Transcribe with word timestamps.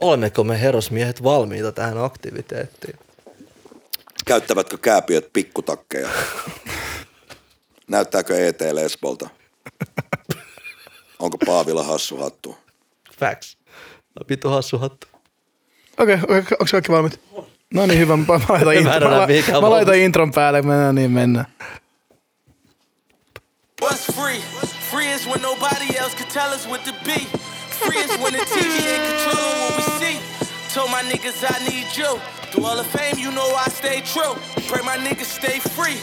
Olemmeko 0.00 0.44
me 0.44 0.60
herrasmiehet 0.60 1.22
valmiita 1.22 1.72
tähän 1.72 2.04
aktiviteettiin? 2.04 2.98
Käyttävätkö 4.26 4.78
kääpiöt 4.78 5.32
pikkutakkeja? 5.32 6.08
Näyttääkö 7.88 8.46
ET 8.46 8.60
Lesbolta? 8.72 9.28
Onko 11.18 11.38
Paavilla 11.46 11.82
hassu 11.82 12.16
hattu? 12.16 12.58
Facts. 13.18 13.58
No, 14.14 14.26
vittu 14.28 14.48
hassu 14.48 14.78
hattu. 14.78 15.06
Okei, 15.98 16.14
okay, 16.14 16.24
okay, 16.24 16.56
onko 16.60 16.64
kaikki 16.70 16.92
valmiit? 16.92 17.20
No 17.74 17.86
niin, 17.86 17.98
hyvä. 17.98 18.16
Mä 18.16 18.24
laitan, 18.48 18.74
intro, 18.74 19.10
mä, 19.10 19.60
mä 19.60 19.70
laitan 19.70 19.94
intron 19.94 20.32
päälle, 20.32 20.62
mennään 20.62 20.94
niin 20.94 21.10
mennään. 21.10 21.46
Tell 26.38 26.54
us 26.54 26.68
what 26.68 26.84
to 26.84 26.92
be. 27.02 27.18
Free 27.82 27.98
is 27.98 28.14
when 28.22 28.32
the 28.32 28.46
TV 28.46 28.70
ain't 28.86 29.04
controlling 29.10 29.58
what 29.58 29.74
we 29.74 29.84
see. 29.98 30.16
Told 30.70 30.88
my 30.88 31.02
niggas 31.10 31.42
I 31.42 31.58
need 31.66 31.90
you. 31.98 32.14
Through 32.50 32.64
all 32.64 32.76
the 32.76 32.84
fame, 32.84 33.18
you 33.18 33.32
know 33.32 33.48
I 33.58 33.66
stay 33.66 34.02
true. 34.06 34.38
Pray 34.70 34.82
my 34.86 34.96
niggas 34.98 35.30
stay 35.40 35.58
free. 35.58 35.98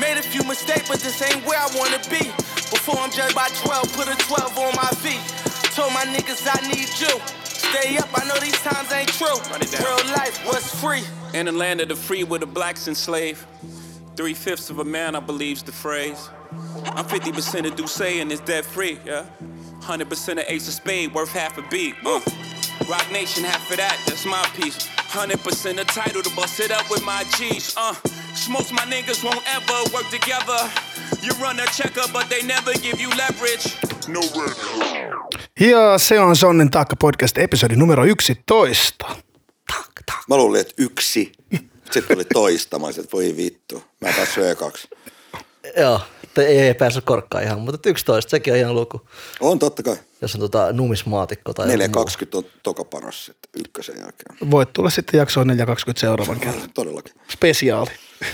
Made 0.00 0.18
a 0.18 0.26
few 0.26 0.42
mistakes, 0.42 0.88
but 0.88 0.98
this 0.98 1.22
ain't 1.22 1.38
where 1.46 1.60
I 1.60 1.68
wanna 1.78 2.02
be. 2.10 2.24
Before 2.74 2.98
I'm 2.98 3.12
judged 3.12 3.36
by 3.36 3.46
12, 3.62 3.92
put 3.94 4.08
a 4.08 4.16
12 4.26 4.58
on 4.58 4.74
my 4.74 4.90
feet. 5.04 5.22
Told 5.78 5.92
my 5.92 6.04
niggas 6.14 6.42
I 6.50 6.58
need 6.66 6.90
you. 6.98 7.14
Stay 7.44 7.96
up, 7.98 8.10
I 8.12 8.26
know 8.26 8.38
these 8.40 8.60
times 8.66 8.90
ain't 8.90 9.12
true. 9.14 9.38
Real 9.86 10.04
life, 10.18 10.44
what's 10.46 10.74
free? 10.82 11.04
In 11.32 11.46
the 11.46 11.52
land 11.52 11.80
of 11.80 11.88
the 11.88 11.96
free 11.96 12.24
where 12.24 12.40
the 12.40 12.46
blacks 12.58 12.88
enslaved. 12.88 13.46
Three 14.16 14.34
fifths 14.34 14.68
of 14.68 14.80
a 14.80 14.84
man, 14.84 15.14
I 15.14 15.20
believe's 15.20 15.62
the 15.62 15.70
phrase. 15.70 16.28
I'm 16.96 17.04
50% 17.04 17.66
of 17.66 17.76
Duce 17.76 18.00
and 18.00 18.32
it's 18.32 18.40
debt 18.40 18.64
free, 18.64 18.98
yeah. 19.04 19.24
100% 19.80 20.32
of 20.32 20.44
Ace 20.48 20.68
of 20.68 20.74
Spade, 20.74 21.14
worth 21.14 21.32
half 21.32 21.58
a 21.58 21.62
beat. 21.62 21.94
Uh. 22.04 22.20
Rock 22.88 23.10
Nation, 23.12 23.44
half 23.44 23.70
of 23.70 23.76
that, 23.76 23.98
that's 24.06 24.24
my 24.24 24.42
piece. 24.56 24.88
100% 25.10 25.80
of 25.80 25.86
title 25.86 26.22
to 26.22 26.30
bust 26.36 26.60
it 26.60 26.70
up 26.70 26.90
with 26.90 27.04
my 27.04 27.24
G's. 27.36 27.74
Uh. 27.76 27.94
Most 28.50 28.72
my 28.72 28.82
niggas 28.82 29.24
won't 29.24 29.42
ever 29.46 29.78
work 29.92 30.08
together. 30.10 30.70
You 31.22 31.32
run 31.42 31.58
a 31.60 31.66
checker, 31.66 32.06
but 32.12 32.28
they 32.28 32.42
never 32.42 32.72
give 32.74 33.00
you 33.00 33.10
leverage. 33.10 33.66
No 34.08 34.20
Ja 35.60 35.98
se 35.98 36.20
on 36.20 36.36
Sonnin 36.36 36.70
Taakka 36.70 36.96
podcast 36.96 37.38
episodi 37.38 37.76
numero 37.76 38.04
11. 38.04 39.16
Mä 40.28 40.36
luulin, 40.36 40.60
että 40.60 40.74
yksi. 40.78 41.32
Sitten 41.84 42.02
tuli 42.02 42.24
toista. 42.24 42.78
Mä 42.78 42.86
olisin, 42.86 43.04
että 43.04 43.16
voi 43.16 43.34
vittu. 43.36 43.82
Mä 44.00 44.08
en 44.08 44.14
päässyt 44.14 44.44
ekaksi. 44.44 44.88
Joo, 45.76 46.00
ei, 46.42 46.58
ei 46.58 46.74
päässyt 46.74 47.04
korkkaan 47.04 47.44
ihan, 47.44 47.60
mutta 47.60 47.88
11, 47.88 48.30
sekin 48.30 48.52
on 48.52 48.58
ihan 48.58 48.74
luku. 48.74 49.00
On 49.40 49.58
totta 49.58 49.82
kai. 49.82 49.96
Jos 50.22 50.34
on 50.34 50.40
tota 50.40 50.72
numismaatikko 50.72 51.52
tai 51.54 51.72
joku 51.72 51.98
muu. 51.98 52.04
4.20 52.04 52.26
on 52.34 52.44
toka 52.62 52.84
paras 52.84 53.24
sitten 53.26 53.50
ykkösen 53.60 53.94
jälkeen. 54.00 54.50
Voit 54.50 54.72
tulla 54.72 54.90
sitten 54.90 55.18
jaksoon 55.18 55.46
420 55.46 56.00
seuraavan 56.00 56.40
kerran. 56.40 56.70
Todellakin. 56.74 57.12
Spesiaali. 57.32 57.90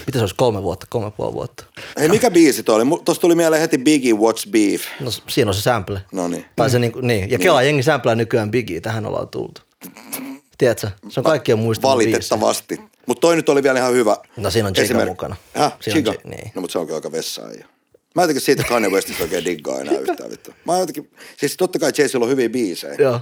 Mitä 0.06 0.18
se 0.18 0.20
olisi 0.20 0.34
kolme 0.34 0.62
vuotta, 0.62 0.86
kolme 0.90 1.10
puoli 1.10 1.32
vuotta? 1.32 1.64
Hei, 1.98 2.08
mikä 2.08 2.30
biisi 2.30 2.62
toi 2.62 2.74
oli? 2.82 3.02
Tuossa 3.04 3.20
tuli 3.20 3.34
mieleen 3.34 3.60
heti 3.60 3.78
Biggie 3.78 4.12
What's 4.12 4.50
Beef. 4.50 4.82
No 5.00 5.10
siinä 5.28 5.50
on 5.50 5.54
se 5.54 5.60
sample. 5.62 6.02
No 6.12 6.28
niin. 6.28 6.44
Tai 6.56 6.70
se 6.70 6.78
niinku, 6.78 7.00
niin. 7.00 7.30
Ja 7.30 7.38
Kela 7.38 7.62
jengi 7.62 7.82
samplaa 7.82 8.14
nykyään 8.14 8.50
Biggie, 8.50 8.80
tähän 8.80 9.06
ollaan 9.06 9.28
tultu. 9.28 9.60
Tiedätkö? 10.58 10.90
Se 11.08 11.20
on 11.20 11.24
kaikkien 11.24 11.58
biisi. 11.58 11.82
Valitettavasti. 11.82 12.80
Mutta 13.06 13.20
toi 13.20 13.36
nyt 13.36 13.48
oli 13.48 13.62
vielä 13.62 13.78
ihan 13.78 13.92
hyvä. 13.92 14.16
No 14.36 14.50
siinä 14.50 14.68
on 14.68 14.74
esimerkki. 14.76 15.10
mukana. 15.10 15.36
Häh? 15.54 15.72
Siinä 15.80 15.94
on 15.98 15.98
Jigga? 15.98 16.12
Ji- 16.12 16.30
niin. 16.36 16.52
No 16.54 16.60
mutta 16.60 16.72
se 16.72 16.78
onkin 16.78 16.94
aika 16.94 17.12
vessaaja. 17.12 17.66
Mä 18.14 18.22
jotenkin 18.22 18.40
siitä 18.42 18.64
Kanye 18.68 18.88
Westistä 18.88 19.22
oikein 19.22 19.44
diggaa 19.44 19.80
enää 19.80 19.98
yhtään 19.98 20.30
vittu. 20.30 20.50
Mä 20.64 20.78
jotenkin, 20.78 21.10
siis 21.38 21.56
totta 21.56 21.78
kai 21.78 21.90
Jay-Zilla 21.90 22.22
on 22.24 22.28
hyviä 22.30 22.48
biisejä. 22.48 22.94
Joo. 22.98 23.20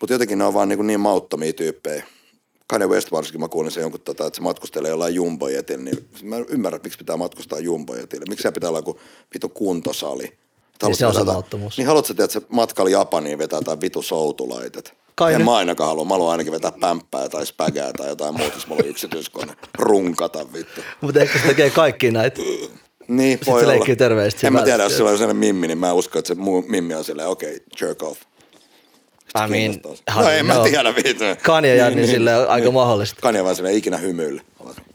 Mutta 0.00 0.14
jotenkin 0.14 0.38
ne 0.38 0.44
on 0.44 0.54
vaan 0.54 0.68
niin, 0.68 0.86
niin 0.86 1.00
mauttomia 1.00 1.52
tyyppejä. 1.52 2.04
Kanye 2.66 2.86
West 2.86 3.12
varsinkin 3.12 3.40
mä 3.40 3.48
kuulin 3.48 3.70
sen 3.72 3.80
jonkun, 3.80 4.00
tota, 4.00 4.26
että 4.26 4.36
se 4.36 4.42
matkustelee 4.42 4.90
jollain 4.90 5.14
jumbojetillä, 5.14 5.84
niin 5.84 6.08
mä 6.22 6.36
en 6.36 6.46
ymmärrä, 6.48 6.78
miksi 6.82 6.98
pitää 6.98 7.16
matkustaa 7.16 7.58
jumbojetille. 7.58 8.24
Miksi 8.28 8.42
se 8.42 8.52
pitää 8.52 8.68
olla 8.70 8.78
joku 8.78 9.00
vitu 9.34 9.48
kuntosali. 9.48 10.32
Niin 10.82 10.96
se 10.96 11.06
on 11.06 11.14
se 11.14 11.24
mauttomuus. 11.24 11.78
Niin 11.78 11.86
haluatko 11.86 12.06
sä, 12.14 12.24
että 12.24 12.40
se 12.40 12.46
matkalla 12.48 12.90
Japaniin 12.90 13.38
vetää 13.38 13.58
jotain 13.58 13.80
vitu 13.80 14.02
soutulaitet? 14.02 14.94
Kai 15.14 15.32
en 15.32 15.38
nyt- 15.38 15.44
mä 15.44 15.56
ainakaan 15.56 15.88
halua. 15.88 16.04
Mä 16.04 16.14
haluan 16.14 16.30
ainakin 16.32 16.52
vetää 16.52 16.72
pämppää 16.80 17.28
tai 17.28 17.46
spägää 17.46 17.92
tai 17.92 18.08
jotain 18.08 18.34
muuta, 18.36 18.54
jos 18.54 18.66
mulla 18.66 18.82
on 18.84 18.88
yksityiskone. 18.90 19.56
Runkata 19.78 20.52
vittu. 20.52 20.80
Mutta 21.00 21.20
ehkä 21.20 21.38
se 21.38 21.46
tekee 21.46 21.70
kaikki 21.70 22.10
näitä. 22.10 22.40
Niin, 23.08 23.30
Sitten 23.38 23.52
voi 23.52 23.60
se 23.60 23.66
olla. 23.66 23.74
leikkii 23.76 23.96
terveesti 23.96 24.46
En 24.46 24.52
mä 24.52 24.62
tiedä, 24.62 24.82
jos 24.82 24.96
sillä 24.96 25.10
on 25.10 25.18
sellainen 25.18 25.36
mimmi, 25.40 25.66
niin 25.66 25.78
mä 25.78 25.92
uskon, 25.92 26.18
että 26.18 26.28
se 26.28 26.34
muu 26.34 26.64
mimmi 26.68 26.94
on 26.94 27.04
silleen, 27.04 27.28
okei, 27.28 27.56
okay, 27.56 27.88
jerk 27.88 28.02
off. 28.02 28.20
I 29.36 29.50
mean, 29.50 29.80
no 30.16 30.30
en 30.30 30.46
mä 30.46 30.54
tiedä 30.64 30.94
vittu. 30.96 31.24
Kanye 31.42 31.76
ja 31.76 31.90
niin 31.90 32.08
silleen 32.08 32.48
aika 32.48 32.70
mahdollista. 32.70 33.20
Kanye 33.22 33.44
vaan 33.44 33.56
silleen 33.56 33.76
ikinä 33.76 33.96
hymyillä. 33.96 34.42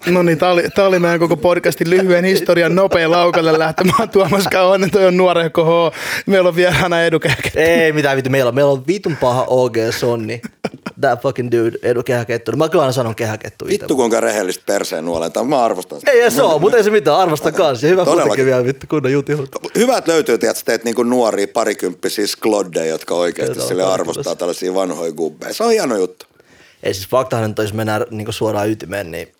No 0.06 0.24
niin, 0.24 0.38
tää 0.38 0.52
oli, 0.52 0.70
tää 0.76 0.88
oli 0.88 1.00
meidän 1.00 1.20
koko 1.20 1.38
podcastin 1.38 1.90
lyhyen 1.90 2.26
historian 2.26 2.76
nopea 2.76 3.12
laukalle 3.12 3.60
lähtemään 3.60 4.10
Tuomas 4.14 4.48
Kauhanen, 4.48 4.92
toi 4.92 5.06
on 5.06 5.18
nuorehko 5.18 5.66
H. 5.66 5.94
Meillä 6.26 6.50
on 6.50 6.56
vieraana 6.56 7.04
edukäkä. 7.04 7.50
Ei 7.56 7.92
mitään 7.92 8.18
vittu, 8.18 8.30
meillä 8.30 8.50
on, 8.50 8.56
meillä 8.56 8.72
on 8.72 8.88
vitun 8.88 9.18
paha 9.18 9.46
OG 9.48 9.76
Sonni. 9.92 10.42
That 11.02 11.22
fucking 11.22 11.52
dude, 11.52 11.78
Edu 11.84 12.04
kehäkettu. 12.04 12.52
Mä 12.52 12.70
kyllä 12.70 12.82
aina 12.82 12.92
sanon 12.92 13.16
kehäkettu 13.16 13.66
itse. 13.66 13.74
Vittu 13.74 13.96
kuinka 13.96 14.20
rehellistä 14.20 14.64
perseen 14.66 15.06
nuolentaa. 15.06 15.44
Mä 15.44 15.64
arvostan 15.64 16.00
sitä. 16.00 16.12
Ei 16.12 16.32
se 16.32 16.42
ole, 16.42 16.62
mutta 16.62 16.78
ei 16.78 16.84
se 16.84 16.90
mitään, 16.90 17.18
arvostan 17.18 17.54
kanssa. 17.54 17.88
Hyvä 17.88 18.06
kuitenkin 18.06 18.46
vielä 18.46 18.66
vittu 18.66 18.86
kunnon 18.90 19.12
jutihut. 19.12 19.50
Hyvä, 19.76 19.98
että 19.98 20.12
löytyy, 20.12 20.38
tiedätkö, 20.38 20.64
teet 20.66 20.84
niinku 20.84 21.04
nuoria 21.04 21.48
parikymppisiä 21.54 22.28
skloddeja, 22.28 22.86
jotka 22.86 23.16
oikeasti 23.16 23.62
sille 23.62 23.84
arvostaa 23.84 24.36
tällaisia 24.36 24.74
vanhoja 24.74 25.12
gubbeja. 25.12 25.54
Se 25.54 25.64
on 25.64 25.72
hieno 25.72 25.98
juttu. 25.98 26.26
Ei 26.84 26.94
siis 26.94 27.08
faktahan, 27.08 27.50
että 27.50 27.62
jos 27.62 27.74
mennään 27.74 28.06
niin 28.12 28.34
suoraan 28.34 28.70
ytimeen, 28.70 29.12
niin 29.12 29.32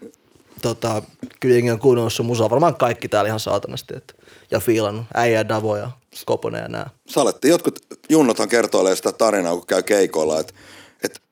tota, 0.62 1.02
kyllä 1.40 1.56
jengi 1.56 1.72
on 1.72 1.80
kuunnellut 1.80 2.14
sun 2.14 2.26
musaa. 2.26 2.50
Varmaan 2.50 2.76
kaikki 2.76 3.08
täällä 3.08 3.28
ihan 3.28 3.40
saatanasti. 3.40 3.94
Että, 3.98 4.14
ja 4.52 4.60
fiilannut. 4.60 5.06
Äijä, 5.14 5.48
Davo 5.48 5.78
ja 5.78 5.92
Skoponen 6.16 6.62
ja 6.62 6.68
nää. 6.68 6.90
Saletti, 7.08 7.50
jotkut 7.50 7.80
junnothan 8.10 8.50
kertoilee 8.50 8.96
sitä 8.96 9.12
tarinaa, 9.12 9.56
kun 9.56 9.66
käy 9.68 9.84
keikoilla, 9.84 10.40
että 10.40 10.54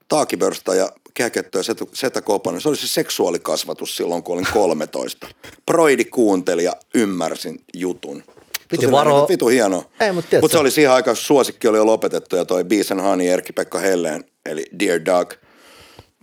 taakibörsta 0.08 0.76
ja 0.76 0.90
kehäketto 1.14 1.58
ja 1.58 1.64
setä, 1.94 2.22
Koponen, 2.22 2.62
se 2.62 2.70
oli 2.70 2.78
se 2.78 2.88
seksuaalikasvatus 2.88 3.98
silloin, 3.98 4.24
kun 4.24 4.34
olin 4.36 4.48
13. 4.54 5.28
Broidi 5.66 6.06
kuunteli 6.06 6.64
ja 6.64 6.74
ymmärsin 6.96 7.60
jutun. 7.74 8.24
Piti 8.70 8.92
varoa- 8.92 9.20
niin, 9.20 9.28
Vitu 9.30 9.48
hienoa. 9.48 9.84
Ei, 10.00 10.12
mut 10.12 10.26
tiedätkö- 10.30 10.42
Mut 10.46 10.52
se 10.52 10.58
oli 10.58 10.72
siihen 10.72 10.92
aikaan, 10.92 11.16
suosikki 11.18 11.68
oli 11.68 11.78
jo 11.78 11.86
lopetettu 11.86 12.36
ja 12.36 12.46
toi 12.46 12.64
Beeson 12.64 13.00
Honey 13.00 13.28
Erkki-Pekka 13.28 13.80
Helleen, 13.80 14.24
eli 14.46 14.66
Dear 14.80 15.00
Doug. 15.06 15.34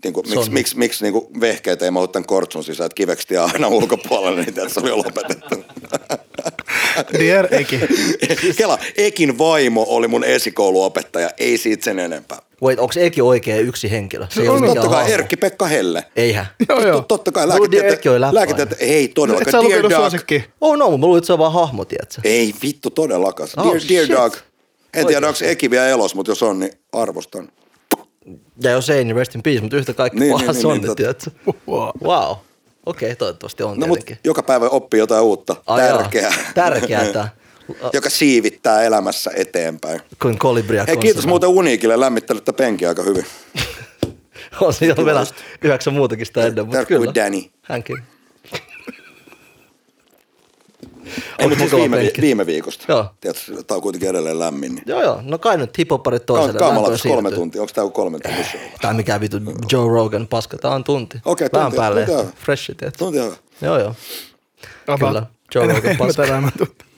Niin 0.04 0.14
kuin, 0.14 0.28
miksi, 0.30 0.50
miksi, 0.50 0.78
miksi 0.78 1.04
niin 1.04 1.12
kuin 1.12 1.40
vehkeet 1.40 1.82
ei 1.82 1.90
tämän 2.12 2.24
kortsun 2.26 2.64
sisään, 2.64 2.86
että 2.86 2.94
kiveksti 2.96 3.36
aina 3.36 3.68
ulkopuolella, 3.68 4.40
niin 4.40 4.54
se 4.70 4.80
oli 4.80 4.88
jo 4.88 4.96
lopetettu. 4.96 5.54
Dear 7.18 7.48
Eki. 7.50 7.80
Kela, 8.58 8.78
Ekin 8.96 9.38
vaimo 9.38 9.86
oli 9.88 10.08
mun 10.08 10.24
esikouluopettaja, 10.24 11.30
ei 11.38 11.58
siitä 11.58 11.84
sen 11.84 11.98
enempää. 11.98 12.38
Wait, 12.62 12.78
onko 12.78 12.94
Eki 12.96 13.22
oikea 13.22 13.56
yksi 13.56 13.90
henkilö? 13.90 14.26
Se 14.30 14.42
ei 14.42 14.48
ole 14.48 14.66
Totta 14.66 14.88
kai. 14.88 15.12
Erkki-Pekka 15.12 15.66
Helle. 15.66 16.04
Eihän. 16.16 16.46
Joo, 16.68 16.86
joo. 16.86 17.00
Totta 17.00 17.32
kai 17.32 17.48
lääketieteen, 17.48 18.20
lääketieteen, 18.20 18.80
ei 18.80 19.04
Et 19.04 19.10
sä 19.10 19.14
todellakaan. 19.14 19.52
Dear 19.52 19.82
lukenut 19.82 19.92
suosikki. 19.92 20.44
Oh 20.60 20.76
no, 20.76 20.98
mä 20.98 21.06
luulin, 21.06 21.18
että 21.18 21.26
se 21.26 21.32
on 21.32 21.38
vaan 21.38 21.52
hahmo, 21.52 21.84
tiedätkö? 21.84 22.20
Ei 22.24 22.54
vittu 22.62 22.90
todellakaan. 22.90 23.48
Oh, 23.56 23.76
Dear, 23.88 24.08
Dear. 24.08 24.22
Doug. 24.22 24.34
En 24.94 25.06
tiedä, 25.06 25.28
onko. 25.28 25.38
Eki 25.42 25.70
vielä 25.70 25.88
elos, 25.88 26.14
mutta 26.14 26.30
jos 26.30 26.42
on, 26.42 26.58
niin 26.58 26.72
arvostan. 26.92 27.48
Ja 28.62 28.70
jos 28.70 28.90
ei, 28.90 29.04
niin 29.04 29.16
rest 29.16 29.34
in 29.34 29.42
peace, 29.42 29.60
mutta 29.60 29.76
yhtä 29.76 29.92
kaikki 29.92 30.20
Niin, 30.20 30.32
paha 30.32 30.52
niin, 30.52 30.54
niin, 30.54 30.68
niin, 30.68 30.82
niin, 30.82 30.96
tiedätkö? 30.96 31.30
Wow. 31.68 31.88
Wow. 32.02 32.36
Okei, 32.86 33.06
okay, 33.06 33.16
toivottavasti 33.16 33.62
on 33.62 33.78
No 33.80 33.86
mutta 33.86 34.04
tietenkin. 34.04 34.18
joka 34.24 34.42
päivä 34.42 34.68
oppii 34.68 35.00
jotain 35.00 35.22
uutta. 35.22 35.56
Ai 35.66 35.88
Tärkeää. 35.88 36.34
Tärkeää 36.54 37.28
joka 37.92 38.10
siivittää 38.10 38.82
elämässä 38.82 39.30
eteenpäin. 39.36 40.00
Kuin 40.22 40.38
kolibria 40.38 40.84
Hei, 40.88 40.96
kiitos 40.96 41.26
muuten 41.26 41.48
Uniikille, 41.48 42.00
lämmittelyttä 42.00 42.52
penkiä 42.52 42.88
aika 42.88 43.02
hyvin. 43.02 43.26
On 44.60 44.72
siinä 44.74 45.04
vielä 45.04 45.26
yhdeksän 45.62 45.94
muutakin 45.94 46.26
sitä 46.26 46.46
ennen, 46.46 46.66
mutta 46.66 46.84
kyllä. 46.84 47.14
Danny. 47.14 47.42
Hänkin. 47.62 47.98
Ei, 51.04 51.22
mutta 51.42 51.58
siis 51.58 51.72
viime, 51.72 51.96
penkki. 51.96 52.20
viime 52.20 52.46
viikosta. 52.46 52.84
Joo. 52.88 53.06
Tiedätkö, 53.20 53.62
tää 53.66 53.74
on 53.76 53.82
kuitenkin 53.82 54.08
edelleen 54.08 54.38
lämmin. 54.38 54.74
Niin. 54.74 54.84
Joo, 54.86 55.02
joo. 55.02 55.20
No 55.22 55.38
kai 55.38 55.56
nyt 55.58 55.78
hiphopparit 55.78 56.26
toiselle. 56.26 56.58
Kauan 56.58 56.74
lämpöön 56.74 56.98
kolme 57.02 57.28
siirtyy. 57.28 57.38
tuntia. 57.38 57.60
Onko 57.62 57.72
tää 57.74 57.88
kolme 57.88 58.18
tuntia 58.18 58.44
show? 58.44 58.60
Tai 58.80 58.94
mikä 58.94 59.20
vitu 59.20 59.36
Joe 59.72 59.88
Rogan 59.88 60.26
paska, 60.26 60.56
tää 60.58 60.70
on 60.70 60.84
tunti. 60.84 61.18
Okei, 61.24 61.48
Vähän 61.52 61.66
tunti, 61.66 61.76
päälle. 61.76 62.06
tunti 62.06 62.20
on. 62.20 62.32
Freshi, 62.44 62.74
tiedätkö? 62.74 62.98
Tunti 62.98 63.20
on. 63.20 63.32
Joo, 63.62 63.78
joo. 63.78 63.94
Kyllä, 64.98 65.26
Joe 65.54 65.66
Rogan 65.66 65.96
paska. 65.96 66.22
tuntuu. 66.26 66.66
Ai 66.66 66.93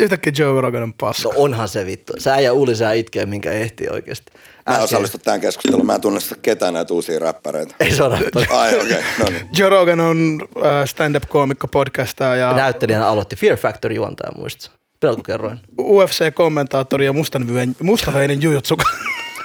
yhtäkkiä 0.00 0.32
Joe 0.38 0.60
Rogan 0.60 0.82
on 0.82 0.94
paska. 0.94 1.28
No 1.28 1.34
onhan 1.36 1.68
se 1.68 1.86
vittu. 1.86 2.12
Sä 2.18 2.40
ja 2.40 2.52
Uli 2.52 2.76
sä 2.76 2.92
itkee, 2.92 3.26
minkä 3.26 3.52
ehtii 3.52 3.88
oikeesti. 3.88 4.32
Mä 4.66 4.76
en 4.76 4.82
osallistu 4.82 5.18
tähän 5.18 5.40
keskusteluun. 5.40 5.86
Mä 5.86 5.94
en 5.94 6.00
tunne 6.00 6.20
sitä 6.20 6.34
ketään 6.42 6.74
näitä 6.74 6.94
uusia 6.94 7.18
räppäreitä. 7.18 7.74
Ei 7.80 7.90
se 7.90 8.02
ole. 8.02 8.18
Ai 8.50 8.74
okei, 8.74 8.92
okay. 8.92 9.02
no 9.18 9.24
niin. 9.30 9.48
Joe 9.58 9.68
Rogan 9.68 10.00
on 10.00 10.48
äh, 10.56 10.88
stand-up-koomikko 10.88 11.68
podcastaa 11.68 12.36
ja 12.36 12.52
Näyttelijänä 12.52 13.06
aloitti 13.06 13.36
Fear 13.36 13.56
Factory 13.56 13.94
juontaja, 13.94 14.32
muistatko? 14.36 14.78
Pelkokerroin. 15.00 15.60
UFC-kommentaattori 15.80 17.04
ja 17.04 17.12
mustanveinen, 17.12 17.76
mustaveinen 17.82 18.42
jujutsu. 18.42 18.76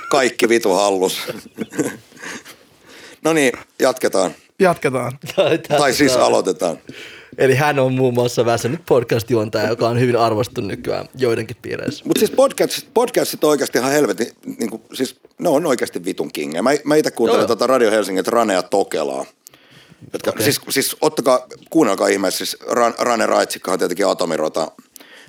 Kaikki 0.09 0.49
vitu 0.49 0.73
hallus. 0.73 1.19
no 3.23 3.33
niin, 3.33 3.53
jatketaan. 3.79 4.31
Jatketaan. 4.59 5.19
Tai 5.77 5.93
siis 5.93 6.15
aloitetaan. 6.15 6.77
Eli 7.37 7.55
hän 7.55 7.79
on 7.79 7.93
muun 7.93 8.13
muassa 8.13 8.45
väsynyt 8.45 8.81
podcast-juontaja, 8.85 9.69
joka 9.69 9.87
on 9.87 9.99
hyvin 9.99 10.15
arvostettu 10.15 10.61
nykyään 10.61 11.09
joidenkin 11.15 11.57
piireissä. 11.61 12.03
Mutta 12.05 12.19
siis 12.19 12.31
podcastit, 12.31 12.93
podcastit 12.93 13.43
on 13.43 13.49
oikeasti 13.49 13.77
ihan 13.77 13.91
helvetin, 13.91 14.27
niin 14.59 14.69
kuin, 14.69 14.81
siis 14.93 15.15
ne 15.39 15.49
on 15.49 15.65
oikeasti 15.65 16.05
vitun 16.05 16.31
kingeä. 16.31 16.61
Mä, 16.61 16.69
mä 16.83 16.95
itse 16.95 17.11
kuuntelen 17.11 17.39
Joo. 17.39 17.47
tuota 17.47 17.67
Radio 17.67 17.91
Helsingin 17.91 18.25
Rane 18.25 18.53
ja 18.53 18.63
Tokelaa. 18.63 19.25
Jotka, 20.13 20.29
okay. 20.29 20.43
siis, 20.43 20.61
siis, 20.69 20.95
ottakaa, 21.01 21.47
kuunnelkaa 21.69 22.07
ihmeessä, 22.07 22.37
siis 22.37 22.57
Ran, 22.67 22.93
Rane 22.99 23.25
Raitsikka 23.25 23.71
on 23.71 23.79
tietenkin 23.79 24.07
Atomirota, 24.07 24.71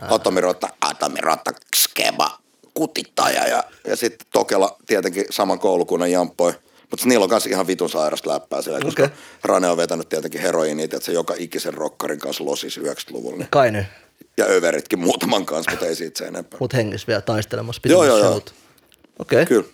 Atomirota, 0.09 0.69
Atomirota, 0.81 1.51
Skeba, 1.77 2.39
kutittaja 2.75 3.49
ja, 3.49 3.65
ja 3.87 3.97
sitten 3.97 4.27
Tokela 4.33 4.77
tietenkin 4.87 5.25
saman 5.31 5.59
koulukunnan 5.59 6.11
jamppoi. 6.11 6.53
Mutta 6.91 7.07
niillä 7.07 7.25
on 7.25 7.31
myös 7.31 7.47
ihan 7.47 7.67
vitun 7.67 7.91
sairasta 7.91 8.31
läppää 8.31 8.63
siellä, 8.63 8.81
koska 8.81 9.03
Okei. 9.03 9.17
Rane 9.45 9.69
on 9.69 9.77
vetänyt 9.77 10.09
tietenkin 10.09 10.41
heroinia, 10.41 10.85
että 10.85 11.01
se 11.01 11.13
joka 11.13 11.35
ikisen 11.39 11.75
rokkarin 11.75 12.19
kanssa 12.19 12.45
losis 12.45 12.79
90-luvulla. 12.79 13.37
Niin. 13.37 13.49
Kai 13.51 13.71
nyt, 13.71 13.87
Ja 14.37 14.45
överitkin 14.45 14.99
muutaman 14.99 15.47
kanssa, 15.47 15.71
mutta 15.71 15.87
ei 15.87 15.97
siitä 15.97 16.19
se 16.19 16.25
enempää. 16.25 16.59
mut 16.61 16.75
hengissä 16.75 17.07
vielä 17.07 17.21
taistelemassa. 17.21 17.83
Joo, 17.85 18.05
joo, 18.05 18.19
joo. 18.19 18.35
Okei. 18.35 18.53
Okay. 19.19 19.47
Kyllä. 19.47 19.69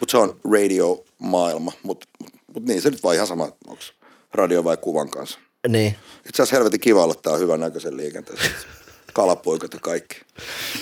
Mutta 0.00 0.10
se 0.10 0.18
on 0.18 0.40
radio-maailma, 0.52 1.72
mutta 1.82 2.06
mut 2.54 2.66
niin 2.66 2.82
se 2.82 2.90
nyt 2.90 3.02
vaan 3.02 3.14
ihan 3.14 3.26
sama, 3.26 3.44
onko 3.44 3.82
radio 4.32 4.64
vai 4.64 4.76
kuvan 4.76 5.10
kanssa. 5.10 5.38
Niin. 5.68 5.96
Itse 6.18 6.42
asiassa 6.42 6.56
helvetin 6.56 6.80
kiva 6.80 7.04
olla 7.04 7.14
tää 7.14 7.36
hyvän 7.36 7.60
näköisen 7.60 7.96
liikenteessä. 7.96 8.50
Kalapuikat 9.12 9.74
ja 9.74 9.80
kaikki. 9.82 10.16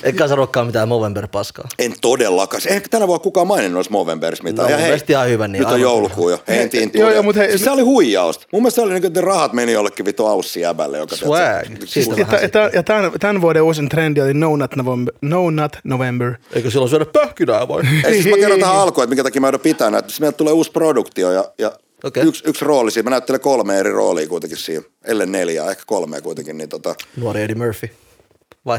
Eikä 0.03 0.29
sanokaan 0.29 0.67
mitään 0.67 0.89
Movember-paskaa. 0.89 1.69
En 1.79 1.95
todellakaan. 2.01 2.63
Eihän 2.67 2.83
tänä 2.91 3.07
vuonna 3.07 3.23
kukaan 3.23 3.47
maininnut 3.47 3.75
noissa 3.75 3.91
Movemberissa 3.91 4.45
mitään. 4.45 4.71
No, 4.71 4.77
ja 4.77 4.83
mielestä 4.83 5.13
ihan 5.13 5.29
hyvä, 5.29 5.49
niin 5.49 5.63
nyt 5.63 5.73
on 5.73 5.81
joulukuu 5.81 6.31
jo. 6.31 6.39
Hei, 6.49 6.69
tiin 6.69 6.91
joo, 6.95 7.11
joo, 7.11 7.23
mut 7.23 7.37
hei- 7.37 7.59
se 7.59 7.71
oli 7.71 7.83
huijausta. 7.83 8.47
Mun 8.53 8.63
mielestä 8.63 8.75
se 8.75 8.83
oli 8.83 8.93
niin 8.93 9.07
että 9.07 9.21
ne 9.21 9.27
rahat 9.27 9.53
meni 9.53 9.73
jollekin 9.73 10.05
vitu 10.07 10.27
aussi-jäbälle. 10.27 10.99
Joka 10.99 11.17
Swag. 11.17 11.67
Siitä 11.85 12.71
Ja, 12.75 12.83
tämän, 12.83 13.13
tämän 13.21 13.41
vuoden 13.43 13.63
uusin 13.63 13.89
trendi 13.89 14.21
oli 14.21 14.35
No 14.35 14.57
Not 14.57 14.77
November. 14.77 15.15
No 15.23 15.51
Not 15.51 15.77
November. 15.85 16.35
Eikö 16.53 16.71
silloin 16.71 16.91
syödä 16.91 17.05
pähkinää 17.05 17.69
vai? 17.69 17.83
Ei, 18.05 18.13
siis 18.13 18.27
mä 18.27 18.37
kerron 18.37 18.61
tähän 18.61 18.77
alkuun, 18.77 19.05
että 19.05 19.11
minkä 19.11 19.23
takia 19.23 19.41
mä 19.41 19.47
joudun 19.47 19.61
pitää 19.61 19.91
näitä. 19.91 20.09
Siis 20.09 20.21
meiltä 20.21 20.37
tulee 20.37 20.53
uusi 20.53 20.71
produktio 20.71 21.33
ja, 21.33 21.45
ja 21.59 21.73
Okei. 22.05 22.25
yksi, 22.25 22.43
yksi 22.47 22.65
rooli 22.65 22.91
siinä. 22.91 23.05
Mä 23.05 23.11
näyttelen 23.11 23.41
kolme 23.41 23.79
eri 23.79 23.91
roolia 23.91 24.27
kuitenkin 24.27 24.59
siinä. 24.59 24.83
Ellei 25.05 25.27
neljää, 25.27 25.71
ehkä 25.71 25.83
kolmea 25.87 26.21
kuitenkin. 26.21 26.59
Niin 26.59 26.69
tota, 26.69 26.95
Nuori 27.17 27.43
Eddie 27.43 27.57
Murphy. 27.57 27.91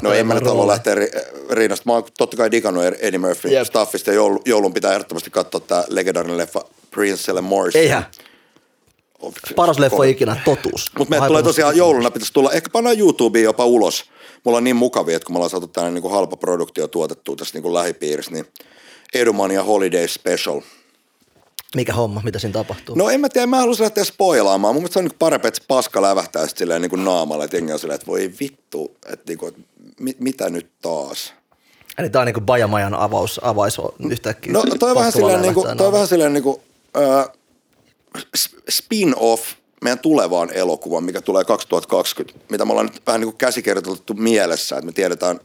No 0.01 0.13
en 0.13 0.27
mä 0.27 0.33
nyt 0.33 0.45
halua 0.45 0.67
lähteä 0.67 0.95
ri, 0.95 1.07
rinnasta. 1.51 1.83
Mä 1.85 1.93
oon 1.93 2.03
totta 2.17 2.37
kai 2.37 2.51
digannut 2.51 2.83
Eddie 2.85 3.19
Murphy 3.19 3.49
Jep. 3.49 3.67
staffista 3.67 4.09
ja 4.09 4.15
joulu, 4.15 4.41
joulun 4.45 4.73
pitää 4.73 4.93
ehdottomasti 4.93 5.29
katsoa 5.29 5.61
tää 5.61 5.83
legendaarinen 5.87 6.37
leffa 6.37 6.61
Princelle 6.91 7.41
Morse. 7.41 7.79
Eihän. 7.79 8.05
Paras 9.55 9.79
leffa 9.79 10.03
ikinä, 10.03 10.41
totuus. 10.45 10.91
Mutta 10.97 11.09
meillä 11.09 11.27
tulee 11.27 11.43
tosiaan 11.43 11.77
jouluna, 11.77 12.11
pitäisi 12.11 12.33
tulla, 12.33 12.51
ehkä 12.51 12.69
pannaan 12.69 12.99
YouTubeen 12.99 13.43
jopa 13.43 13.65
ulos. 13.65 14.05
Mulla 14.43 14.57
on 14.57 14.63
niin 14.63 14.75
mukavia, 14.75 15.15
että 15.15 15.25
kun 15.25 15.33
me 15.33 15.37
ollaan 15.37 15.49
saatu 15.49 15.67
tällainen 15.67 16.03
niin 16.03 16.11
halpa 16.11 16.37
produktio 16.37 16.87
tuotettua 16.87 17.35
tässä 17.35 17.59
niin 17.59 17.73
lähipiirissä, 17.73 18.31
niin 18.31 18.47
Edumania 19.13 19.63
Holiday 19.63 20.07
Special. 20.07 20.61
Mikä 21.75 21.93
homma, 21.93 22.21
mitä 22.23 22.39
siinä 22.39 22.53
tapahtuu? 22.53 22.95
No 22.95 23.09
en 23.09 23.21
mä 23.21 23.29
tiedä, 23.29 23.47
mä 23.47 23.57
haluaisin 23.57 23.83
lähteä 23.83 24.03
spoilaamaan. 24.03 24.75
Mun 24.75 24.81
mielestä 24.81 24.93
se 24.93 24.99
on 24.99 25.05
niin 25.05 25.19
parempi, 25.19 25.47
että 25.47 25.61
paska 25.67 26.01
lävähtää 26.01 26.47
silleen 26.47 26.81
niin 26.81 26.89
kuin 26.89 27.03
naamalla, 27.03 27.43
että 27.43 27.57
jengi 27.57 27.73
on 27.73 27.79
silleen, 27.79 27.95
että 27.95 28.07
voi 28.07 28.33
vittu, 28.39 28.97
että, 29.05 29.25
niin 29.27 29.37
kuin, 29.37 29.49
että 29.49 29.61
mit, 29.99 30.19
mitä 30.19 30.49
nyt 30.49 30.69
taas. 30.81 31.33
Eli 31.97 32.09
tää 32.09 32.21
on 32.21 32.25
niinku 32.25 32.41
Bajamajan 32.41 32.93
avaus, 32.93 33.39
avais 33.43 33.77
yhtäkkiä. 34.09 34.53
No 34.53 34.63
toi 34.79 34.89
on 34.89 34.95
vähän 34.95 35.11
silleen, 35.11 35.41
niin 35.41 35.53
kuin, 35.53 35.67
lähtee 35.67 35.83
toi 35.83 35.91
vähän 35.91 36.07
silleen 36.07 36.33
niin 36.33 36.43
kuin, 36.43 36.61
äh, 36.97 37.29
spin-off 38.69 39.43
meidän 39.81 39.99
tulevaan 39.99 40.53
elokuvaan, 40.53 41.03
mikä 41.03 41.21
tulee 41.21 41.43
2020, 41.43 42.39
mitä 42.49 42.65
me 42.65 42.71
ollaan 42.71 42.85
nyt 42.85 43.01
vähän 43.07 43.21
niin 43.21 43.27
kuin 43.27 43.37
käsikirjoitettu 43.37 44.13
mielessä, 44.13 44.75
että 44.75 44.85
me 44.85 44.91
tiedetään, 44.91 45.39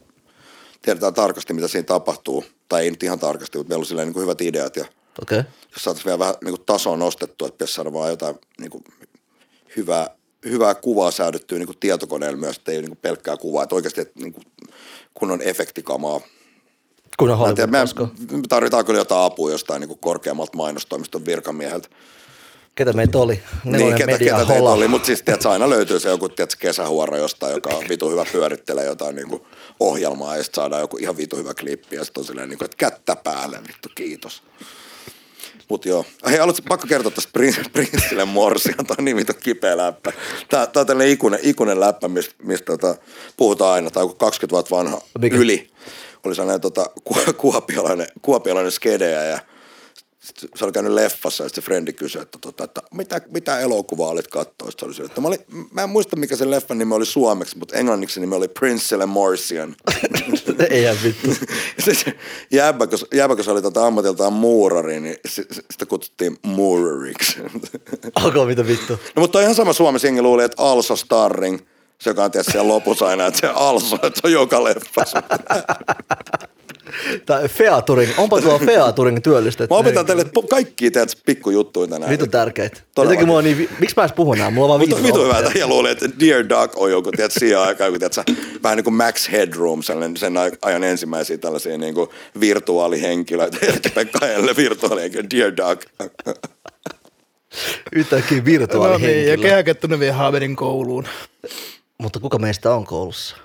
tiedetään 0.81 1.13
tarkasti, 1.13 1.53
mitä 1.53 1.67
siinä 1.67 1.85
tapahtuu. 1.85 2.45
Tai 2.69 2.83
ei 2.83 2.91
nyt 2.91 3.03
ihan 3.03 3.19
tarkasti, 3.19 3.57
mutta 3.57 3.69
meillä 3.69 3.81
on 3.81 3.85
silleen 3.85 4.07
niin 4.07 4.13
kuin 4.13 4.23
hyvät 4.23 4.41
ideat 4.41 4.75
ja. 4.75 4.85
Okay. 5.21 5.43
jos 5.73 5.83
saataisiin 5.83 6.05
vielä 6.05 6.19
vähän 6.19 6.35
niin 6.45 6.55
tasoa 6.65 6.97
nostettua, 6.97 7.47
että 7.47 7.55
pitäisi 7.55 7.73
saada 7.73 7.93
vaan 7.93 8.09
jotain 8.09 8.35
niin 8.59 8.71
kuin 8.71 8.83
hyvää, 9.77 10.09
hyvää 10.45 10.75
kuvaa 10.75 11.11
säädettyä 11.11 11.57
niin 11.57 11.67
kuin 11.67 11.77
tietokoneella 11.79 12.37
myös, 12.37 12.57
että 12.57 12.71
ei 12.71 12.77
ole 12.77 12.81
niin 12.81 12.89
kuin 12.89 12.99
pelkkää 13.01 13.37
kuvaa, 13.37 13.63
että 13.63 13.75
oikeasti 13.75 14.01
että 14.01 14.19
niin 14.19 14.33
kuin 14.33 14.43
kunnon 15.13 15.41
efektikamaa. 15.41 16.21
Kun 17.19 17.29
on 17.29 17.55
tiedä, 17.55 17.71
me, 17.71 17.77
Hollywood 17.77 18.31
me 18.31 18.41
tarvitaan 18.49 18.85
kyllä 18.85 18.99
jotain 18.99 19.25
apua 19.25 19.51
jostain 19.51 19.79
niin 19.79 19.87
kuin 19.87 19.99
korkeammalta 19.99 20.57
mainostoimiston 20.57 21.25
virkamieheltä. 21.25 21.89
Ketä 22.75 22.93
meitä 22.93 23.17
oli? 23.17 23.43
Nelonen 23.63 23.87
niin, 23.87 23.97
ketä, 23.97 24.11
media 24.11 24.33
ketä 24.33 24.45
teitä 24.45 24.69
oli, 24.69 24.87
mutta 24.87 25.05
siis 25.05 25.21
tiedätkö, 25.21 25.49
aina 25.49 25.69
löytyy 25.69 25.99
se 25.99 26.09
joku 26.09 26.29
tiedätkö, 26.29 26.57
kesähuora 26.59 27.17
jostain, 27.17 27.53
joka 27.53 27.69
on 27.69 27.83
vitu 27.89 28.09
hyvä 28.09 28.25
pyörittelee 28.31 28.85
jotain 28.85 29.15
niin 29.15 29.29
kuin 29.29 29.41
ohjelmaa 29.79 30.37
ja 30.37 30.43
sitten 30.43 30.61
saadaan 30.61 30.81
joku 30.81 30.97
ihan 30.97 31.17
vitu 31.17 31.35
hyvä 31.35 31.53
klippi 31.53 31.95
ja 31.95 32.03
sitten 32.03 32.21
on 32.21 32.25
silleen, 32.25 32.49
niin 32.49 32.57
kuin, 32.57 32.65
että 32.65 32.77
kättä 32.77 33.15
päälle, 33.15 33.59
vittu 33.67 33.89
kiitos. 33.95 34.43
Mut 35.69 35.85
joo. 35.85 36.05
Hei, 36.29 36.37
haluatko 36.37 36.61
pakko 36.69 36.87
kertoa 36.87 37.11
tästä 37.11 37.39
Prin- 37.39 37.69
Prinssille 37.73 38.25
Morsia, 38.25 38.75
tämä 38.75 38.95
on 38.99 39.05
niin 39.05 39.25
kipeä 39.43 39.77
läppä. 39.77 40.11
Tää, 40.49 40.67
tää 40.67 40.81
on 40.81 40.87
tällainen 40.87 41.13
ikuinen, 41.13 41.39
ikuinen 41.43 41.79
läppä, 41.79 42.07
mistä, 42.07 42.35
mistä 42.43 42.65
tota, 42.65 42.95
puhutaan 43.37 43.73
aina, 43.73 43.91
tämä 43.91 44.01
on 44.01 44.09
joku 44.09 44.17
20 44.17 44.51
vuotta 44.51 44.75
vanha 44.75 45.01
Mikä? 45.19 45.35
yli. 45.37 45.69
Oli 46.23 46.35
sellainen 46.35 46.61
tota, 46.61 46.85
ku- 47.03 47.33
kuopiolainen, 47.37 48.07
kuopiolainen 48.21 48.71
skedeä 48.71 49.23
ja 49.23 49.39
sit 50.25 50.49
se 50.55 50.65
oli 50.65 50.71
käynyt 50.71 50.93
leffassa 50.93 51.43
ja 51.43 51.49
sitten 51.49 51.63
se 51.63 51.65
frendi 51.65 51.93
kysyi, 51.93 52.21
että, 52.21 52.37
tota, 52.41 52.63
että 52.63 52.81
mitä, 52.93 53.21
mitä 53.33 53.59
elokuvaa 53.59 54.09
olit 54.09 54.27
katsoa. 54.27 54.71
Sitten 54.71 54.79
se 54.79 54.85
oli 54.85 54.93
sille, 54.93 55.07
että 55.07 55.21
mä, 55.21 55.27
olin, 55.27 55.39
mä 55.71 55.83
en 55.83 55.89
muista 55.89 56.15
mikä 56.15 56.35
sen 56.35 56.51
leffan 56.51 56.77
nimi 56.77 56.93
oli 56.93 57.05
suomeksi, 57.05 57.57
mutta 57.57 57.75
englanniksi 57.75 58.19
nimi 58.19 58.35
oli 58.35 58.47
Princelle 58.47 59.05
Morsian. 59.05 59.75
Eihän 60.69 60.97
vittu. 61.03 61.27
Se, 61.85 61.93
se 61.93 62.15
jäbä, 62.51 62.87
kun, 62.87 62.99
jäbä, 63.13 63.35
kun 63.35 63.43
se 63.43 63.51
oli 63.51 63.61
tota 63.61 63.87
ammatiltaan 63.87 64.33
muurari, 64.33 64.99
niin 64.99 65.17
si, 65.27 65.45
si, 65.51 65.61
sitä 65.71 65.85
kutsuttiin 65.85 66.37
muurariksi. 66.43 67.37
Alkoi 68.15 68.45
mitä 68.45 68.67
vittu. 68.67 68.93
no 69.15 69.21
mutta 69.21 69.41
ihan 69.41 69.55
sama 69.55 69.73
Suomessa 69.73 70.07
jengi 70.07 70.21
luuli, 70.21 70.43
että 70.43 70.63
Also 70.63 70.95
Starring, 70.95 71.59
se 72.01 72.09
joka 72.09 72.23
on 72.23 72.31
tietysti 72.31 72.51
siellä 72.51 72.67
lopussa 72.67 73.07
aina, 73.07 73.25
että 73.25 73.39
se 73.39 73.47
Also, 73.47 73.95
että 73.95 74.21
se 74.21 74.27
on 74.27 74.31
joka 74.31 74.63
leffassa. 74.63 75.23
Tää 77.25 77.47
Featuring, 77.47 78.11
onpa 78.17 78.41
tuo 78.41 78.59
Featuring 78.59 79.19
työllistetty. 79.23 79.73
Mä 79.73 79.77
opetan 79.77 80.05
teille 80.05 80.23
po- 80.23 80.47
kaikkia 80.49 80.91
teet 80.91 81.17
pikkujuttuja 81.25 81.87
tänään. 81.87 82.11
Vitu 82.11 82.27
tärkeitä. 82.27 82.81
Jotenkin 82.97 83.27
mua 83.27 83.37
on 83.37 83.43
niin, 83.43 83.69
miksi 83.79 83.95
mä 83.97 84.03
edes 84.03 84.15
puhun 84.15 84.37
nää? 84.37 84.49
Mulla 84.49 84.65
on 84.65 84.69
vaan 84.69 84.89
Mutta 84.89 84.95
viisi 84.95 85.07
vitu 85.13 85.23
hyvä, 85.23 85.39
että 85.39 85.59
ja 85.59 85.67
luulee, 85.67 85.91
että 85.91 86.09
Dear 86.19 86.49
Doug 86.49 86.71
on 86.75 86.91
joku, 86.91 87.11
tiedät, 87.11 87.31
siihen 87.31 87.59
aikaan, 87.59 87.91
kun 87.91 87.99
tiedät, 87.99 88.15
vähän 88.63 88.77
niin 88.77 88.83
kuin 88.83 88.93
Max 88.93 89.31
Headroom, 89.31 89.81
sellainen, 89.81 90.17
sen 90.17 90.33
ajan 90.61 90.83
ensimmäisiä 90.83 91.37
tällaisia 91.37 91.77
niin 91.77 91.93
kuin 91.93 92.09
virtuaalihenkilöitä, 92.39 93.57
Erkki 93.61 93.89
Pekka 93.89 94.25
Helle 94.25 94.55
virtuaalihenkilö, 94.55 95.23
Dear 95.29 95.57
Doug. 95.57 95.81
Yhtäkkiä 97.95 98.37
No 98.37 98.43
niin, 98.43 98.53
ja 98.53 98.59
virtuaalihenkilö. 98.59 99.37
kehäkettunen 99.37 99.99
vie 99.99 100.11
Haberin 100.11 100.55
kouluun. 100.55 101.07
Mutta 101.97 102.19
kuka 102.19 102.37
meistä 102.39 102.73
on 102.75 102.85
koulussa? 102.85 103.37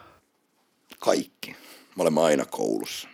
Kaikki. 0.99 1.51
Me 1.97 2.03
olemme 2.03 2.21
aina 2.21 2.45
koulussa. 2.45 3.09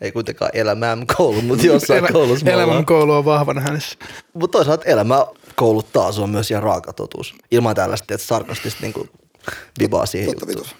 Ei 0.00 0.12
kuitenkaan 0.12 0.50
elämään 0.54 1.06
koulu, 1.16 1.42
mutta 1.42 1.66
jossain 1.66 1.98
Elä- 1.98 2.08
koulussa 2.12 2.44
me 2.44 2.52
ollaan. 2.52 2.68
Elämän 2.68 2.86
koulu 2.86 3.12
on 3.12 3.24
vahvana 3.24 3.60
hänessä. 3.60 3.98
Mutta 4.34 4.58
toisaalta 4.58 4.84
elämä 4.84 5.26
kouluttaa, 5.54 6.12
on 6.22 6.30
myös 6.30 6.50
ihan 6.50 6.62
raaka 6.62 6.92
totuus. 6.92 7.34
Ilman 7.50 7.74
tällaista, 7.74 8.14
että 8.14 8.26
sarkastista 8.26 8.78
niinku 8.82 9.08
vibaa 9.80 10.06
siihen 10.06 10.28
Totta 10.38 10.52
juttuun. 10.52 10.76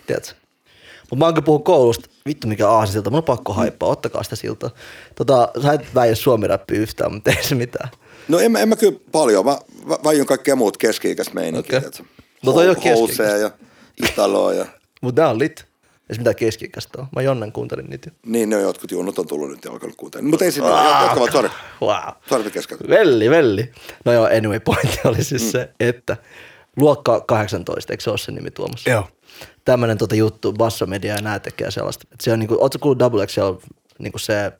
Mutta 1.00 1.16
mä 1.16 1.24
oonkin 1.24 1.44
puhun 1.44 1.62
koulusta, 1.62 2.08
vittu 2.26 2.46
mikä 2.46 2.68
aasisilta, 2.68 3.10
mun 3.10 3.16
on 3.18 3.24
pakko 3.24 3.52
haippaa, 3.52 3.88
ottakaa 3.88 4.22
sitä 4.22 4.36
siltä. 4.36 4.70
Tota, 5.14 5.48
sä 5.62 5.72
et 5.72 5.94
väijä 5.94 6.14
suomi 6.14 6.46
yhtään, 6.70 7.12
mutta 7.14 7.30
ei 7.30 7.42
se 7.44 7.54
mitään. 7.54 7.88
No 8.28 8.38
en, 8.38 8.52
mä- 8.52 8.58
en 8.58 8.68
mä 8.68 8.76
kyllä 8.76 8.98
paljon, 9.12 9.44
mä 9.44 9.58
vä- 9.88 10.04
väijyn 10.04 10.26
kaikkea 10.26 10.56
muut 10.56 10.76
keski-ikäistä 10.76 11.34
meininkiä. 11.34 11.78
Okay. 11.78 11.90
No 12.44 12.52
toi 12.52 12.64
ei 12.64 12.68
oo 12.68 12.76
Housea 12.84 13.36
ja 13.36 13.50
Italoa 14.08 14.52
ja 14.52 14.66
Mutta 15.02 15.22
nää 15.22 15.30
on 15.30 15.38
lit. 15.38 15.64
Ei 16.10 16.14
se 16.14 16.20
mitään 16.20 16.36
keski 16.36 16.70
ole. 16.98 17.06
Mä 17.16 17.22
Jonnen 17.22 17.52
kuuntelin 17.52 17.86
niitä. 17.86 18.10
niin 18.26 18.50
ne 18.50 18.56
on 18.56 18.62
jotkut 18.62 18.90
junnut 18.90 19.18
on 19.18 19.26
tullut 19.26 19.50
nyt 19.50 19.64
ja 19.64 19.70
alkanut 19.70 19.96
kuuntelemaan. 19.96 20.30
Mutta 20.30 20.44
ei 20.44 20.52
siinä, 20.52 20.74
ah, 20.74 21.02
jatkavat, 21.02 21.32
sori. 21.32 21.48
Wow. 21.80 22.42
Kesken. 22.52 22.78
Velli, 22.88 23.30
velli. 23.30 23.72
No 24.04 24.12
joo, 24.12 24.24
anyway, 24.26 24.60
pointti 24.60 25.00
oli 25.04 25.24
siis 25.24 25.42
mm. 25.42 25.48
se, 25.48 25.70
että 25.80 26.16
luokka 26.76 27.20
18, 27.20 27.92
eikö 27.92 28.02
se 28.02 28.10
ole 28.10 28.18
se 28.18 28.32
nimi 28.32 28.50
Tuomas? 28.50 28.86
Joo. 28.86 29.08
Tämmönen 29.64 29.98
tota 29.98 30.14
juttu, 30.14 30.52
Bassomedia 30.52 31.14
ja 31.14 31.22
nää 31.22 31.38
tekee 31.38 31.70
sellaista. 31.70 32.04
Et 32.12 32.20
se 32.20 32.32
on 32.32 32.38
niinku, 32.38 32.56
ootko 32.60 32.78
kuullut 32.78 32.98
Double 32.98 33.26
XL, 33.26 33.52
niinku 33.98 34.18
se 34.18 34.52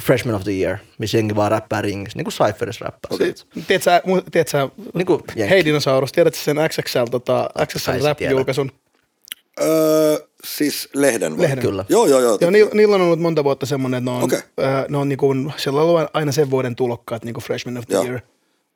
Freshman 0.00 0.34
of 0.34 0.44
the 0.44 0.52
Year, 0.52 0.78
missä 0.98 1.18
jengi 1.18 1.36
vaan 1.36 1.50
räppää 1.50 1.82
ringissä, 1.82 2.18
niinku 2.18 2.30
Cypheris 2.30 2.80
räppää. 2.80 3.08
Okay. 3.10 3.32
Tiedätkö, 3.66 3.90
tiedätkö 4.32 4.50
sä, 4.50 4.68
Niinku 4.94 5.22
jengi. 5.36 5.50
Hei 5.50 5.64
dinosaurus, 5.64 6.12
tiedätkö 6.12 6.40
sen 6.40 6.56
XXL, 6.68 7.04
tota, 7.10 7.50
XXL 7.66 7.90
rap-julkaisun? 8.04 8.70
Öö, 9.62 10.18
siis 10.44 10.88
lehden 10.94 11.38
vai? 11.38 11.42
Lehden. 11.44 11.58
Kyllä. 11.64 11.84
Joo, 11.88 12.06
joo, 12.06 12.20
joo. 12.20 12.38
Joo, 12.40 12.50
niillä, 12.50 12.70
niillä 12.74 12.94
on 12.94 13.00
ollut 13.00 13.20
monta 13.20 13.44
vuotta 13.44 13.66
semmoinen, 13.66 13.98
että 13.98 14.10
ne 14.10 14.16
on, 14.16 14.22
okay. 14.22 14.40
äh, 14.62 14.84
ne 14.88 14.96
on 14.98 15.08
niinku, 15.08 15.34
siellä 15.56 15.82
on 15.82 15.88
ollut 15.88 16.10
aina 16.12 16.32
sen 16.32 16.50
vuoden 16.50 16.76
tulokkaat, 16.76 17.24
niinku 17.24 17.40
freshman 17.40 17.76
of 17.78 17.86
the 17.86 17.94
Joo. 17.94 18.04
year. 18.04 18.20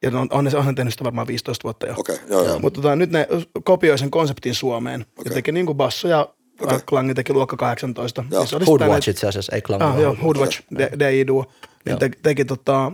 Ja 0.03 0.11
ne 0.11 0.17
on, 0.19 0.29
on, 0.31 0.45
ne, 0.45 0.50
on 0.57 0.67
ne 0.67 0.73
tehnyt 0.73 0.95
sitä 0.95 1.05
varmaan 1.05 1.26
15 1.26 1.64
vuotta 1.64 1.87
jo. 1.87 1.95
Okei, 1.97 2.17
joo, 2.29 2.45
joo. 2.45 2.59
Mutta 2.59 2.81
tota, 2.81 2.97
nyt 2.97 3.11
ne 3.11 3.29
kopioi 3.64 3.99
sen 3.99 4.11
konseptin 4.11 4.55
Suomeen. 4.55 5.00
Okay. 5.00 5.31
Ja 5.31 5.35
teki 5.35 5.53
niinku 5.53 5.75
basso 5.75 6.09
ja 6.09 6.21
Okei. 6.21 6.37
okay. 6.62 6.81
Klangi 6.88 7.14
teki 7.14 7.33
luokka 7.33 7.57
18. 7.57 8.25
Joo. 8.31 8.41
Ja 8.43 8.47
se 8.47 8.57
oli 8.57 8.64
Hoodwatch 8.64 9.09
itse 9.09 9.26
asiassa, 9.29 9.55
ei 9.55 9.62
Klang. 9.62 9.83
näin- 9.83 9.93
Ah, 9.95 10.00
joo, 10.00 10.17
Hoodwatch, 10.23 10.61
DI 10.99 11.26
Duo. 11.26 11.45
Niin 11.87 11.99
teki, 11.99 12.19
teki, 12.23 12.45
tota, 12.45 12.93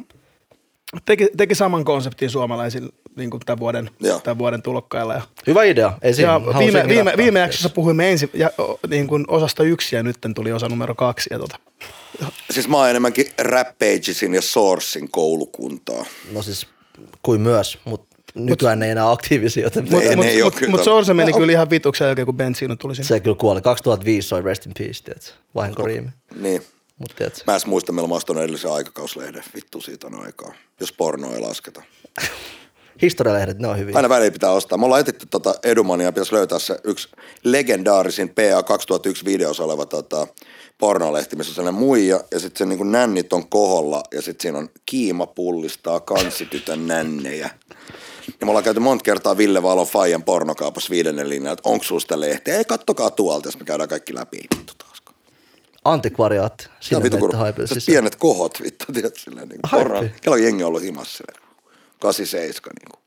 teki, 1.04 1.28
teki, 1.37 1.54
saman 1.54 1.85
konseptin 1.85 2.30
suomalaisille 2.30 2.92
niin 3.16 3.30
kuin 3.30 3.40
tämän, 3.47 3.59
vuoden, 3.59 3.90
Joo. 4.00 4.20
tämän 4.20 4.38
vuoden 4.38 4.62
tulokkailla. 4.62 5.14
Ja, 5.14 5.23
Hyvä 5.47 5.64
idea. 5.64 5.92
Ei 6.02 6.14
siinä. 6.14 6.32
ja 6.32 6.40
viime, 6.59 6.85
viime, 6.88 7.12
viime 7.16 7.40
jaksossa 7.40 7.68
puhuimme 7.68 8.11
ensin 8.11 8.30
ja, 8.35 8.50
niin 8.88 9.06
kuin 9.06 9.25
osasta 9.28 9.62
yksi 9.62 9.97
ja 9.97 10.02
nyt 10.02 10.16
tuli 10.35 10.52
osa 10.52 10.68
numero 10.68 10.94
kaksi. 10.94 11.28
Ja 11.32 11.38
tota. 11.38 11.56
Siis 12.50 12.68
mä 12.68 12.76
oon 12.76 12.90
enemmänkin 12.90 13.26
Rampagesin 13.38 14.35
ja 14.35 14.42
Sourcein 14.42 15.11
koulukuntaa. 15.11 16.04
No 16.32 16.42
siis 16.42 16.66
kuin 17.23 17.40
myös, 17.40 17.78
mutta 17.85 18.16
nykyään 18.35 18.82
ei 18.82 18.90
enää 18.90 19.11
aktiivisia, 19.11 19.62
joten 19.62 19.85
ne 19.85 19.90
mut, 20.16 20.26
mut, 20.44 20.54
mut 20.68 20.80
ton- 20.80 20.85
Source 20.85 21.14
meni 21.14 21.32
No, 21.32 21.38
kyllä 21.38 21.52
ihan 21.52 21.70
vituksen 21.70 22.06
jälkeen, 22.06 22.26
kun 22.26 22.37
Benzino 22.37 22.76
tuli 22.76 22.94
sinne. 22.94 23.09
se 23.09 23.20
kyllä 23.20 23.37
kuoli. 23.37 23.61
2005 23.62 24.28
soi 24.28 24.42
Rest 24.42 24.66
in 24.66 24.73
Peace, 24.78 25.02
tiedätkö? 25.04 25.30
Vahinkoriimi. 25.54 26.09
Niin. 26.40 26.62
Tiedätkö? 27.16 27.42
Mä 27.47 27.54
en 27.54 27.61
muista, 27.66 27.92
milloin 27.92 28.11
mä 28.11 28.16
ostan 28.16 28.38
edellisen 28.38 28.73
aikakauslehden. 28.73 29.45
Vittu 29.54 29.80
siitä 29.80 30.07
on 30.07 30.25
aikaa. 30.25 30.54
Jos 30.80 30.92
porno 30.92 31.33
ei 31.33 31.40
lasketa. 31.40 31.83
Historialehdet, 33.02 33.59
ne 33.59 33.69
on 33.69 33.78
hyviä. 33.78 33.97
Aina 33.97 34.09
väliin 34.09 34.33
pitää 34.33 34.50
ostaa. 34.50 34.78
Me 34.78 34.85
ollaan 34.85 35.00
etitty 35.00 35.26
tota 35.26 35.54
Edumania, 35.62 36.12
pitäisi 36.12 36.35
löytää 36.35 36.59
se 36.59 36.78
yksi 36.85 37.09
legendaarisin 37.45 38.28
PA 38.28 38.62
2001 38.62 39.25
videossa 39.25 39.64
oleva 39.64 39.87
tota, 39.87 40.26
pornolehti, 40.78 41.37
missä 41.37 41.50
on 41.50 41.54
sellainen 41.54 41.80
muija 41.80 42.21
ja 42.30 42.40
sitten 42.40 42.59
se 42.59 42.66
niinku 42.66 42.85
nännit 42.85 43.33
on 43.33 43.49
koholla 43.49 44.02
ja 44.12 44.23
sitten 44.23 44.42
siinä 44.42 44.59
on 44.59 44.69
kiima 44.87 45.26
pullistaa 45.26 46.00
kanssitytön 46.00 46.87
nännejä. 46.87 47.50
Ja 48.40 48.47
me 48.47 48.50
ollaan 48.50 48.64
käyty 48.64 48.80
monta 48.80 49.02
kertaa 49.02 49.37
Ville 49.37 49.62
Valon 49.62 49.87
Fajan 49.87 50.23
pornokaupassa 50.23 50.90
viidennen 50.90 51.28
linjalla, 51.28 51.52
että 51.52 51.69
onko 51.69 51.85
sulla 51.85 52.00
sitä 52.00 52.21
lehteä? 52.21 52.59
Ei, 52.59 52.64
kattokaa 52.64 53.11
tuolta, 53.11 53.49
jos 53.49 53.59
me 53.59 53.64
käydään 53.64 53.88
kaikki 53.88 54.14
läpi. 54.14 54.38
Vittu 54.59 54.75
Tää 56.58 56.76
Sinne 56.80 57.02
vittu, 57.02 57.18
kun 57.18 57.30
se 57.66 57.75
sisään. 57.75 57.92
pienet 57.92 58.16
kohot, 58.16 58.62
vittu, 58.62 58.84
tiedätkö, 58.92 59.20
silleen 59.20 59.49
niin 59.49 59.60
kuin 59.60 59.70
porno. 59.70 60.00
Kello 60.22 60.34
on 60.37 60.42
jengi 60.42 60.64
ollut 60.64 60.82
himassa 60.82 61.16
silleen. 61.16 61.42
87 62.00 62.72
niin 62.80 62.90
kuin. 62.90 63.00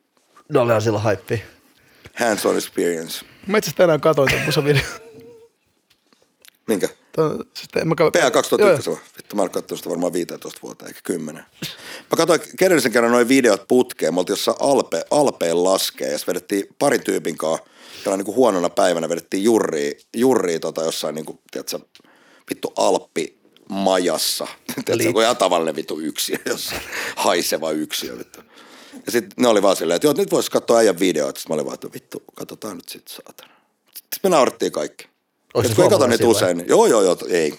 Ne 0.50 0.60
oli 0.60 0.82
silloin 0.82 1.04
haippi. 1.04 1.44
Hands 2.14 2.46
on 2.46 2.58
experience. 2.58 3.26
Mä 3.48 3.58
itse 3.58 3.68
asiassa 3.68 3.78
tänään 3.78 4.02
katsoin 4.02 4.30
tämän 4.30 4.46
musavideo. 4.46 4.82
Minkä? 6.68 6.88
Tuo- 7.16 7.44
siis 7.54 7.70
en 7.76 7.88
mä 7.88 7.96
katsoin- 7.96 8.12
PA 8.12 8.20
Joo, 8.20 8.32
2001 8.32 8.90
vai? 8.90 9.00
Vittu, 9.18 9.36
mä 9.36 9.42
oon 9.42 9.52
katsonut 9.52 9.80
sitä 9.80 9.90
varmaan 9.90 10.14
15 10.14 10.60
vuotta, 10.64 10.88
eikä 10.88 11.00
10. 11.04 11.44
Mä 12.12 12.18
katsoin 12.18 12.42
edellisen 12.62 12.92
kerran 12.92 13.12
noin 13.12 13.28
videot 13.28 13.68
putkeen. 13.68 14.14
Me 14.14 14.20
oltiin 14.20 14.34
jossain 14.34 14.58
Alpe, 14.60 15.04
Alpeen 15.12 15.64
laskee 15.64 16.12
ja 16.12 16.18
sitten 16.18 16.34
vedettiin 16.36 16.68
parin 16.80 17.04
tyypin 17.04 17.38
kanssa. 17.38 17.66
Jolla 18.06 18.18
niin 18.18 18.26
kuin 18.26 18.36
huonona 18.36 18.70
päivänä 18.70 19.10
vedettiin 19.10 19.44
jurria, 19.44 19.92
jurria 20.16 20.60
tota 20.60 20.84
jossain 20.84 21.16
niin 21.16 21.26
kuin, 21.26 21.40
tiedätkö, 21.52 21.80
vittu 22.50 22.74
Alppi 22.78 23.38
majassa. 23.70 24.48
Tiedätkö, 24.86 25.04
joku 25.10 25.20
ihan 25.22 25.38
tavallinen 25.38 25.76
vittu 25.76 26.00
yksi, 26.00 26.34
jossain 26.46 26.82
haiseva 27.16 27.72
yksi. 27.72 28.18
Vittu. 28.18 28.40
Ja 29.06 29.12
sitten 29.12 29.32
ne 29.44 29.48
oli 29.48 29.62
vaan 29.62 29.76
silleen, 29.76 29.96
että 29.96 30.08
joo, 30.08 30.14
nyt 30.18 30.32
voisi 30.32 30.52
katsoa 30.52 30.78
äijän 30.78 31.00
videoita. 31.00 31.40
Sitten 31.40 31.52
mä 31.52 31.56
olin 31.56 31.66
vaan, 31.66 31.74
että 31.74 31.88
vittu, 31.94 32.24
katsotaan 32.36 32.76
nyt 32.76 32.90
sit 32.90 33.08
saatana. 33.08 33.50
Sitten 33.96 34.20
me 34.24 34.30
naurettiin 34.30 34.72
kaikki. 34.72 35.06
Onko 35.54 35.70
kun 35.76 35.84
ei 35.84 35.90
suomalaisia 35.90 36.08
niitä 36.08 36.24
vai? 36.24 36.32
usein. 36.32 36.58
niin- 36.58 36.68
Joo, 36.70 36.86
joo, 36.86 37.02
joo. 37.02 37.18
Ei, 37.30 37.54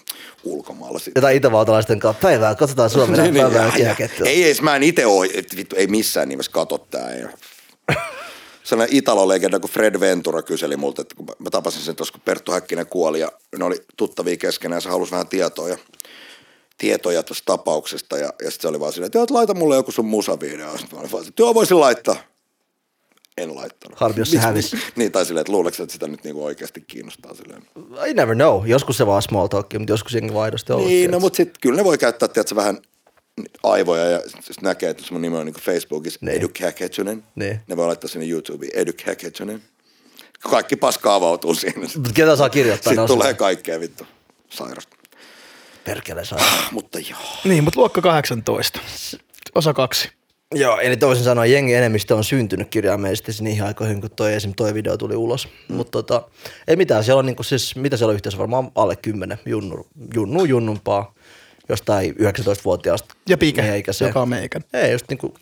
ulkomailla 0.44 0.98
sitten. 0.98 1.12
Jotain 1.20 1.36
itävaltalaisten 1.36 1.98
kanssa. 1.98 2.20
Päivää, 2.22 2.54
katsotaan 2.54 2.90
Suomen 2.90 3.20
Niin, 3.22 3.34
niin, 3.34 3.44
päivää 3.44 3.66
ja- 3.66 3.72
kiekettua. 3.72 4.26
Ei 4.26 4.44
edes, 4.44 4.62
mä 4.62 4.76
en 4.76 4.82
itse 4.82 5.06
oo, 5.06 5.24
et 5.24 5.56
vittu, 5.56 5.76
ei 5.76 5.86
missään 5.86 6.28
nimessä 6.28 6.52
kato 6.52 6.78
tää. 6.78 7.10
Sellainen 8.64 8.96
Italo-legenda, 8.96 9.60
kun 9.60 9.70
Fred 9.70 10.00
Ventura 10.00 10.42
kyseli 10.42 10.76
multa, 10.76 11.02
että 11.02 11.14
kun 11.14 11.26
mä- 11.38 11.50
tapasin 11.50 11.82
sen 11.82 11.96
tuossa, 11.96 12.12
kun 12.12 12.20
Perttu 12.24 12.52
Häkkinen 12.52 12.86
kuoli 12.86 13.20
ja 13.20 13.32
ne 13.58 13.64
oli 13.64 13.76
tuttavia 13.96 14.36
keskenään 14.36 14.76
ja 14.76 14.80
se 14.80 14.88
halusi 14.88 15.12
vähän 15.12 15.28
tietoa 15.28 15.68
ja 15.68 15.78
tietoja 16.78 17.22
tuosta 17.22 17.42
tapauksesta 17.46 18.18
ja, 18.18 18.24
ja 18.24 18.50
sitten 18.50 18.62
se 18.62 18.68
oli 18.68 18.80
vaan 18.80 18.92
silleen, 18.92 19.06
että 19.14 19.34
laita 19.34 19.54
mulle 19.54 19.76
joku 19.76 19.92
sun 19.92 20.04
musavideo. 20.06 20.76
Sitten 20.78 20.96
mä 20.96 21.00
olin 21.00 21.12
vaan, 21.12 21.26
että 21.28 21.42
joo, 21.42 21.54
voisin 21.54 21.80
laittaa. 21.80 22.16
En 23.38 23.54
laittanut. 23.54 23.98
Harmi, 23.98 24.18
jos 24.18 24.30
se 24.30 24.38
hävisi. 24.38 24.76
Niin, 24.96 25.12
tai 25.12 25.26
silleen, 25.26 25.40
että 25.40 25.52
luuleeko, 25.52 25.82
että 25.82 25.92
sitä 25.92 26.08
nyt 26.08 26.24
niinku 26.24 26.44
oikeasti 26.44 26.80
kiinnostaa 26.80 27.34
silleen. 27.34 27.62
I 28.08 28.14
never 28.14 28.34
know. 28.34 28.66
Joskus 28.66 28.96
se 28.96 29.06
vaan 29.06 29.22
small 29.22 29.46
talk, 29.46 29.66
mutta 29.78 29.92
joskus 29.92 30.14
jengi 30.14 30.34
vaan 30.34 30.44
aidosti 30.44 30.72
ollut. 30.72 30.88
Niin, 30.88 31.10
no 31.10 31.20
mutta 31.20 31.36
sitten 31.36 31.54
kyllä 31.60 31.76
ne 31.76 31.84
voi 31.84 31.98
käyttää, 31.98 32.28
tiedätkö, 32.28 32.56
vähän 32.56 32.78
aivoja 33.62 34.04
ja 34.04 34.20
sitten 34.20 34.54
näkee, 34.62 34.90
että 34.90 35.02
jos 35.02 35.10
mun 35.12 35.22
nimi 35.22 35.36
on 35.36 35.46
niin 35.46 35.54
Facebookissa 35.60 36.18
Niin. 36.22 36.38
Edu 36.38 36.48
Käketsunen, 36.48 37.24
Niin. 37.34 37.60
ne 37.66 37.76
voi 37.76 37.86
laittaa 37.86 38.08
sinne 38.08 38.26
YouTubeen 38.28 38.70
Edu 38.74 38.92
Käketsunen. 39.04 39.62
Kaikki 40.50 40.76
paska 40.76 41.14
avautuu 41.14 41.54
siinä. 41.54 41.80
Mutta 41.96 42.12
ketä 42.14 42.36
saa 42.36 42.50
kirjoittaa? 42.50 42.90
Sitten 42.90 43.06
tulee 43.06 43.28
se- 43.32 43.34
kaikkea 43.38 43.80
vittu 43.80 44.06
sairasta. 44.50 44.96
Perkele 45.84 46.24
saa. 46.24 46.38
Mutta 46.72 46.98
joo. 46.98 47.18
Niin, 47.44 47.64
mutta 47.64 47.80
luokka 47.80 48.00
18. 48.02 48.80
Osa 49.54 49.72
kaksi. 49.74 50.10
Joo, 50.54 50.78
eli 50.80 50.96
toisin 50.96 51.24
sanoen 51.24 51.52
jengi 51.52 51.74
enemmistö 51.74 52.16
on 52.16 52.24
syntynyt 52.24 52.68
kirjaimellisesti 52.68 53.44
niihin 53.44 53.64
aikoihin, 53.64 54.00
kun 54.00 54.10
toi, 54.10 54.34
esim. 54.34 54.52
toi 54.56 54.74
video 54.74 54.96
tuli 54.96 55.16
ulos. 55.16 55.48
Mm. 55.68 55.74
Mutta 55.76 55.90
tota, 56.02 56.28
ei 56.68 56.76
mitään, 56.76 57.04
siellä 57.04 57.18
on 57.18 57.26
niinku 57.26 57.42
siis, 57.42 57.76
mitä 57.76 57.96
siellä 57.96 58.10
on 58.10 58.14
yhteensä 58.14 58.38
varmaan 58.38 58.70
alle 58.74 58.96
10 58.96 59.38
junnu, 59.46 59.86
junnu 60.14 60.44
junnumpaa, 60.44 61.14
jostain 61.68 62.14
19-vuotiaasta. 62.14 63.14
Ja 63.28 63.38
Pike, 63.38 63.62
meidän 63.62 63.78
ikäiseen. 63.78 64.08
joka 64.08 64.20
on 64.22 64.28
meikän. 64.28 64.62
Ei, 64.72 64.92
just 64.92 65.04
niinku, 65.08 65.34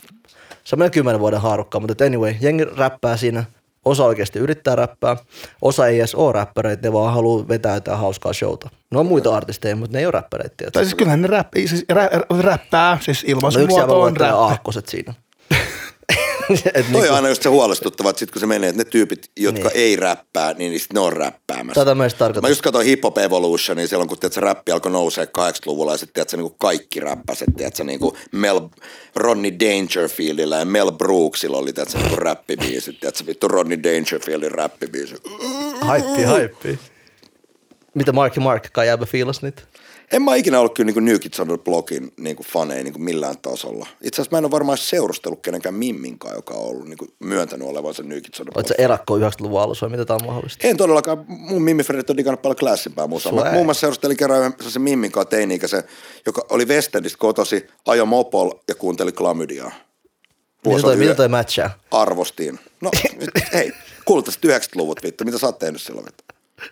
semmoinen 0.65 0.91
10 0.91 1.21
vuoden 1.21 1.41
haarukka, 1.41 1.81
mutta 1.81 2.05
anyway, 2.05 2.35
jengi 2.41 2.65
räppää 2.65 3.17
siinä, 3.17 3.45
osa 3.85 4.05
oikeasti 4.05 4.39
yrittää 4.39 4.77
räppää, 4.77 5.17
osa 5.63 5.87
ei 5.87 5.99
edes 5.99 6.15
ole 6.15 6.33
räppäreitä, 6.33 6.83
ne 6.89 6.93
vaan 6.93 7.15
haluaa 7.15 7.49
vetää 7.49 7.75
jotain 7.75 7.99
hauskaa 7.99 8.33
showta. 8.33 8.69
Ne 8.91 8.99
on 8.99 9.07
muita 9.07 9.37
artisteja, 9.37 9.77
mutta 9.77 9.93
ne 9.97 9.99
ei 10.01 10.07
ole 10.07 10.13
räppäreitä. 10.13 10.71
Tai 10.73 10.85
siis 10.85 10.95
kyllähän 10.95 11.23
ne 11.23 11.29
räppii, 11.29 11.69
siis 11.69 11.85
rä, 11.91 12.11
rä, 12.13 12.43
räppää, 12.43 12.99
siis 13.01 13.07
No 13.09 13.21
yksi 13.23 13.31
ilmaisumuoto 13.31 13.81
jäbä 13.81 13.93
on 13.93 14.17
räppi. 14.17 14.35
aakkoset 14.37 14.89
siinä. 14.89 15.15
Et 16.75 16.87
Toi 16.93 17.09
on 17.09 17.15
aina 17.15 17.29
just 17.29 17.43
se 17.43 17.49
huolestuttava, 17.49 18.11
että 18.11 18.21
sit 18.21 18.31
kun 18.31 18.41
se 18.41 18.47
menee, 18.47 18.71
että 18.71 18.81
ne 18.85 18.91
tyypit, 18.91 19.31
jotka 19.39 19.69
Niin. 19.69 19.77
ei 19.77 19.97
räppää, 19.97 20.53
niin 20.55 20.81
ne 20.93 21.01
on 21.01 21.13
räppäämässä. 21.13 21.81
Tätä 21.81 21.95
mä 21.95 22.05
just 22.05 22.19
tarkoitan. 22.19 22.43
Mä 22.43 22.49
just 22.49 22.63
katsoin 22.63 22.87
Hip 22.87 23.03
Hop 23.05 23.19
Evolutionia 23.19 23.89
silloin, 23.89 24.09
kun 24.09 24.19
tiedätkö, 24.19 24.41
räppi 24.41 24.73
alkoi 24.73 24.93
nousee 24.93 25.25
80-luvulla 25.25 25.93
ja 25.93 25.99
sitten 25.99 26.15
tiedätkö, 26.15 26.37
niin 26.37 26.45
kuin 26.49 26.57
kaikki 26.59 27.01
räppäset, 27.01 27.49
tiedätkö, 27.57 27.85
niin 27.85 28.01
kuin 28.01 28.15
Mel, 28.33 28.61
Ronnie 29.17 29.53
Dangerfieldillä 29.61 30.59
ja 30.59 30.65
Mel 30.65 30.93
Brooksilla 30.93 31.57
oli 31.59 31.73
tiedätkö, 31.73 31.99
niin 31.99 32.09
kuin 32.09 32.19
räppibiisit, 32.19 33.01
tiedätkö, 33.01 33.27
vittu 33.27 33.49
Ronnie 33.49 33.79
Dangerfieldin 33.83 34.53
räppibiisi. 34.53 35.15
Haippi, 35.81 36.23
haippi. 36.23 36.79
Mitä 37.95 38.13
Mark 38.13 38.37
ja 38.37 38.43
Mark, 38.43 38.69
kai 38.73 38.87
jääpä 38.87 39.07
fiilas 39.07 39.43
niitä? 39.43 39.63
En 40.13 40.23
mä 40.23 40.35
ikinä 40.35 40.59
ollut 40.59 40.75
kyllä 40.75 40.87
niin 40.87 40.95
kuin 40.95 41.05
New 41.05 41.17
Kids 41.21 41.41
on 41.41 41.49
the 41.49 41.59
Blockin 41.59 42.13
niin 42.17 42.37
kuin 42.37 42.47
faneja 42.47 42.85
niin 42.85 42.93
kuin 42.93 43.03
millään 43.03 43.35
tasolla. 43.43 43.87
Itse 44.03 44.23
asiassa 44.23 44.35
mä 44.35 44.39
en 44.39 44.45
ole 44.45 44.51
varmaan 44.51 44.79
seurustellut 44.79 45.41
kenenkään 45.43 45.75
mimminkaan, 45.75 46.35
joka 46.35 46.55
on 46.55 46.67
ollut 46.67 46.89
niin 46.89 46.99
kuin 46.99 47.13
myöntänyt 47.19 47.69
olevansa 47.69 48.03
New 48.03 48.21
Kids 48.21 48.41
on 48.41 48.47
the 48.47 48.51
Oot 48.51 48.67
Block. 48.67 48.69
sä 48.69 48.75
erakko 48.85 49.19
90-luvun 49.19 49.61
alussa 49.61 49.87
vai 49.87 49.91
mitä 49.91 50.05
tää 50.05 50.17
on 50.17 50.27
mahdollista? 50.27 50.69
En 50.69 50.77
todellakaan, 50.77 51.25
mun 51.29 51.63
mimifredit 51.63 52.11
on 52.11 52.17
digannut 52.17 52.43
paljon 52.43 52.57
klassipää 52.57 53.07
musaa. 53.07 53.31
Sulla 53.31 53.45
Mä 53.45 53.53
muun 53.53 53.67
muassa 53.67 53.81
seurustelin 53.81 54.17
kerran 54.17 54.39
yhden 54.39 54.55
sellaisen 54.59 54.83
mimmin 54.83 55.13
kanssa 55.13 55.31
teini-ikäisen, 55.31 55.83
joka 56.27 56.47
oli 56.51 56.69
Westendistä 56.69 57.19
kotosi, 57.19 57.67
ajo 57.87 58.07
mopol 58.07 58.51
ja 58.69 58.75
kuunteli 58.75 59.13
klamydiaa. 59.13 59.73
Mitä 60.67 60.81
toi, 60.81 60.97
mitä 60.97 61.15
toi 61.15 61.29
matchaa? 61.29 61.71
Arvostin. 61.91 62.59
No, 62.81 62.91
nyt, 63.21 63.31
hei, 63.53 63.73
kuultaisiin 64.05 64.51
90-luvut 64.51 65.03
vittu, 65.03 65.25
mitä 65.25 65.39
sä 65.39 65.47
oot 65.47 65.59
tehnyt 65.59 65.83
silloin 65.83 66.07
vittu? 66.07 66.25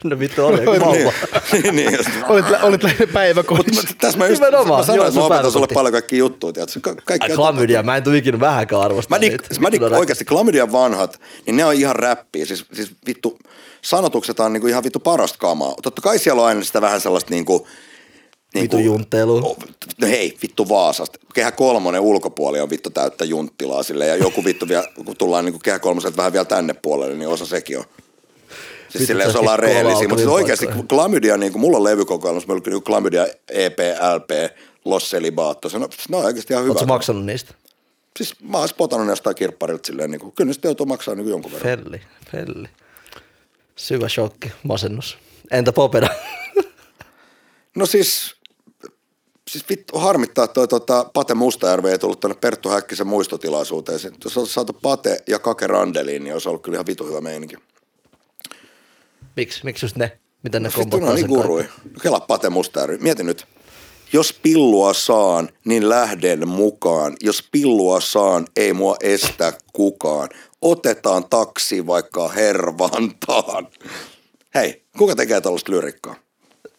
No 0.04 0.18
vittu 0.18 0.46
oli 0.46 0.64
joku 0.64 0.80
vauva. 0.86 1.12
niin, 1.52 1.76
niin, 1.76 1.92
just. 1.92 2.10
Olit, 2.28 2.50
lä- 2.50 2.60
olit 2.62 2.82
lähinnä 2.82 3.06
päiväkodissa. 3.12 3.80
Mutta 3.80 3.94
tässä 3.98 4.18
mä 4.18 4.26
just 4.26 4.42
Nimenomaan, 4.42 4.80
mä 4.80 4.86
sanoin, 4.86 4.96
joo, 4.98 5.06
että 5.08 5.20
mä 5.20 5.26
opetan 5.26 5.52
sulle 5.52 5.66
paljon 5.74 5.92
kaikkia 5.92 6.18
juttuja, 6.18 6.52
tiedätkö? 6.52 6.80
Ka- 6.80 6.94
kaikki 7.04 7.30
Ai 7.30 7.36
klamydia, 7.36 7.82
mä 7.82 7.96
en 7.96 8.02
tuu 8.02 8.12
ikinä 8.12 8.40
vähänkään 8.40 8.82
arvostaa 8.82 9.18
Mä, 9.18 9.20
dik, 9.20 9.30
niitä. 9.32 9.60
mä 9.60 9.72
dik, 9.72 9.80
Vittu, 9.80 9.94
oikeasti 9.94 10.24
klamydian 10.24 10.72
vanhat, 10.72 11.20
niin 11.46 11.56
ne 11.56 11.64
on 11.64 11.74
ihan 11.74 11.96
räppiä. 11.96 12.46
Siis, 12.46 12.64
siis 12.72 12.90
vittu, 13.06 13.38
sanotukset 13.82 14.40
on 14.40 14.52
niinku 14.52 14.66
ihan 14.66 14.84
vittu 14.84 15.00
parasta 15.00 15.38
kamaa. 15.38 15.74
Totta 15.82 16.02
kai 16.02 16.18
siellä 16.18 16.42
on 16.42 16.48
aina 16.48 16.64
sitä 16.64 16.80
vähän 16.80 17.00
sellaista 17.00 17.30
niinku, 17.30 17.66
Vittu 18.54 18.78
juntteilua. 18.78 19.40
Oh, 19.40 19.56
no 20.00 20.06
hei, 20.08 20.36
vittu 20.42 20.68
Vaasasta. 20.68 21.18
Kehä 21.34 21.52
kolmonen 21.52 22.00
ulkopuoli 22.00 22.60
on 22.60 22.70
vittu 22.70 22.90
täyttä 22.90 23.24
junttilaa 23.24 23.82
sille 23.82 24.06
ja 24.06 24.16
joku 24.16 24.44
vittu 24.44 24.68
vielä, 24.68 24.84
kun 25.04 25.16
tullaan 25.16 25.44
niinku 25.44 25.58
kehä 25.58 25.78
kolmoselta 25.78 26.16
vähän 26.16 26.32
vielä 26.32 26.44
tänne 26.44 26.74
puolelle, 26.74 27.16
niin 27.16 27.28
osa 27.28 27.46
sekin 27.46 27.78
on. 27.78 27.84
Siis 28.90 29.06
silleen, 29.06 29.26
jos 29.26 29.36
ollaan 29.36 29.58
kikolla 29.60 29.74
rehellisiä, 29.74 30.08
mutta 30.08 30.22
siis 30.22 30.34
oikeasti 30.34 30.66
klamydia, 30.88 31.36
niin 31.36 31.52
kuin 31.52 31.60
mulla 31.60 31.76
on 31.76 31.84
levykokoelmassa, 31.84 32.48
meillä 32.48 32.76
on 32.76 32.82
klamydia 32.82 33.26
EP, 33.48 33.78
LP, 34.14 34.30
Los 34.84 35.10
Celibato, 35.10 35.68
se 35.68 35.76
on, 35.76 35.88
ne 36.08 36.16
on 36.16 36.24
oikeasti 36.24 36.52
ihan 36.52 36.64
hyvä. 36.64 36.72
Ootko 36.72 36.86
maksanut 36.86 37.24
niistä? 37.24 37.54
Siis 38.16 38.40
mä 38.40 38.58
oon 38.58 38.68
spotannut 38.68 39.06
ne 39.06 39.12
jostain 39.12 39.36
kirpparilta 39.36 39.86
silleen, 39.86 40.10
niin 40.10 40.20
kuin, 40.20 40.32
kyllä 40.32 40.52
sitten 40.52 40.68
joutuu 40.68 40.86
maksaa 40.86 41.14
niin 41.14 41.28
jonkun 41.28 41.52
verran. 41.52 41.78
Felli, 41.78 42.00
felli. 42.32 42.68
Syvä 43.76 44.08
shokki, 44.08 44.52
masennus. 44.62 45.18
Entä 45.50 45.72
Popeda? 45.72 46.08
No 47.76 47.86
siis, 47.86 48.34
siis 49.50 49.64
vittu 49.68 49.98
harmittaa, 49.98 50.44
että 50.44 50.54
toi 50.54 50.68
tota, 50.68 51.10
Pate 51.14 51.34
Mustajärvi 51.34 51.90
ei 51.90 51.98
tullut 51.98 52.20
tuonne 52.20 52.38
Perttu 52.40 52.68
Häkkisen 52.68 53.06
muistotilaisuuteen. 53.06 54.00
Jos 54.24 54.38
olisi 54.38 54.52
saatu 54.52 54.72
Pate 54.72 55.22
ja 55.26 55.38
Kake 55.38 55.66
Randeliin, 55.66 56.24
niin 56.24 56.32
olisi 56.32 56.48
ollut 56.48 56.62
kyllä 56.62 56.76
ihan 56.76 56.86
vitu 56.86 57.06
hyvä 57.06 57.20
meininki. 57.20 57.56
Miksi? 59.40 59.60
Miksi 59.64 59.84
just 59.84 59.96
ne? 59.96 60.18
Miten 60.42 60.62
ne 60.62 60.68
ne 60.68 60.74
kompottaa 60.74 61.14
niin 61.14 61.20
sen 61.20 61.28
gurui. 61.28 61.62
No 61.62 62.00
Kela 62.02 62.20
Pate 62.20 62.50
Mustajärvi. 62.50 62.98
Mieti 62.98 63.22
nyt. 63.22 63.46
Jos 64.12 64.32
pillua 64.42 64.94
saan, 64.94 65.48
niin 65.64 65.88
lähden 65.88 66.48
mukaan. 66.48 67.16
Jos 67.20 67.48
pillua 67.52 68.00
saan, 68.00 68.46
ei 68.56 68.72
mua 68.72 68.96
estä 69.02 69.52
kukaan. 69.72 70.28
Otetaan 70.62 71.24
taksi 71.30 71.86
vaikka 71.86 72.28
Hervantaan. 72.28 73.68
Hei, 74.54 74.82
kuka 74.98 75.16
tekee 75.16 75.40
tällaista 75.40 75.72
lyrikkaa? 75.72 76.14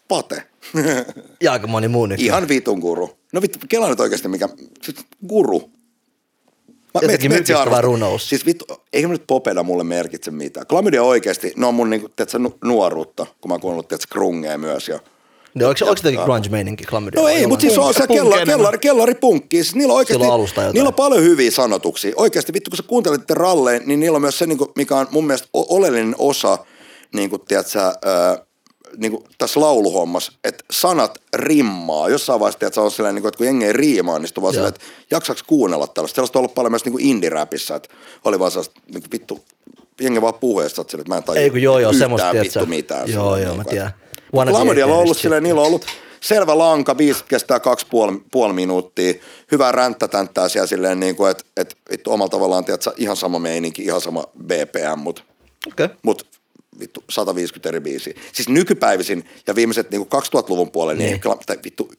Pate. 0.08 0.44
Ja 1.44 1.52
aika 1.52 1.68
moni 1.68 1.88
muu 1.88 2.06
nykyään. 2.06 2.26
Ihan 2.26 2.48
vitun 2.50 2.80
guru. 2.80 3.18
No 3.34 3.42
vittu, 3.42 3.60
kela 3.70 3.90
nyt 3.90 4.00
oikeasti 4.00 4.28
mikä, 4.28 4.50
guru. 5.28 5.72
Mä, 6.94 7.00
Jotenkin 7.02 7.32
mykistävä 7.32 7.60
arvostan. 7.62 7.84
runous. 7.84 8.30
Siis 8.30 8.46
vittu, 8.46 8.66
eikä 8.94 9.08
nyt 9.08 9.24
popeda 9.28 9.64
mulle 9.64 9.84
merkitse 9.84 10.32
mitään. 10.32 10.68
Klamydia 10.68 11.04
oikeasti, 11.04 11.54
ne 11.56 11.66
on 11.66 11.74
mun 11.74 11.90
niinku, 11.90 12.10
tiedätkö, 12.10 12.40
nu- 12.40 12.58
nuoruutta, 12.64 13.26
kun 13.42 13.50
mä 13.50 13.54
oon 13.54 13.62
kuunnellut, 13.62 13.88
tiedätkö, 13.88 14.14
grungea 14.14 14.58
myös. 14.58 14.88
Ja, 14.88 15.00
Ne, 15.54 15.66
onko, 15.66 15.78
onko 15.82 16.00
jotenkin 16.00 16.24
grunge-meininki 16.24 16.84
klamydia? 16.90 17.22
No 17.22 17.28
ei, 17.28 17.48
mutta 17.48 17.62
siis 17.62 17.78
on 17.78 17.94
se 17.94 18.08
kellari, 18.08 18.46
kellari, 18.46 18.78
kellari 18.78 19.16
punkki. 19.16 19.64
Siis 19.64 19.76
niillä 19.76 19.92
on 19.94 19.98
oikeasti, 19.98 20.26
niillä 20.74 20.88
on 20.88 20.94
paljon 20.94 21.24
hyviä 21.24 21.52
sanotuksia. 21.52 22.14
Oikeasti 22.16 22.54
vittu, 22.54 22.70
kun 22.72 22.78
sä 22.78 22.84
kuuntelet 22.88 23.30
ralleen, 23.32 23.82
niin 23.86 24.00
niillä 24.00 24.16
on 24.16 24.22
myös 24.22 24.38
se, 24.38 24.46
niin 24.46 24.58
kuin, 24.58 24.70
mikä 24.76 24.96
on 24.96 25.08
mun 25.12 25.28
mielestä 25.28 25.48
oleellinen 25.54 26.16
osa, 26.18 26.58
niin 27.14 27.30
kuin, 27.30 27.42
tiedätkö, 27.48 27.80
niin 28.98 29.12
kuin 29.12 29.24
tässä 29.38 29.60
lauluhommassa, 29.60 30.32
että 30.44 30.64
sanat 30.72 31.18
rimmaa. 31.36 32.10
Jossain 32.10 32.40
vaiheessa, 32.40 32.60
tiedätkö, 32.60 32.82
on 32.82 32.92
sellainen, 32.92 33.16
niin 33.16 33.22
kuin, 33.22 33.30
että 33.30 33.38
kun 33.38 33.46
jengi 33.46 33.66
ei 33.66 33.74
riimaa, 33.74 34.20
niin 34.20 34.28
sitten 34.28 34.42
vaan 34.42 34.54
sellainen, 34.54 34.76
että 34.82 35.06
jaksaks 35.12 35.44
kuunnella 35.44 35.88
tällaista. 35.88 36.16
Sellaista 36.16 36.40
on 36.40 36.42
ollut 36.42 36.56
paljon 36.56 36.72
myös 36.72 36.86
niin 36.86 36.94
kuin 36.94 37.06
indie-räpissä, 37.06 37.76
että 37.76 37.90
oli 38.26 38.40
vaan 38.40 38.52
sellaista, 38.52 38.82
niin 38.94 39.02
kuin, 39.02 39.12
vittu, 39.12 39.40
jengi 40.02 40.22
vaan 40.22 40.34
silleen, 40.90 41.02
että 41.02 41.14
mä 41.14 41.18
en 41.18 41.24
tajua 41.24 41.42
Ei 41.42 41.50
kun 41.50 41.62
joo, 41.62 41.80
joo, 41.80 41.92
yhtään 41.92 42.12
vittu 42.12 42.52
tiedätkö? 42.52 42.66
mitään. 42.66 43.00
Joo, 43.12 43.24
Sellainen, 43.24 43.44
joo, 43.44 43.52
niin 43.52 43.58
mä 43.60 43.64
kuin, 43.64 43.72
tiedän. 43.72 43.88
että- 43.88 44.52
Klamydialla 44.52 44.96
on 44.96 45.02
ollut 45.02 45.18
silleen, 45.18 45.44
niillä 45.44 45.62
on 45.62 45.68
ollut 45.68 45.86
selvä 46.22 46.58
lanka, 46.58 46.96
biisit 46.96 47.24
kestää 47.28 47.60
kaksi 47.60 47.86
puoli, 47.90 48.22
puoli 48.32 48.54
minuuttia, 48.54 49.14
hyvää 49.52 49.72
ränttätänttää 49.72 50.50
siellä 50.50 50.68
silleen, 50.68 51.00
niin 51.00 51.16
kuin, 51.16 51.32
että, 51.32 51.44
että 51.58 51.76
vittu 51.92 52.12
omalla 52.12 52.30
tavallaan, 52.30 52.66
tiedätkö, 52.66 52.92
ihan 52.98 53.16
sama 53.16 53.40
meininki, 53.40 53.84
ihan 53.84 54.02
sama 54.02 54.24
BPM, 54.46 55.00
mutta. 55.00 55.22
Okay. 55.68 55.90
mut, 56.04 56.28
vittu 56.80 57.04
150 57.10 57.70
eri 57.70 57.80
biisiä. 57.80 58.14
Siis 58.34 58.50
nykypäivisin 58.50 59.26
ja 59.48 59.56
viimeiset 59.56 59.92
niin 59.92 60.02
2000-luvun 60.02 60.72
puolella, 60.72 60.98
niin. 60.98 61.22
Niin. 61.26 61.40
tai 61.46 61.58
vittu 61.64 61.92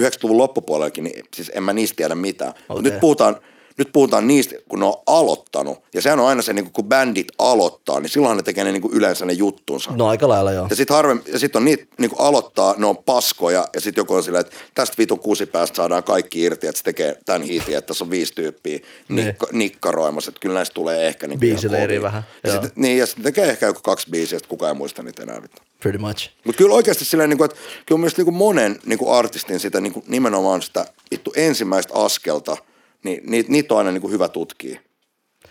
90-luvun 0.00 0.38
loppupuolellakin, 0.38 1.04
niin 1.04 1.24
siis 1.34 1.50
en 1.54 1.62
mä 1.62 1.72
niistä 1.72 1.96
tiedä 1.96 2.14
mitään. 2.14 2.50
Okay. 2.50 2.64
Okei. 2.68 2.82
Nyt 2.82 3.00
puhutaan 3.00 3.36
nyt 3.78 3.88
puhutaan 3.92 4.26
niistä, 4.26 4.54
kun 4.68 4.80
ne 4.80 4.86
on 4.86 4.94
aloittanut. 5.06 5.78
Ja 5.94 6.02
sehän 6.02 6.20
on 6.20 6.26
aina 6.26 6.42
se, 6.42 6.52
niin 6.52 6.72
kun 6.72 6.84
bändit 6.84 7.28
aloittaa, 7.38 8.00
niin 8.00 8.10
silloin 8.10 8.36
ne 8.36 8.42
tekee 8.42 8.64
ne, 8.64 8.72
niin 8.72 8.82
yleensä 8.92 9.26
ne 9.26 9.32
juttunsa. 9.32 9.90
No 9.96 10.08
aika 10.08 10.28
lailla 10.28 10.52
joo. 10.52 10.66
Ja 10.70 10.76
sitten 10.76 10.96
harvemmin, 10.96 11.24
ja 11.32 11.38
sit 11.38 11.56
on 11.56 11.64
niitä 11.64 11.84
niin 11.98 12.10
aloittaa, 12.18 12.74
ne 12.78 12.86
on 12.86 12.96
paskoja, 12.96 13.68
ja 13.74 13.80
sitten 13.80 14.00
joku 14.02 14.14
on 14.14 14.22
silleen, 14.22 14.40
että 14.40 14.56
tästä 14.74 14.94
vitun 14.98 15.18
kusipäästä 15.18 15.76
saadaan 15.76 16.02
kaikki 16.02 16.42
irti, 16.42 16.66
että 16.66 16.78
se 16.78 16.84
tekee 16.84 17.18
tämän 17.26 17.42
hiitin, 17.42 17.76
että 17.76 17.86
tässä 17.86 18.04
on 18.04 18.10
viisi 18.10 18.34
tyyppiä 18.34 18.78
nikka, 19.08 19.46
nikkaroimassa, 19.52 20.28
että 20.28 20.40
kyllä 20.40 20.54
näistä 20.54 20.74
tulee 20.74 21.08
ehkä 21.08 21.26
niin 21.26 21.40
Biisileiri 21.40 22.02
vähän, 22.02 22.22
Ja 22.44 22.52
joo. 22.52 22.62
sit, 22.62 22.76
niin, 22.76 22.98
ja 22.98 23.06
sitten 23.06 23.24
tekee 23.24 23.48
ehkä 23.48 23.66
joku 23.66 23.80
kaksi 23.82 24.10
biisiä, 24.10 24.38
sit 24.38 24.46
kukaan 24.46 24.70
ei 24.70 24.78
muista 24.78 25.02
niitä 25.02 25.22
enää 25.22 25.42
vittu. 25.42 25.62
Pretty 25.80 25.98
much. 25.98 26.30
Mutta 26.44 26.58
kyllä 26.58 26.74
oikeasti 26.74 27.04
silleen, 27.04 27.30
niin 27.30 27.38
kuin, 27.38 27.50
että 27.50 27.60
kyllä 27.86 28.00
myös 28.00 28.16
niin 28.16 28.34
monen 28.34 28.78
niin 28.86 28.98
artistin 29.10 29.60
sitä 29.60 29.80
niin 29.80 30.02
nimenomaan 30.06 30.62
sitä 30.62 30.86
vittu 31.10 31.32
ensimmäistä 31.36 31.94
askelta, 31.94 32.56
niin 33.04 33.20
niitä, 33.30 33.52
niitä 33.52 33.74
on 33.74 33.78
aina 33.78 33.90
niin 33.92 34.00
kuin 34.00 34.12
hyvä 34.12 34.28
tutkia. 34.28 34.80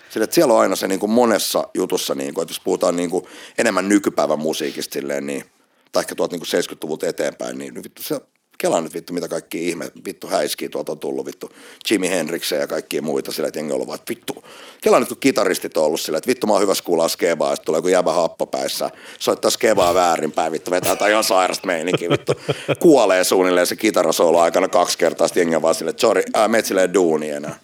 Sillä, 0.09 0.23
että 0.23 0.33
siellä 0.33 0.53
on 0.53 0.59
aina 0.59 0.75
se 0.75 0.87
niin 0.87 0.99
kuin 0.99 1.09
monessa 1.09 1.67
jutussa, 1.73 2.15
niin 2.15 2.33
kuin, 2.33 2.43
että 2.43 2.51
jos 2.51 2.59
puhutaan 2.59 2.95
niin 2.95 3.09
kuin 3.09 3.25
enemmän 3.57 3.89
nykypäivän 3.89 4.39
musiikista 4.39 4.93
silleen, 4.93 5.27
niin, 5.27 5.43
tai 5.91 6.01
ehkä 6.01 6.15
tuolta 6.15 6.35
niin 6.35 6.41
kuin 6.51 6.77
70-luvulta 6.77 7.07
eteenpäin, 7.07 7.57
niin 7.57 7.83
vittu 7.83 8.03
se 8.03 8.21
Kela 8.57 8.81
nyt 8.81 8.93
vittu, 8.93 9.13
mitä 9.13 9.27
kaikki 9.27 9.69
ihme, 9.69 9.91
vittu 10.05 10.27
häiskiä 10.27 10.69
tuolta 10.69 10.91
on 10.91 10.99
tullut, 10.99 11.25
vittu 11.25 11.49
Jimi 11.89 12.09
Hendrixia 12.09 12.59
ja 12.59 12.67
kaikkia 12.67 13.01
muita 13.01 13.31
sillä, 13.31 13.47
että 13.47 13.59
jengi 13.59 13.71
on 13.71 13.75
ollut 13.75 13.87
vaan, 13.87 13.99
että 13.99 14.09
vittu. 14.09 14.43
Kela 14.81 14.99
nyt 14.99 15.09
kun 15.09 15.17
kitaristit 15.19 15.77
on 15.77 15.83
ollut 15.83 16.01
sillä, 16.01 16.17
että 16.17 16.27
vittu 16.27 16.47
mä 16.47 16.53
oon 16.53 16.61
hyvä 16.61 16.73
skuulaa 16.73 17.07
skebaa, 17.07 17.55
sitten 17.55 17.65
tulee 17.65 17.77
joku 17.77 17.87
jäbä 17.87 18.11
happapäissä, 18.11 18.89
soittaa 19.19 19.51
skebaa 19.51 19.93
väärinpäin, 19.93 20.51
vittu 20.51 20.71
vetää 20.71 20.91
jotain 20.91 21.11
ihan 21.11 21.23
sairasta 21.23 21.67
meininkiä, 21.67 22.09
vittu 22.09 22.33
kuolee 22.79 23.23
suunnilleen 23.23 23.67
se 23.67 23.75
kitarasoolo 23.75 24.39
aikana 24.39 24.67
kaksi 24.67 24.97
kertaa, 24.97 25.27
sitten 25.27 25.41
jengi 25.41 25.55
on 25.55 25.61
vaan 25.61 25.75
silleen, 25.75 25.91
että 25.91 26.01
sorry, 26.01 26.23
ää, 26.33 26.47
meet 26.47 26.65
silleen 26.65 26.93
duuni 26.93 27.29
enää. 27.29 27.59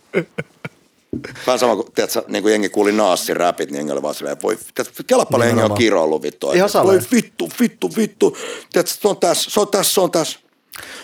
Vähän 1.48 1.60
sama 1.60 1.76
kuin, 1.76 1.92
tiedätkö, 1.96 2.24
niin 2.28 2.44
kuin 2.44 2.52
jengi 2.52 2.70
kuuli 2.70 2.92
Naassin 2.92 3.38
räpit, 3.38 3.72
niin 3.72 3.78
jengi 3.78 3.92
oli 3.92 4.02
vaan 4.02 4.16
silleen, 4.16 4.38
voi, 4.44 4.58
tiedätkö, 4.76 5.04
kela 5.08 5.26
paljon 5.26 5.50
jengi 5.50 5.64
on 5.64 5.74
kiroillut 5.74 6.22
vittu. 6.22 6.52
Ihan 6.52 6.68
että 6.68 6.84
Voi 6.84 7.00
vittu, 7.12 7.50
vittu, 7.60 7.90
vittu. 7.98 8.38
Tiedätkö, 8.74 8.96
se 9.02 9.08
on 9.08 9.18
tässä, 9.18 9.52
se 9.52 9.60
on 9.60 9.68
tässä, 9.68 9.94
se 9.94 10.02
on 10.02 10.12
tässä. 10.12 10.40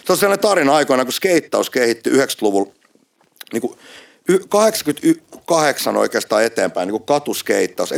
Se 0.05 0.11
on 0.13 0.17
sellainen 0.17 0.41
tarina 0.41 0.75
aikoina, 0.75 1.05
kun 1.05 1.13
skeittaus 1.13 1.69
kehittyi 1.69 2.13
90-luvulla, 2.13 2.71
niin 3.53 3.61
kuin 3.61 3.77
y- 4.29 4.39
88 4.49 5.97
oikeastaan 5.97 6.43
eteenpäin, 6.43 6.87
niin 6.87 6.99
kuin 6.99 7.03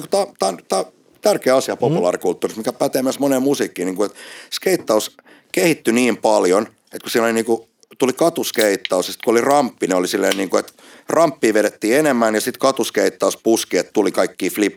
tää, 0.10 0.26
tää, 0.40 0.54
tää 0.70 0.80
on 0.80 0.86
tärkeä 1.22 1.56
asia 1.56 1.76
populaarikulttuurissa, 1.76 2.60
mikä 2.60 2.74
pätee 2.74 3.02
myös 3.02 3.20
moneen 3.20 3.42
musiikkiin, 3.42 3.86
niin 3.86 3.96
kuin, 3.96 4.06
että 4.06 4.20
skeittaus 4.54 5.18
kehittyi 5.52 5.94
niin 5.94 6.18
paljon, 6.18 6.68
että 6.84 7.00
kun 7.02 7.10
siinä 7.10 7.26
oli 7.26 7.34
niin 7.34 7.46
kuin, 7.46 7.71
tuli 8.02 8.14
katuskeittaus, 8.14 9.08
ja 9.08 9.14
sitten 9.14 9.26
kun 9.26 9.32
oli 9.32 9.42
ramppi, 9.42 9.88
ne 9.88 9.96
oli 9.96 10.08
silleen 10.08 10.38
niin 10.38 10.50
kuin, 10.50 10.60
että 10.60 10.74
ramppia 11.10 11.54
vedettiin 11.54 11.98
enemmän, 11.98 12.36
ja 12.36 12.42
sitten 12.42 12.60
katuskeittaus 12.60 13.38
puski, 13.38 13.78
että 13.78 13.94
tuli 13.94 14.12
kaikki 14.12 14.50
flip 14.50 14.76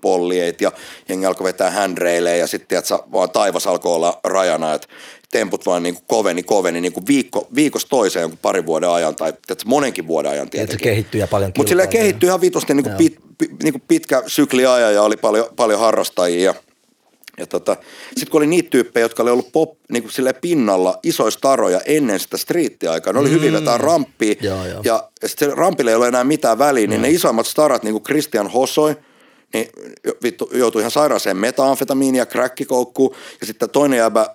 ja 0.60 0.72
jengi 1.08 1.26
alkoi 1.26 1.44
vetää 1.44 1.70
handraileja, 1.70 2.36
ja 2.36 2.46
sitten 2.46 2.82
vaan 3.12 3.30
taivas 3.30 3.66
alkoi 3.66 3.94
olla 3.94 4.20
rajana, 4.24 4.74
että 4.74 4.88
temput 5.30 5.66
vaan 5.66 5.82
niin 5.82 5.94
kuin 5.94 6.04
koveni, 6.08 6.42
koveni 6.42 6.80
niin 6.80 6.92
kuin 6.92 7.06
viikko, 7.06 7.48
viikosta 7.54 7.88
toiseen 7.88 8.20
jonkun 8.20 8.38
parin 8.42 8.66
vuoden 8.66 8.90
ajan, 8.90 9.16
tai 9.16 9.32
tiedätkö, 9.32 9.64
monenkin 9.66 10.06
vuoden 10.06 10.32
ajan 10.32 10.44
Että 10.44 10.56
se 10.56 10.58
tietenkin. 10.58 10.84
kehittyy 10.84 11.20
ja 11.20 11.26
paljon 11.26 11.52
Mutta 11.56 11.70
kilpailee. 11.70 11.92
kehittyi 11.92 12.26
ihan 12.26 12.40
vitusti 12.40 12.74
niin 12.74 12.84
kuin 12.84 12.96
pit, 12.96 13.18
pit, 13.38 13.50
niin 13.62 13.72
kuin 13.72 13.82
pitkä 13.88 14.22
sykli 14.26 14.66
ajan 14.66 14.94
ja 14.94 15.02
oli 15.02 15.16
paljon, 15.16 15.46
paljon 15.56 15.80
harrastajia. 15.80 16.54
Ja 17.38 17.46
tota, 17.46 17.76
sitten 18.06 18.30
kun 18.30 18.38
oli 18.38 18.46
niitä 18.46 18.70
tyyppejä, 18.70 19.04
jotka 19.04 19.22
oli 19.22 19.30
ollut 19.30 19.52
pop, 19.52 19.78
niin 19.92 20.02
kuin 20.02 20.12
silleen 20.12 20.34
pinnalla 20.40 20.98
isoista 21.02 21.40
taroja 21.40 21.80
ennen 21.86 22.20
sitä 22.20 22.36
striittiaikaa, 22.36 23.12
ne 23.12 23.18
oli 23.18 23.30
hyvin 23.30 23.52
vetää 23.52 23.78
ramppia. 23.78 24.34
Mm. 24.34 24.46
Joo, 24.46 24.66
joo. 24.66 24.80
Ja, 24.84 25.08
ja 25.22 25.28
sitten 25.28 25.58
rampille 25.58 25.90
ei 25.90 25.96
ole 25.96 26.08
enää 26.08 26.24
mitään 26.24 26.58
väliä, 26.58 26.86
niin 26.86 27.02
ne 27.02 27.10
isoimmat 27.10 27.46
starat, 27.46 27.82
niin 27.82 27.92
kuin 27.92 28.04
Christian 28.04 28.50
Hosoi, 28.50 28.96
niin 29.54 29.68
vittu, 30.22 30.50
joutui 30.52 30.82
ihan 30.82 30.90
sairaaseen 30.90 31.36
metaamfetamiini 31.36 32.18
ja 32.18 32.26
crackikoukkuun. 32.26 33.14
Ja 33.40 33.46
sitten 33.46 33.70
toinen 33.70 33.98
jäbä, 33.98 34.26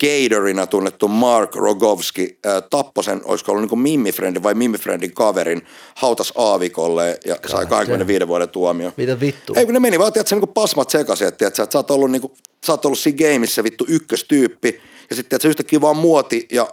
Gatorina 0.00 0.66
tunnettu 0.66 1.08
Mark 1.08 1.54
Rogovski 1.54 2.38
äh, 2.46 2.62
tappoi 2.70 3.04
sen, 3.04 3.20
olisiko 3.24 3.52
ollut 3.52 3.70
niin 3.70 3.78
Mimifriendin 3.78 4.42
vai 4.42 4.54
Mimifriendin 4.54 5.14
kaverin, 5.14 5.62
hautas 5.94 6.32
aavikolle 6.36 7.18
ja 7.24 7.36
sai 7.46 7.66
25 7.66 8.28
vuoden 8.28 8.48
tuomio. 8.48 8.92
Mitä 8.96 9.20
vittu? 9.20 9.54
Ei 9.56 9.64
kun 9.64 9.74
ne 9.74 9.80
meni 9.80 9.98
vaan, 9.98 10.12
tiedätkö, 10.12 10.36
niin 10.36 10.48
pasmat 10.48 10.90
sekaisin, 10.90 11.28
että, 11.28 11.38
tiedätkö, 11.38 11.62
että 11.62 11.72
sä 11.72 11.78
oot 11.78 11.90
ollut, 11.90 12.10
niin 12.10 12.20
kuin, 12.20 12.32
sä 12.66 12.72
oot 12.72 12.84
ollut 12.84 12.98
siinä 12.98 13.18
gameissa 13.18 13.64
vittu 13.64 13.84
ykköstyyppi 13.88 14.80
ja 15.10 15.16
sitten 15.16 15.28
tiedätkö, 15.28 15.48
yhtäkkiä 15.48 15.80
vaan 15.80 15.96
muoti 15.96 16.48
ja 16.52 16.66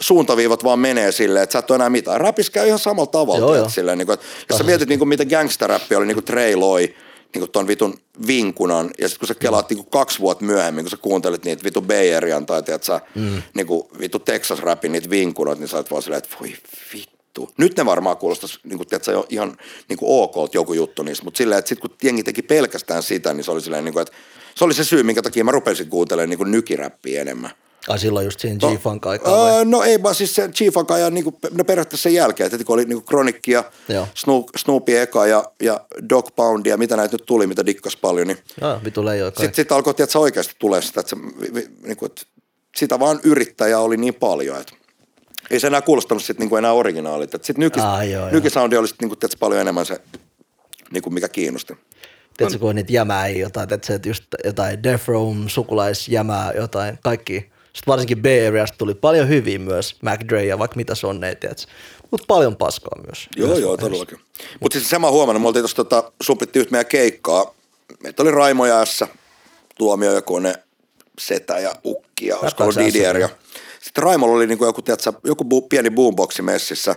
suuntaviivat 0.00 0.64
vaan 0.64 0.78
menee 0.78 1.12
silleen, 1.12 1.42
että 1.42 1.52
sä 1.52 1.58
et 1.58 1.70
ole 1.70 1.76
enää 1.76 1.90
mitään. 1.90 2.20
Rapis 2.20 2.50
käy 2.50 2.66
ihan 2.66 2.78
samalla 2.78 3.10
tavalla, 3.10 3.40
Joo, 3.40 3.54
joo. 3.54 3.68
silleen, 3.68 3.98
niin 3.98 4.06
kuin, 4.06 4.14
että, 4.14 4.26
jos 4.50 4.58
sä 4.58 4.64
mietit, 4.64 4.88
niin 4.88 4.98
kuin, 4.98 5.08
mitä 5.08 5.24
gangsterappi 5.24 5.94
oli, 5.94 6.06
niin 6.06 6.16
kuin 6.16 6.24
Trey 6.24 6.54
Loy, 6.54 6.88
niin 7.34 7.40
kuin 7.40 7.50
ton 7.50 7.66
vitun 7.66 7.98
vinkunan, 8.26 8.90
ja 8.98 9.08
sitten 9.08 9.18
kun 9.18 9.28
sä 9.28 9.34
kelaat 9.34 9.70
niin 9.70 9.76
kuin 9.76 9.90
kaksi 9.90 10.18
vuotta 10.18 10.44
myöhemmin, 10.44 10.84
kun 10.84 10.90
sä 10.90 10.96
kuuntelit 10.96 11.44
niitä 11.44 11.64
vitu 11.64 11.82
Bay 11.82 12.14
Arean 12.14 12.46
tai 12.46 12.62
tiedät 12.62 12.82
sä, 12.82 13.00
mm. 13.14 13.42
niin 13.54 13.66
kuin 13.66 13.82
vitu 13.98 14.18
Texas 14.18 14.58
Rapin 14.58 14.92
niitä 14.92 15.10
vinkunoita, 15.10 15.60
niin 15.60 15.68
sä 15.68 15.76
oot 15.76 15.90
vaan 15.90 16.02
silleen, 16.02 16.22
että 16.24 16.36
voi 16.40 16.52
vittu. 16.94 17.50
Nyt 17.56 17.76
ne 17.76 17.86
varmaan 17.86 18.16
kuulostaisi 18.16 18.58
niin 18.64 18.76
kuin, 18.76 18.88
tiedätkö, 18.88 19.12
jo 19.12 19.26
ihan 19.28 19.56
niin 19.88 19.96
kuin 19.96 20.22
ok 20.22 20.54
joku 20.54 20.72
juttu 20.72 21.02
niistä, 21.02 21.24
mutta 21.24 21.38
silleen, 21.38 21.58
että 21.58 21.68
sit 21.68 21.80
kun 21.80 21.90
jengi 22.02 22.22
teki 22.22 22.42
pelkästään 22.42 23.02
sitä, 23.02 23.34
niin 23.34 23.44
se 23.44 23.50
oli 23.50 23.60
silleen, 23.60 23.84
niin 23.84 23.92
kuin, 23.92 24.02
että 24.02 24.14
se 24.54 24.64
oli 24.64 24.74
se 24.74 24.84
syy, 24.84 25.02
minkä 25.02 25.22
takia 25.22 25.44
mä 25.44 25.50
rupesin 25.50 25.88
kuuntelemaan 25.88 26.30
niin 26.30 26.38
kuin 26.38 26.50
nykiräppiä 26.50 27.20
enemmän. 27.20 27.50
Ai 27.88 27.98
silloin 27.98 28.24
just 28.24 28.40
siinä 28.40 28.58
G-Funk 28.58 29.06
aikaa 29.06 29.38
vai? 29.38 29.52
Öö, 29.52 29.64
no 29.64 29.82
ei 29.82 30.02
vaan 30.02 30.14
siis 30.14 30.34
se 30.34 30.48
G-Funk 30.48 30.90
ajan 30.90 31.14
niin 31.14 31.24
kuin, 31.24 31.36
no 31.50 31.64
periaatteessa 31.64 32.02
sen 32.02 32.14
jälkeen, 32.14 32.50
että 32.52 32.64
kun 32.64 32.74
oli 32.74 32.84
niin 32.84 33.04
Kronikki 33.04 33.52
ja. 33.52 33.64
Snoop, 34.14 34.48
Snoopy 34.56 34.98
eka 34.98 35.26
ja, 35.26 35.44
ja 35.62 35.80
Dog 36.08 36.28
Pound 36.36 36.66
ja 36.66 36.76
mitä 36.76 36.96
näitä 36.96 37.14
nyt 37.14 37.26
tuli, 37.26 37.46
mitä 37.46 37.66
dikkas 37.66 37.96
paljon, 37.96 38.26
niin 38.26 38.38
Joo, 38.60 38.80
vitu 38.84 39.02
sitten 39.28 39.54
sit 39.54 39.72
alkoi 39.72 39.94
tiedätkö, 39.94 40.18
oikeasti 40.18 40.54
tulee 40.58 40.82
sitä, 40.82 41.00
että, 41.00 41.16
se, 41.16 41.16
niin 41.82 41.96
kuin, 41.96 42.06
että 42.10 42.22
sitä 42.76 42.98
vaan 42.98 43.20
yrittäjää 43.24 43.80
oli 43.80 43.96
niin 43.96 44.14
paljon, 44.14 44.60
että 44.60 44.72
ei 45.50 45.60
se 45.60 45.66
enää 45.66 45.82
kuulostanut 45.82 46.24
sit 46.24 46.38
niin 46.38 46.48
kuin 46.48 46.58
enää 46.58 46.72
originaalit. 46.72 47.30
Sitten 47.30 47.54
nyki, 47.58 47.80
Ai, 47.80 48.12
joo, 48.12 48.22
joo. 48.22 48.30
nykisoundi 48.30 48.76
oli 48.76 48.88
sit, 48.88 49.00
niin 49.00 49.08
kuin, 49.08 49.18
tiedätkö, 49.18 49.38
paljon 49.40 49.60
enemmän 49.60 49.86
se, 49.86 50.00
niin 50.90 51.02
kuin 51.02 51.14
mikä 51.14 51.28
kiinnosti. 51.28 51.74
Tiedätkö, 52.36 52.58
kun 52.58 52.68
on 52.68 52.76
niitä 52.76 52.92
jämää 52.92 53.28
jotain, 53.28 53.72
että 53.72 53.86
se, 53.86 53.94
että 53.94 54.08
just 54.08 54.24
jotain 54.44 54.82
Death 54.82 55.08
Row, 55.08 55.36
sukulaisjämää, 55.46 56.52
jotain, 56.56 56.98
kaikki. 57.02 57.55
Sitten 57.76 57.92
varsinkin 57.92 58.22
Bay 58.22 58.46
Areasta 58.46 58.78
tuli 58.78 58.94
paljon 58.94 59.28
hyviä 59.28 59.58
myös, 59.58 59.96
McDre 60.02 60.44
ja 60.44 60.58
vaikka 60.58 60.76
mitä 60.76 60.94
tiedätkö. 61.40 61.72
Mutta 62.10 62.24
paljon 62.28 62.56
paskaa 62.56 63.02
myös. 63.06 63.28
Joo, 63.36 63.48
Myös 63.48 63.60
joo, 63.60 63.68
vaiheessa. 63.68 63.86
todellakin. 63.86 64.18
Mutta 64.60 64.78
siis 64.78 64.90
sama 64.90 65.10
huomannut, 65.10 65.42
me 65.42 65.48
oltiin 65.48 65.62
tuossa 65.62 65.76
tota, 65.76 66.12
supittiin 66.22 66.60
just 66.60 66.70
meidän 66.70 66.86
keikkaa. 66.86 67.54
Meitä 68.02 68.22
oli 68.22 68.30
Raimo 68.30 68.66
ja 68.66 68.84
S, 68.84 69.04
Tuomio 69.78 70.12
ja 70.14 70.22
Kone, 70.22 70.54
Setä 71.18 71.58
ja 71.58 71.74
Ukki 71.84 72.26
ja 72.26 72.36
olisiko. 72.36 72.64
Didier. 72.86 73.16
Ja 73.18 73.28
sitten 73.80 74.04
Raimolla 74.04 74.34
oli 74.36 74.46
niinku 74.46 74.64
joku, 74.64 74.82
tiedätkö, 74.82 75.12
joku 75.24 75.44
bu- 75.44 75.66
pieni 75.68 75.90
boomboxi 75.90 76.42
messissä, 76.42 76.96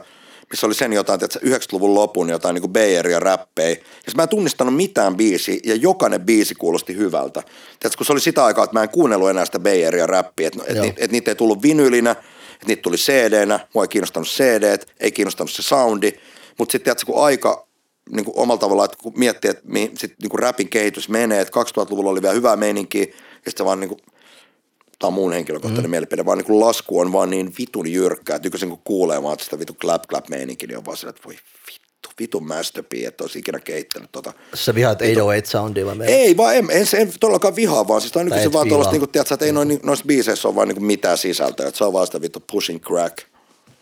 missä 0.50 0.68
oli 0.68 0.74
sen 0.74 0.94
jotain, 0.94 1.20
tiedätkö, 1.20 1.40
90-luvun 1.46 1.94
lopun 1.94 2.30
jotain 2.30 2.54
niinku 2.54 2.68
Bayeria 2.68 3.20
räppejä. 3.20 3.70
Ja 3.70 4.14
mä 4.16 4.24
en 4.24 4.30
tunnistanut 4.30 4.76
mitään 4.76 5.18
biisiä 5.18 5.60
ja 5.64 5.76
jokainen 5.76 6.22
biisi 6.22 6.56
kuulosti 6.56 6.96
hyvältä. 6.96 7.42
Tiedätkö, 7.80 7.98
kun 7.98 8.06
se 8.06 8.14
oli 8.14 8.22
sitä 8.22 8.46
aikaa, 8.46 8.64
että 8.64 8.74
mä 8.74 8.84
en 8.84 8.90
kuunnellut 8.90 9.30
enää 9.30 9.46
sitä 9.46 9.60
Bayeria 9.60 10.08
räppiä, 10.08 10.48
että 10.48 10.64
et, 10.68 10.76
Joo. 10.76 10.86
ni, 10.86 10.94
et 10.98 11.12
niitä 11.12 11.32
ei 11.32 11.36
tullut 11.36 11.62
vinylinä, 11.62 12.12
että 12.12 12.68
niitä 12.68 12.82
tuli 12.82 12.98
CD-nä, 12.98 13.60
mua 13.74 13.84
ei 13.84 13.88
kiinnostanut 13.88 14.28
CD, 14.28 14.78
ei 15.00 15.12
kiinnostanut 15.12 15.52
se 15.52 15.64
soundi, 15.64 16.14
mutta 16.58 16.72
sitten 16.72 16.84
tiedätkö, 16.84 17.06
kun 17.06 17.24
aika 17.24 17.68
niin 18.12 18.26
kuin 18.26 18.38
omalla 18.38 18.60
tavallaan, 18.60 18.86
että 18.86 18.98
kun 19.04 19.14
miettii, 19.16 19.52
että 19.52 19.64
mihin 19.66 19.92
sit, 19.98 20.14
niin 20.22 20.30
kuin 20.30 20.40
rapin 20.40 20.70
kehitys 20.70 21.10
menee, 21.10 21.42
että 21.42 21.60
2000-luvulla 21.62 22.10
oli 22.10 22.22
vielä 22.22 22.34
hyvää 22.34 22.56
meininkiä, 22.56 23.04
ja 23.46 23.52
sitten 23.52 23.66
vaan 23.66 23.80
niin 23.80 23.90
kuin, 23.90 24.00
tämä 25.00 25.08
on 25.08 25.14
mun 25.14 25.34
henkilökohtainen 25.34 25.86
mm. 25.86 25.92
mielipide, 25.92 26.26
vaan 26.26 26.38
niin 26.38 26.60
lasku 26.60 27.00
on 27.00 27.14
vaan 27.14 27.30
niin 27.30 27.54
vitun 27.60 27.92
jyrkkää, 27.92 28.36
että 28.36 28.46
nykyisin 28.46 28.70
kun 28.70 28.82
kuulee 28.84 29.24
vaan 29.24 29.40
sitä 29.40 29.60
vitun 29.60 29.76
clap 29.76 30.04
clap 30.08 30.30
meininkiä, 30.30 30.68
niin 30.68 30.78
on 30.78 30.86
vaan 30.86 30.98
sillä, 30.98 31.10
että 31.10 31.22
voi 31.26 31.36
vittu, 31.68 32.10
vitun 32.20 32.48
masterpiece, 32.48 33.08
että 33.08 33.24
olisi 33.24 33.40
ikinä 33.40 33.60
kehittänyt 33.60 34.10
tota. 34.12 34.34
Sä 34.54 34.76
vihaat 34.76 35.00
808 35.00 35.62
soundia 35.62 35.86
vai 35.86 35.96
meidän? 35.96 36.16
Ei 36.16 36.38
vaan, 36.38 36.56
en, 36.56 36.68
en, 36.72 36.88
en 36.94 37.14
todellakaan 37.20 37.56
vihaa, 37.56 37.88
vaan 37.88 38.02
siis 38.02 38.14
tää 38.14 38.22
on 38.22 38.26
nykyisin 38.26 38.54
vaan 38.54 38.68
tuollaista, 38.68 38.92
niin 38.92 39.02
kuin, 39.02 39.10
tiedätkö, 39.10 39.34
että 39.34 39.46
ei 39.46 39.52
noin, 39.52 39.80
noissa 39.84 40.06
biiseissä 40.06 40.48
ole 40.48 40.56
vaan 40.56 40.68
niin 40.68 40.86
mitään 40.86 41.18
sisältöä, 41.18 41.68
että 41.68 41.78
se 41.78 41.84
on 41.84 41.94
vaan 41.94 42.06
sitä 42.06 42.22
vittu 42.22 42.44
pushing 42.52 42.82
crack. 42.82 43.18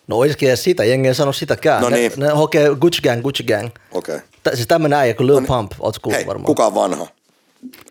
No 0.08 0.18
olisikin 0.18 0.50
edes 0.50 0.64
sitä, 0.64 0.84
jengi 0.84 1.08
ei 1.08 1.16
sano 1.16 1.34
sitäkään. 1.34 1.82
No 1.82 1.90
ne, 1.90 1.98
niin. 1.98 2.12
ne 2.18 2.28
hokee 2.28 2.70
Gucci 2.82 3.02
Gang, 3.02 3.22
Gucci 3.22 3.44
Gang. 3.44 3.70
Okei. 3.92 4.16
Okay. 4.16 4.56
Siis 4.56 4.68
tämmönen 4.68 5.00
äijä 5.00 5.14
kuin 5.14 5.28
Lil 5.28 5.42
Pump, 5.42 5.72
ootko 5.80 6.00
kuullut 6.04 6.18
Hei, 6.18 6.28
varmaan? 6.28 6.46
kuka 6.46 6.66
on 6.66 6.76
vanha? 6.76 7.08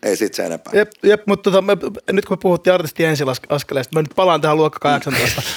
Ei 0.03 0.15
sit 0.15 0.33
se 0.33 0.43
enempää. 0.45 0.73
Jep, 0.75 0.91
jep 1.03 1.21
mutta 1.25 1.51
tota, 1.51 1.61
me, 1.61 1.77
nyt 2.11 2.25
kun 2.25 2.37
me 2.37 2.39
puhuttiin 2.41 2.73
artistin 2.73 3.05
ensiaskeleesta, 3.05 3.95
mä 3.95 4.01
nyt 4.01 4.11
palaan 4.15 4.41
tähän 4.41 4.57
luokka 4.57 4.79
18. 4.79 5.41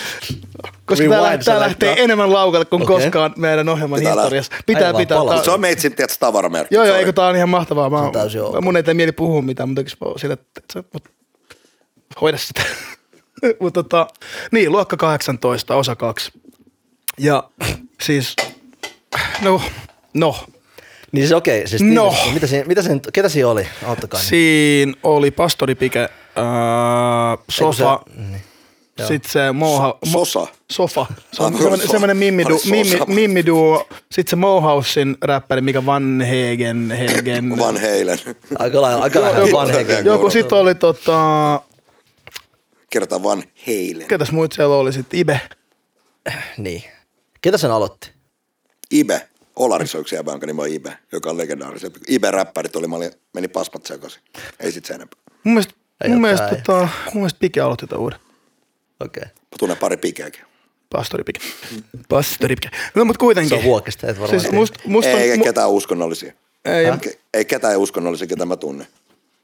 Koska 0.86 1.04
Rewind, 1.04 1.22
tää, 1.22 1.38
tää 1.38 1.60
lähtee 1.60 2.02
enemmän 2.02 2.32
laukalle 2.32 2.64
kuin 2.64 2.82
Okei. 2.82 2.96
koskaan 2.96 3.32
meidän 3.36 3.68
ohjelman 3.68 3.98
Pitää 3.98 4.14
historiassa. 4.14 4.52
Pitää, 4.66 4.86
Aivan, 4.86 5.00
pitää. 5.00 5.18
palaa. 5.18 5.34
Tää- 5.34 5.44
Se 5.44 5.50
on 5.50 5.60
meitsin, 5.60 5.94
tiedätkö, 5.94 6.16
tavaramerkki. 6.20 6.74
Joo, 6.74 6.84
joo, 6.84 6.96
eikö 6.96 7.12
tää 7.12 7.26
on 7.26 7.36
ihan 7.36 7.48
mahtavaa. 7.48 7.90
Mä, 7.90 7.98
on 8.00 8.12
täysin 8.12 8.42
ok. 8.42 8.60
mun 8.60 8.76
ei 8.76 8.82
tee 8.82 8.94
mieli 8.94 9.12
puhua 9.12 9.42
mitään, 9.42 9.68
mutta 9.68 9.80
eikö 9.80 9.90
mä 10.00 10.12
sille, 10.16 10.32
että 10.32 10.60
sä, 10.72 10.84
mut, 10.92 11.04
hoida 12.20 12.38
sitä. 12.38 12.62
mutta 13.60 13.82
tota, 13.82 14.06
niin, 14.52 14.72
luokka 14.72 14.96
18, 14.96 15.76
osa 15.76 15.96
2. 15.96 16.32
Ja 17.18 17.44
siis, 18.02 18.36
no, 19.42 19.62
no, 20.14 20.36
Niin 21.12 21.22
siis 21.22 21.32
okei, 21.32 21.68
siis 21.68 21.82
No. 21.82 22.14
mitä 22.34 22.46
siinä, 22.46 22.64
mitä 22.64 22.82
siinä, 22.82 23.00
ketä 23.12 23.28
siinä 23.28 23.48
oli? 23.48 23.66
Auttakaa. 23.86 24.20
siinä 24.20 24.92
oli 25.02 25.30
pastori 25.30 25.74
Pike, 25.74 25.98
ää, 26.00 26.08
sofa, 27.50 28.00
se- 28.06 28.20
niin. 28.20 28.42
Joo. 28.98 29.08
sitten 29.08 29.30
se 29.32 29.52
moha, 29.52 29.98
mo, 30.06 30.24
Sosa. 30.24 30.46
Sofa. 30.72 31.06
Se 31.32 31.42
on 31.42 31.52
semmoinen, 31.52 31.80
sofa. 31.80 31.90
semmoinen 31.92 32.16
mimmidu, 32.16 32.60
mimmi, 32.70 32.98
mimmiduo. 33.06 33.86
Sitten 34.12 34.30
se 34.30 34.36
Mohausin 34.36 35.16
räppäri, 35.22 35.60
mikä 35.60 35.86
Van 35.86 36.20
Hegen, 36.20 36.90
Hegen. 36.90 37.58
Van 37.58 37.76
Heilen. 37.76 38.18
Aika 38.58 38.82
lailla, 38.82 39.02
aika 39.02 39.20
lailla 39.20 39.38
Joku- 39.40 39.52
vanhekin. 39.56 40.04
Joku 40.04 40.30
sit 40.30 40.52
oli 40.52 40.74
tota, 40.74 41.60
Kerrotaan 42.90 43.22
Van 43.22 43.42
Heilen. 43.66 44.08
ketäs 44.08 44.32
muut 44.32 44.52
siellä 44.52 44.76
oli 44.76 44.92
sitten, 44.92 45.20
Ibe. 45.20 45.40
Niin. 46.58 46.82
Ketä 47.40 47.58
sen 47.58 47.70
aloitti? 47.70 48.10
Ibe. 48.90 49.28
Olaris 49.56 49.94
on 49.94 50.00
yksi 50.00 50.14
jäbä, 50.14 50.30
jonka 50.30 50.46
nimi 50.46 50.62
on 50.62 50.68
Ibe, 50.68 50.98
joka 51.12 51.30
on 51.30 51.38
legendaarisen. 51.38 51.92
Ibe-räppärit 52.08 52.76
oli, 52.76 52.86
mä 52.86 52.96
olin, 52.96 53.12
meni 53.34 53.48
paspat 53.48 53.86
sekaisin. 53.86 54.22
Ei 54.60 54.72
sit 54.72 54.84
se 54.84 54.94
enempää. 54.94 55.20
Mun 55.44 55.54
mielestä, 55.54 55.74
Ei 56.04 56.10
mun 56.10 56.20
mielestä, 56.20 56.48
tota, 56.48 56.88
mun 57.04 57.22
mielestä 57.22 57.38
Pike 57.40 57.60
aloitti 57.60 57.86
tämän 57.86 58.02
uuden. 58.02 58.18
Okei. 59.00 59.20
Okay. 59.20 59.34
Mä 59.34 59.56
tunnen 59.58 59.78
pari 59.78 59.96
pikeäkin. 59.96 60.42
Pastori 60.90 61.24
Pike. 61.24 61.40
Pastori 62.08 62.56
Pike. 62.56 62.76
No 62.94 63.04
mut 63.04 63.18
kuitenkin. 63.18 63.48
Se 63.48 63.54
on 63.54 63.64
huokista, 63.64 64.06
et 64.06 64.20
varmaan. 64.20 64.40
Siis 64.40 64.52
must, 64.52 64.74
musta, 64.86 65.10
ei, 65.10 65.30
ei 65.30 65.36
mu- 65.36 65.44
ketään 65.44 65.70
uskonnollisia. 65.70 66.32
Ei, 66.64 66.90
Ke- 66.90 67.18
ei 67.34 67.44
ketään 67.44 67.78
uskonnollisia, 67.78 68.26
ketä 68.26 68.44
mä 68.44 68.56
tunnen, 68.56 68.86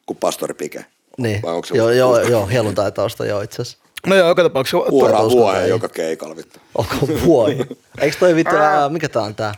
kuin 0.07 0.17
pastori 0.17 0.55
Pike. 0.55 0.85
Niin. 1.19 1.43
Vai 1.43 1.55
onko 1.55 1.67
se 1.67 1.77
Joo, 1.77 1.91
joo, 1.91 2.21
joo, 2.21 2.47
helluntai-tausta, 2.47 3.27
joo 3.27 3.41
itse 3.41 3.63
asiassa. 3.63 3.79
No 4.07 4.17
joo, 4.17 4.29
joka 4.29 4.43
tapauksessa. 4.43 4.79
Tuota 4.89 5.31
vuohe 5.31 5.67
joka 5.67 5.89
keikalla 5.89 6.37
vittu. 6.37 6.59
Onko 6.75 6.97
vuohi? 7.25 7.57
Eikö 8.01 8.17
toi 8.19 8.35
vittu, 8.35 8.55
mikä 8.91 9.09
tää 9.09 9.23
on 9.23 9.35
tää? 9.35 9.55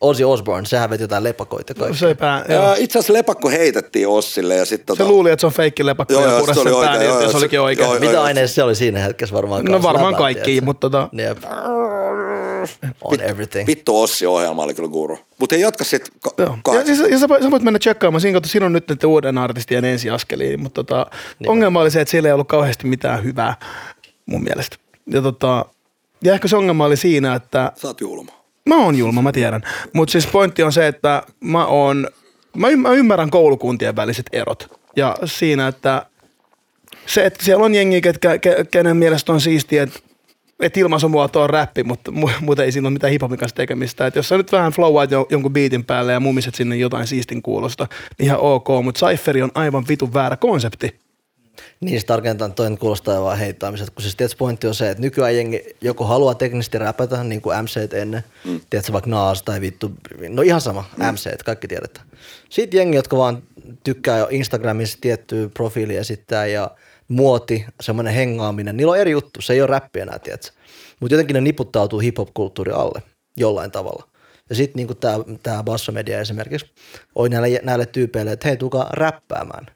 Ozzy 0.00 0.24
Osbourne, 0.24 0.66
sehän 0.66 0.90
veti 0.90 1.02
jotain 1.04 1.24
lepakoita 1.24 1.74
kaikki. 1.74 1.98
Se, 1.98 2.14
pää, 2.14 2.44
joo. 2.48 2.62
Ja 2.68 2.74
itse 2.78 2.98
asiassa 2.98 3.12
lepakko 3.12 3.48
heitettiin 3.50 4.08
Ossille 4.08 4.56
ja 4.56 4.64
sitten 4.64 4.96
se 4.96 4.98
tota, 4.98 5.10
luuli, 5.10 5.30
että 5.30 5.40
se 5.40 5.46
on 5.46 5.52
feikki 5.52 5.86
lepakko 5.86 6.12
Joo, 6.14 6.22
ja 6.26 6.30
joo, 6.30 6.40
se 6.40 6.44
oli 6.44 6.54
sen 6.54 6.72
oikein, 6.74 6.92
pään, 6.92 7.04
joo, 7.04 7.20
se 7.20 7.28
se- 7.30 7.36
olikin 7.36 7.60
oikein. 7.60 7.88
joo, 7.90 7.98
Mitä 8.00 8.12
joo. 8.12 8.22
aineessa 8.24 8.54
se 8.54 8.62
oli 8.62 8.74
siinä 8.74 8.98
hetkessä 9.00 9.34
varmaan? 9.36 9.64
No 9.64 9.82
varmaan 9.82 10.14
kaikki, 10.14 10.44
tiedätkö? 10.44 10.64
mutta 10.64 10.90
tota, 10.90 11.08
Jep. 11.12 11.38
On 13.02 13.20
everything. 13.20 13.66
vittu 13.66 14.00
Ossi-ohjelma 14.02 14.62
oli 14.62 14.74
kyllä 14.74 14.88
guru. 14.88 15.18
Mutta 15.38 15.54
ei 15.54 15.60
jatka 15.60 15.84
sit 15.84 16.10
ka- 16.20 16.34
Joo. 16.38 16.74
Ja, 16.74 16.86
siis, 16.86 16.98
ja 17.10 17.18
sä, 17.18 17.28
voit- 17.28 17.42
sä 17.42 17.50
voit 17.50 17.62
mennä 17.62 17.78
tsekkaamaan, 17.78 18.20
siinä, 18.20 18.32
kautta, 18.34 18.48
siinä 18.48 18.66
on 18.66 18.72
nyt 18.72 18.88
näiden 18.88 19.08
uuden 19.08 19.38
artistien 19.38 19.84
ensiaskeliin, 19.84 20.60
mutta 20.62 20.84
tota, 20.84 21.06
ongelma 21.46 21.80
oli 21.80 21.90
se, 21.90 22.00
että 22.00 22.10
siellä 22.10 22.28
ei 22.28 22.32
ollut 22.32 22.48
kauheasti 22.48 22.86
mitään 22.86 23.24
hyvää 23.24 23.54
mun 24.26 24.42
mielestä. 24.44 24.76
Ja, 25.06 25.22
tota, 25.22 25.64
ja 26.24 26.32
ehkä 26.34 26.48
se 26.48 26.56
ongelma 26.56 26.84
oli 26.84 26.96
siinä, 26.96 27.34
että 27.34 27.72
Sä 27.76 27.88
oot 27.88 28.00
julma. 28.00 28.32
Mä 28.68 28.76
oon 28.76 28.98
julma, 28.98 29.22
mä 29.22 29.32
tiedän, 29.32 29.62
mutta 29.92 30.12
siis 30.12 30.26
pointti 30.26 30.62
on 30.62 30.72
se, 30.72 30.86
että 30.86 31.22
mä 31.40 31.66
oon, 31.66 32.08
mä, 32.56 32.68
ymmärrän 32.94 33.30
koulukuntien 33.30 33.96
väliset 33.96 34.26
erot 34.32 34.80
ja 34.96 35.16
siinä, 35.24 35.68
että 35.68 36.06
se, 37.06 37.26
että 37.26 37.44
siellä 37.44 37.64
on 37.64 37.74
jengi, 37.74 38.00
ketkä, 38.00 38.38
ke, 38.38 38.66
kenen 38.70 38.96
mielestä 38.96 39.32
on 39.32 39.40
siistiä, 39.40 39.82
että 39.82 40.00
et 40.60 40.76
ilmaisumuoto 40.76 41.42
on 41.42 41.50
räppi, 41.50 41.84
mutta 41.84 42.10
mu, 42.10 42.28
mutta 42.40 42.64
ei 42.64 42.72
siinä 42.72 42.88
ole 42.88 42.92
mitään 42.92 43.10
hiphopin 43.10 43.38
kanssa 43.38 43.56
tekemistä. 43.56 44.06
Et 44.06 44.16
jos 44.16 44.28
sä 44.28 44.36
nyt 44.36 44.52
vähän 44.52 44.72
flowaat 44.72 45.10
jo, 45.10 45.26
jonkun 45.30 45.52
biitin 45.52 45.84
päälle 45.84 46.12
ja 46.12 46.20
mumiset 46.20 46.54
sinne 46.54 46.76
jotain 46.76 47.06
siistin 47.06 47.42
kuulosta, 47.42 47.86
niin 48.18 48.26
ihan 48.26 48.40
ok, 48.40 48.68
mutta 48.84 49.06
Cypheri 49.06 49.42
on 49.42 49.50
aivan 49.54 49.84
vitun 49.88 50.14
väärä 50.14 50.36
konsepti. 50.36 50.98
Niin 51.80 52.00
se 52.00 52.06
tarkentaa, 52.06 52.48
toinen 52.48 52.78
kuulostaa 52.78 53.22
vaan 53.22 53.38
heittämiset, 53.38 53.90
kun 53.90 54.02
siis 54.02 54.16
tietysti 54.16 54.38
pointti 54.38 54.66
on 54.66 54.74
se, 54.74 54.90
että 54.90 55.00
nykyään 55.00 55.36
jengi 55.36 55.64
joko 55.80 56.04
haluaa 56.04 56.34
teknisesti 56.34 56.78
räpätä, 56.78 57.24
niin 57.24 57.40
kuin 57.40 57.64
MC 57.64 57.94
ennen, 57.94 58.24
mm. 58.44 58.60
tiedätkö 58.70 58.92
vaikka 58.92 59.10
Naas 59.10 59.42
tai 59.42 59.60
vittu, 59.60 59.92
no 60.28 60.42
ihan 60.42 60.60
sama, 60.60 60.84
mm. 60.96 61.04
MC, 61.04 61.44
kaikki 61.44 61.68
tiedetään. 61.68 62.06
Sitten 62.48 62.78
jengi, 62.78 62.96
jotka 62.96 63.16
vaan 63.16 63.42
tykkää 63.84 64.18
jo 64.18 64.26
Instagramissa 64.30 64.98
tiettyä 65.00 65.48
profiilia 65.48 66.00
esittää 66.00 66.46
ja 66.46 66.70
muoti, 67.08 67.64
semmoinen 67.80 68.14
hengaaminen, 68.14 68.76
niillä 68.76 68.92
on 68.92 68.98
eri 68.98 69.10
juttu, 69.10 69.42
se 69.42 69.52
ei 69.52 69.60
ole 69.60 69.66
räppi 69.66 70.00
enää, 70.00 70.18
tiedätkö. 70.18 70.50
Mutta 71.00 71.14
jotenkin 71.14 71.34
ne 71.34 71.40
niputtautuu 71.40 71.98
hip-hop-kulttuuri 71.98 72.72
alle 72.72 73.02
jollain 73.36 73.70
tavalla. 73.70 74.08
Ja 74.50 74.56
sitten 74.56 74.76
niinku 74.76 74.94
tämä 75.42 75.62
bassomedia 75.62 76.20
esimerkiksi 76.20 76.66
oli 77.14 77.28
näille, 77.28 77.60
näille 77.62 77.86
tyypeille, 77.86 78.32
että 78.32 78.48
hei, 78.48 78.56
tulkaa 78.56 78.90
räppäämään. 78.92 79.66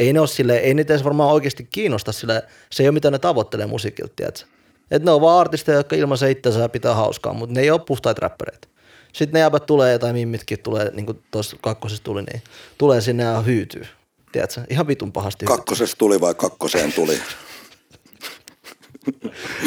Ei 0.00 0.12
ne 0.12 0.20
ole 0.20 0.28
sille, 0.28 0.56
ei 0.56 0.74
niitä 0.74 0.92
edes 0.92 1.04
varmaan 1.04 1.30
oikeasti 1.30 1.68
kiinnosta 1.70 2.12
sille, 2.12 2.42
se 2.70 2.82
ei 2.82 2.88
ole 2.88 2.94
mitä 2.94 3.10
ne 3.10 3.18
tavoittelee 3.18 3.66
musiikilta, 3.66 4.12
tiedätkö? 4.16 4.44
Et 4.90 5.02
ne 5.02 5.10
on 5.10 5.20
vaan 5.20 5.40
artisteja, 5.40 5.78
jotka 5.78 5.96
ilmaisen 5.96 6.30
itsensä 6.30 6.68
pitää 6.68 6.94
hauskaa, 6.94 7.32
mutta 7.32 7.54
ne 7.54 7.60
ei 7.60 7.70
ole 7.70 7.80
puhtaita 7.86 8.20
räppäreitä. 8.22 8.68
Sitten 9.12 9.32
ne 9.32 9.40
jäbät 9.40 9.66
tulee, 9.66 9.98
tai 9.98 10.12
mimmitkin 10.12 10.58
tulee, 10.62 10.90
niin 10.94 11.06
kuin 11.06 11.22
tuossa 11.30 11.56
kakkosessa 11.60 12.04
tuli, 12.04 12.22
niin 12.22 12.42
tulee 12.78 13.00
sinne 13.00 13.22
ja 13.22 13.40
hyytyy. 13.40 13.86
Tiedätkö? 14.32 14.60
Ihan 14.70 14.86
vitun 14.86 15.12
pahasti. 15.12 15.46
Kakkosessa 15.46 15.96
tuli 15.98 16.20
vai 16.20 16.34
kakkoseen 16.34 16.92
tuli? 16.92 17.20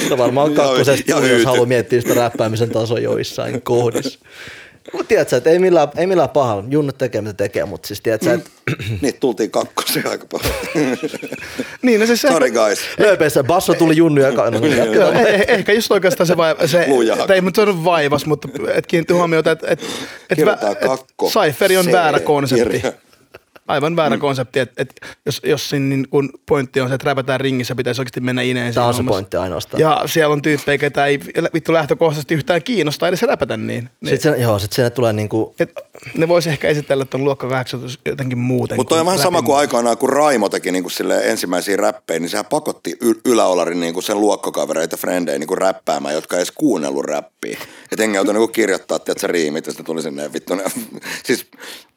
No 0.09 0.17
varmaan 0.17 0.53
kakkosesta 0.53 1.13
tuli, 1.13 1.29
jos 1.29 1.45
haluaa 1.45 1.65
miettiä 1.65 2.01
sitä 2.01 2.13
räppäämisen 2.13 2.69
tasoa 2.69 2.99
joissain 2.99 3.61
kohdissa. 3.61 4.19
Mutta 4.93 5.07
tiedätkö, 5.07 5.37
että 5.37 5.49
ei 5.49 5.59
millään, 5.59 5.87
ei 5.97 6.07
millään 6.07 6.29
pahalla. 6.29 6.63
Junnut 6.69 6.97
tekee 6.97 7.21
mitä 7.21 7.33
tekee, 7.33 7.65
mutta 7.65 7.87
siis 7.87 8.01
tiedätkö, 8.01 8.33
että 8.33 8.49
Niitä 9.01 9.19
tultiin 9.19 9.51
kakkoseen 9.51 10.07
aika 10.07 10.25
paljon. 10.31 10.53
Niin, 11.81 11.99
no 11.99 12.05
siis 12.05 12.21
Sorry 12.21 12.51
guys. 12.51 12.79
lööpeissä 12.97 13.43
basso 13.43 13.73
tuli 13.73 13.97
junnu 13.97 14.21
ja 14.21 14.31
no, 14.51 14.65
Joo, 14.93 15.11
eh- 15.11 15.15
eh- 15.15 15.45
ehkä 15.47 15.73
just 15.73 15.91
oikeastaan 15.91 16.27
se, 16.27 16.37
vai, 16.37 16.55
se 16.65 16.83
ei 17.33 17.41
mutta 17.41 17.63
se 17.63 17.69
on 17.69 17.85
vaivas, 17.85 18.25
mutta 18.25 18.47
et 18.73 18.87
kiinnitti 18.87 19.13
huomiota, 19.13 19.51
että 19.51 19.67
et, 19.69 19.81
et 20.29 20.35
Kirjoitetaan 20.35 20.75
kakko. 20.75 21.29
Cypheri 21.29 21.77
on 21.77 21.91
väärä 21.91 22.19
konsepti. 22.19 22.63
kirja. 22.79 22.93
Aivan 23.67 23.95
väärä 23.95 24.15
mm. 24.15 24.19
konsepti, 24.19 24.59
että 24.59 24.81
et, 24.81 25.01
jos, 25.25 25.41
jos 25.43 25.69
siinä 25.69 25.85
niin 25.85 26.07
kun 26.09 26.29
pointti 26.45 26.81
on 26.81 26.89
se, 26.89 26.95
että 26.95 27.05
räpätään 27.05 27.39
ringissä, 27.39 27.75
pitäisi 27.75 28.01
oikeasti 28.01 28.21
mennä 28.21 28.41
ineen. 28.41 28.73
Tämä 28.73 28.85
on 28.85 28.93
siinä 28.93 29.07
se 29.07 29.09
pointti 29.09 29.37
ainoastaan. 29.37 29.81
Ja 29.81 30.03
siellä 30.05 30.33
on 30.33 30.41
tyyppejä, 30.41 30.77
ketä 30.77 31.05
ei 31.05 31.19
vittu 31.53 31.73
lähtökohtaisesti 31.73 32.33
yhtään 32.33 32.63
kiinnosta 32.63 33.07
edes 33.07 33.21
räpätä 33.21 33.57
niin. 33.57 33.89
niin 34.01 34.09
Sitten 34.09 34.33
se, 34.33 34.41
joo, 34.41 34.59
sit 34.59 34.73
sinne 34.73 34.89
tulee 34.89 35.13
niinku, 35.13 35.55
et, 35.59 35.71
ne 36.17 36.27
voisi 36.27 36.49
ehkä 36.49 36.67
esitellä 36.67 37.05
tuon 37.05 37.23
luokka 37.23 37.49
18 37.49 38.01
jotenkin 38.05 38.37
muuten. 38.37 38.77
Mutta 38.77 38.89
toi 38.89 38.99
on 38.99 39.05
kuin 39.05 39.11
vähän 39.13 39.23
sama 39.23 39.41
kuin 39.41 39.57
aikoinaan, 39.57 39.97
kun 39.97 40.09
Raimo 40.09 40.49
teki 40.49 40.71
niinku 40.71 40.89
sille 40.89 41.21
ensimmäisiä 41.23 41.77
räppejä, 41.77 42.19
niin 42.19 42.29
sehän 42.29 42.45
pakotti 42.45 42.97
y- 43.01 43.21
yläolarin 43.25 43.79
niinku 43.79 44.01
sen 44.01 44.21
luokkakavereita, 44.21 44.97
frendejä 44.97 45.39
niinku 45.39 45.55
räppäämään, 45.55 46.15
jotka 46.15 46.35
ei 46.35 46.39
edes 46.39 46.51
kuunnellut 46.51 47.05
räppiä. 47.05 47.57
Et 47.91 47.99
enkä 47.99 48.17
joutunut 48.17 48.41
niinku 48.41 48.53
kirjoittaa, 48.53 48.95
että 48.95 49.13
se 49.17 49.27
riimit, 49.27 49.65
ja 49.65 49.71
sitten 49.71 49.85
tuli 49.85 50.01
sinne 50.01 50.33
vittu. 50.33 50.55
Ne, 50.55 50.63
siis 51.25 51.47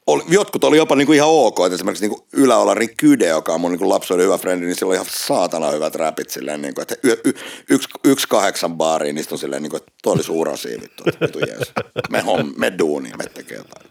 oli, 0.07 0.23
jotkut 0.29 0.64
oli 0.64 0.77
jopa 0.77 0.97
niinku 0.97 1.12
ihan 1.12 1.29
ok, 1.29 1.59
että 1.66 1.75
esimerkiksi 1.75 2.05
niinku 2.05 2.27
yläolarin 2.33 2.97
Kyde, 2.97 3.27
joka 3.27 3.53
on 3.55 3.61
mun 3.61 3.71
niinku 3.71 3.88
lapsuuden 3.88 4.27
hyvä 4.27 4.38
frendi, 4.38 4.66
niin 4.66 4.77
sillä 4.77 4.90
oli 4.90 4.97
ihan 4.97 5.07
saatana 5.11 5.71
hyvät 5.71 5.95
räpit 5.95 6.31
silleen, 6.31 6.62
niinku, 6.62 6.81
että 6.81 6.97
y- 7.03 7.21
y- 7.25 7.35
yksi, 7.71 7.88
yksi 8.05 8.29
kahdeksan 8.29 8.77
baariin, 8.77 9.14
niin 9.14 9.27
on 9.31 9.38
silleen, 9.38 9.62
niinku, 9.62 9.77
että 9.77 9.92
toi 10.03 10.12
oli 10.12 10.23
suurasia 10.23 10.81
vittu, 10.81 11.05
vittu 11.21 11.38
jees. 11.38 11.73
Me, 12.11 12.21
homm, 12.21 12.53
me 12.57 12.73
duuni, 12.79 13.11
me 13.19 13.25
tekee 13.35 13.57
jotain. 13.57 13.87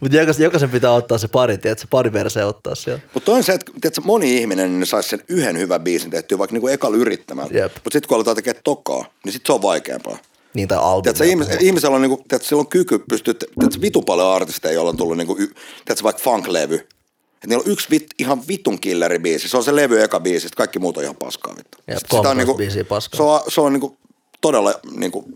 mutta 0.00 0.16
jokaisen, 0.16 0.44
jokaisen 0.44 0.70
pitää 0.70 0.92
ottaa 0.92 1.18
se 1.18 1.28
pari, 1.28 1.58
tiedätkö, 1.58 1.80
se 1.82 1.88
pari 1.90 2.12
versee 2.12 2.44
ottaa 2.44 2.74
siellä. 2.74 3.00
Mutta 3.14 3.32
on 3.32 3.42
se, 3.44 3.52
että 3.52 3.72
tiedätkö, 3.80 4.00
moni 4.04 4.36
ihminen 4.36 4.78
niin 4.78 4.86
saisi 4.86 5.08
sen 5.08 5.20
yhden 5.28 5.58
hyvän 5.58 5.82
biisin 5.82 6.10
tehtyä 6.10 6.38
vaikka 6.38 6.52
niinku 6.54 6.68
ekalla 6.68 6.96
yrittämällä. 6.96 7.50
Mutta 7.74 7.90
sitten 7.92 8.08
kun 8.08 8.16
aletaan 8.16 8.36
tekemään 8.36 8.60
tokaa, 8.64 9.04
niin 9.24 9.32
sitten 9.32 9.46
se 9.46 9.52
on 9.52 9.62
vaikeampaa. 9.62 10.18
Niin 10.56 10.68
tai 10.68 10.78
albumi. 10.78 11.02
Tiedätkö, 11.02 11.24
ihmis, 11.24 11.48
ihmisellä 11.60 11.96
on, 11.96 12.02
niinku, 12.02 12.16
tiedätkö, 12.16 12.48
sillä 12.48 12.60
on 12.60 12.66
kyky 12.66 12.98
pystyä, 12.98 13.34
tiedätkö, 13.34 13.80
vitu 13.80 14.02
paljon 14.02 14.32
artisteja, 14.32 14.74
joilla 14.74 14.90
on 14.90 14.96
tullut 14.96 15.16
niinku, 15.16 15.34
tiedätkö, 15.34 16.02
vaikka 16.02 16.22
funk-levy. 16.22 16.74
Et 16.74 17.46
niillä 17.46 17.62
on 17.66 17.72
yksi 17.72 17.90
vit, 17.90 18.06
ihan 18.18 18.48
vitun 18.48 18.80
killeri 18.80 19.18
biisi. 19.18 19.48
Se 19.48 19.56
on 19.56 19.64
se 19.64 19.76
levy 19.76 20.02
eka 20.02 20.20
biisi, 20.20 20.48
kaikki 20.56 20.78
muut 20.78 20.96
on 20.96 21.02
ihan 21.02 21.16
paskaa 21.16 21.56
vittu. 21.56 21.78
Sit 21.78 21.98
sitä 21.98 22.16
on 22.16 22.22
13 22.22 22.56
biisiä 22.56 22.84
paskaa. 22.84 23.16
Se 23.16 23.22
on, 23.22 23.40
se 23.48 23.60
on 23.60 23.72
niinku, 23.72 23.96
todella 24.40 24.74
niinku, 24.96 25.28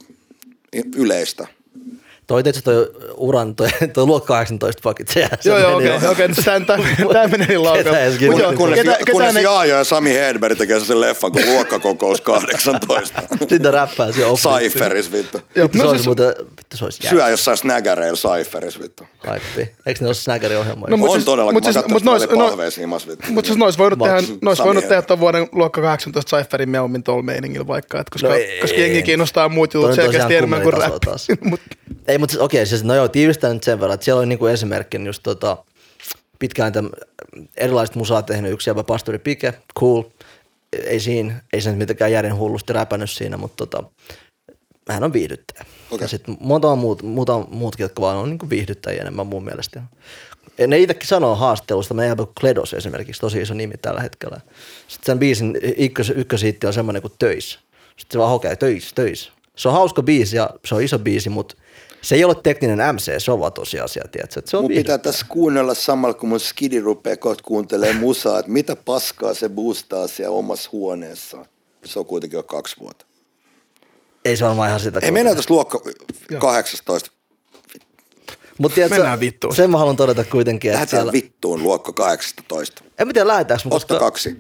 yleistä. 0.97 1.47
Toi 2.31 2.43
tietysti 2.43 2.65
toi 2.65 2.91
uran, 3.17 3.55
toi, 3.57 3.69
toi 3.93 4.07
luokka 4.07 4.27
18 4.35 4.81
pakit, 4.83 5.09
se, 5.09 5.29
se 5.41 5.49
Joo, 5.51 5.59
joo, 5.59 5.79
meni 5.79 5.91
okei, 5.91 6.05
jo. 6.07 6.11
okei, 6.11 6.29
tämä 7.13 7.29
menee 7.29 7.47
niin 7.47 7.63
laukalle. 7.63 7.99
Ketä 8.19 8.47
Mut 8.47 8.57
Kunnes, 8.57 8.79
ketä- 8.81 8.97
ketä 8.99 9.13
kunnes 9.13 9.35
ne- 9.35 9.43
Jaaja 9.43 9.77
ja 9.79 9.85
Sami 9.85 10.15
Hedberg 10.15 10.59
tekee 10.59 10.81
sen 10.81 11.01
leffan 11.01 11.33
kuin 11.33 11.47
luokkakokous 11.47 12.21
18. 12.21 13.23
Sitten 13.49 13.75
räppää 13.75 14.13
siellä 14.13 14.33
oppiin. 14.33 14.71
Cypheris 14.73 15.13
vittu. 15.13 15.41
Joo, 15.55 15.65
Vittu, 15.65 15.79
se 15.79 15.85
no 15.85 15.91
olisi 15.91 15.99
siis- 16.03 16.07
muuten, 16.07 16.35
vittu 16.59 16.77
se 16.77 16.85
olisi 16.85 17.09
Syö 17.09 17.29
jossain 17.29 17.57
snägäreillä 17.57 18.17
Cypheris 18.17 18.81
vittu. 18.81 19.05
Haippi. 19.27 19.61
Eikö 19.87 20.01
ne 20.01 20.07
ole 20.07 20.15
snägäri 20.15 20.57
ohjelmoja? 20.57 20.91
No, 20.91 20.97
mut 20.97 21.09
on 21.09 21.15
siis- 21.15 21.25
todellakin. 21.25 21.55
mut 21.57 21.65
Mä 21.65 21.73
siis- 21.73 21.75
katsoin, 21.77 21.93
mut 21.93 22.01
että 22.03 22.11
nois- 22.11 22.23
oli 22.31 22.39
no- 22.39 22.49
palveessa 22.49 22.81
himas 22.81 23.09
vittu. 23.09 23.27
Mutta 23.33 23.47
siis 23.49 23.59
nois 23.59 23.79
voinut 23.79 23.99
tehdä, 23.99 24.19
nois 24.43 24.59
voinut 24.59 24.89
tehdä 24.89 25.03
ton 25.03 25.21
vuoden 25.21 25.49
luokka 25.53 25.81
18 25.81 26.37
Cypherin 26.37 26.69
mieluummin 26.69 27.03
tuolla 27.03 27.23
meiningillä 27.23 27.67
vaikka, 27.67 28.01
et 28.01 28.11
koska, 28.11 28.29
No 28.29 28.35
no 28.35 28.41
koska 28.61 28.81
jengi 28.81 29.03
kiinnostaa 29.03 29.49
muut 29.49 29.75
jutut 29.75 29.89
on 29.91 29.95
selkeästi 29.97 30.35
enemmän 30.37 30.63
kuin 30.63 30.73
räppi. 30.73 31.07
Mut 31.51 31.61
Ei, 32.09 32.19
mutta 32.21 32.33
siis, 32.33 32.43
okei, 32.43 32.67
siis 32.67 32.85
no 32.85 32.95
joo, 32.95 33.09
tiivistän 33.09 33.53
nyt 33.53 33.63
sen 33.63 33.81
verran, 33.81 33.95
että 33.95 34.05
siellä 34.05 34.19
oli 34.19 34.27
niinku 34.27 34.47
esimerkkinä 34.47 35.07
just 35.07 35.23
tota, 35.23 35.65
pitkään 36.39 36.73
tämän 36.73 36.91
erilaiset 37.57 37.97
musaa 37.97 38.23
tehnyt 38.23 38.53
yksi 38.53 38.71
jäbä 38.71 38.85
Pastori 38.85 39.19
Pike, 39.19 39.55
cool. 39.79 40.03
Ei 40.73 41.01
siinä, 41.01 41.43
ei 41.53 41.61
se 41.61 41.71
nyt 41.71 41.79
mitenkään 41.79 42.13
järjen 42.13 42.37
hullusti 42.37 42.73
räpännyt 42.73 43.11
siinä, 43.11 43.37
mutta 43.37 43.67
tota, 43.67 43.85
hän 44.89 45.05
on 45.05 45.13
viihdyttäjä. 45.13 45.65
Okay. 45.91 46.05
Ja 46.05 46.09
sitten 46.09 46.37
muutama 46.41 46.77
muut, 46.77 47.03
muutama 47.03 47.47
muutkin, 47.51 47.85
jotka 47.85 48.03
vaan 48.03 48.17
on 48.17 48.31
niinku 48.31 48.51
viihdyttäjiä 48.51 49.01
enemmän 49.01 49.27
mun 49.27 49.45
mielestä. 49.45 49.83
Ja 50.59 50.67
Ne 50.67 50.79
itsekin 50.79 51.09
sanoo 51.09 51.35
haastattelusta, 51.35 51.95
meidän 51.95 52.11
jäbä 52.11 52.27
Kledos 52.41 52.75
esimerkiksi, 52.75 53.21
tosi 53.21 53.41
iso 53.41 53.55
nimi 53.55 53.75
tällä 53.83 54.01
hetkellä. 54.01 54.41
Sitten 54.89 55.07
sen 55.07 55.19
biisin 55.19 55.59
ykkös, 55.77 56.11
ykkösiitti 56.11 56.67
on 56.67 56.73
semmoinen 56.73 57.03
kuin 57.03 57.13
Töis. 57.19 57.59
Sitten 57.97 58.13
se 58.13 58.19
vaan 58.19 58.31
hokee, 58.31 58.57
töis, 58.57 58.93
töis. 58.95 59.33
Se 59.57 59.69
on 59.69 59.75
hauska 59.75 60.03
biisi 60.03 60.37
ja 60.37 60.51
se 60.65 60.75
on 60.75 60.83
iso 60.83 60.99
biisi, 60.99 61.29
mutta 61.29 61.55
se 62.03 62.15
ei 62.15 62.25
ole 62.25 62.35
tekninen 62.43 62.95
MC, 62.95 63.13
se 63.23 63.33
on 63.33 63.41
vaan 63.41 63.53
tosiasia, 63.53 64.03
tiedätkö? 64.13 64.43
Se 64.47 64.57
on 64.57 64.63
Mun 64.63 64.69
pitää 64.69 64.75
viihdyttävä. 64.77 64.99
tässä 65.13 65.27
kuunnella 65.29 65.75
samalla, 65.75 66.15
kun 66.15 66.29
mun 66.29 66.41
skidi 66.41 66.81
rupeaa 66.81 67.17
kohta 67.17 67.43
kuuntelee 67.47 67.93
musaa, 67.93 68.39
että 68.39 68.53
mitä 68.53 68.77
paskaa 68.77 69.35
se 69.35 69.49
boostaa 69.49 70.07
siellä 70.09 70.37
omassa 70.37 70.69
huoneessaan. 70.73 71.47
Se 71.85 71.99
on 71.99 72.07
kuitenkin 72.07 72.37
jo 72.37 72.43
kaksi 72.43 72.77
vuotta. 72.81 73.07
Ei 74.25 74.37
se 74.37 74.45
varmaan 74.45 74.69
ihan 74.69 74.81
sitä. 74.81 75.01
Ei 75.03 75.11
mennään 75.11 75.37
tässä 75.37 75.55
luokka 75.55 75.81
18. 76.39 77.11
Mutta 78.59 78.75
tiedätkö, 78.75 78.97
Mennään 78.99 79.21
vittuun. 79.21 79.55
sen 79.57 79.71
mä 79.71 79.79
haluan 79.79 79.97
todeta 79.97 80.25
kuitenkin, 80.25 80.71
että 80.71 80.77
Lähdetään 80.81 81.01
siellä... 81.03 81.13
vittuun 81.13 81.63
luokka 81.63 81.93
18. 81.93 82.83
En 82.99 83.07
mä 83.07 83.13
tiedä, 83.13 83.29
lähdetäänkö, 83.29 83.63
mutta 83.65 83.77
Otta 83.77 83.99
kaksi. 83.99 84.37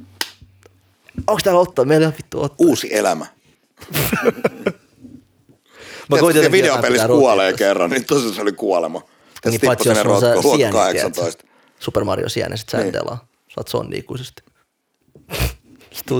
onko 1.26 1.40
täällä 1.44 1.60
ottaa? 1.60 1.84
Meillä 1.84 2.04
ei 2.04 2.08
ole 2.08 2.14
vittu 2.18 2.42
ottaa. 2.42 2.66
Uusi 2.66 2.88
elämä. 2.96 3.26
Mä 6.10 6.18
koitin 6.18 6.42
se 6.42 6.46
jotenkin 6.46 6.52
videopelissä 6.52 7.06
kuolee 7.08 7.52
kerran, 7.52 7.90
niin 7.90 8.04
tosiaan 8.04 8.34
se 8.34 8.42
oli 8.42 8.52
kuolema. 8.52 9.00
Tässä 9.00 9.50
Niin 9.50 9.60
paitsi 9.66 9.88
jos 9.88 9.98
on 9.98 10.20
se 10.20 10.56
sieni, 10.56 10.72
18. 10.72 11.20
tiedätkö? 11.20 11.46
Super 11.78 12.04
Mario 12.04 12.28
sieni, 12.28 12.58
sit 12.58 12.68
sä 12.68 12.78
Niin. 12.78 12.92
delaa. 12.92 13.28
Saat 13.48 13.68
sonni 13.68 13.98
ikuisesti. 13.98 14.42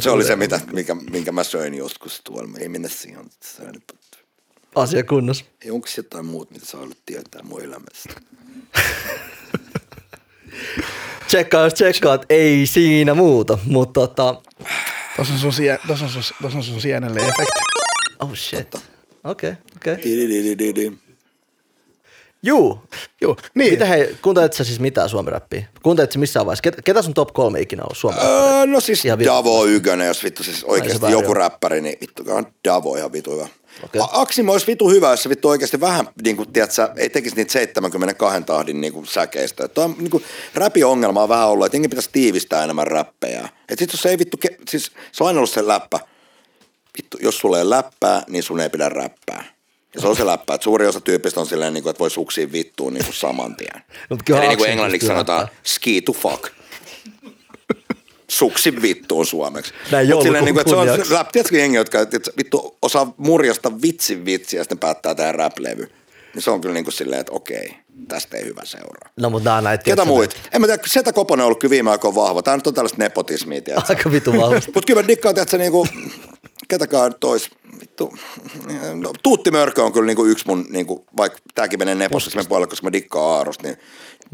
Se 0.02 0.10
oli 0.10 0.24
se, 0.24 0.36
mitä, 0.36 0.60
minkä, 0.72 0.94
minkä 0.94 1.32
mä 1.32 1.44
söin 1.44 1.74
joskus 1.74 2.20
tuolla. 2.24 2.48
Ei 2.58 2.68
mennä 2.68 2.88
siihen. 2.88 3.30
Asia 4.74 5.04
kunnossa. 5.04 5.44
Ei, 5.64 5.70
onko 5.70 5.88
jotain 5.96 6.24
muuta, 6.26 6.52
mitä 6.52 6.66
sä 6.66 6.78
haluat 6.78 6.96
tietää 7.06 7.42
mun 7.42 7.62
elämästä? 7.62 8.14
Tsekkaa, 11.26 11.64
jos 11.64 11.74
tsekkaat, 11.74 12.26
ei 12.30 12.66
siinä 12.66 13.14
muuta. 13.14 13.58
Mutta 13.64 14.00
tota, 14.00 14.42
Tuossa 15.16 15.34
on 15.34 15.40
sun, 15.40 15.52
sie, 15.52 15.78
tossa 15.86 16.04
on 16.04 16.10
sun, 16.10 16.22
tossa 16.42 16.58
on 16.58 16.64
sun 16.64 16.80
sienelle 16.80 17.20
efekti. 17.20 17.60
oh 18.20 18.34
shit. 18.34 18.74
Okei, 19.24 19.52
okei. 19.76 19.96
Di-di-di-di-di. 19.96 20.92
Juu. 22.42 22.78
Joo, 23.20 23.36
niin. 23.54 23.72
Mitä 23.72 23.84
hei, 23.84 24.16
kuuntelit 24.22 24.52
sä 24.52 24.64
siis 24.64 24.80
mitään 24.80 25.08
suomi-räppiä? 25.08 25.64
Kuuntelit 25.82 26.12
sä 26.12 26.18
missään 26.18 26.46
vaiheessa? 26.46 26.62
Ketä, 26.62 26.82
ketä 26.82 27.02
sun 27.02 27.14
top 27.14 27.32
kolme 27.32 27.60
ikinä 27.60 27.82
ollut 27.82 27.98
suomi 27.98 28.18
Öö, 28.20 28.66
no 28.66 28.80
siis 28.80 29.04
Ihan. 29.04 29.24
Davo 29.24 29.66
Ykönen, 29.66 30.06
jos 30.06 30.24
vittu 30.24 30.42
siis 30.42 30.64
oikeasti 30.64 31.00
väärin 31.00 31.18
joku 31.18 31.30
on. 31.30 31.36
räppäri, 31.36 31.80
niin 31.80 31.98
vittu 32.00 32.22
on 32.28 32.46
Davo 32.64 32.96
ihan 32.96 33.12
vitu 33.12 33.32
hyvä. 33.32 33.48
Okei. 33.84 34.00
Okay. 34.00 34.22
Aksimo 34.22 34.52
olisi 34.52 34.66
vitu 34.66 34.90
hyvä, 34.90 35.10
jos 35.10 35.22
se 35.22 35.28
vittu 35.28 35.48
oikeasti 35.48 35.80
vähän, 35.80 36.08
niin 36.24 36.36
kuin, 36.36 36.52
tiedätkö, 36.52 36.88
ei 36.96 37.10
tekisi 37.10 37.36
niitä 37.36 37.52
72 37.52 38.42
tahdin 38.42 38.80
niin 38.80 38.92
kuin, 38.92 39.06
säkeistä. 39.06 39.68
Tuo 39.68 39.84
on, 39.84 39.94
niin 39.98 40.10
kuin, 40.10 40.24
räpi 40.54 40.84
ongelma 40.84 41.22
on 41.22 41.28
vähän 41.28 41.48
ollut, 41.48 41.66
että 41.66 41.76
jengi 41.76 41.88
pitäisi 41.88 42.10
tiivistää 42.12 42.64
enemmän 42.64 42.86
räppejä. 42.86 43.48
Et 43.68 43.78
sit 43.78 43.92
jos 43.92 44.02
se 44.02 44.08
ei 44.08 44.18
vittu, 44.18 44.36
ke- 44.46 44.62
siis 44.68 44.90
se 45.12 45.24
on 45.24 45.28
aina 45.28 45.38
ollut 45.38 45.50
se 45.50 45.66
läppä. 45.66 46.00
Vittu, 46.98 47.18
jos 47.20 47.38
sulla 47.38 47.58
ei 47.58 47.70
läppää, 47.70 48.22
niin 48.28 48.42
sun 48.42 48.60
ei 48.60 48.70
pidä 48.70 48.88
räppää. 48.88 49.44
Ja 49.94 50.00
se 50.00 50.08
on 50.08 50.16
se 50.16 50.26
läppä, 50.26 50.54
että 50.54 50.64
suuri 50.64 50.86
osa 50.86 51.00
tyypistä 51.00 51.40
on 51.40 51.46
silleen, 51.46 51.74
niin 51.74 51.82
kuin, 51.82 51.90
että 51.90 52.00
voi 52.00 52.10
suksia 52.10 52.52
vittuun 52.52 52.94
niin 52.94 53.04
kuin 53.04 53.14
saman 53.14 53.56
tien. 53.56 53.82
Kyllä 54.24 54.40
Eli 54.40 54.48
niin 54.48 54.58
kuin 54.58 54.70
englanniksi 54.70 55.06
sanotaan 55.06 55.48
ski 55.64 56.02
to 56.02 56.12
fuck. 56.12 56.52
Suksi 58.28 58.82
vittuun 58.82 59.26
suomeksi. 59.26 59.74
Näin 59.90 60.08
Mut 60.08 60.22
silleen 60.22 60.44
joulukuun 60.44 60.44
niinku, 60.44 60.60
että 60.60 60.70
se 60.70 60.76
on 60.76 60.86
kunniaksi. 60.86 61.14
rap, 61.14 61.28
tiedätkö 61.32 61.58
jengi, 61.58 61.76
jotka 61.76 62.00
että 62.00 62.30
vittu 62.36 62.78
osaa 62.82 63.14
murjasta 63.16 63.82
vitsin 63.82 64.24
vitsiä 64.24 64.60
ja 64.60 64.64
sitten 64.64 64.78
päättää 64.78 65.14
tehdä 65.14 65.32
rap-levy. 65.32 65.92
Niin 66.34 66.42
se 66.42 66.50
on 66.50 66.60
kyllä 66.60 66.74
niin 66.74 66.84
kuin 66.84 66.94
silleen, 66.94 67.20
että 67.20 67.32
okei, 67.32 67.76
tästä 68.08 68.36
ei 68.36 68.44
hyvä 68.44 68.60
seuraa. 68.64 69.10
No 69.20 69.30
mutta 69.30 69.54
on 69.54 69.64
näitä. 69.64 69.84
Ketä 69.84 70.04
muut? 70.04 70.36
En 70.52 70.60
mä 70.60 70.66
tiedä, 70.66 70.82
Setä 70.86 71.12
Koponen 71.12 71.42
on 71.42 71.46
ollut 71.46 71.60
kyllä 71.60 71.70
viime 71.70 71.90
aikoina 71.90 72.14
vahva. 72.14 72.42
Tää 72.42 72.56
nyt 72.56 72.66
on 72.66 72.74
tällaista 72.74 72.98
nepotismia, 72.98 73.60
tiedätkö? 73.60 73.92
Aika 73.92 74.12
vitu 74.12 74.32
vahvasti. 74.32 74.72
Mutta 74.74 74.86
kyllä 74.86 75.02
mä 75.02 75.08
dikkaan, 75.08 75.34
tiedätkö, 75.34 75.58
niinku, 75.58 75.86
ketäkään 76.68 77.14
tois, 77.20 77.50
vittu, 77.80 78.14
no, 78.94 79.12
Tuutti 79.22 79.50
Mörkö 79.50 79.84
on 79.84 79.92
kyllä 79.92 80.06
niinku 80.06 80.24
yksi 80.24 80.44
mun, 80.46 80.66
niinku, 80.70 81.06
vaikka 81.16 81.38
tääkin 81.54 81.78
menee 81.78 81.94
nepotismin 81.94 82.46
puolelle, 82.48 82.66
koska 82.66 82.86
mä 82.86 82.92
dikkaan 82.92 83.36
Aarosta, 83.36 83.66
niin 83.66 83.76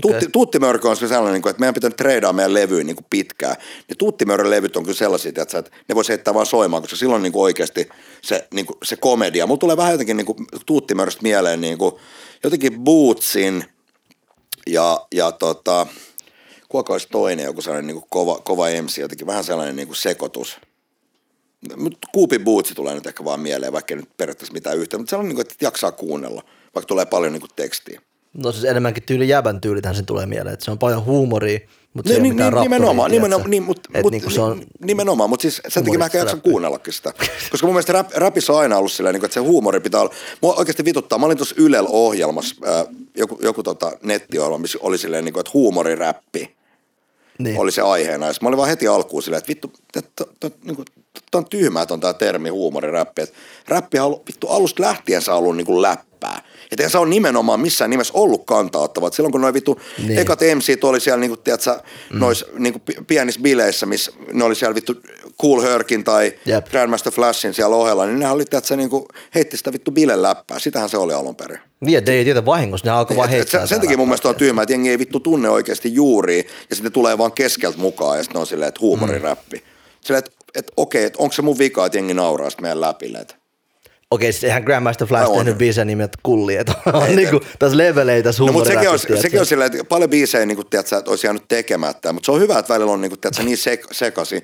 Tuutti, 0.01 0.17
Okei. 0.17 0.31
Tuutti 0.31 0.59
Mörkö 0.59 0.89
on 0.89 0.97
sellainen, 0.97 1.33
niinku, 1.33 1.49
että 1.49 1.61
meidän 1.61 1.75
pitää 1.75 1.91
treidaa 1.91 2.33
meidän 2.33 2.55
levyyn 2.55 2.87
niinku 2.87 3.05
pitkään. 3.11 3.57
Niin 3.89 3.99
Tuutti 3.99 4.25
Mörkön 4.25 4.51
levyt 4.51 4.77
on 4.77 4.83
kyllä 4.83 4.97
sellaisia, 4.97 5.33
että 5.37 5.63
ne 5.89 5.95
voisi 5.95 6.09
heittää 6.09 6.35
vaan 6.35 6.47
soimaan, 6.47 6.83
koska 6.83 6.97
silloin 6.97 7.23
niinku 7.23 7.43
oikeasti 7.43 7.89
se, 8.23 8.49
niinku, 8.55 8.79
se 8.85 8.97
komedia. 8.97 9.47
Mulla 9.47 9.59
tulee 9.59 9.77
vähän 9.77 9.93
jotenkin 9.93 10.17
niinku, 10.17 10.37
Tuutti 10.67 10.95
Mörköstä 10.95 11.23
mieleen 11.23 11.61
niinku, 11.61 12.01
jotenkin 12.45 12.81
Bootsin 12.81 13.65
ja, 14.67 15.07
ja 15.15 15.33
tota, 15.33 15.87
kuka 16.69 16.93
olisi 16.93 17.09
toinen 17.11 17.45
joku 17.45 17.63
sellainen 17.63 17.95
niin 17.95 18.05
kova, 18.11 18.39
kova 18.39 18.65
MC, 18.83 18.99
jotenkin 18.99 19.27
vähän 19.27 19.45
sellainen 19.45 19.77
niin 19.77 19.95
sekoitus. 19.95 20.57
Mutta 21.77 22.09
Kuupi 22.13 22.39
Bootsi 22.39 22.75
tulee 22.75 22.95
nyt 22.95 23.07
ehkä 23.07 23.25
vaan 23.25 23.41
mieleen, 23.41 23.73
vaikka 23.73 23.95
ei 23.95 24.01
nyt 24.01 24.17
periaatteessa 24.17 24.53
mitään 24.53 24.79
yhtä, 24.79 24.99
mutta 24.99 25.11
sellainen, 25.11 25.29
niin 25.29 25.37
kuin, 25.37 25.47
että 25.47 25.65
jaksaa 25.65 25.93
kuunnella, 25.93 26.43
vaikka 26.75 26.89
tulee 26.89 27.07
paljon 27.07 27.33
niin 27.33 27.41
kuin 27.41 27.51
tekstiä. 27.57 28.01
No 28.35 28.53
siis 28.53 28.65
enemmänkin 28.65 29.03
tyyli 29.03 29.29
jäbän 29.29 29.61
tyylithän 29.61 29.95
sen 29.95 30.07
tulee 30.07 30.27
mieleen, 30.27 30.55
että 30.55 30.65
se 30.65 30.71
on 30.71 30.79
paljon 30.79 31.05
huumoria, 31.05 31.61
mutta 31.97 32.09
se 32.09 32.15
ei 32.15 32.19
ole 32.19 32.23
Niin, 32.23 32.35
mitään 32.35 32.53
niin, 32.53 32.63
nimenomaan, 32.63 32.97
rappuria, 32.97 33.21
nimenomaan, 33.21 33.51
niin, 33.51 33.63
Et 33.95 34.03
mut, 34.03 34.13
niinku 34.13 34.31
se 34.31 34.41
on, 34.41 34.63
nimenomaan, 34.81 35.31
mutta 35.31 35.43
siis 35.43 35.61
sen 35.69 35.85
takia 35.85 35.99
mä 35.99 36.05
ehkä 36.05 36.19
jaksan 36.19 36.41
kuunnellakin 36.41 36.93
sitä. 36.93 37.13
Koska 37.51 37.67
mun 37.67 37.75
mielestä 37.75 37.93
rap, 37.93 38.11
rapissa 38.15 38.53
on 38.53 38.59
aina 38.59 38.79
ollut 38.79 38.93
silleen, 38.93 39.13
niin 39.13 39.21
kuin, 39.21 39.29
että 39.29 39.35
se 39.35 39.41
huumori 39.41 39.81
pitää 39.81 40.01
olla, 40.01 40.15
mua 40.43 40.55
oikeasti 40.55 40.85
vituttaa, 40.85 41.19
mä 41.19 41.27
olin 41.27 41.37
tuossa 41.37 41.55
Ylel 41.59 41.87
ohjelmassa, 41.89 42.55
äh, 42.69 42.87
joku, 43.17 43.39
joku 43.43 43.63
tota 43.63 43.93
nettiohjelma, 44.03 44.59
missä 44.59 44.79
oli 44.83 44.99
silleen, 44.99 45.25
niin 45.25 45.33
kuin, 45.33 45.41
että 45.41 45.51
huumoriräppi 45.55 46.57
Niin. 47.39 47.59
oli 47.61 47.73
se 47.73 47.83
aiheena. 47.83 48.27
Ja 48.27 48.33
mä 48.41 48.49
olin 48.49 48.57
vaan 48.57 48.69
heti 48.69 48.89
alkuun 48.89 49.23
silleen, 49.23 49.39
että 49.39 49.49
vittu, 49.49 49.73
tämä 50.41 50.55
niinku, 50.65 50.85
on 51.35 51.45
tyhmää 51.45 51.87
ton 51.87 52.01
tää 52.01 52.13
termi 52.13 52.49
huumoriräppi. 52.49 53.23
Et 53.23 53.33
räppi 53.69 53.99
on 53.99 54.07
ollut, 54.07 54.27
vittu 54.27 54.49
alusta 54.49 54.83
lähtien 54.83 55.23
on 55.29 55.37
ollut 55.37 55.57
niinku 55.57 55.83
läppää. 55.83 56.43
Et 56.73 56.81
eihän 56.81 56.91
se 56.91 56.99
on 56.99 57.11
nimenomaan 57.11 57.61
missään 57.61 57.91
nimessä 57.91 58.15
ollut 58.17 58.47
kantauttava. 58.47 59.07
Et 59.07 59.13
silloin 59.15 59.33
kun 59.33 59.41
noin 59.41 59.55
vittu 59.55 59.81
Niin. 60.07 60.19
ekat 60.19 60.41
MC 60.55 60.79
oli 60.85 61.01
siellä 61.01 61.21
niinku, 61.21 61.37
tiedätkö, 61.37 61.71
mm. 62.13 62.19
nois 62.19 62.45
niinku 62.59 62.79
pi- 62.79 62.97
pienissä 63.07 63.41
bileissä, 63.41 63.87
missä 63.87 64.13
ne 64.33 64.45
oli 64.45 64.55
siellä 64.55 64.75
vittu 64.75 64.95
Cool 65.43 65.61
Herkin 65.63 66.05
tai 66.05 66.35
Jep. 66.47 66.69
Grandmaster 66.71 67.13
Flashin 67.13 67.55
siellä 67.55 67.77
ohella, 67.77 68.07
niin 68.07 68.19
ne 68.19 68.31
oli, 68.31 68.45
tiedätkö, 68.45 68.77
niinku, 68.77 69.09
heitti 69.35 69.57
sitä 69.57 69.73
vittu 69.73 69.91
bileläppää. 69.91 70.59
Sitähän 70.59 70.89
se 70.89 70.97
oli 70.97 71.13
alun 71.13 71.37
perin. 71.37 71.59
Niin, 71.81 71.99
että 71.99 72.13
ei 72.13 72.25
tiedä 72.25 72.45
vahingossa, 72.47 72.87
ne 72.87 72.91
alkoi 72.91 73.17
vaan 73.17 73.29
Et, 73.29 73.33
et 73.33 73.39
heittää. 73.39 73.61
sen, 73.61 73.69
sen 73.69 73.81
takia 73.81 73.97
mun 73.97 74.09
mielestä 74.09 74.29
on 74.29 74.35
tyhmää, 74.37 74.63
että 74.63 74.73
jengi 74.73 74.91
ei 74.91 74.99
vittu 74.99 75.21
tunne 75.21 75.51
oikeasti 75.51 75.95
juuria 75.95 76.43
ja 76.71 76.77
sitten 76.77 76.93
tulee 76.93 77.19
vaan 77.19 77.33
keskeltä 77.33 77.79
mukaan 77.79 78.17
ja 78.17 78.23
sitten 78.23 78.41
on 78.41 78.47
silleen, 78.47 78.69
että 78.69 78.81
huumoriräppi. 78.81 79.63
Silleen, 80.01 80.19
että 80.25 80.31
et, 80.55 80.73
okei, 80.77 81.05
että 81.05 81.19
onko 81.23 81.33
se 81.33 81.43
mun 81.43 81.59
vika, 81.59 81.87
että 81.87 81.99
jengi 81.99 82.15
nauraa 82.15 82.51
sitten 82.51 82.63
meidän 82.65 82.81
läpille. 82.81 83.19
Et, 83.19 83.37
Okei, 84.11 84.33
siis 84.33 84.45
eihän 84.45 84.63
Grandmaster 84.63 85.09
Flash 85.09 85.31
On. 85.31 85.37
tehnyt 85.37 85.59
biisejä 85.59 85.85
nimeltä 85.85 86.19
Kulli, 86.23 86.57
että 86.57 86.75
on 86.95 87.17
niinku, 87.17 87.41
tässä 87.59 87.77
leveleitä 87.79 88.29
tässä 88.29 88.45
no, 88.45 88.53
mutta 88.53 88.71
sekin 88.71 88.91
on, 88.91 88.99
sekin 88.99 89.41
on 89.41 89.47
silleen, 89.47 89.73
että 89.73 89.85
paljon 89.85 90.11
biisejä 90.11 90.47
niin 90.47 90.57
kuin, 90.57 90.67
tiedätkö, 90.71 90.97
että 90.97 91.11
olisi 91.11 91.27
jäänyt 91.27 91.45
tekemättä, 91.49 92.13
mutta 92.13 92.27
se 92.27 92.33
on 92.33 92.41
hyvä, 92.41 92.59
että 92.59 92.75
välillä 92.75 92.93
on 92.93 93.01
niin, 93.01 93.11
kuin, 93.11 93.21
tiedätkö, 93.21 93.43
niin 93.43 93.59
sek, 93.59 93.87
sekasi, 93.93 94.37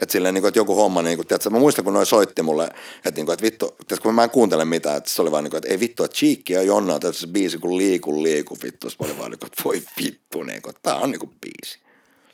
että, 0.00 0.12
silleen, 0.12 0.34
niin 0.34 0.42
kuin, 0.42 0.48
että 0.48 0.58
joku 0.58 0.74
homma, 0.74 1.02
niin 1.02 1.18
kuin, 1.18 1.26
tiedätkö, 1.26 1.50
mä 1.50 1.58
muistan, 1.58 1.84
kun 1.84 1.94
noi 1.94 2.06
soitti 2.06 2.42
mulle, 2.42 2.64
että, 2.64 3.10
niin 3.16 3.26
kuin, 3.26 3.34
että 3.34 3.42
vittu, 3.42 3.66
tiedätkö, 3.68 4.02
kun 4.02 4.14
mä 4.14 4.24
en 4.24 4.30
kuuntele 4.30 4.64
mitään, 4.64 4.96
että 4.96 5.10
se 5.10 5.22
oli 5.22 5.30
vaan 5.30 5.44
niin 5.44 5.50
kuin, 5.50 5.58
että 5.58 5.68
ei 5.68 5.80
vittu, 5.80 6.04
että 6.04 6.16
Cheekki 6.16 6.52
ja 6.52 6.62
Jonna 6.62 6.94
on 6.94 7.00
tässä 7.00 7.26
biisi 7.26 7.58
kuin 7.58 7.76
liiku, 7.76 8.22
liiku, 8.22 8.58
vittu, 8.62 8.90
se 8.90 8.96
oli 8.98 9.18
vaan 9.18 9.30
niin 9.30 9.38
kuin, 9.38 9.46
että 9.46 9.62
voi 9.64 9.82
vittu, 10.04 10.42
niin 10.42 10.62
kuin, 10.62 10.70
että 10.70 10.80
tää 10.82 10.96
on 10.96 11.10
niin 11.10 11.20
kuin 11.20 11.32
biisi. 11.40 11.78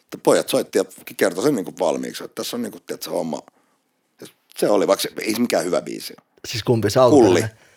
Että 0.05 0.19
pojat 0.23 0.49
soitti 0.49 0.79
ja 0.79 0.85
kertoi 1.17 1.45
sen 1.45 1.55
niin 1.55 1.65
kuin 1.65 1.79
valmiiksi, 1.79 2.25
että 2.25 2.35
tässä 2.35 2.57
on 2.57 2.63
niin 2.63 2.73
kuin, 2.73 2.83
tiedätkö, 2.87 3.11
homma. 3.11 3.41
Se 4.57 4.69
oli, 4.69 4.87
vaikka 4.87 5.03
se 5.03 5.11
ei 5.21 5.35
se 5.35 5.41
mikään 5.41 5.65
hyvä 5.65 5.81
biisi. 5.83 6.15
ole. 6.21 6.28
Siis 6.49 6.65
kumpi 6.65 6.89
alkuperäinen? 7.01 7.43
Kulli. 7.43 7.69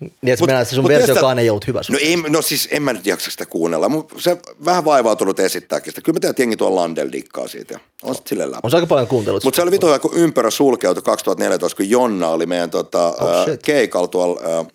Niin, 0.00 0.32
että 0.32 0.42
Mut- 0.42 0.46
mennään, 0.46 0.62
että 0.62 0.70
se 0.70 0.74
sun 0.74 0.88
versiokaan 0.88 1.38
ei 1.38 1.50
ollut 1.50 1.66
hyvä 1.66 1.82
sun. 1.82 1.92
No, 1.92 1.98
ei, 2.02 2.16
no 2.16 2.42
siis 2.42 2.68
en 2.70 2.82
mä 2.82 2.92
nyt 2.92 3.06
jaksa 3.06 3.30
sitä 3.30 3.46
kuunnella, 3.46 3.88
mutta 3.88 4.14
se 4.18 4.36
vähän 4.64 4.84
vaivautunut 4.84 5.40
esittääkin 5.40 5.92
sitä. 5.92 6.00
Kyllä 6.00 6.16
mä 6.16 6.20
tiedän, 6.20 6.30
että 6.30 6.42
jengi 6.42 6.56
tuolla 6.56 6.80
Landel 6.80 7.08
dikkaa 7.12 7.48
siitä 7.48 7.80
on 8.02 8.14
sitten 8.14 8.28
silleen 8.28 8.50
läpi. 8.50 8.60
On 8.62 8.70
se 8.70 8.76
aika 8.76 8.86
paljon 8.86 9.06
kuuntelut. 9.08 9.44
Mutta 9.44 9.56
se 9.56 9.62
oli 9.62 9.70
vitu, 9.70 9.86
kun 10.02 10.10
ympärä 10.14 10.50
sulkeutui 10.50 11.02
2014, 11.02 11.76
kun 11.76 11.90
Jonna 11.90 12.28
oli 12.28 12.46
meidän 12.46 12.70
tota, 12.70 13.08
Oh, 13.08 13.44
shit. 13.44 13.62
keikalla 13.62 14.08
tuolla 14.08 14.60
äh, 14.60 14.66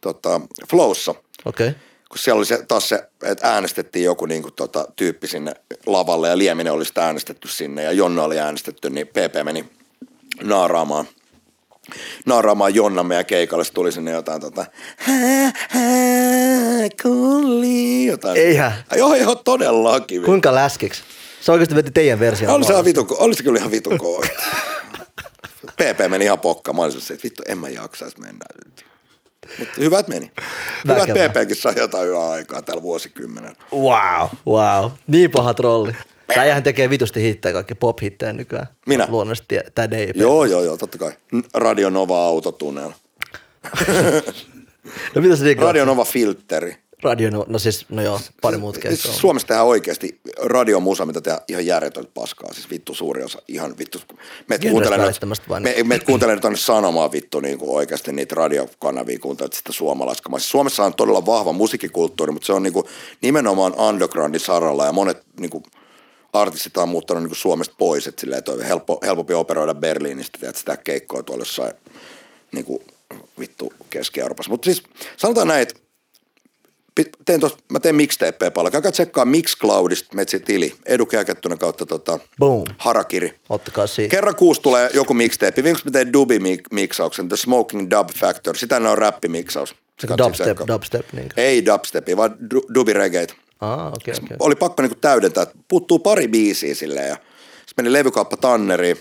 tota, 0.00 0.40
Flowssa. 0.70 1.14
Okei. 1.44 1.68
Okay. 1.68 1.80
Kun 2.08 2.18
siellä 2.18 2.38
oli 2.38 2.46
se, 2.46 2.64
taas 2.68 2.88
se, 2.88 3.08
että 3.22 3.52
äänestettiin 3.54 4.04
joku 4.04 4.26
niinku, 4.26 4.50
tota, 4.50 4.84
tyyppi 4.96 5.26
sinne 5.26 5.52
lavalle 5.86 6.28
ja 6.28 6.38
Lieminen 6.38 6.72
oli 6.72 6.84
sitä 6.84 7.06
äänestetty 7.06 7.48
sinne 7.48 7.82
ja 7.82 7.92
Jonna 7.92 8.24
oli 8.24 8.38
äänestetty, 8.38 8.90
niin 8.90 9.06
PP 9.06 9.44
meni 9.44 9.64
naaraamaan 10.42 11.08
naaraamaan 12.26 12.74
Jonna 12.74 13.02
meidän 13.02 13.26
keikalle, 13.26 13.64
se 13.64 13.72
tuli 13.72 13.92
sinne 13.92 14.10
jotain 14.10 14.40
tota, 14.40 14.66
hää, 14.96 15.52
hää, 15.68 16.88
kulli, 17.02 18.06
jotain. 18.06 18.36
Eihän. 18.36 18.72
Joo, 18.96 19.14
joo, 19.14 19.34
todellakin. 19.34 20.22
Kuinka 20.22 20.54
läskiksi? 20.54 21.02
Se 21.40 21.52
oikeasti 21.52 21.74
veti 21.74 21.90
teidän 21.90 22.20
version. 22.20 22.52
Oli 22.52 22.64
se, 22.64 22.72
ihan 22.72 22.84
vitun, 22.84 23.06
oli 23.10 23.34
se 23.34 23.42
kyllä 23.42 23.58
ihan 23.58 23.70
vitun 23.70 23.98
kova. 23.98 24.26
PP 25.66 26.08
meni 26.08 26.24
ihan 26.24 26.38
pokka. 26.38 26.72
Mä 26.72 26.82
olisin 26.82 27.00
se, 27.00 27.14
että 27.14 27.24
vittu, 27.24 27.42
en 27.46 27.58
mä 27.58 27.68
jaksaisi 27.68 28.20
mennä. 28.20 28.44
Mutta 29.58 29.74
hyvät 29.78 30.08
meni. 30.08 30.32
Hyvät. 30.88 31.08
PPkin 31.08 31.56
sai 31.56 31.74
jotain 31.76 32.08
hyvää 32.08 32.30
aikaa 32.30 32.62
tällä 32.62 32.82
vuosikymmenellä. 32.82 33.56
Wow. 33.72 34.28
Wow. 34.46 34.90
Niin 35.06 35.30
paha 35.30 35.54
trolli. 35.54 35.96
Tää 36.34 36.44
jähän 36.44 36.62
tekee 36.62 36.90
vitusti 36.90 37.22
hittejä, 37.22 37.52
kaikki 37.52 37.74
pop-hittejä 37.74 38.32
nykyään. 38.32 38.66
Minä? 38.86 39.06
Luonnollisesti, 39.10 39.58
tää 39.74 39.90
DP. 39.90 40.16
Joo, 40.16 40.44
joo, 40.44 40.64
joo, 40.64 40.76
totta 40.76 40.98
kai. 40.98 41.12
Radio 41.54 41.90
Nova 41.90 42.26
autotunnel. 42.26 42.90
No 45.14 45.22
mitä 45.22 45.36
se 45.36 45.44
niinku? 45.44 45.64
Radio 45.64 45.84
Nova 45.84 46.04
filteri. 46.04 46.76
Radio, 47.02 47.30
no, 47.30 47.44
no 47.48 47.58
siis, 47.58 47.86
no 47.88 48.02
joo, 48.02 48.20
pari 48.42 48.56
muut 48.56 48.74
Siis 48.74 48.82
keikkaa. 48.82 49.12
on. 49.12 49.18
Suomessa 49.18 49.48
tehdään 49.48 49.66
oikeasti 49.66 50.20
radiomusa, 50.42 51.06
mitä 51.06 51.20
tehdään 51.20 51.42
ihan 51.48 51.66
järjetöntä 51.66 52.10
paskaa. 52.14 52.52
Siis 52.52 52.70
vittu 52.70 52.94
suuri 52.94 53.22
osa, 53.22 53.42
ihan 53.48 53.78
vittu. 53.78 53.98
Kuuntelee, 54.70 54.98
välittämästä 54.98 55.44
vain. 55.48 55.62
me, 55.62 55.74
meet 55.84 56.04
kuuntelee 56.04 56.34
nyt 56.34 56.44
aina 56.44 56.56
sanomaan 56.56 57.12
vittu 57.12 57.40
niin 57.40 57.58
kuin 57.58 57.70
oikeasti 57.70 58.12
niitä 58.12 58.34
radiokanavia, 58.34 59.18
kuuntelet 59.18 59.52
sitä 59.52 59.72
suomalaiskamaa. 59.72 60.38
Siis 60.38 60.50
Suomessa 60.50 60.84
on 60.84 60.94
todella 60.94 61.26
vahva 61.26 61.52
musiikkikulttuuri, 61.52 62.32
mutta 62.32 62.46
se 62.46 62.52
on 62.52 62.62
niin 62.62 62.72
kuin 62.72 62.86
nimenomaan 63.22 63.74
undergroundin 63.80 64.40
saralla 64.40 64.86
ja 64.86 64.92
monet 64.92 65.22
niin 65.40 65.50
kuin 65.50 65.64
artistit 66.32 66.76
on 66.76 66.88
muuttanut 66.88 67.22
niin 67.22 67.34
Suomesta 67.34 67.74
pois, 67.78 68.06
että 68.06 68.20
silleen, 68.20 68.38
että 68.38 68.52
on 68.52 68.62
helppo, 68.62 69.00
helpompi 69.02 69.34
operoida 69.34 69.74
Berliinistä, 69.74 70.38
että 70.42 70.58
sitä 70.58 70.76
keikkoa 70.76 71.22
tuolla 71.22 71.42
jossain 71.42 71.72
niin 72.52 72.64
kuin, 72.64 72.82
vittu 73.38 73.72
Keski-Euroopassa. 73.90 74.50
Mutta 74.50 74.64
siis 74.64 74.82
sanotaan 75.16 75.48
näin, 75.48 75.62
että 75.62 75.74
tein 77.24 77.40
tos, 77.40 77.56
mä 77.72 77.80
teen 77.80 77.94
mixtapeja 77.94 78.50
paljon. 78.50 78.72
Käykää 78.72 78.92
tsekkaa 78.92 79.24
Mixcloudista 79.24 80.16
metsi 80.16 80.40
tili. 80.40 80.74
Edu 80.86 81.06
Kääkettynä 81.06 81.56
kautta 81.56 81.86
tota, 81.86 82.18
Boom. 82.38 82.64
Harakiri. 82.78 83.40
Ottakaa 83.48 83.86
siitä. 83.86 84.10
Kerran 84.10 84.36
kuusi 84.36 84.60
tulee 84.60 84.90
joku 84.94 85.14
mixtape. 85.14 85.62
Viimeksi 85.62 85.84
mä 85.84 85.90
tein 85.90 86.12
dubi-miksauksen, 86.12 87.28
The 87.28 87.36
Smoking 87.36 87.90
Dub 87.90 88.08
Factor. 88.16 88.56
Sitä 88.56 88.76
on 88.76 88.98
räppimiksaus. 88.98 89.74
Dubstep, 90.18 90.58
dubstep. 90.68 91.12
Niin. 91.12 91.28
Ei 91.36 91.66
dubstepi, 91.66 92.16
vaan 92.16 92.36
du- 92.54 92.74
dubi-regeitä. 92.74 93.34
Ah, 93.60 93.86
okei, 93.86 94.14
okei. 94.24 94.36
Oli 94.40 94.54
pakko 94.54 94.82
niinku 94.82 94.98
täydentää, 95.00 95.42
että 95.42 95.54
puuttuu 95.68 95.98
pari 95.98 96.28
biisiä 96.28 96.74
silleen. 96.74 97.08
Ja 97.08 97.16
sitten 97.66 97.84
meni 97.84 97.92
levykauppa 97.92 98.36
Tanneriin, 98.36 98.96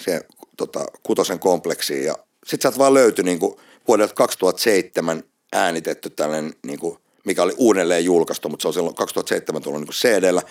siihen 0.00 0.24
tota, 0.56 0.84
kutosen 1.02 1.38
kompleksiin. 1.38 2.04
Ja 2.04 2.14
sitten 2.46 2.60
sieltä 2.60 2.78
vaan 2.78 2.94
löytyi 2.94 3.24
niinku 3.24 3.60
vuodelta 3.88 4.14
2007 4.14 5.22
äänitetty 5.52 6.10
tällainen, 6.10 6.54
niinku, 6.66 6.98
mikä 7.24 7.42
oli 7.42 7.54
uudelleen 7.56 8.04
julkaistu, 8.04 8.48
mutta 8.48 8.62
se 8.62 8.68
on 8.68 8.74
silloin 8.74 8.94
2007 8.94 9.62
tullut 9.62 9.80
niinku 9.80 9.92
CD-llä. 9.92 10.42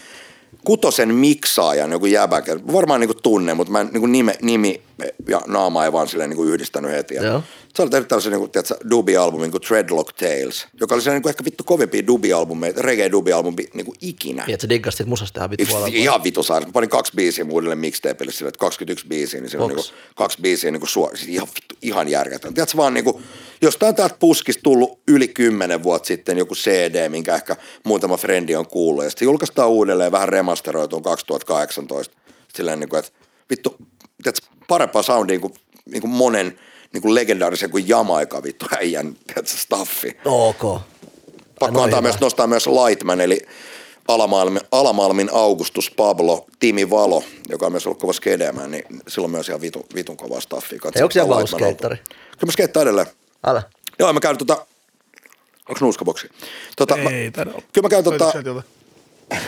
Kutosen 0.66 1.16
miksaajan 1.16 1.92
joku 1.92 2.06
jäbä, 2.06 2.44
varmaan 2.74 3.00
niinku 3.00 3.14
tunne, 3.14 3.54
mutta 3.54 3.72
mä 3.72 3.82
en, 3.82 3.90
niinku 3.92 4.08
nime, 4.08 4.36
nimi 4.42 4.82
ja 5.28 5.42
naama 5.48 5.86
ei 5.86 5.92
vaan 5.92 6.08
silleen 6.08 6.30
niinku 6.30 6.44
yhdistänyt 6.44 6.92
heti. 6.92 7.16
Ja 7.16 7.24
Joo. 7.24 7.44
Se 7.76 7.82
oli 7.82 7.90
tehnyt 7.90 8.08
tällaisen 8.08 8.34
tiedätkö, 8.52 8.76
dubi-albumin 8.90 9.52
kuin 9.52 9.62
Treadlock 9.62 10.14
Tales, 10.14 10.68
joka 10.80 10.96
oli 10.96 11.02
sellainen 11.02 11.18
niinku 11.18 11.30
ehkä 11.30 11.46
vittu 11.46 11.64
kovimpia 11.64 12.02
dubi-albumeita, 12.08 12.82
reggae-dubi-albumi 12.82 13.68
niinku 13.74 13.94
ikinä. 14.02 14.44
Niin, 14.46 14.54
että 14.54 14.62
sä 14.62 14.70
diggasit 14.70 14.98
sit 14.98 15.08
musasta 15.08 15.40
ihan 15.40 15.50
vittu 15.50 15.66
puolella. 15.66 15.90
ihan 15.94 16.24
vitu 16.24 16.44
sairaan. 16.44 16.70
Mä 16.70 16.74
panin 16.74 16.90
kaksi 16.90 17.12
biisiä 17.16 17.46
muudelle 17.46 17.76
mixtapeille 17.76 18.32
sille, 18.32 18.50
että 18.50 18.60
21 18.60 19.08
biisiä, 19.08 19.42
niin 19.42 19.50
siinä 19.50 19.66
on 19.66 19.72
Onks? 19.72 19.92
niinku 19.92 20.14
kaksi 20.16 20.38
biisiä 20.42 20.72
niinku 20.72 20.88
suor... 20.88 21.18
siis 21.18 21.30
ihan, 21.30 21.48
vittu, 21.48 21.76
ihan 21.82 22.08
järjetön. 22.08 22.54
Tiedätkö 22.54 22.78
vaan 22.78 22.94
niinku, 22.94 23.22
jostain 23.62 23.96
täältä 23.96 24.16
puskista 24.20 24.64
tullut 24.64 25.00
yli 25.08 25.28
kymmenen 25.28 25.84
vuotta 25.84 26.08
sitten 26.08 26.38
joku 26.38 26.56
CD, 26.56 27.10
minkä 27.10 27.36
ehkä 27.36 27.56
muutama 27.84 28.18
frendi 28.18 28.56
on 28.56 28.68
kuullut, 28.68 29.04
ja 29.04 29.10
sitten 29.10 29.26
julkaistaan 29.26 29.70
uudelleen 29.70 30.12
vähän 30.12 30.30
remasteroituun 30.30 31.04
2018. 31.04 32.18
Silleen 32.56 32.80
niinku, 32.80 32.96
että 32.96 33.12
vittu, 33.50 33.76
tiedätkö, 34.24 34.48
parempaa 34.68 35.02
soundia 35.02 35.40
kuin, 35.40 35.54
niinku 35.86 36.08
monen 36.08 36.60
niinku 36.94 37.16
legendaarisen 37.16 37.70
kuin 37.70 37.90
Jamaika 37.90 38.44
vittu 38.44 38.66
äijän, 38.78 39.16
tiedätkö, 39.28 39.58
staffi. 39.58 40.18
Ok. 40.26 40.82
Pakko 41.60 41.78
Noin 41.78 41.84
antaa 41.84 42.02
myös, 42.02 42.20
nostaa 42.22 42.48
myös 42.48 42.68
Lightman, 42.68 43.22
eli 43.22 43.48
Alamalmin, 44.08 44.62
Alamalmin 44.72 45.30
Augustus 45.34 45.92
Pablo, 45.92 46.46
Timi 46.60 46.90
Valo, 46.90 47.24
joka 47.50 47.66
on 47.66 47.72
myös 47.72 47.88
ollut 47.88 48.00
kova 48.00 48.14
skedemään, 48.14 48.72
niin 48.72 48.84
silloin 49.08 49.32
myös 49.32 49.50
ihan 49.50 49.62
vitun, 49.62 49.84
vitun 49.96 50.18
kovaa 50.18 50.40
staffia. 50.40 50.80
Ei, 50.96 51.02
onko 51.02 51.12
siellä 51.12 51.36
vauskeittari? 51.36 51.96
album. 51.96 52.16
Kyllä 52.32 52.46
mä 52.46 52.52
skeittaan 52.52 52.82
edelleen. 52.82 53.08
Älä. 53.46 53.64
Joo, 54.00 54.14
mä 54.14 54.20
käyn 54.20 54.38
tota, 54.38 54.66
onks 55.70 55.82
nuuskaboksi? 55.82 56.30
Tota, 56.76 56.98
mä, 56.98 57.10
Ei, 57.10 57.32
olla. 57.38 57.62
kyllä 57.74 57.86
mä 57.86 57.90
käyn 57.90 58.04
tota? 58.04 58.34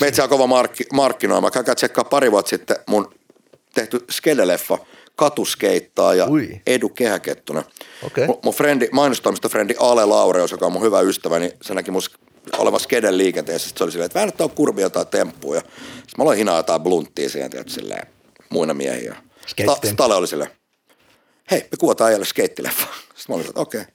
Meitsä 0.00 0.22
on 0.22 0.28
kova 0.28 0.46
markki, 0.46 0.84
markkinoima. 0.92 1.50
Käykää 1.50 1.74
tsekkaa 1.74 2.04
pari 2.04 2.32
vuotta 2.32 2.48
sitten 2.48 2.76
mun 2.86 3.14
tehty 3.74 4.04
skedeleffa 4.10 4.78
Katuskeittaa 5.16 6.14
ja 6.14 6.30
Ui. 6.30 6.60
Edu 6.66 6.88
Kehäkettunen. 6.88 7.64
Okei. 8.02 8.26
Mun, 8.26 8.38
mun 8.44 8.54
frendi, 8.54 8.88
mainostoimistofrendi 8.92 9.74
Ale 9.78 10.06
Laureus, 10.06 10.50
joka 10.50 10.66
on 10.66 10.72
mun 10.72 10.82
hyvä 10.82 11.00
ystävä, 11.00 11.38
niin 11.38 11.52
se 11.62 11.74
näki 11.74 11.90
mun 11.90 12.02
olevan 12.58 12.80
skeden 12.80 13.18
liikenteessä. 13.18 13.68
Sitten 13.68 13.78
se 13.78 13.84
oli 13.84 13.92
silleen, 13.92 14.06
että 14.06 14.18
väännettä 14.18 14.44
on 14.44 14.50
kurvia 14.50 14.90
tai 14.90 15.06
temppuja. 15.06 15.60
Sitten 15.60 16.14
mä 16.18 16.22
aloin 16.22 16.38
hinaa 16.38 16.56
jotain 16.56 16.82
blunttia 16.82 17.28
siihen, 17.28 17.50
tietysti 17.50 17.80
silleen 17.80 18.06
muina 18.50 18.74
miehiä. 18.74 19.16
Skeittitemppu. 19.46 19.86
Sitten 19.86 20.06
Ale 20.06 20.14
oli 20.14 20.26
silleen, 20.26 20.50
hei, 21.50 21.60
me 21.60 21.76
kuvataan 21.78 22.08
äijälle 22.08 22.26
skeittileffa. 22.26 22.86
Sitten 22.96 23.24
mä 23.28 23.34
olin, 23.34 23.46
että 23.48 23.60
okei. 23.60 23.80
Okay. 23.80 23.92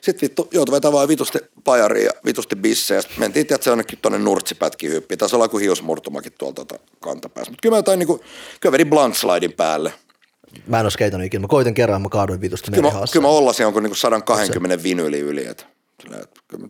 Sitten 0.00 0.28
vittu, 0.28 0.48
joutui 0.52 0.72
vetämään 0.72 0.92
vaan 0.92 1.08
vitusti 1.08 1.38
pajaria 1.64 2.04
ja 2.04 2.10
vitusti 2.24 2.56
bissejä. 2.56 3.02
Sitten 3.02 3.20
mentiin, 3.20 3.46
että 3.50 3.64
se 3.64 3.70
jonnekin 3.70 3.98
tuonne 4.02 4.18
nurtsipätkiin 4.18 4.92
hyppiin. 4.92 5.18
Taisi 5.18 5.36
olla 5.36 5.44
joku 5.44 5.58
hiusmurtumakin 5.58 6.32
tuolta 6.38 6.64
tota 6.64 6.82
kantapäässä. 7.00 7.50
Mutta 7.50 7.62
kyllä 7.62 7.74
mä 7.74 7.78
jotain 7.78 7.98
niinku, 7.98 8.20
kyllä 8.60 8.72
vedin 8.72 8.90
blunt 8.90 9.16
slidein 9.16 9.52
päälle. 9.52 9.92
Mä 10.66 10.80
en 10.80 10.86
oo 10.86 10.90
skeitannut 10.90 11.26
ikinä. 11.26 11.40
Mä 11.40 11.48
koitin 11.48 11.74
kerran, 11.74 12.02
mä 12.02 12.08
kaaduin 12.08 12.40
vitusti 12.40 12.70
Kyllä 12.70 12.82
mä, 12.82 12.88
merihassa. 12.88 13.12
kyllä 13.12 13.26
mä 13.26 13.28
ollasin 13.28 13.64
jonkun 13.64 13.82
niinku 13.82 13.94
120 13.94 14.82
vinyli 14.82 15.20
yli. 15.20 15.46
Et 15.46 15.66
Silleen, 16.02 16.22
että 16.22 16.40
kyllä, 16.48 16.68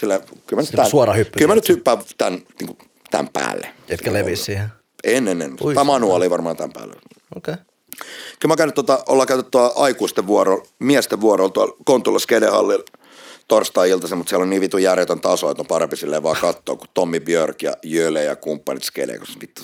silleen, 0.00 0.20
kyllä, 0.46 0.62
mä, 0.62 0.66
Se 0.66 0.72
tämän, 0.72 0.90
suora 0.90 1.12
hyppy, 1.12 1.38
kyllä 1.38 1.48
mä 1.48 1.54
nyt 1.54 1.68
hyppään 1.68 1.98
tämän, 2.18 2.40
niin 2.60 2.66
kuin, 2.66 2.78
tämän 3.10 3.28
päälle. 3.32 3.68
Etkä 3.88 4.12
levisi 4.12 4.42
siihen. 4.42 4.68
En, 5.04 5.28
en, 5.28 5.42
en. 5.42 5.56
Tämä 5.56 5.84
manuaali 5.84 6.30
varmaan 6.30 6.56
tämän 6.56 6.72
päälle. 6.72 6.94
Okei. 7.36 7.54
Okay. 7.54 7.64
Kyllä 8.40 8.52
mä 8.52 8.56
käynyt, 8.56 8.74
tota, 8.74 9.04
ollaan 9.08 9.26
käyty 9.28 9.42
tuo 9.50 9.72
aikuisten 9.76 10.26
vuoro, 10.26 10.66
miesten 10.78 11.20
vuorolla 11.20 11.50
tuolla 11.50 11.76
Kontulla 11.84 12.18
Skedehallilla 12.18 12.84
torstai-iltaisin, 13.48 14.18
mutta 14.18 14.30
siellä 14.30 14.42
on 14.42 14.50
niin 14.50 14.60
vitun 14.60 14.82
järjetön 14.82 15.20
taso, 15.20 15.50
että 15.50 15.62
on 15.62 15.66
parempi 15.66 15.96
silleen 15.96 16.22
vaan 16.22 16.36
katsoa, 16.40 16.76
kun 16.76 16.88
Tommi 16.94 17.20
Björk 17.20 17.62
ja 17.62 17.76
Jöle 17.82 18.24
ja 18.24 18.36
kumppanit 18.36 18.82
Skede, 18.82 19.18
kun 19.18 19.26
vittu 19.40 19.62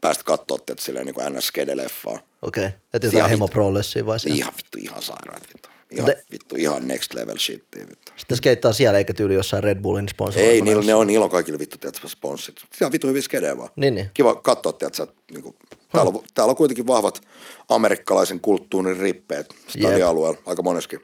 päästä 0.00 0.24
katsoa, 0.24 0.58
että 0.60 0.74
silleen 0.84 1.06
niin 1.06 1.14
kuin 1.14 1.32
ns. 1.32 1.48
Skede-leffaa. 1.48 2.18
Okei. 2.42 2.66
Okay. 2.66 2.78
Et 2.94 3.04
Ihan 3.04 3.14
jotain 3.14 3.14
vittu. 3.14 3.28
hemo 3.28 3.48
prolessia 3.48 4.06
vai 4.06 4.20
siellä? 4.20 4.36
Ihan 4.36 4.52
vittu, 4.56 4.78
ihan 4.80 5.02
sairaat 5.02 5.42
vittu. 5.54 5.68
Ihan, 5.90 6.08
Mutta- 6.08 6.22
vittu, 6.32 6.56
ihan 6.56 6.88
next 6.88 7.14
level 7.14 7.38
shittiä 7.38 7.86
vittu. 7.90 8.12
Sitten 8.16 8.36
skeittaa 8.36 8.72
siellä 8.72 8.98
eikä 8.98 9.14
tyyli 9.14 9.34
jossain 9.34 9.64
Red 9.64 9.80
Bullin 9.80 10.08
sponsoroimana. 10.08 10.54
Ei, 10.54 10.60
niillä, 10.60 10.82
ne 10.82 10.94
on, 10.94 11.06
niillä 11.06 11.24
on 11.24 11.30
kaikilla 11.30 11.58
vittu, 11.58 11.78
tiedätkö, 11.78 12.08
sponssit. 12.08 12.56
Siellä 12.58 12.88
on 12.88 12.92
vittu 12.92 13.06
hyvin 13.08 13.22
skedeä 13.22 13.56
vaan. 13.58 13.68
Niin, 13.76 13.94
niin. 13.94 14.10
Kiva 14.14 14.34
katsoa, 14.34 14.72
tiedätkö, 14.72 15.06
niin 15.30 15.42
kuin, 15.42 15.54
täällä, 15.92 16.12
on, 16.14 16.22
täällä 16.34 16.50
on 16.50 16.56
kuitenkin 16.56 16.86
vahvat 16.86 17.20
amerikkalaisen 17.68 18.40
kulttuurin 18.40 18.96
rippeet 18.96 19.54
stadialueella, 19.68 20.38
aika 20.46 20.62
moneskin. 20.62 21.00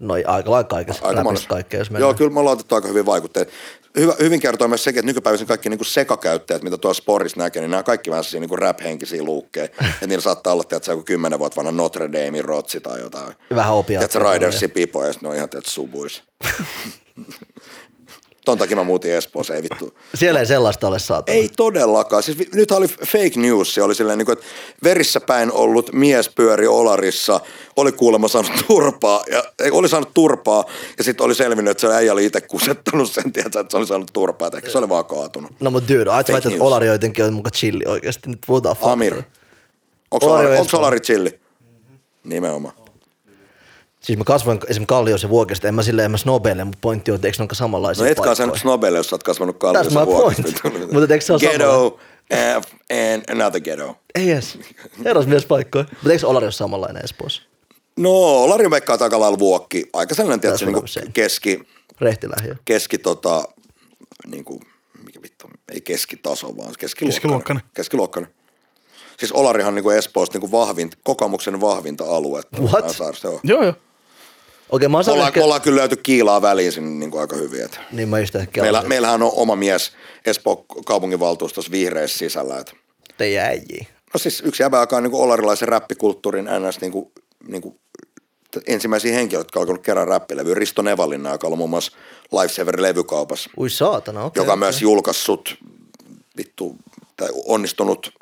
No 0.00 0.14
aika 0.14 0.50
lailla 0.50 0.64
kaikessa. 0.64 1.06
Aika 1.06 1.24
kaikkea, 1.48 1.80
jos 1.80 1.90
mennään. 1.90 2.08
Joo, 2.08 2.14
kyllä 2.14 2.30
me 2.30 2.40
ollaan 2.40 2.52
otettu 2.52 2.74
aika 2.74 2.88
hyvin 2.88 3.06
vaikutteet. 3.06 3.50
Hyvä, 3.98 4.14
hyvin 4.20 4.40
kertoo 4.40 4.68
myös 4.68 4.84
sekin, 4.84 4.98
että 4.98 5.06
nykypäiväisen 5.06 5.46
kaikki 5.46 5.68
niin 5.68 5.84
sekakäyttäjät, 5.84 6.62
mitä 6.62 6.78
tuolla 6.78 6.94
Sporissa 6.94 7.40
näkee, 7.40 7.62
niin 7.62 7.70
nämä 7.70 7.78
on 7.78 7.84
kaikki 7.84 8.10
vähän 8.10 8.24
sellaisia 8.24 8.48
niin 8.48 8.58
rap-henkisiä 8.58 9.22
luukkeja. 9.22 9.64
että 9.94 10.06
niillä 10.06 10.22
saattaa 10.22 10.52
olla, 10.52 10.64
tiedätkö, 10.64 10.92
joku 10.92 11.02
kymmenen 11.02 11.38
vuotta 11.38 11.56
vanha 11.56 11.72
Notre 11.72 12.12
Damein 12.12 12.44
rotsi 12.44 12.80
tai 12.80 13.00
jotain. 13.00 13.34
Vähän 13.54 13.74
opiaatteja. 13.74 14.08
Tiedätkö, 14.08 14.32
Ridersin 14.32 14.70
pipo 14.70 15.04
ja 15.04 15.12
sitten 15.12 15.26
ne 15.26 15.30
on 15.30 15.36
ihan, 15.36 15.48
tiedätkö, 15.48 15.70
subuis. 15.70 16.22
Ton 18.48 18.58
takia 18.58 18.76
mä 18.76 18.84
muutin 18.84 19.12
Espooseen, 19.12 19.56
ei 19.56 19.62
vittu. 19.62 19.94
Siellä 20.14 20.40
ei 20.40 20.46
sellaista 20.46 20.88
ole 20.88 20.98
saatu. 20.98 21.32
Ei 21.32 21.48
todellakaan. 21.56 22.22
Siis 22.22 22.38
nyt 22.54 22.70
oli 22.70 22.88
fake 22.88 23.32
news. 23.36 23.74
Se 23.74 23.82
oli 23.82 23.94
silleen, 23.94 24.18
niin 24.18 24.26
kuin, 24.26 24.38
että 24.38 24.46
verissä 24.84 25.20
päin 25.20 25.52
ollut 25.52 25.92
mies 25.92 26.28
pyöri 26.28 26.66
Olarissa, 26.66 27.40
oli 27.76 27.92
kuulemma 27.92 28.28
saanut 28.28 28.52
turpaa, 28.68 29.24
ja, 29.30 29.44
ei, 29.58 29.70
oli 29.70 29.88
saanut 29.88 30.14
turpaa, 30.14 30.64
ja 30.98 31.04
sitten 31.04 31.24
oli 31.24 31.34
selvinnyt, 31.34 31.70
että 31.70 31.80
se 31.80 31.94
äijä 31.94 32.12
oli 32.12 32.24
itse 32.24 32.40
kusettanut 32.40 33.12
sen, 33.12 33.32
tiedätkö, 33.32 33.60
että 33.60 33.70
se 33.70 33.76
oli 33.76 33.86
saanut 33.86 34.10
turpaa, 34.12 34.48
että 34.48 34.58
ehkä 34.58 34.70
se 34.70 34.78
oli 34.78 34.88
vaan 34.88 35.04
kaatunut. 35.04 35.50
No 35.60 35.70
mut 35.70 35.88
dude, 35.88 36.10
ajat 36.10 36.26
Fake 36.26 36.32
väität, 36.32 36.52
että. 36.52 36.64
Olari 36.64 36.86
jotenkin 36.86 37.24
on 37.24 37.32
muka 37.32 37.50
chilli 37.50 37.84
oikeesti. 37.86 38.30
Nyt 38.30 38.38
puhutaan. 38.46 38.76
Amir. 38.82 39.22
Onko 40.10 40.26
Olari 40.26 40.46
Olari. 40.46 40.68
Olari 40.72 41.00
chilli? 41.00 41.40
Nimenomaan. 42.24 42.74
Siis 44.08 44.18
mä 44.18 44.24
kasvoin 44.24 44.58
esimerkiksi 44.58 44.86
Kalliossa 44.86 45.26
ja 45.26 45.28
Vuokesta, 45.28 45.68
en 45.68 45.74
mä 45.74 45.82
silleen, 45.82 46.04
en 46.04 46.10
mä 46.10 46.16
snobeille, 46.16 46.64
mutta 46.64 46.78
pointti 46.80 47.10
on, 47.10 47.14
että 47.14 47.28
eikö 47.28 47.42
ne 47.42 47.48
samanlaisia 47.52 48.04
No 48.04 48.10
etkä 48.10 48.34
sen 48.34 48.58
Snobelle, 48.58 48.98
jos 48.98 49.08
sä 49.08 49.14
oot 49.14 49.22
kasvanut 49.22 49.56
That's 49.56 49.58
kalliossa 49.58 50.00
my 50.00 50.06
vuokista. 50.06 50.68
Mutta 50.92 51.14
eikö 51.14 51.24
se 51.24 51.32
ole 51.32 51.40
Ghetto 51.40 51.98
and, 52.32 52.64
and 53.12 53.22
another 53.30 53.60
ghetto. 53.60 53.96
Ei 54.14 54.30
edes. 54.30 54.58
Eros 55.04 55.26
mies 55.26 55.46
paikkoja. 55.46 55.84
Mutta 55.90 56.12
eikö 56.12 56.26
Olari 56.26 56.46
ole 56.46 56.52
samanlainen 56.52 57.04
Espoossa? 57.04 57.42
No, 57.96 58.48
Lari 58.48 58.70
Veikka 58.70 58.92
on 58.92 59.02
aika 59.02 59.20
lailla 59.20 59.38
vuokki. 59.38 59.86
Aika 59.92 60.14
sellainen, 60.14 60.40
tiedätkö, 60.40 60.66
That's 60.66 60.72
niin 60.72 60.88
saying. 60.88 61.12
keski, 61.14 61.60
Rehtilähiö. 62.00 62.56
keski 62.64 62.98
tota, 62.98 63.44
niin 64.26 64.44
kuin, 64.44 64.60
mikä 65.04 65.22
vittu, 65.22 65.50
ei 65.72 65.80
keskitaso, 65.80 66.56
vaan 66.56 66.72
keskiluokkainen. 66.78 67.14
Keskiluokkainen. 67.14 67.62
Keskiluokkainen. 67.74 68.30
Siis 69.18 69.32
Olarihan 69.32 69.68
on 69.68 69.74
niin 69.74 69.82
kuin 69.82 69.96
Espoosta 69.96 70.34
niin 70.34 70.50
kuin 70.50 70.52
vahvin, 70.52 70.90
kokoomuksen 71.04 71.60
vahvinta 71.60 72.04
aluetta. 72.04 72.62
What? 72.62 72.96
Joo. 73.24 73.40
Joo, 73.44 73.62
joo. 73.62 73.74
Okei, 74.70 74.88
mä 74.88 74.98
Ollaan, 74.98 75.28
ehkä... 75.28 75.44
ollaan 75.44 75.60
kyllä 75.60 75.78
löyty 75.78 75.96
kiilaa 75.96 76.42
väliin 76.42 76.72
sinne 76.72 76.90
niin 76.90 77.10
kuin 77.10 77.20
aika 77.20 77.36
hyvin. 77.36 77.64
Että. 77.64 77.80
Niin 77.92 78.08
mä 78.08 78.18
just 78.18 78.34
ehkä 78.34 78.60
Meillä, 78.60 78.78
Meillä... 78.78 78.88
meillähän 78.88 79.22
on 79.22 79.32
oma 79.34 79.56
mies 79.56 79.92
Espoo 80.26 80.64
kaupunginvaltuustossa 80.86 81.70
vihreissä 81.70 82.18
sisällä. 82.18 82.58
Että. 82.58 82.72
Teidän 83.18 83.46
äijiä. 83.46 83.86
No 84.14 84.18
siis 84.18 84.42
yksi 84.46 84.62
jäbä, 84.62 84.80
joka 84.80 84.96
on 84.96 85.02
niin 85.02 85.10
kuin 85.10 85.22
olarilaisen 85.22 85.68
räppikulttuurin 85.68 86.48
ns. 86.68 86.80
Niin 86.80 86.92
kuin, 86.92 87.12
niin 87.48 87.62
kuin, 87.62 87.80
ensimmäisiä 88.66 89.14
henkilöitä, 89.14 89.46
jotka 89.46 89.58
on 89.58 89.62
alkanut 89.62 89.82
kerran 89.82 90.08
räppilevyä. 90.08 90.54
Risto 90.54 90.82
Nevalinna, 90.82 91.32
joka 91.32 91.46
on 91.46 91.58
muun 91.58 91.70
muassa 91.70 91.92
Lifesaver 92.32 92.82
levykaupassa. 92.82 93.50
Ui 93.58 93.70
saatana, 93.70 94.24
okei. 94.24 94.40
joka 94.40 94.52
okei. 94.52 94.58
myös 94.58 94.82
julkaissut, 94.82 95.58
vittu, 96.36 96.76
tai 97.16 97.28
onnistunut 97.46 98.12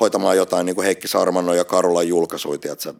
hoitamaan 0.00 0.36
jotain 0.36 0.66
niin 0.66 0.76
kuin 0.76 0.84
Heikki 0.84 1.08
Sarmannon 1.08 1.56
ja 1.56 1.64
Karolan 1.64 2.08
julkaisuja, 2.08 2.58
tiedätkö, 2.58 2.94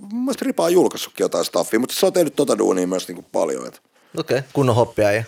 Mun 0.00 0.24
mielestä 0.24 0.44
Ripa 0.44 0.64
on 0.64 0.72
julkaissutkin 0.72 1.24
jotain 1.24 1.44
staffia, 1.44 1.80
mutta 1.80 1.94
se 1.94 2.06
on 2.06 2.12
tehnyt 2.12 2.36
tota 2.36 2.58
duunia 2.58 2.86
myös 2.86 3.08
niin 3.08 3.16
kuin 3.16 3.26
paljon. 3.32 3.66
Et. 3.66 3.82
Okei, 4.18 4.38
okay. 4.38 4.50
kunnon 4.52 4.76
hoppia 4.76 5.12
ja 5.12 5.24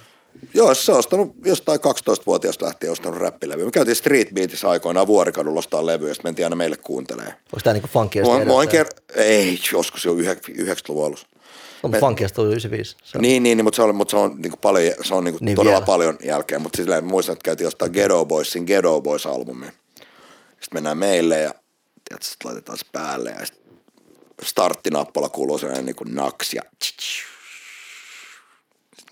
Joo, 0.55 0.75
se 0.75 0.93
on 0.93 0.99
ostanut 0.99 1.35
jostain 1.45 1.81
12-vuotiaasta 1.81 2.65
lähtien 2.65 2.93
ostanut 2.93 3.19
räppilevyä. 3.19 3.65
Me 3.65 3.71
käytiin 3.71 3.97
Street 3.97 4.29
Beatissä 4.35 4.71
aikoinaan 4.71 5.07
vuorikadulla 5.07 5.59
ostaa 5.59 5.87
levyä, 5.87 6.09
ja 6.09 6.15
sitten 6.15 6.29
mentiin 6.29 6.47
aina 6.47 6.57
meille 6.57 6.77
kuuntelee. 6.77 7.27
onko 7.27 7.61
tää 7.65 7.73
niinku 7.73 7.89
funkia 7.93 8.23
Moi, 8.23 8.45
moi 8.45 8.67
ker- 8.67 9.03
ei, 9.15 9.59
joskus 9.73 10.05
jo 10.05 10.15
90-luvun 10.15 11.07
alussa. 11.07 11.27
No, 11.83 11.89
mutta 11.89 12.01
funkiasta 12.01 12.37
tuli 12.37 12.49
95. 12.49 12.97
Se 13.05 13.19
on. 13.19 13.23
Niin, 13.23 13.43
niin, 13.43 13.57
niin, 13.57 13.65
mutta 13.65 13.77
se 13.77 13.83
on, 13.83 13.97
mutta 13.97 14.11
se 14.11 14.17
on 14.17 14.35
niin 14.43 14.53
paljon, 14.61 14.95
se 15.03 15.15
on 15.15 15.25
niin 15.25 15.33
Niin 15.35 15.45
niin 15.45 15.57
todella 15.57 15.77
vielä. 15.77 15.87
paljon 15.87 16.19
jälkeen, 16.25 16.63
mutta 16.63 16.77
silleen 16.77 17.05
muistan, 17.05 17.33
että 17.33 17.45
käytiin 17.45 17.65
jostain 17.65 17.93
Ghetto 17.93 18.25
Boysin 18.25 18.65
Ghetto 18.65 19.01
Boys-albumia. 19.01 19.73
Sitten 20.49 20.69
mennään 20.73 20.99
meille 20.99 21.41
ja 21.41 21.55
tiedätkö, 22.09 22.27
sit 22.27 22.45
laitetaan 22.45 22.79
se 22.79 22.87
päälle 22.93 23.31
ja 23.31 23.47
sitten 23.47 23.64
starttinappula 24.43 25.29
kuuluu 25.29 25.59
sellainen 25.59 25.87
niin 25.87 25.97
kuin 25.97 26.15
naks 26.15 26.55
ja 26.55 26.63
sitten 26.83 27.07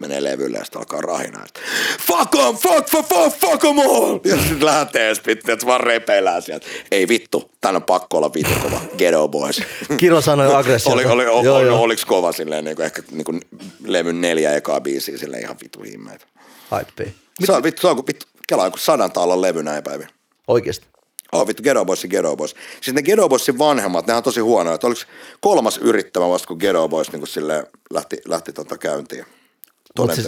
menee 0.01 0.23
levylle 0.23 0.59
ja 0.59 0.65
sitten 0.65 0.79
alkaa 0.79 1.01
rahina. 1.01 1.45
Että, 1.45 1.61
fuck 2.07 2.35
em, 2.35 2.57
fuck, 2.57 2.89
fuck, 2.89 3.09
fuck, 3.09 3.37
fuck 3.41 3.65
em 3.65 3.79
all! 3.79 4.19
Ja 4.25 4.37
sitten 4.37 4.65
lähtee 4.65 5.15
sitten 5.15 5.35
että 5.47 5.67
vaan 5.67 5.81
repeillään 5.81 6.43
sieltä. 6.43 6.67
Ei 6.91 7.09
vittu, 7.09 7.51
tän 7.61 7.77
on 7.77 7.83
pakko 7.83 8.17
olla 8.17 8.35
vittu 8.35 8.55
kova. 8.63 8.81
Ghetto 8.99 9.29
Boys. 9.29 9.63
Kiro 10.01 10.21
sanoi 10.21 10.55
aggressiota. 10.55 10.95
Oli, 10.95 11.05
oli, 11.05 11.27
oli, 11.27 11.47
joo, 11.47 11.57
oli, 11.57 11.67
joo. 11.67 11.81
oliks 11.81 12.05
kova 12.05 12.33
silleen, 12.33 12.65
niin 12.65 12.77
kuin 12.77 12.87
ehkä 12.87 13.03
niin 13.11 13.25
kuin 13.25 13.41
levyn 13.85 14.21
neljä 14.21 14.55
ekaa 14.55 14.81
biisiä 14.81 15.19
silleen 15.19 15.43
ihan 15.43 15.57
vitu 15.63 15.83
himmeitä. 15.83 16.27
Hype. 16.79 17.13
Se 17.45 17.53
on 17.53 17.63
vittu, 17.63 17.81
se 17.83 17.89
on 17.89 17.97
kuin 17.97 18.07
vittu, 18.07 18.27
kelaa 18.49 18.67
joku 18.67 18.79
sadan 18.79 19.13
taalan 19.13 19.43
levy 19.43 19.63
näin 19.63 19.83
päivin. 19.83 20.09
Oikeesti. 20.49 20.92
Oh 21.33 21.47
vittu, 21.47 21.63
Ghetto 21.63 21.85
Boys 21.85 22.03
ja 22.05 22.09
Ghetto 22.09 22.37
Boys. 22.37 22.55
Siis 22.81 22.95
ne 22.95 23.03
Ghetto 23.03 23.29
Boysin 23.29 23.59
vanhemmat, 23.59 24.07
ne 24.07 24.15
on 24.15 24.23
tosi 24.23 24.41
huonoja. 24.41 24.75
Että 24.75 24.87
oliko 24.87 25.01
kolmas 25.41 25.79
yrittämä 25.79 26.29
vasta, 26.29 26.49
kun 26.49 26.57
Ghetto 26.57 26.89
Boys 26.89 27.13
niin 27.13 27.27
silleen 27.27 27.67
lähti, 27.91 28.19
lähti 28.25 28.53
tota 28.53 28.79
käyntiin. 28.79 29.25
Siis, 30.15 30.27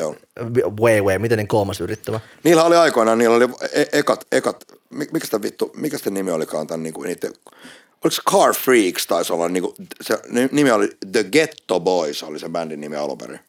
way, 0.81 1.01
way, 1.01 1.19
miten 1.19 1.39
niin 1.39 1.49
kolmas 1.49 1.81
yrittämä? 1.81 2.21
Niillä 2.45 2.65
oli 2.65 2.77
aikoinaan, 2.77 3.19
niillä 3.19 3.37
oli 3.37 3.49
e- 3.73 3.85
ekat, 3.99 4.27
ekat 4.33 4.65
mi- 4.91 5.09
mikä 5.13 5.25
sitä 5.27 5.43
vittu, 5.43 5.73
mikä 5.77 5.99
sitä 5.99 6.11
nimi 6.11 6.31
olikaan 6.31 6.67
tämän 6.67 6.83
niinku 6.83 7.03
niiden, 7.03 7.33
oliko 8.05 8.11
se 8.11 8.23
Car 8.31 8.55
Freaks 8.55 9.07
taisi 9.07 9.33
olla, 9.33 9.49
niinku, 9.49 9.75
se 10.01 10.19
ni- 10.29 10.49
nimi 10.53 10.71
oli 10.71 10.91
The 11.13 11.25
Ghetto 11.25 11.81
Boys, 11.81 12.23
oli 12.23 12.39
se 12.39 12.49
bändin 12.49 12.81
nimi 12.81 12.97
alun 12.97 13.19
perin. 13.19 13.41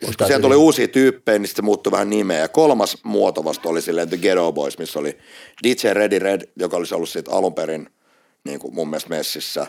Sitten 0.00 0.14
kun 0.18 0.26
sieltä 0.26 0.42
tuli 0.42 0.56
uusia 0.56 0.88
tyyppejä, 0.88 1.38
niin 1.38 1.46
sitten 1.48 1.62
se 1.62 1.66
muuttui 1.66 1.90
vähän 1.90 2.10
nimeä. 2.10 2.38
Ja 2.38 2.48
kolmas 2.48 2.98
muoto 3.02 3.44
vasta 3.44 3.68
oli 3.68 3.82
silleen 3.82 4.08
The 4.08 4.16
Ghetto 4.16 4.52
Boys, 4.52 4.78
missä 4.78 4.98
oli 4.98 5.18
DJ 5.62 5.92
Ready 5.92 6.18
Red, 6.18 6.42
joka 6.56 6.76
olisi 6.76 6.94
ollut 6.94 7.08
siitä 7.08 7.30
alun 7.30 7.54
perin 7.54 7.90
niin 8.44 8.58
kuin 8.60 8.74
mun 8.74 8.88
mielestä 8.88 9.08
messissä. 9.10 9.66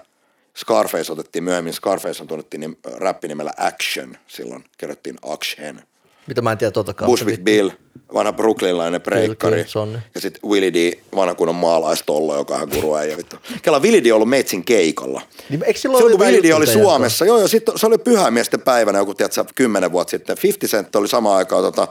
Scarface 0.58 1.12
otettiin 1.12 1.44
myöhemmin, 1.44 1.74
Scarface 1.74 2.22
on 2.22 2.28
tunnettiin 2.28 2.62
nim, 2.62 2.76
räppinimellä 2.94 3.52
Action, 3.58 4.18
silloin 4.28 4.64
kirjoittiin 4.78 5.16
Action. 5.22 5.82
Mitä 6.28 6.42
mä 6.42 6.52
en 6.52 6.58
tiedä 6.58 6.72
tota 6.72 6.94
kautta. 6.94 7.12
Bushwick 7.12 7.44
Bill, 7.44 7.70
vanha 8.14 8.34
kyllä, 9.40 9.64
Sonni. 9.68 10.00
ja 10.16 10.22
sitten 10.22 10.50
Willie 10.50 10.74
D, 10.74 10.94
vanha 11.16 11.36
kunnon 11.36 11.56
maalaistollo, 11.56 12.38
joka 12.38 12.54
on 12.54 12.60
ihan 12.60 12.70
guru 12.70 12.96
äijä 12.96 13.18
vittu. 13.18 13.36
Kela 13.62 13.80
Willie 13.80 14.04
D 14.04 14.06
on 14.06 14.16
ollut 14.16 14.30
meitsin 14.30 14.66
keikalla. 14.66 15.22
Niin, 15.50 15.64
eikö 15.64 15.80
silloin 15.80 16.04
Silloin 16.04 16.18
kun 16.18 16.28
Willie 16.28 16.52
D 16.52 16.54
oli 16.56 16.68
Suomessa, 16.68 17.26
joo, 17.26 17.38
joo, 17.38 17.48
sitten 17.48 17.78
se 17.78 17.88
oli 17.88 17.98
pyhämiesten 17.98 18.62
päivänä 18.62 18.98
joku, 18.98 19.14
tiedätkö, 19.14 19.44
kymmenen 19.56 19.92
vuotta 19.92 20.12
sitten. 20.12 20.38
50 20.44 20.78
Cent 20.78 20.96
oli 20.96 21.08
sama 21.08 21.36
aikaa 21.36 21.62
tota, 21.62 21.88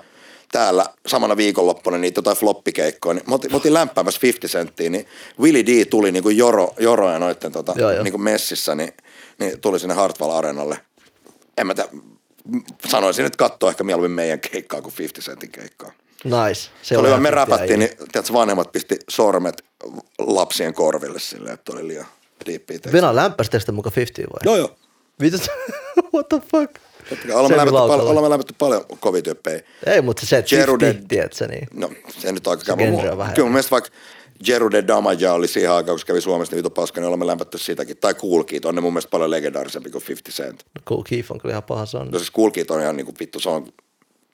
täällä 0.53 0.87
samana 1.07 1.37
viikonloppuna 1.37 1.99
niitä 1.99 2.19
jotain 2.19 2.37
floppikeikkoja, 2.37 3.15
niin 3.15 3.25
mä 3.29 3.35
otin, 3.35 3.51
mä 3.51 3.57
otin 3.57 3.75
lämpäämässä 3.75 4.21
50 4.23 4.53
senttiä, 4.59 4.91
niin 4.91 5.07
Willie 5.41 5.67
D 5.67 5.85
tuli 5.85 6.13
niinku 6.13 6.31
Joro, 6.31 6.75
Joro 6.79 7.13
ja 7.13 7.19
noitten 7.19 7.53
tota, 7.53 7.75
Joo, 7.77 7.91
joo. 7.91 8.03
niinku 8.03 8.19
messissä, 8.19 8.75
niin, 8.75 8.93
niin, 9.39 9.61
tuli 9.61 9.79
sinne 9.79 9.95
Hartwall 9.95 10.31
Areenalle. 10.31 10.79
En 11.59 11.67
mä 11.67 11.75
tiedä, 11.75 11.89
sanoisin, 12.89 13.25
että 13.27 13.37
katsoo 13.37 13.69
ehkä 13.69 13.85
mieluummin 13.85 14.11
meidän 14.11 14.41
keikkaa 14.41 14.83
kuin 14.83 14.95
50 14.99 15.31
Centin 15.31 15.51
keikkaa. 15.51 15.93
Nice. 16.25 16.71
Se 16.83 16.99
oli 16.99 17.21
me 17.21 17.31
räpättiin, 17.31 17.79
niin 17.79 17.91
tiedätkö, 18.13 18.33
vanhemmat 18.33 18.73
pisti 18.73 18.97
sormet 19.09 19.65
lapsien 20.19 20.75
korville 20.75 21.21
silleen, 21.21 21.55
että 21.55 21.73
oli 21.73 21.89
liian 21.89 22.07
diippiä 22.47 22.79
tekstiä. 22.79 22.93
Venä 22.93 23.17
lämpäsi 23.17 23.51
sitä 23.59 23.73
muka 23.73 23.91
50 23.97 24.33
vai? 24.35 24.41
Joo, 24.45 24.57
joo. 24.57 24.77
Vittu, 25.21 25.39
what 26.15 26.29
the 26.29 26.41
fuck? 26.51 26.75
Olemme 27.35 27.57
laukalla. 27.57 27.89
paljon, 27.89 28.09
olemme 28.09 28.31
lämmetty 28.31 28.55
paljon 28.59 28.85
kovia 29.01 29.23
tyyppejä. 29.23 29.61
Ei, 29.87 30.03
mutta 30.03 30.27
se, 30.27 30.39
että 30.39 30.55
Jeru 30.55 30.73
50, 30.73 31.05
Dead- 31.05 31.09
tiedätkö, 31.09 31.47
niin. 31.47 31.69
No, 31.75 31.91
se 32.19 32.33
nyt 32.33 32.47
aika 32.47 32.63
käy. 32.65 32.77
Kyllä 32.77 33.45
mun 33.45 33.53
mielestä 33.53 33.71
vaikka 33.71 33.91
Jeru 34.47 34.71
de 34.71 34.87
Damaja 34.87 35.33
oli 35.33 35.49
siihen 35.49 35.73
aikaan, 35.73 35.99
kun 35.99 36.07
kävi 36.07 36.21
Suomessa, 36.21 36.53
niin 36.53 36.59
vitu 36.59 36.71
paska, 36.71 37.01
niin 37.01 37.09
olemme 37.09 37.27
lämpätty 37.27 37.59
sitäkin. 37.59 37.97
Tai 37.97 38.15
Cool 38.15 38.43
Keith, 38.43 38.67
on 38.67 38.75
ne 38.75 38.81
mun 38.81 38.93
mielestä 38.93 39.11
paljon 39.11 39.31
legendaarisempi 39.31 39.91
kuin 39.91 40.05
50 40.09 40.43
Cent. 40.43 40.65
No, 40.75 40.83
Cool 40.87 41.03
Keith 41.03 41.33
on 41.33 41.41
kyllä 41.41 41.53
ihan 41.53 41.63
paha 41.63 41.85
on. 41.95 42.11
No 42.11 42.19
siis 42.19 42.33
Cool 42.33 42.51
Keith 42.51 42.73
on 42.73 42.81
ihan 42.81 42.97
niinku 42.97 43.15
vittu, 43.21 43.41
se 43.41 43.49
on 43.49 43.67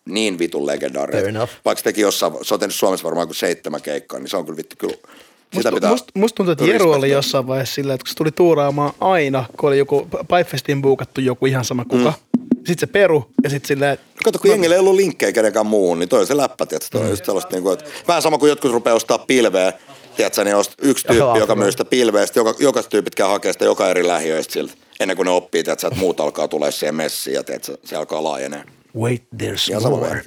niin 0.05 0.39
vitun 0.39 0.67
legendaarinen. 0.67 1.23
Fair 1.23 1.37
enough. 1.37 1.53
Vaikka 1.65 1.79
se 1.79 1.85
teki 1.85 2.01
jossain, 2.01 2.33
se 2.43 2.55
on 2.55 2.61
tehnyt 2.61 2.75
Suomessa 2.75 3.05
varmaan 3.05 3.29
kuin 3.29 3.37
seitsemän 3.37 3.83
keikkaa, 3.83 4.19
niin 4.19 4.29
se 4.29 4.37
on 4.37 4.45
kyllä 4.45 4.57
vittu 4.57 4.77
kyllä. 4.79 4.95
Sitä 4.95 5.57
Musta, 5.57 5.73
pitää 5.73 5.91
must, 5.91 6.07
musta 6.15 6.37
tuntuu, 6.37 6.53
että 6.53 6.65
Jeru 6.65 6.93
oli 6.93 7.11
jossain 7.11 7.47
vaiheessa 7.47 7.75
silleen, 7.75 7.95
että 7.95 8.05
kun 8.05 8.09
se 8.09 8.15
tuli 8.17 8.33
tuuraamaan 8.33 8.93
aina, 9.01 9.45
kun 9.57 9.69
oli 9.69 9.79
joku 9.79 10.09
Pipefestiin 10.21 10.83
buukattu 10.83 11.21
joku 11.21 11.47
ihan 11.47 11.65
sama 11.65 11.85
kuka. 11.85 12.13
Mm. 12.37 12.49
Sitten 12.57 12.79
se 12.79 12.87
peru 12.87 13.31
ja 13.43 13.51
sitten 13.51 13.69
silleen, 13.69 13.99
Kato, 14.25 14.39
kun 14.39 14.51
jengillä 14.51 14.75
ei 14.75 14.79
ollut 14.79 14.95
linkkejä 14.95 15.33
kenenkään 15.33 15.67
muuhun, 15.67 15.99
niin 15.99 16.09
toi 16.09 16.21
on 16.21 16.27
se 16.27 16.37
läppä, 16.37 16.67
tietysti. 16.67 16.93
Toi 16.93 17.05
on 17.05 17.11
just 17.11 17.25
sellaista, 17.25 17.57
niin 17.57 17.63
kuin, 17.63 17.73
että 17.73 17.85
vähän 18.09 18.23
sama 18.23 18.39
kuin 18.39 18.49
jotkut 18.49 18.73
rupeaa 18.73 18.97
ostaa 18.97 19.19
pilveä, 19.19 19.73
tiedätkö, 20.17 20.45
niin 20.45 20.57
ost 20.57 20.73
yksi 20.83 21.07
tyyppi, 21.07 21.39
joka 21.39 21.55
myy 21.55 21.71
sitä 21.71 21.85
pilveä, 21.85 22.27
sitten 22.27 22.41
joka, 22.41 22.55
joka 22.59 22.83
tyypit 22.83 23.15
käy 23.15 23.29
hakemaan 23.29 23.55
sitä 23.55 23.65
joka 23.65 23.89
eri 23.91 24.07
lähiöistä 24.07 24.53
siltä, 24.53 24.73
ennen 25.01 25.17
kuin 25.17 25.25
ne 25.25 25.31
oppii, 25.31 25.63
tiedätkö, 25.63 25.87
että 25.87 26.01
muut 26.01 26.21
alkaa 26.21 26.49
tulee 26.49 26.71
siihen 26.71 26.95
messiin 26.95 27.35
ja 27.35 27.43
tiedätkö, 27.45 27.77
se 27.85 27.97
alkaa 27.97 28.25
laajenee. 28.25 28.65
wait, 29.01 29.23
there's 29.37 29.81
sama 29.81 29.91
more. 29.97 30.09
vaan. 30.09 30.23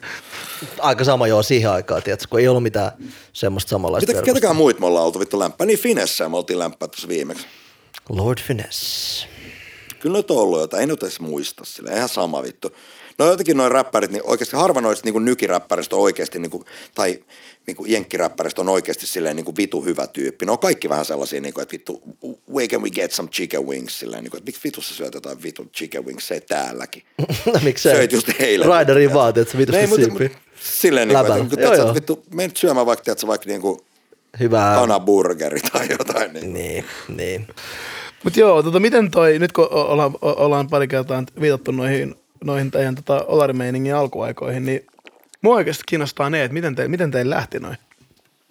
Aika 0.80 1.04
sama 1.04 1.28
joo 1.28 1.44
siihen 1.44 1.72
aikaan, 1.72 2.04
tiedätkö, 2.04 2.28
kun 2.30 2.40
ei 2.40 2.48
ollut 2.48 2.64
mitään 2.64 2.92
semmoista 3.34 3.70
samanlaista 3.70 4.12
Mitä, 4.12 4.26
ketäkään 4.26 4.56
muut 4.56 4.80
me 4.80 4.86
ollaan 4.86 5.06
oltu 5.06 5.20
vittu 5.20 5.40
lämpää? 5.40 5.68
Niin 5.68 5.80
Finessä 5.80 6.30
me 6.30 6.38
oltiin 6.38 6.60
lämpää 6.60 6.88
tuossa 6.88 7.08
viimeksi. 7.08 7.46
Lord 8.10 8.40
Finesse. 8.42 9.28
Kyllä 10.00 10.18
nyt 10.18 10.32
on 10.32 10.38
ollut 10.38 10.60
jotain, 10.60 10.82
ei 10.82 10.88
nyt 10.88 11.04
edes 11.04 11.20
muista 11.20 11.66
sille, 11.66 11.92
ihan 11.92 12.10
sama 12.10 12.44
vittu. 12.44 12.76
No 13.18 13.26
jotenkin 13.26 13.57
noin 13.57 13.72
räppärit, 13.72 14.11
niin 14.11 14.24
oikeasti 14.26 14.55
harva 14.55 14.82
noista 14.82 15.09
niin 15.09 15.26
nykiräppäristä 15.26 15.95
on 15.95 16.01
oikeasti, 16.01 16.39
niin 16.39 16.51
kuin, 16.51 16.64
tai 16.95 17.24
niin 17.68 17.78
kuin 17.78 17.91
jenkkiräppäristä 17.91 18.61
on 18.61 18.70
oikeasti 18.70 19.07
silleen 19.07 19.36
niin 19.36 19.45
kuin 19.45 19.55
vitu 19.57 19.82
hyvä 19.82 20.07
tyyppi. 20.07 20.45
Ne 20.45 20.51
on 20.51 20.59
kaikki 20.59 20.89
vähän 20.89 21.05
sellaisia, 21.05 21.41
niin 21.41 21.53
kuin, 21.53 21.61
että 21.61 21.74
vittu, 21.74 22.01
where 22.53 22.68
can 22.68 22.82
we 22.82 22.89
get 22.89 23.11
some 23.11 23.30
chicken 23.30 23.68
wings, 23.68 23.99
silleen, 23.99 24.24
niin 24.24 24.32
kuin, 24.32 24.38
että 24.38 24.47
miksi 24.47 24.61
vitussa 24.64 24.95
syöt 24.95 25.14
jotain 25.14 25.43
vittu 25.43 25.66
chicken 25.66 26.05
wings, 26.05 26.28
se 26.28 26.34
ei 26.34 26.41
täälläkin. 26.41 27.03
No 27.53 27.59
miksei? 27.64 27.95
Söit 27.95 28.11
just 28.11 28.30
eilen. 28.39 28.70
Riderin 28.80 29.14
vaati, 29.14 29.39
että 29.39 29.51
se 29.51 29.57
mutta, 29.57 29.95
siipi. 29.95 30.11
mutta 30.11 30.38
silleen, 30.61 31.07
niin 31.07 31.20
kuin, 31.20 31.43
että, 31.43 31.61
Joo, 31.61 31.72
että, 31.72 31.82
joo. 31.82 31.88
että 31.88 31.93
vittu, 31.93 32.24
menet 32.34 32.57
syömään 32.57 32.86
vaikka, 32.86 33.03
tiedätkö, 33.03 33.28
vaikka 33.28 33.47
niin 33.47 33.61
kuin 33.61 33.80
Hyvää. 34.39 34.76
kanaburgeri 34.76 35.59
tai 35.59 35.88
jotain. 35.89 36.34
Niin. 36.34 36.53
Niin, 36.53 36.86
niin. 37.07 37.47
Mutta 38.24 38.39
joo, 38.39 38.64
tota, 38.64 38.80
miten 38.80 39.11
toi, 39.11 39.39
nyt 39.39 39.51
kun 39.51 39.68
ollaan, 39.72 40.14
ollaan 40.22 40.70
pari 40.70 40.88
kertaa 40.88 41.24
viitattu 41.41 41.72
noihin, 41.72 42.16
noihin 42.44 42.72
teidän 42.72 42.96
tota, 42.96 43.26
olarimeiningin 43.28 43.96
alkuaikoihin, 43.96 44.66
niin 44.66 44.86
mua 45.41 45.56
oikeasti 45.56 45.84
kiinnostaa 45.88 46.30
ne, 46.30 46.44
että 46.44 46.54
miten, 46.54 46.76
te, 46.76 46.88
miten 46.88 47.12
teillä 47.12 47.36
lähti 47.36 47.60
noin. 47.60 47.78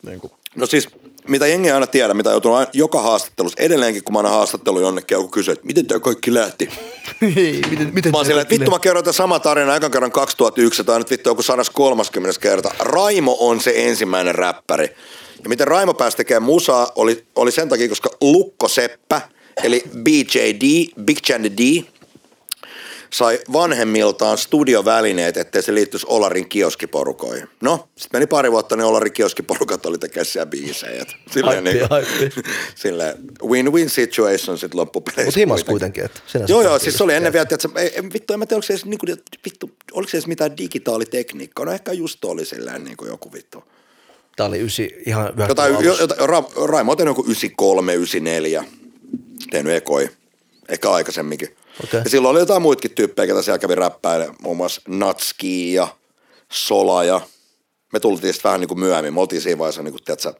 Niin 0.07 0.20
kuin. 0.20 0.32
No 0.57 0.66
siis, 0.66 0.88
mitä 1.28 1.47
jengi 1.47 1.70
aina 1.70 1.86
tiedä, 1.86 2.14
mitä 2.14 2.30
joutuu 2.30 2.55
aina, 2.55 2.70
joka 2.72 3.03
haastattelussa, 3.03 3.62
edelleenkin 3.62 4.05
kun 4.05 4.12
mä 4.12 4.18
aina 4.18 4.28
haastattelu 4.28 4.80
jonnekin, 4.80 5.14
joku 5.14 5.28
kysyy, 5.28 5.53
että 5.53 5.66
miten 5.66 5.86
tämä 5.86 6.01
kaikki 6.01 6.34
lähti. 6.34 6.68
Hei, 7.34 7.62
miten, 7.70 7.90
miten 7.95 8.12
Mä 8.12 8.18
oon 8.18 8.26
silleen, 8.26 8.43
että 8.43 8.55
vittu 8.55 8.70
mä 8.70 8.78
kerron 8.78 9.05
tämän 9.05 9.14
sama 9.14 9.38
tarina 9.40 9.76
ekan 9.76 9.90
kerran 9.90 10.12
2001, 10.12 10.84
tai 10.84 10.99
nyt 10.99 11.11
vittu 11.11 11.30
joku 11.30 11.43
130 11.43 12.40
kerta. 12.40 12.70
Raimo 12.78 13.36
on 13.40 13.61
se 13.61 13.72
ensimmäinen 13.76 14.34
räppäri. 14.34 14.84
Ja 15.43 15.49
miten 15.49 15.68
Raimo 15.68 15.95
pääsi 15.95 16.16
tekemään 16.16 16.43
musaa, 16.43 16.93
oli, 16.97 17.24
oli 17.36 17.53
sen 17.53 17.68
takia, 17.68 17.88
koska 17.88 18.11
Lukko 18.20 18.68
Seppä, 18.68 19.20
eli 19.64 19.82
BJD, 19.99 20.93
Big 21.05 21.18
Chandy 21.18 21.51
D, 21.51 21.84
sai 23.12 23.40
vanhemmiltaan 23.52 24.38
studiovälineet, 24.38 25.36
ettei 25.36 25.62
se 25.62 25.74
liittyisi 25.74 26.06
Olarin 26.08 26.48
kioskiporukoihin. 26.48 27.48
No, 27.60 27.88
sitten 27.96 28.18
meni 28.18 28.26
pari 28.26 28.52
vuotta, 28.52 28.76
niin 28.76 28.84
Olarin 28.84 29.12
kioskiporukat 29.12 29.86
oli 29.86 29.98
tekemään 29.98 30.26
siellä 30.26 30.46
biisejä. 30.46 31.04
Silleen, 31.30 31.64
niin, 31.64 31.88
haippi. 31.90 32.30
silleen 32.74 33.16
win-win 33.42 33.88
situation 33.88 34.58
sitten 34.58 34.80
loppupeleissä. 34.80 35.24
Mutta 35.24 35.38
himas 35.38 35.64
kuitenkin, 35.64 36.04
että 36.04 36.20
Joo, 36.48 36.62
joo, 36.62 36.78
siis 36.78 36.98
se 36.98 37.04
oli 37.04 37.14
ennen 37.14 37.32
vielä, 37.32 37.46
että 37.50 37.68
ei, 37.76 38.02
vittu, 38.12 38.32
en 38.32 38.38
mä 38.38 38.46
tiedä, 38.46 38.56
oliko 38.56 38.66
se 38.66 38.72
edes, 38.72 38.84
niin 38.84 38.98
kuin, 38.98 39.16
vittu, 39.44 39.70
oliko 39.92 40.10
se 40.10 40.16
edes 40.16 40.26
mitään 40.26 40.56
digitaalitekniikkaa. 40.56 41.64
No 41.64 41.72
ehkä 41.72 41.92
just 41.92 42.24
oli 42.24 42.44
silleen 42.44 42.84
niin 42.84 42.96
kuin 42.96 43.08
joku 43.08 43.32
vittu. 43.32 43.64
Tää 44.36 44.46
oli 44.46 44.60
ysi, 44.60 44.94
ihan 45.06 45.32
Jotain, 45.48 45.72
90-luvun 45.72 45.84
jo, 45.84 45.96
jotain, 46.00 46.28
Ra, 46.28 46.44
Raimo 46.66 46.90
on 46.92 46.96
tehnyt 46.96 47.10
joku 47.10 47.22
93, 47.22 47.94
94, 47.94 48.64
tehnyt 49.50 49.72
ekoi, 49.72 50.08
ehkä 50.68 50.90
aikaisemminkin. 50.90 51.56
Okei. 51.84 52.00
Ja 52.04 52.10
silloin 52.10 52.32
oli 52.32 52.40
jotain 52.40 52.62
muitakin 52.62 52.90
tyyppejä, 52.90 53.26
ketä 53.26 53.42
siellä 53.42 53.58
kävi 53.58 53.74
räppäilemään, 53.74 54.36
muun 54.42 54.56
muassa 54.56 54.80
Natski 54.88 55.72
ja 55.72 55.88
Sola 56.52 57.04
ja 57.04 57.20
me 57.92 58.00
tultiin 58.00 58.32
sitten 58.32 58.48
vähän 58.48 58.60
niin 58.60 58.68
kuin 58.68 58.80
myöhemmin. 58.80 59.14
Me 59.14 59.20
oltiin 59.20 59.42
siinä 59.42 59.58
vaiheessa, 59.58 59.82
niin 59.82 59.92
kuin, 59.92 60.04
tiedätkö, 60.04 60.34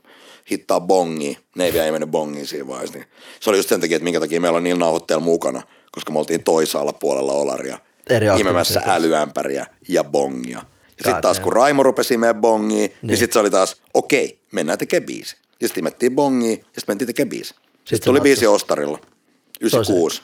hittaa 0.51 0.81
bongia. 0.81 1.39
Ne 1.57 1.65
ei 1.65 1.73
vielä 1.73 1.87
ei 1.87 1.93
mennyt 1.93 2.11
bongiin 2.11 2.47
siinä 2.47 2.69
vaiheessa. 2.69 2.99
Niin 2.99 3.09
se 3.41 3.51
oli 3.51 3.59
just 3.59 3.69
sen 3.69 3.81
takia, 3.81 3.97
että 3.97 4.05
minkä 4.05 4.21
takia 4.21 4.41
meillä 4.41 4.57
on 4.57 4.65
niillä 4.65 4.79
nauhoitteilla 4.79 5.25
mukana, 5.25 5.63
koska 5.93 6.13
me 6.13 6.19
oltiin 6.19 6.45
toisaalla 6.45 6.93
puolella 6.93 7.33
olaria. 7.33 7.79
Eri 8.11 8.27
imemässä 8.39 8.83
älyämpäriä 8.87 9.67
ja 9.89 10.05
bongia. 10.05 10.59
Ja 10.59 11.05
sitten 11.05 11.23
taas 11.23 11.41
kun 11.41 11.53
Raimo 11.53 11.83
rupesi 11.83 12.17
meidän 12.17 12.41
bongiin, 12.41 12.79
niin, 12.79 12.93
niin 13.03 13.17
sitten 13.17 13.33
se 13.33 13.39
oli 13.39 13.51
taas, 13.51 13.77
okei, 13.95 14.41
mennään 14.53 14.79
tekemään 14.79 15.07
biisi. 15.07 15.37
Ja 15.61 15.69
sitten 15.69 15.83
imettiin 15.83 16.15
bongiin 16.15 16.59
ja 16.59 16.65
sitten 16.65 16.85
mentiin 16.89 17.07
tekemään 17.07 17.31
biisi. 17.31 17.49
Sitten 17.49 17.99
se 17.99 18.05
tuli 18.05 18.21
biisi. 18.21 18.47
Ostarilla. 18.47 18.99
96. 19.61 20.23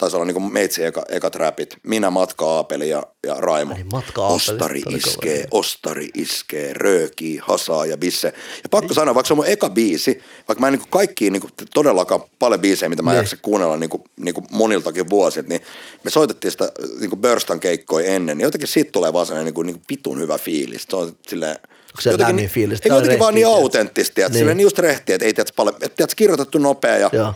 Taisi 0.00 0.16
olla 0.16 0.24
niinku 0.26 0.40
meitsi 0.40 0.84
eka, 0.84 1.04
ekat 1.08 1.34
räpit. 1.34 1.76
Minä, 1.82 2.10
Matka 2.10 2.46
Aapeli 2.46 2.88
ja, 2.88 3.02
ja 3.26 3.34
Raimo. 3.34 3.74
Ai, 3.74 3.84
Matka 3.92 4.22
Aapeli, 4.22 4.36
Ostari 4.36 4.82
kova 4.82 4.96
iskee, 4.96 5.36
nimi. 5.36 5.48
ostari 5.50 6.08
iskee, 6.14 6.72
röökii, 6.72 7.38
hasaa 7.42 7.86
ja 7.86 7.96
bisse. 7.96 8.32
Ja 8.62 8.68
pakko 8.70 8.94
sanoa, 8.94 9.14
vaikka 9.14 9.26
se 9.28 9.32
on 9.32 9.36
mun 9.36 9.46
eka 9.46 9.70
biisi, 9.70 10.20
vaikka 10.48 10.60
mä 10.60 10.66
en 10.66 10.72
niinku 10.72 10.86
kaikkiin 10.90 11.32
niinku 11.32 11.48
todellakaan 11.74 12.20
paljon 12.38 12.60
biisejä, 12.60 12.88
mitä 12.88 13.02
mä 13.02 13.10
Niin. 13.10 13.16
jaksa 13.16 13.36
kuunnella 13.42 13.76
niinku, 13.76 14.04
niinku 14.20 14.44
moniltakin 14.50 15.10
vuosilta, 15.10 15.48
niin 15.48 15.60
me 16.04 16.10
soitettiin 16.10 16.50
sitä 16.52 16.72
niinku 17.00 17.16
Burstan 17.16 17.60
keikkoja 17.60 18.06
ennen, 18.06 18.38
niin 18.38 18.44
jotenkin 18.44 18.68
siitä 18.68 18.92
tulee 18.92 19.12
vaan 19.12 19.26
sellainen 19.26 19.44
niinku, 19.46 19.62
niinku 19.62 19.82
vitun 19.90 20.20
hyvä 20.20 20.38
fiilis. 20.38 20.86
Se 20.90 20.96
on 20.96 21.16
silleen, 21.28 21.56
se 22.00 22.18
lämmin 22.18 22.48
fiilis? 22.48 22.80
Ei 22.84 22.88
jotenkin 22.92 23.18
vaan 23.18 23.34
niin 23.34 23.46
autenttista, 23.46 24.20
että 24.20 24.28
Niin. 24.28 24.38
silleen 24.38 24.60
just 24.60 24.78
rehtiä, 24.78 25.14
että 25.14 25.24
ei 25.26 25.34
tiedät 25.34 25.52
paljon, 25.56 25.74
että 25.74 25.96
tiedät, 25.96 26.14
kirjoitettu 26.14 26.58
nopea 26.58 26.96
ja 26.98 27.10
Joo. 27.12 27.34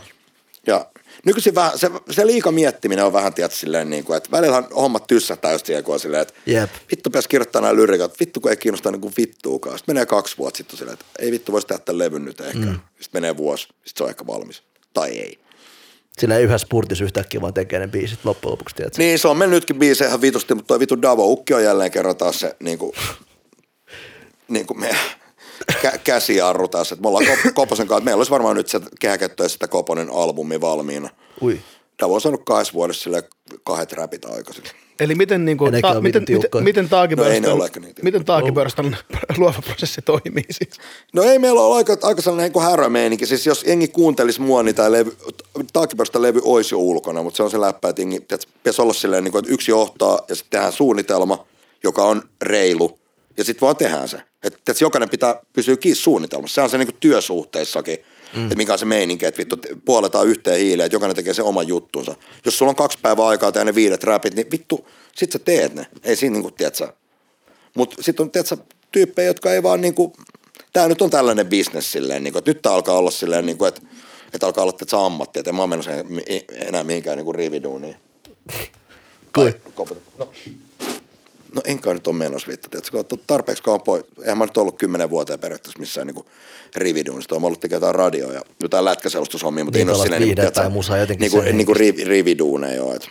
ja 0.67 0.85
nykyisin 1.25 1.55
vähän, 1.55 1.79
se, 1.79 1.91
se 2.09 2.25
liika 2.25 2.51
miettiminen 2.51 3.05
on 3.05 3.13
vähän, 3.13 3.33
tiedätkö, 3.33 3.57
silleen 3.57 3.89
niin 3.89 4.03
kuin, 4.03 4.17
että 4.17 4.31
välillä 4.31 4.63
hommat 4.75 5.07
tyssähtää 5.07 5.51
just 5.51 5.65
siihen, 5.65 5.83
kun 5.83 5.93
on 5.93 5.99
silleen, 5.99 6.21
että 6.21 6.33
Jep. 6.45 6.69
vittu 6.91 7.09
pitäisi 7.09 7.29
kirjoittaa 7.29 7.61
nämä 7.61 7.75
lyrikat, 7.75 8.19
vittu 8.19 8.39
kun 8.39 8.51
ei 8.51 8.57
kiinnosta 8.57 8.91
niin 8.91 9.01
kuin 9.01 9.13
vittuukaan. 9.17 9.77
Sitten 9.77 9.95
menee 9.95 10.05
kaksi 10.05 10.37
vuotta 10.37 10.57
sitten 10.57 10.77
silleen, 10.77 10.93
että 10.93 11.05
ei 11.19 11.31
vittu 11.31 11.51
voisi 11.51 11.67
tehdä 11.67 11.83
tämän 11.85 11.99
levyn 11.99 12.25
nyt 12.25 12.41
ehkä. 12.41 12.59
Mm. 12.59 12.79
Sitten 12.99 13.21
menee 13.21 13.37
vuosi, 13.37 13.63
sitten 13.63 13.93
se 13.95 14.03
on 14.03 14.09
ehkä 14.09 14.27
valmis. 14.27 14.63
Tai 14.93 15.09
ei. 15.09 15.39
Sillä 16.19 16.37
ei 16.37 16.43
yhdessä 16.43 16.65
spurtissa 16.65 17.03
yhtäkkiä 17.03 17.41
vaan 17.41 17.53
tekee 17.53 17.79
ne 17.79 17.87
biisit 17.87 18.25
loppujen 18.25 18.51
lopuksi, 18.51 18.75
tiedätkö? 18.75 18.97
Niin, 18.97 19.19
se 19.19 19.27
on 19.27 19.37
mennyt 19.37 19.57
nytkin 19.57 19.79
biisejä 19.79 20.07
ihan 20.07 20.21
vitusti, 20.21 20.55
mutta 20.55 20.67
toi 20.67 20.79
vittu 20.79 21.01
Davo 21.01 21.25
Ukki 21.25 21.53
on 21.53 21.63
jälleen 21.63 21.91
kerran 21.91 22.15
taas 22.15 22.39
se 22.39 22.55
niin 22.59 22.77
kuin, 22.77 22.91
niin 24.47 24.67
kuin 24.67 24.79
meidän 24.79 24.99
kä- 25.71 25.99
käsijarru 26.03 26.67
taas. 26.67 26.91
Että 26.91 27.01
me 27.01 27.07
ollaan 27.07 27.25
Kop- 27.25 27.51
Koposen 27.53 27.87
kanssa, 27.87 28.05
meillä 28.05 28.19
olisi 28.19 28.31
varmaan 28.31 28.55
nyt 28.55 28.67
se 28.67 28.81
kehäkettä 28.99 29.43
ja 29.43 29.49
sitä 29.49 29.67
Koponen 29.67 30.09
albumi 30.13 30.61
valmiina. 30.61 31.09
Ui. 31.41 31.59
Davo 32.01 32.15
on 32.15 32.21
saanut 32.21 32.41
kahdessa 32.45 32.73
vuodessa 32.73 33.03
sille 33.03 33.23
kahdet 33.63 33.93
räpit 33.93 34.25
aikaisemmin. 34.25 34.71
Eli 34.99 35.15
miten, 35.15 35.45
niin 35.45 35.57
kuin, 35.57 35.81
ta, 35.81 36.01
miten, 36.01 36.25
miten, 36.29 36.63
miten 36.63 36.83
No 36.83 36.89
taakipörstan, 36.89 37.81
niin 37.81 37.95
miten 38.01 38.25
taakipörstan 38.25 38.97
luova 39.37 39.61
prosessi 39.65 40.01
toimii 40.01 40.45
siis? 40.51 40.69
No 41.13 41.23
ei 41.23 41.39
meillä 41.39 41.61
ole 41.61 41.75
aika, 41.75 41.97
aika 42.01 42.21
sellainen 42.21 42.51
niin 42.51 42.63
härömeininki. 42.63 43.25
Siis 43.25 43.45
jos 43.45 43.63
jengi 43.63 43.87
kuuntelisi 43.87 44.41
mua, 44.41 44.63
niin 44.63 44.75
tämä 44.75 44.91
levy, 44.91 45.17
taakipöstä 45.73 46.21
levy 46.21 46.41
olisi 46.43 46.75
jo 46.75 46.79
ulkona, 46.79 47.23
mutta 47.23 47.37
se 47.37 47.43
on 47.43 47.51
se 47.51 47.61
läppä, 47.61 47.89
että 47.89 48.01
jengi, 48.01 48.19
pitäisi 48.19 48.81
olla 48.81 48.93
silleen, 48.93 49.23
niin 49.23 49.31
kuin, 49.31 49.39
että 49.39 49.53
yksi 49.53 49.71
johtaa 49.71 50.19
ja 50.29 50.35
sitten 50.35 50.51
tehdään 50.51 50.73
suunnitelma, 50.73 51.45
joka 51.83 52.03
on 52.03 52.21
reilu 52.41 52.99
ja 53.37 53.43
sitten 53.43 53.61
vaan 53.61 53.75
tehdään 53.75 54.09
se. 54.09 54.17
Että 54.17 54.59
tiedätkö, 54.65 54.85
jokainen 54.85 55.09
pitää 55.09 55.41
pysyä 55.53 55.77
kiinni 55.77 55.95
suunnitelmassa. 55.95 56.55
Se 56.55 56.61
on 56.61 56.69
se 56.69 56.77
niin 56.77 56.87
kuin 56.87 56.97
työsuhteissakin, 56.99 57.97
mm. 58.35 58.43
että 58.43 58.55
mikä 58.55 58.73
on 58.73 58.79
se 58.79 58.85
meininki, 58.85 59.25
että 59.25 59.39
vittu 59.39 59.57
puoletaan 59.85 60.27
yhteen 60.27 60.59
hiileen, 60.59 60.85
että 60.85 60.95
jokainen 60.95 61.15
tekee 61.15 61.33
sen 61.33 61.45
oman 61.45 61.67
juttunsa. 61.67 62.15
Jos 62.45 62.57
sulla 62.57 62.69
on 62.69 62.75
kaksi 62.75 62.97
päivää 63.01 63.25
aikaa 63.25 63.51
tehdä 63.51 63.65
ne 63.65 63.75
viidet 63.75 64.03
räpit, 64.03 64.35
niin 64.35 64.51
vittu, 64.51 64.87
sit 65.15 65.31
sä 65.31 65.39
teet 65.39 65.73
ne. 65.73 65.87
Ei 66.03 66.15
siinä 66.15 66.33
niin 66.33 66.43
kuin, 66.43 66.53
tiedätkö, 66.53 66.87
mutta 67.75 68.03
sitten 68.03 68.23
on 68.23 68.31
tiedätkö, 68.31 68.57
tyyppejä, 68.91 69.27
jotka 69.27 69.53
ei 69.53 69.63
vaan 69.63 69.81
niinku, 69.81 70.13
tämä 70.73 70.87
nyt 70.87 71.01
on 71.01 71.09
tällainen 71.09 71.47
bisnes 71.47 71.91
silleen, 71.91 72.23
niinku, 72.23 72.39
että 72.39 72.51
nyt 72.51 72.61
tää 72.61 72.73
alkaa 72.73 72.97
olla 72.97 73.11
silleen, 73.11 73.45
niinku, 73.45 73.65
että, 73.65 73.81
että 74.33 74.45
alkaa 74.47 74.61
olla 74.61 74.73
tiedätkö, 74.73 74.97
ammatti, 74.99 75.39
että 75.39 75.51
en 75.51 75.55
mä 75.55 75.61
oon 75.61 75.69
menossa 75.69 75.91
en- 75.91 76.43
enää 76.67 76.83
mihinkään 76.83 77.17
niinku 77.17 77.33
rividuuniin. 77.33 77.95
Kui? 79.35 79.53
No. 80.17 80.31
No 81.55 81.61
enkä 81.65 81.93
nyt 81.93 82.07
ole 82.07 82.15
menossa 82.15 82.47
vittu, 82.47 82.69
tiedätkö, 82.69 82.91
kun 82.91 83.05
oot 83.11 83.27
tarpeeksi 83.27 83.63
kauan 83.63 83.81
pois. 83.81 84.03
Eihän 84.21 84.37
mä 84.37 84.45
nyt 84.45 84.57
ollut 84.57 84.77
kymmenen 84.77 85.09
vuoteen 85.09 85.39
periaatteessa 85.39 85.79
missään 85.79 86.07
niinku 86.07 86.25
rividuunista. 86.75 87.39
Mä 87.39 87.47
ollut 87.47 87.59
tekemään 87.59 87.77
jotain 87.77 87.95
radioa 87.95 88.33
ja 88.33 88.41
jotain 88.63 88.85
lätkäselostushommia, 88.85 89.63
mutta 89.63 89.77
Niin, 89.79 89.87
ei 89.89 89.95
ole 89.95 90.03
silleen, 90.03 90.21
niinku, 90.21 90.27
viihdettä 90.29 90.51
tiedätkö, 90.51 90.61
ja 90.61 90.69
musaa 90.69 90.97
jotenkin 90.97 91.21
niinku, 91.31 91.41
sen 91.47 91.57
niinku 91.57 91.73
rivi, 91.73 92.03
rividuuneja 92.03 92.75
joo. 92.75 92.95
Et. 92.95 93.07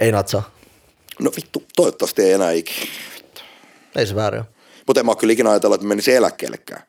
Ei 0.00 0.12
natsaa. 0.12 0.50
No 1.20 1.30
vittu, 1.36 1.62
toivottavasti 1.76 2.22
ei 2.22 2.32
enää 2.32 2.50
ikinä. 2.52 2.86
Ei 3.96 4.06
se 4.06 4.14
väärin 4.14 4.40
ole. 4.40 4.46
Mutta 4.86 5.00
en 5.00 5.06
mä 5.06 5.14
kyllä 5.16 5.32
ikinä 5.32 5.50
ajatellut, 5.50 5.74
että 5.74 5.86
menisi 5.86 6.14
eläkkeellekään. 6.14 6.82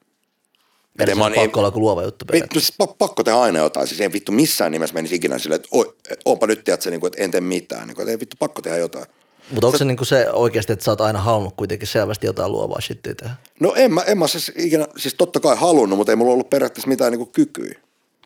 Eli 0.99 1.11
se 1.11 1.15
mä 1.15 1.25
on 1.25 1.31
oon- 1.37 1.45
pakko 1.45 1.59
olla 1.59 1.67
joku 1.67 1.79
luova 1.79 2.03
juttu. 2.03 2.25
Vittu, 2.31 2.59
siis 2.59 2.73
pa- 2.83 2.95
pakko 2.97 3.23
tehdä 3.23 3.39
aina 3.39 3.59
jotain. 3.59 3.87
Siis 3.87 4.01
ei 4.01 4.13
vittu 4.13 4.31
missään 4.31 4.71
nimessä 4.71 4.93
menisi 4.93 5.15
ikinä 5.15 5.37
silleen, 5.39 5.55
että 5.61 5.67
oi, 5.71 5.95
onpa 6.25 6.47
nyt 6.47 6.63
tiedätkö, 6.63 6.89
niin 6.89 6.99
kuin, 6.99 7.07
että 7.07 7.23
en 7.23 7.31
tee 7.31 7.41
mitään. 7.41 7.87
Niin 7.87 7.95
kuin, 7.95 8.03
että 8.03 8.11
ei 8.11 8.19
vittu 8.19 8.35
pakko 8.39 8.61
tehdä 8.61 8.77
jotain. 8.77 9.05
Mutta 9.51 9.67
onko 9.67 9.77
se, 9.77 9.85
niinku 9.85 10.05
se 10.05 10.31
oikeasti, 10.31 10.73
että 10.73 10.85
sä 10.85 10.91
oot 10.91 11.01
aina 11.01 11.19
halunnut 11.19 11.53
kuitenkin 11.57 11.87
selvästi 11.87 12.25
jotain 12.25 12.51
luovaa 12.51 12.81
shittiä 12.81 13.15
tehdä? 13.15 13.33
No 13.59 13.73
en 13.75 13.93
mä, 13.93 14.01
en 14.01 14.17
mä 14.17 14.27
siis 14.27 14.51
ikinä, 14.57 14.87
siis 14.97 15.15
totta 15.15 15.39
kai 15.39 15.55
halunnut, 15.55 15.97
mutta 15.97 16.11
ei 16.11 16.15
mulla 16.15 16.33
ollut 16.33 16.49
periaatteessa 16.49 16.89
mitään 16.89 17.11
niinku 17.11 17.25
kykyä. 17.25 17.75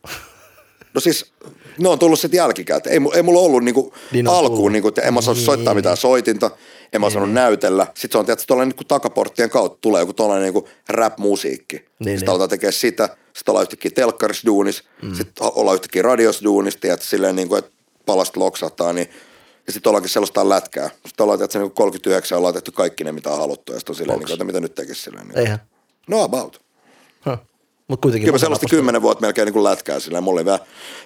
No 0.93 1.01
siis, 1.01 1.31
ne 1.79 1.89
on 1.89 1.99
tullut 1.99 2.19
sitten 2.19 2.37
jälkikäteen. 2.37 2.93
Ei, 2.93 3.09
ei 3.15 3.23
mulla 3.23 3.39
ollut 3.39 3.63
niinku 3.63 3.93
Niin 4.11 4.27
alkuun, 4.27 4.57
tullut. 4.57 4.71
niinku, 4.71 4.87
että 4.87 5.01
en 5.01 5.13
mä 5.13 5.17
osannut 5.17 5.43
soittaa 5.43 5.73
mitään 5.73 5.97
soitinta, 5.97 6.51
en 6.93 7.01
mä 7.01 7.07
osannut 7.07 7.31
näytellä. 7.31 7.85
Sitten 7.85 8.11
se 8.11 8.17
on 8.17 8.25
tietysti 8.25 8.47
tuollainen 8.47 8.69
niinku 8.69 8.83
takaporttien 8.83 9.49
kautta 9.49 9.77
tulee 9.81 10.01
joku 10.01 10.13
tuollainen 10.13 10.43
niinku 10.43 10.69
rap-musiikki. 10.89 11.75
Niin, 11.75 11.87
sitten 11.97 12.15
niin. 12.19 12.29
aletaan 12.29 12.49
tekemään 12.49 12.73
sitä, 12.73 13.09
sitten 13.33 13.51
ollaan 13.51 13.63
yhtäkkiä 13.63 13.91
telkkarissa 13.95 14.45
duunis, 14.45 14.83
mm. 15.01 15.15
sitten 15.15 15.47
ollaan 15.55 15.75
yhtäkkiä 15.75 16.01
radios 16.01 16.43
duunis, 16.43 16.77
tiedät, 16.77 17.01
silleen 17.01 17.35
niinku, 17.35 17.55
että 17.55 17.71
palasta 18.05 18.39
loksahtaa, 18.39 18.93
niin 18.93 19.09
ja 19.67 19.73
sitten 19.73 19.89
ollaankin 19.89 20.09
sellaista 20.09 20.49
lätkää. 20.49 20.89
Sitten 20.89 21.23
ollaan 21.23 21.39
tietysti 21.39 21.59
niinku 21.59 21.75
39 21.75 22.37
ollaan 22.37 22.53
tehty 22.53 22.71
kaikki 22.71 23.03
ne, 23.03 23.11
mitä 23.11 23.29
on 23.29 23.39
haluttu. 23.39 23.73
Ja 23.73 23.79
sitten 23.79 23.93
on 23.93 23.97
silleen, 23.97 24.19
niinku, 24.19 24.33
että 24.33 24.45
mitä 24.45 24.59
nyt 24.59 24.75
tekisi 24.75 25.01
silleen. 25.01 25.27
Niin. 25.27 25.37
Eihän. 25.39 25.59
No 26.07 26.23
about. 26.23 26.67
Mutta 27.87 28.03
kuitenkin. 28.03 28.25
Kyllä 28.25 28.35
mä 28.35 28.39
sellaista 28.39 28.67
kymmenen 28.69 29.01
vuotta 29.01 29.21
melkein 29.21 29.45
niin 29.45 29.53
kuin 29.53 29.63
lätkää 29.63 29.99
sillä. 29.99 30.21
Mulla 30.21 30.39
oli 30.39 30.45
vielä 30.45 30.59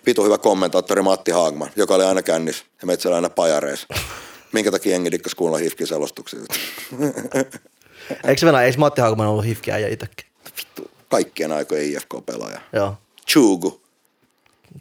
vitu 0.06 0.24
hyvä 0.24 0.38
kommentaattori 0.38 1.02
Matti 1.02 1.32
Haagman, 1.32 1.70
joka 1.76 1.96
oli 1.96 2.04
aina 2.04 2.22
kännis 2.22 2.66
ja 2.82 2.88
meitä 2.88 3.16
aina 3.16 3.30
pajareissa. 3.30 3.88
Minkä 4.54 4.72
takia 4.72 4.92
jengi 4.92 5.12
dikkas 5.12 5.36
kuulla 5.36 5.58
hifkin 5.58 5.88
selostuksia? 5.88 6.40
Eikö 8.28 8.40
se 8.40 8.46
Venäjä, 8.46 8.66
eikö 8.66 8.78
Matti 8.78 9.02
Haakman 9.02 9.28
ollut 9.28 9.46
hifkiä 9.46 9.78
ja 9.78 9.88
itsekin? 9.88 10.26
Vittu, 10.58 10.92
kaikkien 11.10 11.52
aikojen 11.52 11.86
IFK-pelaaja. 11.86 12.62
Joo. 12.74 12.96
Chugu. 13.28 13.82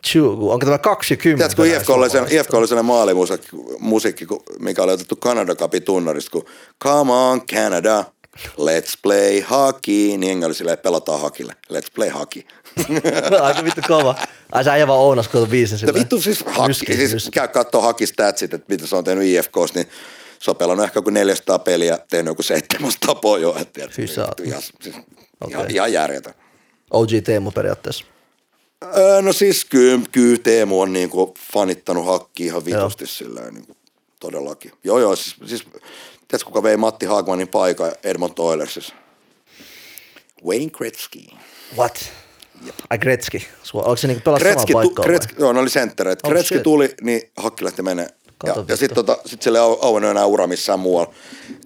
Chugu, 0.07 0.51
onko 0.51 0.67
tämä 0.67 0.79
20? 0.79 1.37
Tiedätkö, 1.39 1.57
kun 1.63 1.67
IFK 1.67 1.91
oli, 1.91 2.11
sen, 2.11 2.27
IFK 2.31 2.55
oli 2.55 2.69
sellainen 2.69 2.87
maalimusiikki, 2.87 4.27
mikä 4.59 4.83
oli 4.83 4.93
otettu 4.93 5.17
Canada 5.17 5.55
Cupin 5.55 5.83
tunnarista, 5.83 6.31
kun 6.31 6.45
Come 6.83 7.13
on 7.13 7.47
Canada, 7.47 8.05
let's 8.39 8.95
play 9.03 9.41
hockey, 9.41 9.95
niin 9.95 10.23
jengi 10.23 10.45
oli 10.45 10.55
silleen, 10.55 10.79
pelataan 10.79 11.21
hakille, 11.21 11.53
let's 11.73 11.89
play 11.95 12.09
hockey. 12.09 12.43
Aika 13.43 13.65
vittu 13.65 13.81
kova. 13.89 14.15
Ai 14.53 14.65
sä 14.65 14.73
äijä 14.73 14.87
vaan 14.87 14.99
ounas, 15.01 15.29
kun 15.29 15.41
on 15.43 15.49
biisi 15.49 15.75
No 15.75 15.79
sillä. 15.79 15.95
vittu 15.95 16.21
siis 16.21 16.45
haki, 16.47 16.75
siis 16.75 17.29
käy 17.33 17.49
kattoo 17.49 17.81
hakistatsit, 17.83 18.55
että 18.55 18.67
mitä 18.73 18.87
se 18.87 18.97
on 18.97 19.05
tehnyt 19.05 19.25
IFKs, 19.25 19.75
niin 19.75 19.87
se 20.39 20.51
on 20.51 20.57
pelannut 20.57 20.85
ehkä 20.85 20.99
joku 20.99 21.11
400 21.11 21.59
peliä, 21.59 21.99
tehnyt 22.11 22.31
joku 22.31 22.43
700 22.43 23.15
pojoa. 23.15 23.55
vittu, 23.59 24.43
ihan, 24.45 24.63
siis, 24.63 24.97
Okei. 25.41 25.55
ihan, 25.55 25.71
ihan 25.71 25.93
järjetön. 25.93 26.35
OG 26.91 27.09
Teemu 27.25 27.51
periaatteessa. 27.51 28.05
Öö, 28.97 29.23
no 29.23 29.33
siis 29.33 29.65
kyllä, 29.65 30.01
kyllä 30.13 30.39
Teemu 30.43 30.81
on 30.81 30.93
niinku 30.93 31.35
fanittanut 31.53 32.07
hakki 32.07 32.45
ihan 32.45 32.65
vitusti 32.65 33.07
sillä 33.07 33.51
niinku, 33.51 33.77
todellakin. 34.21 34.73
Joo 34.85 34.99
joo, 34.99 35.17
siis, 35.17 35.37
siis 35.47 35.63
tiedätkö 36.29 36.45
kuka 36.45 36.63
vei 36.63 36.77
Matti 36.77 37.07
Haagmanin 37.07 37.49
paikan 37.49 37.93
Edmonton 38.05 38.47
Oilersissa? 38.47 38.95
Wayne 40.47 40.71
Gretzky. 40.71 41.19
What? 41.77 42.13
Ai 42.91 42.99
Gretzky. 42.99 43.39
Sua- 43.63 43.83
Onko 43.83 43.97
se 43.97 44.07
niinku 44.07 44.23
pelaa 44.25 44.39
Gretzky, 44.39 44.73
samaa 44.73 44.83
paikkaa 44.83 45.05
Gretzky, 45.05 45.35
joo, 45.39 45.53
ne 45.53 45.61
oli 45.61 45.71
senttereitä. 45.71 46.29
Oh, 46.29 46.31
Gretzky 46.31 46.55
shit. 46.55 46.63
tuli, 46.63 46.95
niin 47.01 47.23
hakki 47.37 47.65
lähti 47.65 47.83
menee. 47.83 48.09
Ja, 48.47 48.55
ja 48.69 48.77
sitten 48.77 48.95
tota, 48.95 49.19
sit 49.27 49.43
sille 49.43 49.59
ei 49.59 49.65
au- 49.65 49.79
auennut 49.83 50.11
enää 50.11 50.27
ura 50.27 50.47
missään 50.47 50.81
muualla. 50.81 51.15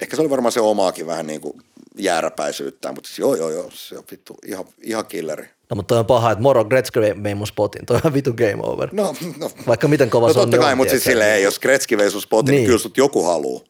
Ehkä 0.01 0.15
se 0.15 0.21
oli 0.21 0.29
varmaan 0.29 0.51
se 0.51 0.59
omaakin 0.61 1.07
vähän 1.07 1.27
niin 1.27 1.41
kuin 1.41 1.61
jääräpäisyyttä, 1.97 2.91
mutta 2.91 3.07
siis 3.07 3.19
joo, 3.19 3.35
joo, 3.35 3.49
joo, 3.49 3.69
se 3.73 3.97
on 3.97 4.03
vittu 4.11 4.37
ihan, 4.45 4.65
ihan 4.83 5.05
killeri. 5.05 5.49
No 5.69 5.75
mutta 5.75 5.87
toi 5.87 5.99
on 5.99 6.05
paha, 6.05 6.31
että 6.31 6.41
moro 6.41 6.65
Gretzky 6.65 7.01
vei- 7.01 7.35
mun 7.35 7.47
spotin. 7.47 7.85
Toi 7.85 7.99
on 8.05 8.13
vitu 8.13 8.33
game 8.33 8.57
over. 8.63 8.89
No, 8.91 9.15
no. 9.39 9.51
Vaikka 9.67 9.87
miten 9.87 10.09
kova 10.09 10.27
no 10.27 10.33
se 10.33 10.39
on, 10.39 10.43
totta 10.45 10.57
niin 10.57 10.61
kai, 10.63 10.71
on, 10.71 10.77
mutta 10.77 10.91
siis 10.91 11.03
silleen, 11.03 11.43
jos 11.43 11.59
Gretzky 11.59 11.97
vei 11.97 12.11
sun 12.11 12.21
spotin, 12.21 12.51
niin, 12.51 12.59
Niin. 12.59 12.65
kyllä 12.65 12.79
sut 12.79 12.97
joku 12.97 13.23
haluu. 13.23 13.63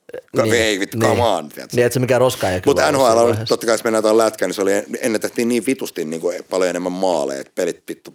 Niin, 0.44 0.54
ei 0.54 0.80
vittu, 0.80 0.98
come 0.98 1.24
on. 1.24 1.50
tiedätkö? 1.50 1.76
Niin, 1.78 1.86
et 1.86 1.94
se 1.94 2.00
mikään 2.00 2.22
roska 2.22 2.50
ei 2.50 2.62
Mutta 2.66 2.92
NHL 2.92 3.02
on, 3.02 3.16
vaiheessa. 3.16 3.46
totta 3.46 3.66
kai 3.66 3.74
jos 3.74 3.84
mennään 3.84 4.04
tuohon 4.04 4.18
lätkään, 4.18 4.50
niin 4.50 4.56
se 4.56 4.62
oli, 4.62 4.72
ennen 5.02 5.22
tehtiin 5.22 5.48
niin 5.48 5.66
vitusti 5.66 6.06
niin 6.06 6.22
kuin 6.22 6.44
paljon 6.50 6.70
enemmän 6.70 6.92
maaleja, 6.92 7.42
että 7.42 7.52
pelit 7.56 7.84
vittu, 7.90 8.12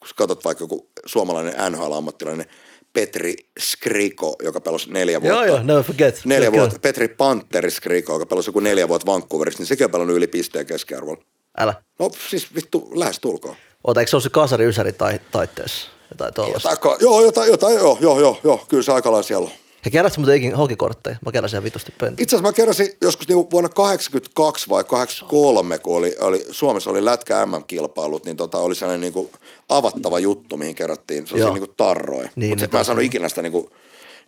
kun 0.00 0.08
katsot 0.16 0.44
vaikka 0.44 0.64
joku 0.64 0.88
suomalainen 1.06 1.54
NHL-ammattilainen, 1.72 2.46
Petri 2.92 3.34
Skriko, 3.58 4.36
joka 4.42 4.60
pelasi 4.60 4.92
neljä 4.92 5.22
vuotta. 5.22 5.34
Joo, 5.36 5.44
joo, 5.56 5.62
never 5.62 5.82
forget. 5.82 6.20
Neljä 6.24 6.52
vuotta. 6.52 6.78
Petri 6.78 7.08
Panteri 7.08 7.70
Skriko, 7.70 8.12
joka 8.12 8.26
pelasi 8.26 8.48
joku 8.48 8.60
neljä 8.60 8.88
vuotta 8.88 9.12
Vancouverissa, 9.12 9.60
niin 9.60 9.66
sekin 9.66 9.84
on 9.84 9.90
pelannut 9.90 10.16
yli 10.16 10.26
pisteen 10.26 10.66
keskiarvolla. 10.66 11.22
Älä. 11.58 11.74
No 11.98 12.10
siis 12.30 12.54
vittu, 12.54 12.90
lähes 12.94 13.20
tulkoon. 13.20 13.56
Oota, 13.84 14.00
eikö 14.00 14.10
se 14.10 14.16
ole 14.16 14.22
se 14.22 14.30
kasari 14.30 14.64
ysäri 14.64 14.92
tai, 14.92 15.20
taitteessa? 15.30 15.88
Jotain 16.10 16.34
tollasta. 16.34 16.70
Jotain, 16.70 16.96
joo, 17.00 17.22
jotain, 17.22 17.50
jotain, 17.50 17.74
joo, 17.76 17.98
joo, 18.00 18.20
joo, 18.20 18.40
joo, 18.44 18.64
kyllä 18.68 18.82
se 18.82 18.92
aika 18.92 19.10
lailla 19.10 19.22
siellä 19.22 19.44
on. 19.44 19.52
Ja 19.84 19.90
keräsit 19.90 20.18
muuten 20.18 20.36
ikin 20.36 20.54
hokikortteja. 20.54 21.16
Mä 21.26 21.32
keräsin 21.32 21.54
ihan 21.56 21.64
vitusti 21.64 21.92
pöntä. 21.98 22.22
Itse 22.22 22.36
asiassa 22.36 22.48
mä 22.48 22.52
keräsin 22.52 22.88
joskus 23.00 23.28
niinku 23.28 23.50
vuonna 23.50 23.68
82 23.68 24.68
vai 24.68 24.84
83, 24.84 25.78
kun 25.78 25.96
oli, 25.96 26.16
oli, 26.20 26.46
Suomessa 26.50 26.90
oli 26.90 27.04
lätkä 27.04 27.46
MM-kilpailut, 27.46 28.24
niin 28.24 28.36
tota 28.36 28.58
oli 28.58 28.74
sellainen 28.74 29.00
niinku 29.00 29.30
avattava 29.68 30.18
juttu, 30.18 30.56
mihin 30.56 30.74
kerättiin 30.74 31.26
sellaisia 31.26 31.52
niinku 31.52 31.74
tarroja. 31.76 32.28
Niin, 32.36 32.50
Mutta 32.50 32.76
mä 32.76 32.78
en 32.78 32.84
saanut 32.84 33.04
ikinä 33.04 33.28
sitä 33.28 33.42
niinku, 33.42 33.70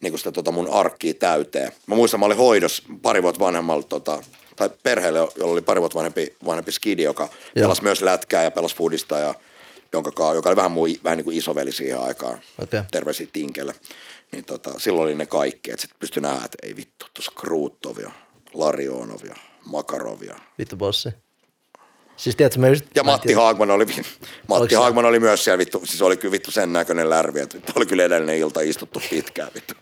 niinku 0.00 0.18
sitä 0.18 0.32
tota 0.32 0.50
mun 0.50 0.70
arkkia 0.70 1.14
täyteen. 1.14 1.72
Mä 1.86 1.94
muistan, 1.94 2.20
mä 2.20 2.26
olin 2.26 2.36
hoidos 2.36 2.82
pari 3.02 3.22
vuotta 3.22 3.44
vanhemmalla 3.44 3.82
tota, 3.82 4.22
tai 4.59 4.70
perheelle, 4.82 5.18
jolla 5.18 5.52
oli 5.52 5.62
pari 5.62 5.80
vuotta 5.80 5.96
vanhempi, 5.96 6.36
vanhempi 6.46 6.72
skidi, 6.72 7.02
joka 7.02 7.22
Joo. 7.22 7.64
pelasi 7.64 7.82
myös 7.82 8.02
lätkää 8.02 8.42
ja 8.42 8.50
pelasi 8.50 8.76
foodista 8.76 9.18
ja 9.18 9.34
jonka, 9.92 10.12
kaa- 10.12 10.34
joka 10.34 10.48
oli 10.48 10.56
vähän, 10.56 10.70
muu, 10.70 10.86
vähän 11.04 11.16
niin 11.16 11.24
kuin 11.24 11.36
isoveli 11.36 11.72
siihen 11.72 12.00
aikaan. 12.00 12.38
Okei. 12.62 12.80
Terveisiä 12.90 13.26
Tinkelle. 13.32 13.74
Niin 14.32 14.44
tota, 14.44 14.78
silloin 14.78 15.04
oli 15.04 15.14
ne 15.14 15.26
kaikki, 15.26 15.70
että 15.70 15.80
sitten 15.80 15.98
pystyi 16.00 16.22
nähdä, 16.22 16.44
että 16.44 16.59
ei 16.62 16.76
vittu, 16.76 17.06
tuossa 17.14 17.32
Kruuttovia, 17.36 18.11
Larionovia, 18.54 19.36
Makarovia. 19.64 20.36
Vittu 20.59 20.76
bossi. 20.76 21.09
Siis 22.16 22.36
tiedätkö, 22.36 22.61
mä 22.61 22.68
just... 22.68 22.84
Ja 22.94 23.04
Matti 23.04 23.32
Haagman 23.32 23.70
oli, 23.70 23.86
Matti 24.48 24.74
Haagman 24.74 25.04
oli 25.04 25.20
myös 25.20 25.44
siellä 25.44 25.59
vittu, 25.59 25.82
siis 25.84 26.02
oli 26.02 26.16
kyllä 26.16 26.32
vittu 26.32 26.50
sen 26.50 26.72
näköinen 26.72 27.11
lärvi, 27.11 27.40
että 27.40 27.56
vittu 27.56 27.72
oli 27.76 27.86
kyllä 27.86 28.04
edellinen 28.04 28.38
ilta 28.38 28.61
istuttu 28.61 29.02
pitkään 29.11 29.50
vittu. 29.54 29.74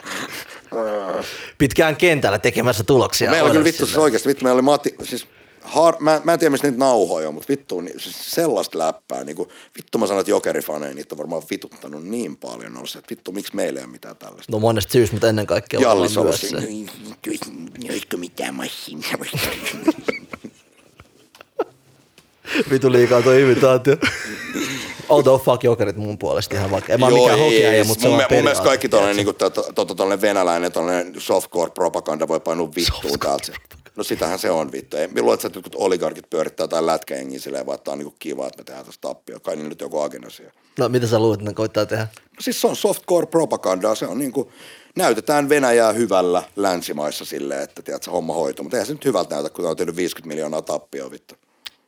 Pitkään 1.58 1.96
kentällä 1.96 2.38
tekemässä 2.38 2.84
tuloksia. 2.84 3.30
meillä 3.30 3.46
oli 3.46 3.52
kyllä 3.52 3.64
vittu 3.64 3.86
siis 3.86 3.98
oikeasti, 3.98 4.28
vittu 4.28 4.44
meillä 4.44 4.56
oli 4.56 4.62
Matti, 4.62 4.94
siis 5.02 5.26
har, 5.66 5.96
mä, 6.00 6.20
mä 6.24 6.32
en 6.32 6.38
tiedä 6.38 6.50
mistä 6.50 6.66
niitä 6.66 6.78
nauhoja 6.78 7.28
on, 7.28 7.34
mutta 7.34 7.48
vittu 7.48 7.80
niin, 7.80 8.00
siis 8.00 8.30
sellaista 8.30 8.78
läppää, 8.78 9.24
niin 9.24 9.36
kuin, 9.36 9.48
vittu 9.76 9.98
mä 9.98 10.06
sanon, 10.06 10.20
että 10.20 10.30
jokerifaneja 10.30 10.94
niitä 10.94 11.14
on 11.14 11.18
varmaan 11.18 11.42
vituttanut 11.50 12.04
niin 12.04 12.36
paljon 12.36 12.76
ollut, 12.76 12.94
että 12.96 13.10
vittu 13.10 13.32
miksi 13.32 13.56
meillä 13.56 13.80
ei 13.80 13.84
ole 13.84 13.92
mitään 13.92 14.16
tällaista. 14.16 14.52
No 14.52 14.58
monesta 14.58 14.92
syystä, 14.92 15.14
mutta 15.14 15.28
ennen 15.28 15.46
kaikkea 15.46 15.80
Jallis 15.80 16.16
varmaan 16.16 16.34
on 16.34 16.40
myös 16.40 16.40
siinä, 16.40 16.60
se. 16.60 17.92
olisiko 17.92 18.16
mitään 18.16 18.54
massia? 18.54 18.98
Vitu 22.70 22.92
liikaa 22.92 23.22
tuo 23.22 23.32
imitaatio. 23.32 23.96
Although 25.08 25.44
fuck 25.44 25.64
jokerit 25.64 25.96
mun 25.96 26.18
puolesta 26.18 26.54
ihan 26.54 26.70
vaikka. 26.70 26.92
En 26.92 27.00
mä 27.00 27.06
oo 27.06 27.12
Joo, 27.12 27.48
mikään 27.48 27.74
ei, 27.74 27.84
mutta 27.84 28.02
se 28.02 28.08
on 28.08 28.14
mun 28.14 28.42
mielestä 28.42 28.64
kaikki 28.64 28.88
tollanen, 28.88 29.16
niinku, 29.16 29.32
to, 29.32 29.50
to, 29.50 29.84
to, 29.84 30.08
venäläinen 30.20 30.72
tollanen 30.72 31.14
softcore 31.18 31.70
propaganda 31.70 32.28
voi 32.28 32.40
painua 32.40 32.70
vittuun 32.76 33.18
täältä. 33.18 33.52
No 33.96 34.04
sitähän 34.04 34.38
se 34.38 34.50
on 34.50 34.72
vittu. 34.72 34.96
Ei, 34.96 35.08
luulet, 35.20 35.44
että 35.44 35.56
jotkut 35.58 35.74
oligarkit 35.74 36.30
pyörittää 36.30 36.64
jotain 36.64 36.86
lätkäjengiä 36.86 37.38
silleen, 37.38 37.66
vaan 37.66 37.74
että 37.74 37.90
on 37.90 37.98
niinku 37.98 38.16
kiva, 38.18 38.46
että 38.46 38.58
me 38.58 38.64
tehdään 38.64 38.86
tästä 38.86 39.08
tappia. 39.08 39.40
Kai 39.40 39.56
niin 39.56 39.68
nyt 39.68 39.80
joku 39.80 40.00
agenda 40.00 40.30
siellä. 40.30 40.52
No 40.78 40.88
mitä 40.88 41.06
sä 41.06 41.18
luulet, 41.18 41.40
että 41.40 41.50
ne 41.50 41.54
koittaa 41.54 41.86
tehdä? 41.86 42.08
No 42.14 42.40
siis 42.40 42.60
se 42.60 42.66
on 42.66 42.76
softcore 42.76 43.26
propagandaa, 43.26 43.94
se 43.94 44.06
on 44.06 44.18
niinku, 44.18 44.52
näytetään 44.96 45.48
Venäjää 45.48 45.92
hyvällä 45.92 46.42
länsimaissa 46.56 47.24
silleen, 47.24 47.62
että 47.62 47.82
tiedät, 47.82 48.02
se 48.02 48.10
homma 48.10 48.34
hoituu. 48.34 48.62
Mutta 48.62 48.76
eihän 48.76 48.86
se 48.86 48.92
nyt 48.92 49.04
hyvältä 49.04 49.34
näytä, 49.34 49.50
kun 49.50 49.66
on 49.66 49.76
tehnyt 49.76 49.96
50 49.96 50.28
miljoonaa 50.28 50.62
tappioa 50.62 51.10
vittu. 51.10 51.34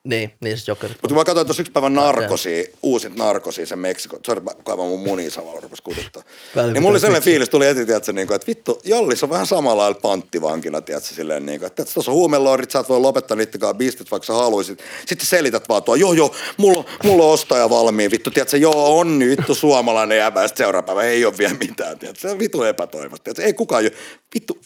Niin, 0.04 0.32
niin 0.40 0.56
siis 0.56 0.68
jokerit. 0.68 0.96
Mutta 1.02 1.14
mä 1.14 1.24
katsoin 1.24 1.46
tuossa 1.46 1.60
yksi 1.60 1.72
päivä 1.72 1.88
narkosia, 1.88 2.64
uusit 2.82 3.16
narkosia, 3.16 3.66
sen 3.66 3.78
Meksiko, 3.78 4.18
sorry 4.26 4.42
mä 4.42 4.50
kaivan 4.64 4.86
mun 4.86 5.00
munia 5.00 5.30
samalla, 5.30 5.60
rupes 5.60 5.80
kututtaa. 5.80 6.22
Välillä 6.56 6.72
Niin 6.72 6.82
mulla 6.82 6.92
oli 6.92 7.00
sellainen 7.00 7.22
fiilis, 7.22 7.48
tuli 7.48 7.66
heti, 7.66 7.86
tiedätkö, 7.86 8.12
niin 8.12 8.26
kuin, 8.26 8.34
että 8.34 8.46
vittu, 8.46 8.80
Jallis 8.84 9.22
on 9.22 9.30
vähän 9.30 9.46
samalla 9.46 9.82
lailla 9.82 10.00
panttivankina, 10.02 10.80
tiedätkö, 10.80 11.14
silleen 11.14 11.46
niin 11.46 11.58
kuin, 11.60 11.66
että 11.66 11.84
tuossa 11.84 12.10
on 12.10 12.16
huumeloorit, 12.16 12.70
sä 12.70 12.78
et 12.78 12.88
voi 12.88 13.00
lopettaa 13.00 13.36
niittenkaan 13.36 13.76
bistit, 13.76 14.10
vaikka 14.10 14.26
sä 14.26 14.32
haluaisit. 14.32 14.78
Sitten 15.06 15.26
selität 15.26 15.68
vaan 15.68 15.82
tuo, 15.82 15.94
joo 15.94 16.12
joo, 16.12 16.34
mulla, 16.56 16.84
mulla 17.04 17.24
on 17.24 17.30
ostaja 17.30 17.70
valmiin, 17.70 18.10
vittu, 18.10 18.30
tiedätkö, 18.30 18.56
joo 18.56 18.98
on 18.98 19.18
nyt 19.18 19.38
vittu 19.38 19.54
suomalainen 19.54 20.18
jäbä, 20.18 20.42
ja 20.42 20.48
sitten 20.48 20.64
seuraava 20.64 20.86
päivä 20.86 21.02
ei 21.02 21.24
ole 21.24 21.38
vielä 21.38 21.54
mitään, 21.60 21.98
tiedätkö, 21.98 22.20
se 22.20 22.30
on 22.30 22.38
vittu 22.38 22.62
epätoivosta, 22.62 23.24
tiedätkö, 23.24 23.42
ei 23.42 23.52
kukaan 23.52 23.84
jo, 23.84 23.90
vittu, 24.34 24.60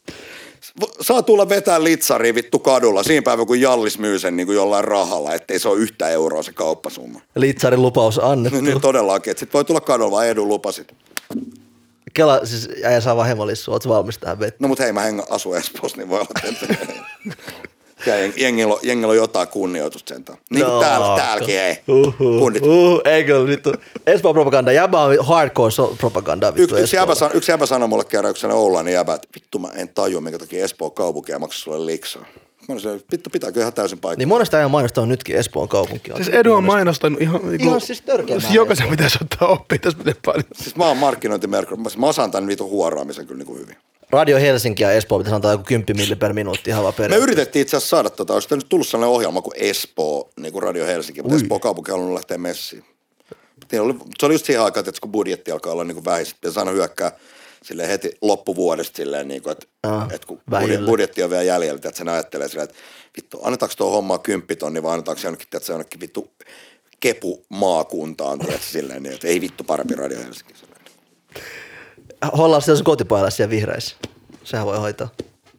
saa 1.01 1.23
tulla 1.23 1.49
vetää 1.49 1.85
litsariin 1.85 2.35
vittu 2.35 2.59
kadulla 2.59 3.03
siinä 3.03 3.23
päivä, 3.23 3.47
kun 3.47 3.61
Jallis 3.61 3.99
myy 3.99 4.19
sen 4.19 4.37
niin 4.37 4.47
kuin 4.47 4.57
jollain 4.57 4.85
rahalla, 4.85 5.35
ettei 5.35 5.59
se 5.59 5.69
ole 5.69 5.79
yhtä 5.79 6.09
euroa 6.09 6.43
se 6.43 6.53
kauppasumma. 6.53 7.21
Litsarin 7.35 7.83
lupaus 7.83 8.19
annettu. 8.19 8.61
niin 8.61 8.81
todellakin, 8.81 9.31
että 9.31 9.41
sit 9.41 9.55
voi 9.55 9.65
tulla 9.65 9.81
kadulla 9.81 10.11
vaan 10.11 10.27
edun 10.27 10.49
lupasit. 10.49 10.93
Kela, 12.15 12.41
siis 12.45 12.69
äijä 12.85 13.01
saa 13.01 13.17
vaan 13.17 13.29
hemolissua, 13.29 13.75
oot 13.75 13.83
sä 13.83 13.89
valmis 13.89 14.19
tähän 14.19 14.39
vettä? 14.39 14.57
No 14.61 14.69
mut 14.69 14.79
hei, 14.79 14.93
mä 14.93 15.07
en 15.07 15.23
asu 15.31 15.55
Espoossa, 15.55 15.97
niin 15.97 16.09
voi 16.09 16.21
olla, 16.21 16.55
Ja 18.07 18.15
jeng- 18.27 18.33
jengillä 18.37 18.75
on, 18.75 18.81
jengillä 18.83 19.11
on 19.11 19.17
jotain 19.17 19.49
kunnioitusta 19.49 20.15
sentään. 20.15 20.39
Niin 20.51 20.65
kuin 20.65 20.75
No, 20.75 20.81
täällä, 20.81 21.17
täälläkin 21.17 21.59
ei. 21.59 21.79
Uhuh, 21.89 22.15
Kundit. 22.41 22.63
uhuh, 22.67 23.01
eikö 23.05 23.47
vittu. 23.47 23.73
Espoon 24.07 24.35
propaganda, 24.35 24.73
jäbä 24.73 25.01
on 25.03 25.17
hardcore 25.27 25.71
so- 25.71 25.95
propaganda 25.99 26.55
vittu 26.55 26.63
Yksi, 26.63 26.83
yksi, 26.83 26.97
jäbä, 26.97 27.13
yksi 27.35 27.53
jäbä 27.53 27.67
sanoi 27.67 27.89
mulle 27.89 28.05
kerran, 28.05 28.31
yksi 28.31 28.47
Oulun 28.47 28.85
niin 28.85 28.95
jäbä, 28.95 29.15
että 29.15 29.29
vittu 29.35 29.59
mä 29.59 29.69
en 29.75 29.89
tajua, 29.89 30.21
minkä 30.21 30.39
takia 30.39 30.65
Espoon 30.65 30.93
kaupunki 30.93 31.33
ei 31.33 31.39
maksa 31.39 31.59
sulle 31.59 31.87
liksaa. 31.87 32.23
Mä 32.69 32.73
olin 32.73 32.81
silleen, 32.81 33.03
vittu 33.13 33.31
pitääkö 33.31 33.61
ihan 33.61 33.73
täysin 33.73 33.99
paikkaa. 33.99 34.19
Niin 34.19 34.29
monesta 34.29 34.57
ajan 34.57 34.71
mainostaa 34.71 35.07
nytkin 35.07 35.37
Espoon 35.37 35.69
kaupunki. 35.69 36.11
Siis 36.17 36.29
Edu 36.29 36.55
on 36.55 36.65
mainostanut 36.65 37.21
ihan... 37.23 37.41
Niinku, 37.51 37.67
Ihan 37.69 37.81
siis 37.81 38.01
törkeä 38.03 38.37
määrä 38.39 38.55
Jokaisen 38.55 38.89
pitäisi 38.89 39.19
ottaa 39.23 39.49
oppia 39.49 39.79
tässä 39.79 39.99
miten 39.99 40.15
paljon. 40.25 40.45
Siis 40.55 40.77
mä 40.77 40.87
oon 40.87 40.97
markkinointimerkki, 40.97 41.77
mä, 41.77 41.89
mä 41.97 42.07
osaan 42.07 42.31
tämän 42.31 42.47
vitun 42.47 42.71
huoroamisen 42.71 43.27
kyllä 43.27 43.39
niinku 43.39 43.55
hyvin. 43.55 43.77
Radio 44.13 44.39
Helsinki 44.39 44.83
ja 44.83 44.93
Espoo 44.93 45.19
pitäisi 45.19 45.35
antaa 45.35 45.53
joku 45.53 45.65
10 45.65 45.97
milli 45.97 46.17
per 46.17 46.33
minuutti 46.33 46.71
ihan 46.71 46.83
vaan 46.83 46.95
Me 47.09 47.17
yritettiin 47.17 47.63
itse 47.63 47.77
asiassa 47.77 47.97
saada 47.97 48.11
tota, 48.11 48.35
olisi 48.35 48.55
nyt 48.55 48.67
tullut 48.69 48.89
sellainen 48.89 49.15
ohjelma 49.15 49.43
kuin 49.43 49.55
Espoo, 49.57 50.31
niin 50.41 50.53
kuin 50.53 50.63
Radio 50.63 50.87
Helsinki, 50.87 51.23
mutta 51.23 51.37
Espoo 51.37 51.59
kaupunki 51.59 51.91
on 51.91 51.95
halunnut 51.99 52.15
lähteä 52.15 52.39
messiin. 52.39 52.85
Niin 53.73 53.83
oli, 53.83 53.95
se 54.19 54.27
oli 54.27 54.35
just 54.35 54.47
siihen 54.47 54.63
aikaan, 54.63 54.89
että 54.89 55.01
kun 55.01 55.13
budjetti 55.13 55.51
alkaa 55.51 55.73
olla 55.73 55.85
niin 55.85 55.95
kuin 55.95 56.05
vähissä, 56.05 56.37
ja 56.45 56.51
aina 56.57 56.71
hyökkää 56.71 57.13
silleen 57.63 57.89
heti 57.89 58.11
loppuvuodesta 58.23 58.97
silleen, 58.97 59.29
niin 59.29 59.43
kuin, 59.43 59.53
että, 59.53 59.67
Aa, 59.83 60.09
että 60.13 60.27
kun 60.27 60.41
vähillä. 60.51 60.69
budjetti, 60.69 60.87
budjetti 60.87 61.23
on 61.23 61.31
vielä 61.31 61.43
jäljellä, 61.43 61.77
että 61.77 61.99
sen 61.99 62.09
ajattelee 62.09 62.49
silleen, 62.49 62.69
että 62.69 62.81
vittu, 63.17 63.41
annetaanko 63.43 63.75
tuo 63.79 63.91
hommaa 63.91 64.19
kymppitonni 64.19 64.83
vai 64.83 64.93
annetaanko 64.93 65.21
se 65.21 65.27
jonnekin, 65.27 65.47
että 65.47 65.67
se 65.67 65.73
jonnekin 65.73 66.01
vittu 66.01 66.31
kepu 67.01 67.45
maakuntaan, 67.49 68.39
tiedätkö, 68.39 68.67
silleen, 68.67 69.03
niin, 69.03 69.15
että 69.15 69.29
ei 69.29 69.41
vittu 69.41 69.65
parempi 69.65 69.95
Radio 69.95 70.19
Helsinki. 70.19 70.55
Silleen. 70.55 70.83
Hollaa 72.39 72.61
siellä 72.61 72.77
sun 72.79 72.85
kotipajalla 72.85 73.31
siellä 73.31 73.51
vihreissä. 73.51 73.97
Sehän 74.45 74.66
voi 74.66 74.79
hoitaa. 74.79 75.09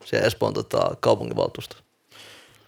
Siellä 0.05 0.27
Espoon 0.27 0.53
tota, 0.53 0.95
kaupunginvaltuusto. 0.99 1.75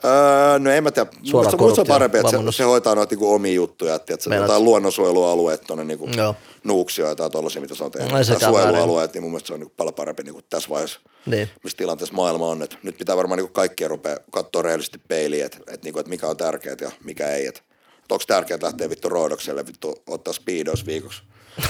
Öö, 0.05 0.59
no 0.59 0.71
en 0.71 0.83
mä 0.83 0.91
tiedä. 0.91 1.09
Musta, 1.33 1.57
musta 1.57 1.81
on 1.81 1.87
parempi, 1.87 2.17
että 2.17 2.31
se, 2.31 2.37
se 2.51 2.63
hoitaa 2.63 2.95
noita 2.95 3.11
niinku 3.13 3.33
omia 3.33 3.53
juttuja, 3.53 3.95
että 3.95 4.13
Meinaat- 4.13 4.41
jotain 4.41 4.63
luonnonsuojelualueet 4.63 5.61
tuonne 5.67 5.83
niinku 5.85 6.09
Joo. 6.17 6.35
nuuksia 6.63 7.15
tai 7.15 7.29
tollaisia, 7.29 7.61
mitä 7.61 7.75
se 7.75 7.83
on 7.83 7.91
tehnyt. 7.91 8.11
No 8.11 8.23
sekään 8.23 8.51
suojelualueet, 8.51 9.13
niin 9.13 9.21
mun 9.23 9.31
mielestä 9.31 9.47
se 9.47 9.53
on 9.53 9.59
niinku 9.59 9.73
paljon 9.77 9.93
parempi 9.93 10.23
niinku 10.23 10.41
tässä 10.49 10.69
vaiheessa, 10.69 10.99
Niin. 11.25 11.49
missä 11.63 11.77
tilanteessa 11.77 12.15
maailma 12.15 12.47
on. 12.47 12.61
Et 12.61 12.77
nyt 12.83 12.97
pitää 12.97 13.17
varmaan 13.17 13.37
niinku 13.37 13.53
kaikkien 13.53 13.89
rupea 13.89 14.17
katsoa 14.31 14.61
rehellisesti 14.61 14.97
peiliin, 15.07 15.45
että 15.45 15.57
et 15.67 15.83
niinku, 15.83 15.99
et 15.99 16.07
mikä 16.07 16.27
on 16.27 16.37
tärkeää 16.37 16.75
ja 16.81 16.91
mikä 17.03 17.27
ei. 17.27 17.45
Et, 17.47 17.57
et 18.03 18.11
onko 18.11 18.23
tärkeää 18.27 18.59
lähteä 18.63 18.89
vittu 18.89 19.09
roodokselle, 19.09 19.65
vittu 19.65 19.95
ottaa 20.07 20.33
speedos 20.33 20.85
viikoksi 20.85 21.21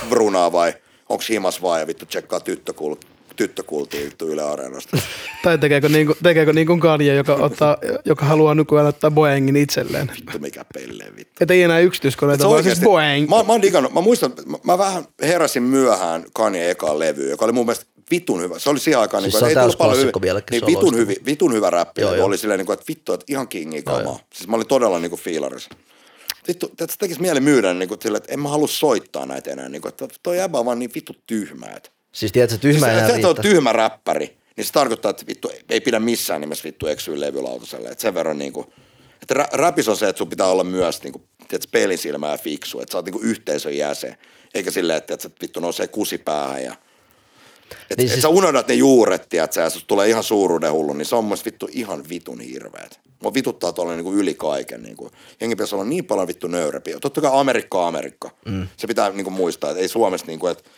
brunaa 0.10 0.52
vai 0.52 0.74
onko 1.10 1.24
himas 1.30 1.62
vaan 1.62 1.80
ja 1.80 1.88
vittu 1.88 2.06
tsekkaa 2.06 2.40
tyttökult, 2.40 3.06
tyttökultia 3.36 4.06
vittu 4.06 4.28
Yle 4.28 4.42
Areenasta. 4.44 4.98
Tai 5.44 5.58
tekeekö 5.58 5.90
niin 5.90 6.08
kuin, 6.08 6.18
tekeekö 6.24 6.54
niin 6.54 6.68
kuin 6.68 6.80
Kanye, 6.80 7.16
joka, 7.16 7.34
ottaa, 7.34 7.78
joka 8.06 8.26
haluaa 8.26 8.56
nykyään 8.56 8.88
ottaa 8.88 9.12
Boeingin 9.12 9.56
itselleen. 9.56 10.12
Vittu 10.18 10.40
mikä 10.40 10.66
pelleen 10.74 11.16
vittu. 11.16 11.34
Että 11.42 11.54
ei 11.54 11.64
enää 11.64 11.80
yksityiskoneita, 11.80 12.42
Se 12.44 12.48
vaan 12.50 12.64
siis 12.64 12.72
oikeesti- 12.78 12.86
Boeing. 12.86 13.30
Mä, 13.30 13.44
mä 13.44 13.54
oon 13.54 13.62
digannut, 13.62 13.94
mä 13.94 14.02
muistan, 14.02 14.34
mä, 14.46 14.58
mä 14.64 14.78
vähän 14.78 15.04
heräsin 15.22 15.64
myöhään 15.64 16.26
Kanye 16.34 16.72
ekaan 16.72 17.00
levy, 17.00 17.30
joka 17.30 17.46
oli 17.46 17.52
mun 17.54 17.66
mielestä 17.66 17.86
vitun 18.12 18.42
hyvä. 18.42 18.60
Se 18.60 18.70
oli 18.70 18.80
siihen 18.80 19.00
aikaan, 19.00 19.24
Siis 19.24 19.34
niin, 19.34 19.44
on 19.44 19.50
ei 19.50 19.56
tullut 19.56 19.78
paljon 19.78 19.98
hyvin. 20.00 20.14
vieläkin, 20.22 20.52
Niin 20.62 20.68
vitun, 20.68 20.96
hyvin, 20.96 21.16
vitun 21.26 21.54
hyvä 21.54 21.70
räppi. 21.70 22.02
Joo, 22.02 22.16
Joo, 22.16 22.26
oli 22.26 22.38
silleen, 22.38 22.58
niin 22.58 22.66
kuin, 22.66 22.74
että 22.74 22.86
vittu, 22.90 23.14
että 23.14 23.26
ihan 23.30 23.48
kingi 23.48 23.82
kamaa. 23.82 24.20
Siis 24.34 24.48
mä 24.50 24.56
olin 24.56 24.68
todella 24.68 25.00
niin 25.00 25.10
kuin 25.10 25.20
fiilarissa. 25.22 25.70
Että 26.48 26.68
se 26.90 26.98
tekisi 27.00 27.22
mieli 27.22 27.40
myydä 27.40 27.74
niin 27.74 27.90
kuin, 27.90 28.02
sille, 28.02 28.18
että 28.18 28.34
en 28.34 28.40
mä 28.40 28.50
halua 28.50 28.68
soittaa 28.68 29.26
näitä 29.26 29.52
enää. 29.52 29.70
Niin 29.70 29.82
kuin, 29.82 29.90
että 29.90 30.08
toi 30.24 30.38
jäbä 30.38 30.60
on 30.60 30.66
vaan 30.66 30.80
niin 30.80 30.92
vittu 30.96 31.16
tyhmä. 31.28 31.66
Että. 31.76 31.90
Siis 32.12 32.32
tiedätkö, 32.32 32.58
tyhmä 32.58 32.86
Siis, 32.86 32.98
että 33.00 33.14
oot 33.14 33.38
riittää. 33.38 33.44
tyhmä 33.52 33.74
räppäri, 33.74 34.38
niin 34.58 34.66
se 34.66 34.72
tarkoittaa, 34.74 35.10
että 35.10 35.28
vittu 35.28 35.52
ei 35.70 35.82
pidä 35.82 36.00
missään 36.00 36.42
nimessä 36.42 36.64
vittu 36.64 36.88
eksyä 36.88 37.20
levylautaselle. 37.20 37.90
Että 37.90 38.02
sen 38.02 38.14
verran 38.14 38.38
niinku, 38.38 38.74
että 39.22 39.34
rä, 39.34 39.48
räpis 39.54 39.88
on 39.90 39.98
se, 39.98 40.10
että 40.10 40.18
sun 40.18 40.30
pitää 40.30 40.48
olla 40.48 40.64
myös 40.64 41.04
niinku, 41.04 41.22
tiedätkö, 41.48 41.70
pelin 41.72 41.98
silmää 41.98 42.32
ja 42.32 42.38
fiksu, 42.38 42.80
että 42.80 42.92
sä 42.92 42.98
oot 42.98 43.06
niinku 43.06 43.20
yhteisön 43.22 43.78
jäsen. 43.78 44.18
Eikä 44.54 44.72
silleen, 44.72 44.98
että, 44.98 45.14
että 45.14 45.30
vittu 45.42 45.60
nousee 45.60 45.88
kusi 45.88 46.18
päähän 46.18 46.64
ja 46.64 46.74
että 46.74 47.76
Niin 47.80 47.98
niin 47.98 48.00
siis- 48.00 48.12
siis... 48.12 48.22
sä 48.22 48.30
unohdat 48.30 48.68
ne 48.68 48.74
juuret, 48.74 49.30
tiedätkö, 49.30 49.60
ja 49.62 49.70
tulee 49.88 50.10
ihan 50.10 50.24
suuruuden 50.24 50.72
hullu, 50.72 50.94
niin 50.94 51.06
se 51.06 51.16
on 51.16 51.24
mun 51.24 51.38
vittu 51.46 51.70
ihan 51.72 52.10
vitun 52.10 52.40
hirveet. 52.40 53.00
Mua 53.26 53.34
vituttaa 53.34 53.74
tuolla 53.74 53.96
niinku 53.96 54.14
yli 54.14 54.34
kaiken. 54.34 54.84
Niinku. 54.84 55.12
Jengi 55.42 55.56
pitäisi 55.56 55.76
olla 55.76 55.86
niin 55.86 56.06
paljon 56.06 56.28
vittu 56.28 56.48
nöyrämpi. 56.48 56.94
Totta 57.02 57.22
kai 57.22 57.32
Amerikka 57.34 57.82
on 57.82 57.88
Amerikka. 57.88 58.30
Mm. 58.46 58.68
Se 58.78 58.88
pitää 58.88 59.10
niinku 59.10 59.32
muistaa, 59.32 59.70
että 59.70 59.82
ei 59.82 59.88
Suomessa 59.88 60.28
niinku, 60.28 60.48
että 60.48 60.70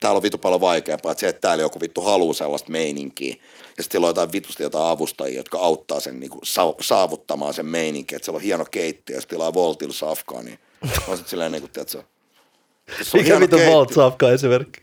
täällä 0.00 0.16
on 0.16 0.22
vittu 0.22 0.38
paljon 0.38 0.60
vaikeampaa, 0.60 1.12
että 1.12 1.20
se, 1.20 1.28
että 1.28 1.40
täällä 1.40 1.62
joku 1.62 1.80
vittu 1.80 2.00
haluaa 2.00 2.34
sellaista 2.34 2.70
meininkiä. 2.70 3.36
Ja 3.76 3.82
sitten 3.82 4.04
on 4.04 4.08
jotain 4.08 4.32
vitusti 4.32 4.62
jotain 4.62 4.90
avustajia, 4.90 5.36
jotka 5.36 5.58
auttaa 5.58 6.00
sen 6.00 6.20
niinku 6.20 6.38
sa- 6.44 6.74
saavuttamaan 6.80 7.54
sen 7.54 7.66
meininkin, 7.66 8.16
että 8.16 8.24
siellä 8.26 8.36
on 8.36 8.42
hieno 8.42 8.64
keittiö, 8.64 9.16
ja 9.16 9.20
sitten 9.20 9.36
tilaa 9.36 9.54
Voltilla 9.54 9.94
safkaa, 9.94 10.42
niin 10.42 10.58
on 11.08 11.16
sitten 11.16 11.30
silleen 11.30 11.52
niinku, 11.52 11.68
tiedätkö, 11.68 12.02
Mikä 13.14 13.38
keittiö- 13.38 13.66
Volt 13.66 13.92
Safka 13.92 14.30
esimerkki? 14.30 14.80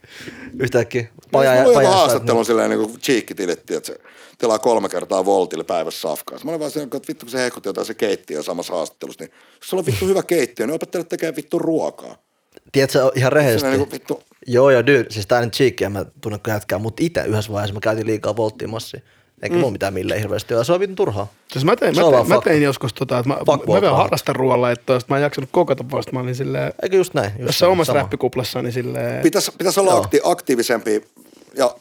Yhtäkkiä. 0.60 1.08
Paja, 1.32 1.50
Paja, 1.50 1.62
mulla 1.64 1.78
oli 1.78 1.86
haastattelu 1.86 2.44
silleen 2.44 2.70
niin 2.70 2.80
kuin 2.80 3.00
cheekkitiletti, 3.00 3.74
että 3.74 3.86
se 3.86 3.98
tilaa 4.38 4.58
kolme 4.58 4.88
kertaa 4.88 5.24
voltille 5.24 5.64
päivässä 5.64 6.00
safkaa. 6.00 6.38
Mä 6.44 6.50
olin 6.50 6.60
vaan 6.60 6.70
silleen, 6.70 6.90
että 6.96 7.08
vittu 7.08 7.26
kun 7.26 7.30
se 7.30 7.38
hehkutti 7.38 7.68
jotain 7.68 7.86
se 7.86 7.94
keittiö 7.94 8.42
samassa 8.42 8.74
haastattelussa, 8.74 9.24
niin 9.24 9.32
jos 9.60 9.68
sulla 9.70 9.80
on 9.80 9.86
vittu 9.86 10.06
hyvä 10.06 10.22
keittiö, 10.22 10.66
niin 10.66 10.74
opettele 10.74 11.04
tekemään 11.04 11.36
vittu 11.36 11.58
ruokaa. 11.58 12.16
Tiedätkö, 12.72 13.10
ihan 13.14 13.32
rehellisesti. 13.32 13.68
Niin 13.68 13.78
kuin 13.78 13.90
vittu, 13.90 14.22
Joo, 14.46 14.70
joo, 14.70 14.82
dude. 14.86 15.06
Siis 15.10 15.26
tää 15.26 15.40
nyt 15.44 15.54
cheekkiä, 15.54 15.90
mä 15.90 16.04
tunnen 16.20 16.40
jätkää, 16.48 16.78
mutta 16.78 17.02
itse 17.04 17.24
yhdessä 17.24 17.52
vaiheessa 17.52 17.74
mä 17.74 17.80
käytin 17.80 18.06
liikaa 18.06 18.36
volttia 18.36 18.68
massia. 18.68 19.00
Eikä 19.42 19.54
mm. 19.54 19.58
mulla 19.60 19.72
mitään 19.72 19.94
milleen 19.94 20.20
hirveästi 20.20 20.54
ole. 20.54 20.64
Se 20.64 20.72
on 20.72 20.80
vitun 20.80 20.96
turhaa. 20.96 21.32
Siis 21.52 21.64
mä 21.64 21.76
tein, 21.76 21.94
Se 21.94 22.00
mä 22.02 22.10
tein, 22.10 22.28
mä 22.28 22.40
tein 22.44 22.62
joskus 22.62 22.94
tota, 22.94 23.18
että 23.18 23.28
mä, 23.28 23.34
Fuck 23.34 23.66
mä 23.66 23.72
Walt 23.72 23.82
vielä 23.82 23.96
harrastan 23.96 24.36
ruoalla, 24.36 24.70
että 24.70 25.00
sit 25.00 25.08
mä 25.08 25.16
en 25.16 25.22
jaksanut 25.22 25.50
kokata 25.52 25.84
vasta, 25.90 26.12
mä 26.12 26.20
olin 26.20 26.34
silleen, 26.34 26.72
Eikö 26.82 26.96
just 26.96 27.14
näin? 27.14 27.30
Just 27.30 27.46
jossain 27.46 27.68
näin, 27.68 27.72
omassa 27.72 27.92
sama. 27.92 28.02
räppikuplassani 28.02 28.72
silleen, 28.72 29.22
pitäisi, 29.22 29.52
pitäisi 29.58 29.80
olla 29.80 29.96
akti, 29.96 30.20
aktiivisempi 30.24 31.04
ja 31.56 31.74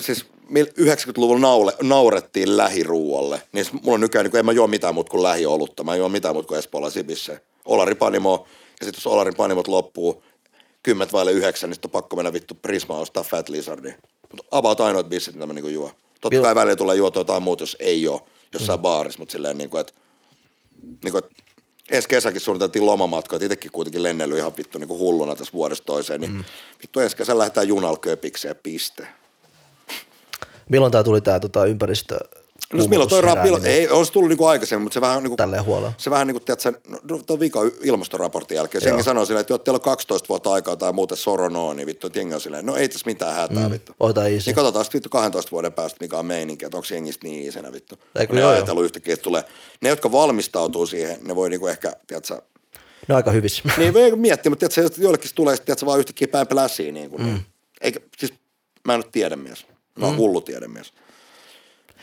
siis 0.00 0.26
mil- 0.48 0.72
90-luvulla 0.80 1.40
naule, 1.40 1.72
naurettiin 1.82 2.56
lähiruualle, 2.56 3.42
niin 3.52 3.66
mulla 3.72 3.94
on 3.94 4.00
nykyään, 4.00 4.24
niin 4.24 4.30
kun 4.30 4.40
en 4.40 4.46
mä 4.46 4.52
juo 4.52 4.66
mitään 4.66 4.94
muuta 4.94 5.10
kuin 5.10 5.22
lähiolutta, 5.22 5.84
mä 5.84 5.92
en 5.92 5.98
juo 5.98 6.08
mitään 6.08 6.34
muuta 6.34 6.48
kuin 6.48 6.58
Espoola 6.58 6.90
Sibissä. 6.90 7.40
Olari 7.64 7.94
Panimo, 7.94 8.46
ja 8.80 8.86
sitten 8.86 8.98
jos 8.98 9.06
Olarin 9.06 9.34
Panimot 9.34 9.68
loppuu 9.68 10.22
kymmentä 10.82 11.12
vaille 11.12 11.32
yhdeksän, 11.32 11.70
niin 11.70 11.74
sitten 11.74 11.88
on 11.88 11.92
pakko 11.92 12.16
mennä 12.16 12.32
vittu 12.32 12.54
Prismaan 12.54 13.00
ostaa 13.00 13.22
Fat 13.22 13.48
Lizardia. 13.48 13.94
Mutta 14.32 14.44
about 14.50 14.80
ainoat 14.80 15.08
bissit, 15.08 15.34
mitä 15.34 15.46
mä 15.46 15.52
niinku 15.52 15.68
juo. 15.68 15.90
Totta 16.20 16.38
Vil- 16.38 16.42
kai 16.42 16.54
välillä 16.54 16.76
tulee 16.76 16.96
juotua 16.96 17.20
jotain 17.20 17.42
muuta, 17.42 17.62
jos 17.62 17.76
ei 17.80 18.08
ole 18.08 18.20
jossain 18.52 18.78
mm. 18.78 18.82
baarissa, 18.82 19.18
mutta 19.18 19.32
silleen 19.32 19.58
niin 19.58 19.70
kuin, 19.70 19.80
että 19.80 19.92
niin 21.04 21.12
kuin, 21.12 21.24
että 21.24 21.42
ensi 21.90 22.08
kesäkin 22.08 22.40
suunniteltiin 22.40 22.86
lomamatkoja, 22.86 23.36
että 23.36 23.46
itsekin 23.46 23.72
kuitenkin 23.72 24.02
lennellyt 24.02 24.38
ihan 24.38 24.56
vittu 24.56 24.78
niin 24.78 24.88
kuin 24.88 24.98
hulluna 24.98 25.36
tässä 25.36 25.52
vuodesta 25.52 25.84
toiseen, 25.84 26.20
niin 26.20 26.32
mm. 26.32 26.44
vittu 26.82 27.00
ensi 27.00 27.16
kesän 27.16 27.38
lähdetään 27.38 27.68
junalla 27.68 27.98
köpikseen 27.98 28.56
piste. 28.62 29.06
Milloin 30.68 30.92
tää 30.92 31.04
tuli 31.04 31.20
tää 31.20 31.40
tota, 31.40 31.66
ympäristö 31.66 32.18
No 32.72 32.86
milloin 32.86 33.10
toi 33.10 33.20
rap, 33.20 33.42
milloin, 33.42 33.66
ei, 33.66 33.88
olisi 33.88 34.12
tullut 34.12 34.28
niinku 34.28 34.46
aikaisemmin, 34.46 34.82
mutta 34.82 34.94
se 34.94 35.00
vähän 35.00 35.22
niinku, 35.22 35.36
Tälleen 35.36 35.64
huolella. 35.64 35.92
se 35.98 36.10
vähän 36.10 36.26
niinku, 36.26 36.40
tiedätkö, 36.40 36.72
no, 37.02 37.18
tuon 37.26 37.40
viikon 37.40 37.70
ilmastoraportin 37.82 38.56
jälkeen, 38.56 38.82
senkin 38.82 39.04
sanoi 39.04 39.26
silleen, 39.26 39.40
että 39.40 39.52
joo, 39.52 39.58
teillä 39.58 39.76
on 39.76 39.80
12 39.80 40.28
vuotta 40.28 40.52
aikaa 40.52 40.76
tai 40.76 40.92
muuten 40.92 41.16
soronoo, 41.16 41.74
niin 41.74 41.86
vittu, 41.86 42.06
että 42.06 42.18
jengi 42.18 42.34
on 42.34 42.40
silleen, 42.40 42.66
no 42.66 42.76
ei 42.76 42.88
tässä 42.88 43.06
mitään 43.06 43.34
hätää, 43.34 43.68
mm. 43.68 43.72
vittu. 43.72 43.92
Ota 44.00 44.28
easy. 44.28 44.46
Niin 44.46 44.54
katsotaan 44.54 44.84
sitten 44.84 44.98
vittu 44.98 45.08
12 45.08 45.50
vuoden 45.50 45.72
päästä, 45.72 45.96
mikä 46.00 46.18
on 46.18 46.26
meininki, 46.26 46.64
että 46.64 46.76
onko 46.76 46.86
jengistä 46.90 47.26
niin 47.26 47.48
isenä 47.48 47.72
vittu. 47.72 47.94
Eikö 48.18 48.34
ne 48.34 48.40
joo, 48.40 48.50
joo. 48.50 48.56
ajatellut 48.56 48.84
yhtäkkiä, 48.84 49.14
että 49.14 49.24
tulee, 49.24 49.44
ne 49.80 49.88
jotka 49.88 50.12
valmistautuu 50.12 50.86
siihen, 50.86 51.18
ne 51.22 51.36
voi 51.36 51.50
niinku 51.50 51.66
ehkä, 51.66 51.92
tiedätkö, 52.06 52.34
Ne 53.08 53.14
on 53.14 53.16
aika 53.16 53.30
hyvissä. 53.30 53.62
niin 53.78 53.94
voi 53.94 54.16
miettiä, 54.16 54.50
mutta 54.50 54.68
tiedätkö, 54.68 54.80
jos 54.80 55.04
joillekin 55.04 55.30
tulee 55.34 55.56
tiedätkö, 55.56 55.86
vaan 55.86 55.98
yhtäkkiä 55.98 56.28
päin 56.28 56.46
pläsiin, 56.46 56.94
niin 56.94 57.10
kuin, 57.10 57.22
mm. 57.22 57.40
eikä, 57.80 58.00
siis 58.18 58.34
mä 58.84 58.94
en 58.94 58.98
ole 58.98 59.10
tiedemies, 59.12 59.66
mä 59.98 60.06
oon 60.06 60.14
mm. 60.14 60.18
hullu 60.18 60.40
tiedemies. 60.40 60.92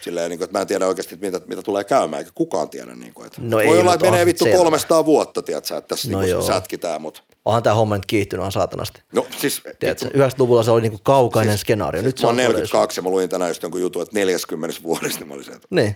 Silleen, 0.03 0.29
niin 0.29 0.37
kuin, 0.39 0.45
että 0.45 0.57
mä 0.57 0.61
en 0.61 0.67
tiedä 0.67 0.87
oikeasti, 0.87 1.17
mitä, 1.21 1.41
mitä 1.47 1.61
tulee 1.61 1.83
käymään, 1.83 2.19
eikä 2.19 2.31
kukaan 2.35 2.69
tiedä. 2.69 2.95
Niin 2.95 3.13
kuin, 3.13 3.27
että 3.27 3.41
No 3.41 3.57
voi 3.57 3.63
ei, 3.63 3.79
olla, 3.79 3.93
että 3.93 4.05
menee 4.05 4.21
on 4.21 4.25
vittu 4.27 4.43
selvä. 4.45 4.57
300 4.57 5.05
vuotta, 5.05 5.41
tiedätkö, 5.41 5.77
että 5.77 5.87
tässä 5.87 6.11
No 6.11 6.17
no 6.17 6.21
niin 6.21 6.29
joo. 6.31 6.41
sätkitään, 6.41 7.01
mutta 7.01 7.21
Onhan 7.45 7.63
tää 7.63 7.73
homma 7.73 7.95
nyt 7.95 8.05
kiihtynyt 8.05 8.45
on 8.45 8.51
saatanasti. 8.51 9.01
no 9.13 9.25
siis 9.37 9.61
Tiedätkö, 9.79 10.05
90-luvulla 10.07 10.63
se 10.63 10.71
oli 10.71 10.81
niinku 10.81 10.99
kaukainen 11.03 11.53
siis, 11.53 11.61
skenaario. 11.61 12.01
Nyt 12.01 12.17
se 12.17 12.23
mä 12.23 12.29
on 12.29 12.31
oon 12.31 12.37
todellisuus. 12.37 12.73
42 12.73 12.99
ja 12.99 13.03
mä 13.03 13.09
luin 13.09 13.29
tänään 13.29 13.49
just 13.49 13.63
jonkun 13.63 13.81
jutun, 13.81 14.01
että 14.01 14.15
40 14.19 14.83
vuodesta 14.83 15.19
niin 15.19 15.27
mä 15.27 15.33
olin 15.33 15.45
se, 15.45 15.51
että 15.51 15.67
Niin. 15.69 15.95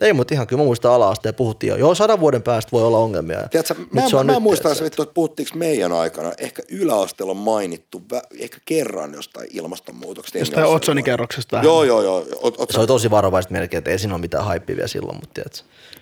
Ei, 0.00 0.12
mutta 0.12 0.34
ihan 0.34 0.46
kyllä 0.46 0.60
mä 0.62 0.64
muistan 0.66 0.92
ala-asteen 0.92 1.34
puhuttiin 1.34 1.70
jo. 1.70 1.76
Joo, 1.76 1.94
sadan 1.94 2.20
vuoden 2.20 2.42
päästä 2.42 2.72
voi 2.72 2.82
olla 2.82 2.98
ongelmia. 2.98 3.38
Ja 3.40 3.48
Tiedätkö, 3.48 3.74
nyt 3.78 3.92
mä, 3.92 4.08
se 4.08 4.16
on 4.16 4.26
mä, 4.26 4.32
mä 4.32 4.36
nyt, 4.36 4.42
muistan, 4.42 4.72
tiedätkö, 4.72 4.86
että, 4.86 5.02
että 5.02 5.14
puhuttiinko 5.14 5.58
meidän 5.58 5.92
aikana, 5.92 6.32
ehkä 6.38 6.62
yläasteella 6.70 7.30
on 7.30 7.36
mainittu, 7.36 8.02
vä- 8.14 8.26
ehkä 8.40 8.58
kerran 8.64 9.14
jostain 9.14 9.48
ilmastonmuutoksesta. 9.52 10.38
jostain 10.38 10.66
otsonikerroksesta. 10.66 11.60
Joo, 11.62 11.84
joo, 11.84 12.02
joo. 12.02 12.26
Ot, 12.42 12.60
ot, 12.60 12.70
Se 12.70 12.78
oli 12.78 12.86
tosi 12.86 13.10
varovaista 13.10 13.52
melkein, 13.52 13.78
että 13.78 13.90
ei 13.90 13.98
siinä 13.98 14.14
ole 14.14 14.20
mitään 14.20 14.44
haippia 14.44 14.76
vielä 14.76 14.88
silloin, 14.88 15.16
mutta 15.16 15.30
tiedätkö. 15.34 15.58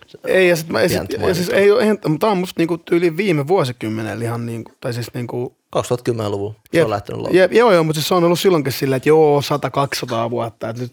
se- 0.07 0.18
Ei, 0.24 0.49
ja, 0.49 0.57
sit 0.57 0.68
mä, 0.68 0.82
ja, 0.82 0.88
sit, 0.88 0.99
Pientä 1.09 1.26
ja 1.28 1.34
siis 1.34 1.49
ei 1.49 1.68
mutta 2.09 2.18
tämä 2.20 2.30
on 2.32 2.38
musta 2.38 2.61
niinku 2.61 2.78
yli 2.90 3.16
viime 3.16 3.47
vuosikymmenellä 3.49 4.24
ihan 4.24 4.47
niinku, 4.47 4.72
tai 4.80 4.93
siis 4.95 5.14
niinku, 5.14 5.57
2010-luvulla 5.76 6.55
se 6.74 6.84
on 6.84 6.90
lähtenyt 6.90 7.20
loppuun. 7.20 7.38
jep, 7.38 7.53
joo, 7.53 7.72
joo, 7.72 7.84
mutta 7.84 8.01
siis 8.01 8.09
se 8.09 8.14
on 8.14 8.24
ollut 8.24 8.40
silloinkin 8.40 8.72
silleen, 8.72 8.97
että 8.97 9.09
joo, 9.09 9.40
100-200 10.26 10.30
vuotta, 10.30 10.68
että 10.68 10.82
nyt, 10.82 10.93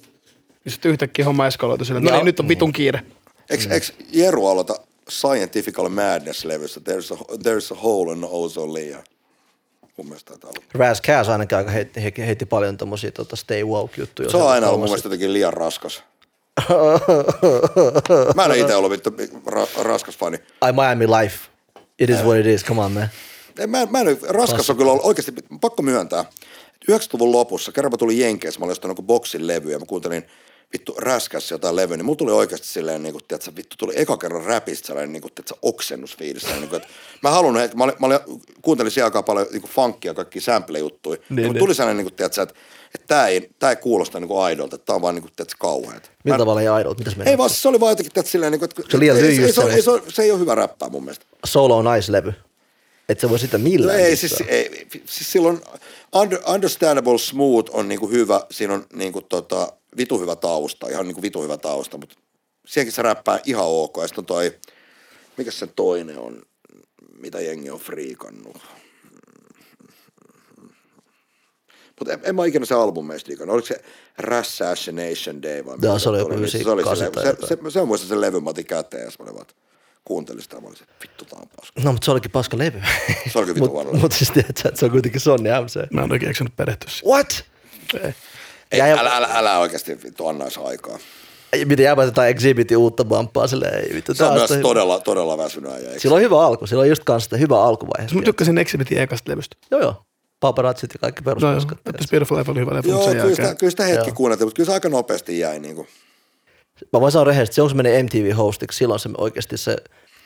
ja 0.66 0.72
sitten 0.72 0.91
yhtäkkiä 0.91 1.26
homma 1.26 1.47
eskaloitu 1.47 1.86
silleen, 1.86 2.03
no 2.03 2.12
niin, 2.12 2.26
nyt 2.26 2.39
on 2.39 2.47
vitun 2.47 2.74
kiire. 2.74 3.01
Eikö, 3.49 3.64
mm. 3.64 3.72
eikö 3.72 3.86
Jeru 4.12 4.47
aloita 4.47 4.76
Scientifical 5.10 5.89
Madness-levyssä 5.89 6.80
There's 6.80 7.14
a, 7.14 7.18
there's 7.36 7.78
a 7.78 7.82
hole 7.82 8.14
in 8.14 8.20
the 8.20 8.28
ozone 8.32 8.74
layer? 8.74 9.01
Mun 9.97 10.07
mielestä 10.07 10.30
taitaa 10.30 10.49
olla. 10.49 10.66
Raz 10.74 11.01
Cass 11.01 11.30
ainakin 11.30 11.57
aika 11.57 11.72
heitti, 11.72 12.03
heitti, 12.03 12.22
heitti 12.22 12.45
paljon 12.45 12.78
tommosia 12.78 13.12
tota 13.12 13.36
stay 13.36 13.64
woke 13.64 14.01
juttuja. 14.01 14.30
Se 14.30 14.38
on 14.38 14.49
aina 14.49 14.68
ollut 14.68 14.80
mun 14.80 14.89
mielestä 14.89 15.05
jotenkin 15.05 15.34
liian 15.34 15.53
raskas. 15.53 16.03
Mä 18.36 18.45
en 18.45 18.51
ole 18.51 18.60
itse 18.60 18.76
ollut 18.76 18.91
vittu 18.91 19.10
ra- 19.47 19.84
raskas 19.84 20.18
fani. 20.18 20.38
I 20.38 20.72
Miami 20.72 21.07
Life. 21.07 21.38
It 21.99 22.10
is 22.10 22.24
what 22.24 22.38
it 22.38 22.45
is, 22.45 22.66
come 22.66 22.82
on 22.82 22.91
man. 22.91 23.10
Ei, 23.60 23.68
mä, 23.68 23.86
mä 23.86 23.99
en, 23.99 24.18
raskas 24.28 24.70
on 24.70 24.78
kyllä 24.78 24.91
ollut 24.91 25.05
oikeasti, 25.05 25.34
pakko 25.62 25.84
myöntää. 25.84 26.26
90-luvun 26.91 27.32
lopussa, 27.32 27.72
kerran 27.72 27.91
mä 27.91 27.97
tulin 27.97 28.20
Jenkeissä, 28.20 28.60
mä 28.60 28.64
olin 28.64 28.72
ostanut 28.72 29.01
boksin 29.01 29.47
levyä, 29.47 29.80
mä 29.80 29.86
kuuntelin 29.86 30.24
vittu 30.74 30.95
räskäs 30.97 31.51
jotain 31.51 31.76
levyä, 31.76 31.97
niin 31.97 32.05
mulla 32.05 32.17
tuli 32.17 32.32
oikeasti 32.32 32.67
silleen, 32.67 33.03
niin 33.03 33.13
kuin, 33.13 33.24
tiedätkö, 33.28 33.51
vittu 33.55 33.76
tuli 33.78 33.93
eka 33.95 34.17
kerran 34.17 34.43
räpistä 34.43 34.88
sellainen, 34.88 35.13
niin 35.13 35.22
kuin, 35.22 35.34
tiedätkö, 35.34 35.55
oksennusfiilis. 35.61 36.47
Niin 36.47 36.70
kuin, 36.70 36.82
että 36.82 36.93
mä 37.24 37.30
haluan, 37.30 37.57
että 37.57 37.78
mä, 37.78 37.84
olin, 37.84 37.95
mä 37.99 38.05
olin, 38.05 38.20
kuuntelin 38.61 38.91
siellä 38.91 39.05
aika 39.05 39.24
paljon 39.24 39.47
niin 39.51 39.61
kuin 39.61 39.72
funkia, 39.72 40.13
kaikki 40.13 40.39
sample-juttuja. 40.39 41.20
Niin, 41.20 41.36
niin, 41.36 41.53
niin. 41.53 41.59
tuli 41.59 41.76
sellainen, 41.76 41.97
niin 41.97 42.05
kuin, 42.11 42.15
tiedätkö, 42.15 42.41
että, 42.41 42.55
että 42.95 43.07
tämä 43.07 43.28
ei, 43.28 43.49
tää 43.59 43.70
ei 43.70 43.76
kuulosta 43.76 44.20
niin 44.20 44.28
kuin 44.28 44.41
aidolta, 44.41 44.76
että 44.76 44.86
tämä 44.86 44.95
on 44.95 45.01
vaan 45.01 45.15
niin 45.15 45.24
kuin, 45.24 45.34
tiedätkö, 45.36 45.57
kauheat. 45.59 46.11
Millä 46.24 46.38
tavalla 46.38 46.61
ei 46.61 46.67
aidolta? 46.67 46.99
Mitäs 46.99 47.28
Ei 47.28 47.38
vaan 47.38 47.49
se 47.49 47.67
oli 47.67 47.80
vaan 47.80 47.91
jotenkin, 47.91 48.13
tiedätkö, 48.13 48.32
silleen, 48.32 48.51
niin 48.51 48.59
kuin, 48.59 48.70
että, 48.70 48.91
Se 48.91 48.99
liian 48.99 49.17
ei, 49.17 49.24
lyijy 49.24 49.45
ei, 49.45 49.53
se, 49.53 49.61
ei, 49.61 49.82
se, 49.82 49.91
se, 50.07 50.24
ei 50.24 50.32
ole 50.32 50.39
hyvä 50.39 50.55
räppää 50.55 50.89
mun 50.89 51.03
mielestä. 51.03 51.26
Solo 51.45 51.78
on 51.78 51.86
nice-levy. 51.86 52.34
Et 53.09 53.20
se 53.20 53.30
voi 53.30 53.39
sitä 53.39 53.57
millään. 53.57 53.99
No 53.99 54.05
ei, 54.05 54.15
siis, 54.15 54.43
ei, 54.47 54.88
siis 55.05 55.32
silloin 55.32 55.61
under, 56.15 56.39
Understandable 56.53 57.17
Smooth 57.17 57.76
on 57.76 57.88
niinku 57.88 58.09
hyvä, 58.09 58.41
siinä 58.51 58.74
on 58.74 58.86
niinku 58.93 59.22
tota, 59.22 59.74
vitu 59.97 60.19
hyvä 60.19 60.35
tausta, 60.35 60.87
ihan 60.87 61.05
niinku 61.05 61.21
vitu 61.21 61.43
hyvä 61.43 61.57
tausta, 61.57 61.97
mutta 61.97 62.15
siihenkin 62.67 62.93
se 62.93 63.01
räppää 63.01 63.39
ihan 63.45 63.65
ok. 63.67 63.97
Ja 63.97 64.07
sitten 64.07 64.21
on 64.21 64.25
toi, 64.25 64.57
mikä 65.37 65.51
se 65.51 65.67
toinen 65.67 66.19
on, 66.19 66.41
mitä 67.17 67.39
jengi 67.39 67.69
on 67.69 67.79
friikannut. 67.79 68.57
Mutta 71.99 72.13
en, 72.13 72.19
en 72.23 72.35
mä 72.35 72.45
ikinä 72.45 72.65
se 72.65 72.75
albumeista 72.75 73.29
liikannut. 73.29 73.53
Oliko 73.53 73.67
se 73.67 73.83
Rassassination 74.17 75.41
Day 75.41 75.65
vai 75.65 75.77
mikä 75.77 75.99
se 75.99 76.09
oli 76.09 76.19
joku 76.19 76.35
niin 76.35 76.49
se, 76.49 76.57
oli 76.57 76.83
se, 76.83 77.05
98 77.05 77.05
levy. 77.05 77.37
tai 77.37 77.47
se, 77.47 77.57
se, 77.63 77.71
se, 77.71 77.79
on 77.79 77.87
muista 77.87 78.07
se 78.07 78.21
levy, 78.21 78.39
mä 78.39 78.49
otin 78.49 78.65
käteen 78.65 79.03
ja 79.03 79.25
mä 79.25 79.41
että 79.41 79.53
kuuntelin 80.05 80.41
sitä, 80.41 80.61
mä 80.61 80.67
olin 80.67 80.77
se, 80.77 80.85
vittu 81.01 81.25
tää 81.25 81.39
on 81.39 81.47
paska. 81.55 81.81
No, 81.83 81.91
mutta 81.91 82.05
se 82.05 82.11
olikin 82.11 82.31
paska 82.31 82.57
levy. 82.57 82.81
Se 83.31 83.39
olikin 83.39 83.63
levy. 83.63 83.97
Mutta 83.97 84.17
siis 84.17 84.31
tiedätkö, 84.31 84.67
että 84.67 84.79
se 84.79 84.85
on 84.85 84.91
kuitenkin 84.91 85.21
Sonny 85.21 85.49
MC. 85.49 85.91
Mä 85.91 86.03
en 86.03 86.11
oikein 86.11 86.29
keksinyt 86.29 86.55
perehtyä 86.55 86.89
siihen. 86.89 87.11
What? 87.11 87.45
Ei. 88.03 88.13
Ei, 88.72 88.80
Ja- 88.80 88.86
älä, 88.99 89.17
älä, 89.17 89.30
älä 89.34 89.59
oikeasti 89.59 90.03
vittu 90.03 90.28
anna 90.28 90.43
edes 90.45 90.57
aikaa. 90.57 90.97
Ei, 91.53 91.65
Miten 91.65 91.84
jääpä 91.84 92.03
jotain 92.03 92.30
Exhibitin 92.30 92.78
uutta 92.78 93.05
bamppaa 93.05 93.47
silleen, 93.47 93.84
ei 93.84 93.95
vittu. 93.95 94.13
Se 94.13 94.24
on 94.24 94.34
myös 94.34 94.47
sitä- 94.49 94.61
todella, 94.61 94.99
todella 94.99 95.38
väsynyt 95.38 95.72
äijä. 95.72 95.88
eikö? 95.88 95.99
Sillä 95.99 96.15
on 96.15 96.22
hyvä 96.22 96.41
alku, 96.45 96.67
sillä 96.67 96.82
on 96.82 96.89
just 96.89 97.03
kanssa 97.03 97.26
sitä 97.26 97.38
hyvä 97.38 97.63
alkuvaihe. 97.63 98.07
Mä 98.15 98.22
tykkäsin 98.22 98.57
Exhibitin 98.57 98.97
ekasta 98.97 99.32
levystä. 99.32 99.55
Joo, 99.72 99.82
joo. 99.82 99.95
Paparazzit 100.39 100.89
ja 100.93 100.99
kaikki 100.99 101.22
No 101.26 101.32
joo, 101.51 101.61
Beautiful 102.11 102.38
Life 102.38 102.51
oli 102.51 102.59
hyvä 102.59 102.76
leffa, 102.76 102.91
mutta 102.91 103.11
Joo, 103.11 103.22
kyllä 103.22 103.36
sitä, 103.36 103.55
kyllä 103.55 103.72
sitä 103.72 103.84
hetki 103.84 104.07
Joo. 104.09 104.15
kuunneltiin, 104.15 104.47
mutta 104.47 104.55
kyllä 104.55 104.67
se 104.67 104.74
aika 104.74 104.89
nopeasti 104.89 105.39
jäi. 105.39 105.59
Niin 105.59 105.76
kuin. 105.76 105.88
Mä 106.93 107.01
voin 107.01 107.11
sanoa 107.11 107.24
rehellisesti, 107.24 107.55
silloin 107.55 107.76
kun 107.76 107.84
se 107.84 107.89
meni 107.89 108.03
MTV-hostiksi, 108.03 108.78
silloin 108.78 108.99
se 108.99 109.09
oikeasti 109.17 109.57
se 109.57 109.78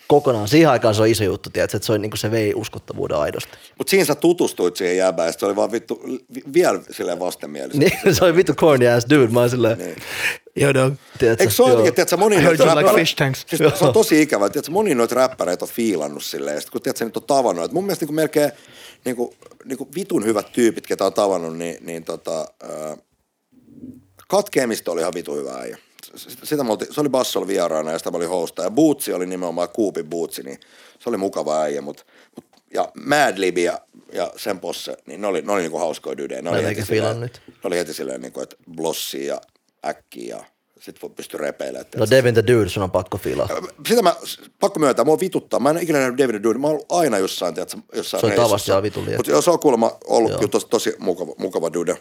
kokonaan, 0.08 0.47
siihen 0.47 0.70
aikaan 0.70 0.95
se 0.95 1.01
on 1.01 1.08
iso 1.08 1.24
juttu, 1.24 1.49
tiedätkö, 1.49 1.78
että 1.78 1.86
se, 1.86 1.93
on, 1.93 2.01
niin 2.01 2.12
se 2.18 2.32
vei 2.32 2.54
uskottavuuden 2.56 3.18
aidosti. 3.18 3.51
Mutta 3.78 3.91
siinä 3.91 4.06
sä 4.06 4.16
tutustuit 4.16 4.76
siihen 4.76 4.97
jäbään, 4.97 5.34
se 5.38 5.45
oli 5.45 5.56
vaan 5.56 5.72
vittu 5.72 6.01
vi- 6.36 6.43
vielä 6.54 6.80
silleen 6.91 7.20
vastenmielistä. 7.20 7.78
Niin, 7.80 7.91
se 8.16 8.26
oli 8.26 8.36
vittu 8.36 8.54
corny 8.54 8.88
ass 8.88 9.08
dude, 9.10 9.28
mä 9.28 9.39
oon 9.39 9.49
silleen, 9.49 9.78
Niin. 9.78 9.95
Joo, 10.56 10.74
dog. 10.74 10.93
tiedätkö, 11.20 11.43
Eikö 11.43 11.54
se 11.54 11.64
ole 11.64 11.72
jotenkin, 11.72 11.93
tiedätkö, 11.93 12.18
moni 12.18 12.41
noita 12.41 12.64
like 12.64 12.82
räppäreitä- 12.82 12.95
fish 12.95 13.16
tanks. 13.16 13.45
Siis 13.47 13.80
se 13.80 13.86
on 13.86 13.93
tosi 13.93 14.22
ikävä, 14.22 14.49
tiedätkö, 14.49 14.72
moni 14.72 14.95
noita 14.95 15.16
räppäreitä 15.16 15.66
on 15.66 15.70
fiilannut 15.70 16.24
silleen, 16.24 16.56
ja 16.56 16.62
sit 16.62 16.70
kun 16.70 16.82
tiedätkö, 16.82 17.06
niitä 17.06 17.20
on 17.20 17.24
tavannut, 17.24 17.66
että 17.66 17.76
mun 17.76 17.84
mielestä 17.84 18.06
niin 18.06 18.16
melkein 18.16 18.51
niin 19.06 19.16
kuin, 19.16 19.36
niin 19.66 19.78
kuin 19.78 19.89
vitun 19.95 20.26
hyvät 20.26 20.51
tyypit, 20.51 20.88
ketä 20.88 21.06
on 21.06 21.14
tavannut, 21.14 21.58
niin, 21.58 21.78
niin 21.82 22.04
tota, 22.04 22.45
ää, 22.64 22.97
Katkeemista 24.28 24.91
oli 24.91 25.01
ihan 25.01 25.14
vitu 25.16 25.36
hyvä 25.36 25.54
äijä. 25.58 25.78
Sitä 26.16 26.64
oltiin, 26.70 26.93
se 26.93 27.01
oli 27.01 27.09
Bassol 27.09 27.47
vieraana 27.47 27.91
ja 27.91 27.97
sitä 27.97 28.11
mä 28.11 28.18
olin 28.18 28.30
hosta. 28.30 28.64
Ja 28.64 28.72
Bootsi 28.72 29.14
oli 29.14 29.26
nimenomaan 29.26 29.70
Kuupin 29.70 30.09
Bootsi, 30.09 30.43
niin 30.43 30.59
se 30.99 31.09
oli 31.09 31.18
mukava 31.18 31.61
äijä. 31.61 31.82
Mut, 31.82 32.05
mut, 32.36 32.45
ja 32.74 32.91
Madlib 33.05 33.57
ja, 33.57 33.80
ja 34.14 34.34
sen 34.36 34.59
posse, 34.59 34.97
niin 35.05 35.22
ne 35.22 35.28
oli, 35.28 35.41
ne 35.41 35.51
oli 35.51 35.61
niinku 35.61 35.78
hauskoja 35.78 36.18
dydejä. 36.18 36.41
Ne 36.41 36.49
oli 36.49 36.57
heti 36.64 36.82
silleen, 36.86 37.20
ne 37.47 37.59
oli 37.64 37.78
heti 37.78 37.93
silleen, 37.93 38.22
niinku, 38.22 38.41
että 38.41 38.55
blossia 38.76 39.34
ja 39.34 39.41
äkkiä 39.86 40.36
ja 40.38 40.43
sit 40.80 41.02
voi 41.02 41.10
pysty 41.10 41.38
repeilemään. 41.38 41.86
No 41.98 42.06
Devin 42.10 42.34
the 42.34 42.44
Dude, 42.48 42.70
sun 42.70 42.84
on 42.84 42.92
pakko 42.92 43.18
fiilaa. 43.18 43.48
Sitä 43.88 44.02
mä, 44.02 44.16
pakko 44.60 44.80
myöntää, 44.80 45.06
mua 45.06 45.20
vituttaa. 45.20 45.60
Mä 45.60 45.70
en 45.70 45.78
ikinä 45.78 46.00
nähnyt 46.00 46.18
David 46.18 46.44
Dude. 46.44 46.60
Mä 46.60 46.68
oon 46.68 46.76
ollut 46.76 46.92
aina 46.92 47.18
jossain, 47.18 47.54
tiedätkö, 47.54 47.78
jossain 47.94 48.22
Se 48.22 48.28
on 48.28 48.34
tavasti 48.34 48.66
siellä 48.66 48.84
vitun 48.84 49.06
liian. 49.06 49.20
Mutta 49.20 49.42
se 49.42 49.52
on 49.52 49.60
kuulemma 49.60 49.92
ollut 50.08 50.32
Joo. 50.32 50.40
kyllä 50.40 50.52
tosi, 50.52 50.68
tosi 50.68 50.96
mukava, 51.00 51.34
mukava 51.38 51.74
dude. 51.74 51.98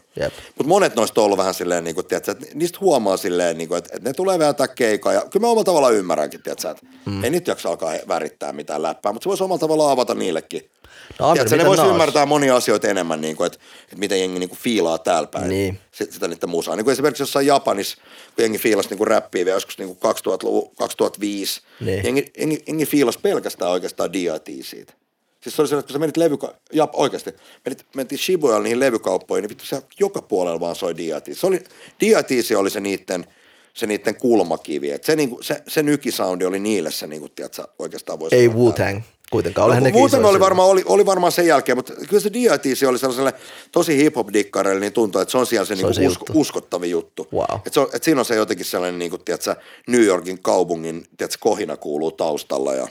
Mutta 0.46 0.68
monet 0.68 0.96
noista 0.96 1.20
on 1.20 1.24
ollut 1.24 1.38
vähän 1.38 1.54
silleen, 1.54 1.84
niin 1.84 1.94
kuin, 1.94 2.06
tiedätkö, 2.06 2.32
että 2.32 2.46
niistä 2.54 2.78
huomaa 2.80 3.16
silleen, 3.16 3.58
niin 3.58 3.68
kuin, 3.68 3.78
että, 3.78 3.90
että 3.96 4.08
ne 4.08 4.12
tulee 4.12 4.38
vetää 4.38 4.68
keikaa. 4.68 5.12
Ja 5.12 5.20
kyllä 5.20 5.44
mä 5.44 5.50
omalla 5.50 5.64
tavallaan 5.64 5.94
ymmärränkin, 5.94 6.42
tiedätkö, 6.42 6.70
että 6.70 6.86
mm. 7.06 7.24
ei 7.24 7.30
niitä 7.30 7.50
jaksa 7.50 7.68
alkaa 7.68 7.94
värittää 8.08 8.52
mitään 8.52 8.82
läppää, 8.82 9.12
mutta 9.12 9.24
se 9.24 9.28
voisi 9.28 9.44
omalla 9.44 9.60
tavallaan 9.60 9.92
avata 9.92 10.14
niillekin. 10.14 10.70
No, 11.18 11.32
Tiedätkö, 11.32 11.56
ne 11.56 11.64
voisi 11.64 11.82
ymmärtää 11.86 12.26
monia 12.26 12.56
asioita 12.56 12.88
enemmän, 12.88 13.20
niin 13.20 13.36
kuin, 13.36 13.46
että, 13.46 13.58
että 13.82 13.96
miten 13.96 14.20
jengi 14.20 14.38
niin 14.38 14.48
kuin 14.48 14.58
fiilaa 14.58 14.98
täällä 14.98 15.26
päin 15.26 15.48
Niin. 15.48 15.78
sit, 15.92 16.12
sitä 16.12 16.28
niiden 16.28 16.48
musaa. 16.48 16.76
Niin 16.76 16.84
kuin 16.84 16.92
esimerkiksi 16.92 17.22
jossain 17.22 17.46
Japanissa, 17.46 17.96
kun 18.34 18.42
jengi 18.44 18.58
fiilasi 18.58 18.88
niin 18.88 18.98
kuin 18.98 19.08
räppiä 19.08 19.44
vielä 19.44 19.56
joskus 19.56 19.78
niin 19.78 19.96
kuin 19.96 20.14
2000-luvun, 20.14 20.70
2005, 20.76 21.60
Niin. 21.80 22.04
jengi, 22.04 22.32
jengi, 22.38 22.62
jengi 22.66 22.86
fiilasi 22.86 23.18
pelkästään 23.22 23.70
oikeastaan 23.70 24.12
D.I.T. 24.12 24.64
siitä. 24.64 24.92
Siis 25.40 25.56
se 25.56 25.62
oli 25.62 25.68
se, 25.68 25.74
että 25.78 25.86
kun 25.86 25.92
sä 25.92 25.98
menit 25.98 26.16
levyka... 26.16 26.54
Ja 26.72 26.88
oikeasti. 26.92 27.30
Menit, 27.64 27.86
mentiin 27.96 28.18
Shibujalla 28.18 28.62
niihin 28.62 28.80
levykauppoihin, 28.80 29.42
niin 29.42 29.48
vittu 29.48 29.64
se 29.64 29.82
joka 30.00 30.22
puolella 30.22 30.60
vaan 30.60 30.76
soi 30.76 30.96
D.I.T. 30.96 31.38
Se 31.38 31.46
oli, 31.46 31.58
D.I.T. 32.00 32.44
se 32.46 32.56
oli 32.56 32.70
se 32.70 32.80
niiden, 32.80 33.26
se 33.74 33.86
niiden 33.86 34.14
kulmakivi. 34.16 34.90
Et 34.90 35.04
se, 35.04 35.16
niinku, 35.16 35.42
se, 35.42 35.62
se 35.68 35.82
nykisoundi 35.82 36.44
oli 36.44 36.58
niille 36.58 36.90
se, 36.90 37.06
niinku, 37.06 37.28
tiedätkö, 37.28 37.62
oikeastaan 37.78 38.18
voisi 38.18 38.36
Ei 38.36 38.48
Wu-Tang 38.48 39.00
kuitenkaan. 39.32 39.62
No, 39.62 39.66
Olihan 39.66 39.82
nekin 39.82 40.00
muuten 40.00 40.24
oli 40.24 40.40
varmaan, 40.40 40.68
oli, 40.68 40.82
oli 40.86 41.06
varmaan 41.06 41.32
sen 41.32 41.46
jälkeen, 41.46 41.78
mutta 41.78 41.92
kyllä 42.08 42.20
se 42.20 42.32
D.I.T. 42.32 42.88
oli 42.88 42.98
sellaiselle 42.98 43.34
tosi 43.72 43.96
hip-hop-dikkareille, 43.96 44.80
niin 44.80 44.92
tuntuu, 44.92 45.20
että 45.20 45.32
se 45.32 45.38
on 45.38 45.46
siellä 45.46 45.64
se, 45.64 45.72
on 45.72 45.76
niinku 45.78 45.94
se 45.94 46.06
usko, 46.06 46.24
juttu. 46.28 46.40
uskottavin 46.40 46.90
juttu. 46.90 47.28
Wow. 47.32 47.60
Et 47.66 47.72
se 47.72 47.80
on, 47.80 47.88
et 47.92 48.02
siinä 48.02 48.20
on 48.20 48.24
se 48.24 48.34
jotenkin 48.34 48.66
sellainen, 48.66 48.98
niin 48.98 49.10
kuin, 49.10 49.24
tiedätkö, 49.24 49.56
New 49.86 50.02
Yorkin 50.02 50.42
kaupungin 50.42 51.06
tiedätkö, 51.16 51.38
kohina 51.40 51.76
kuuluu 51.76 52.10
taustalla 52.10 52.74
ja, 52.74 52.88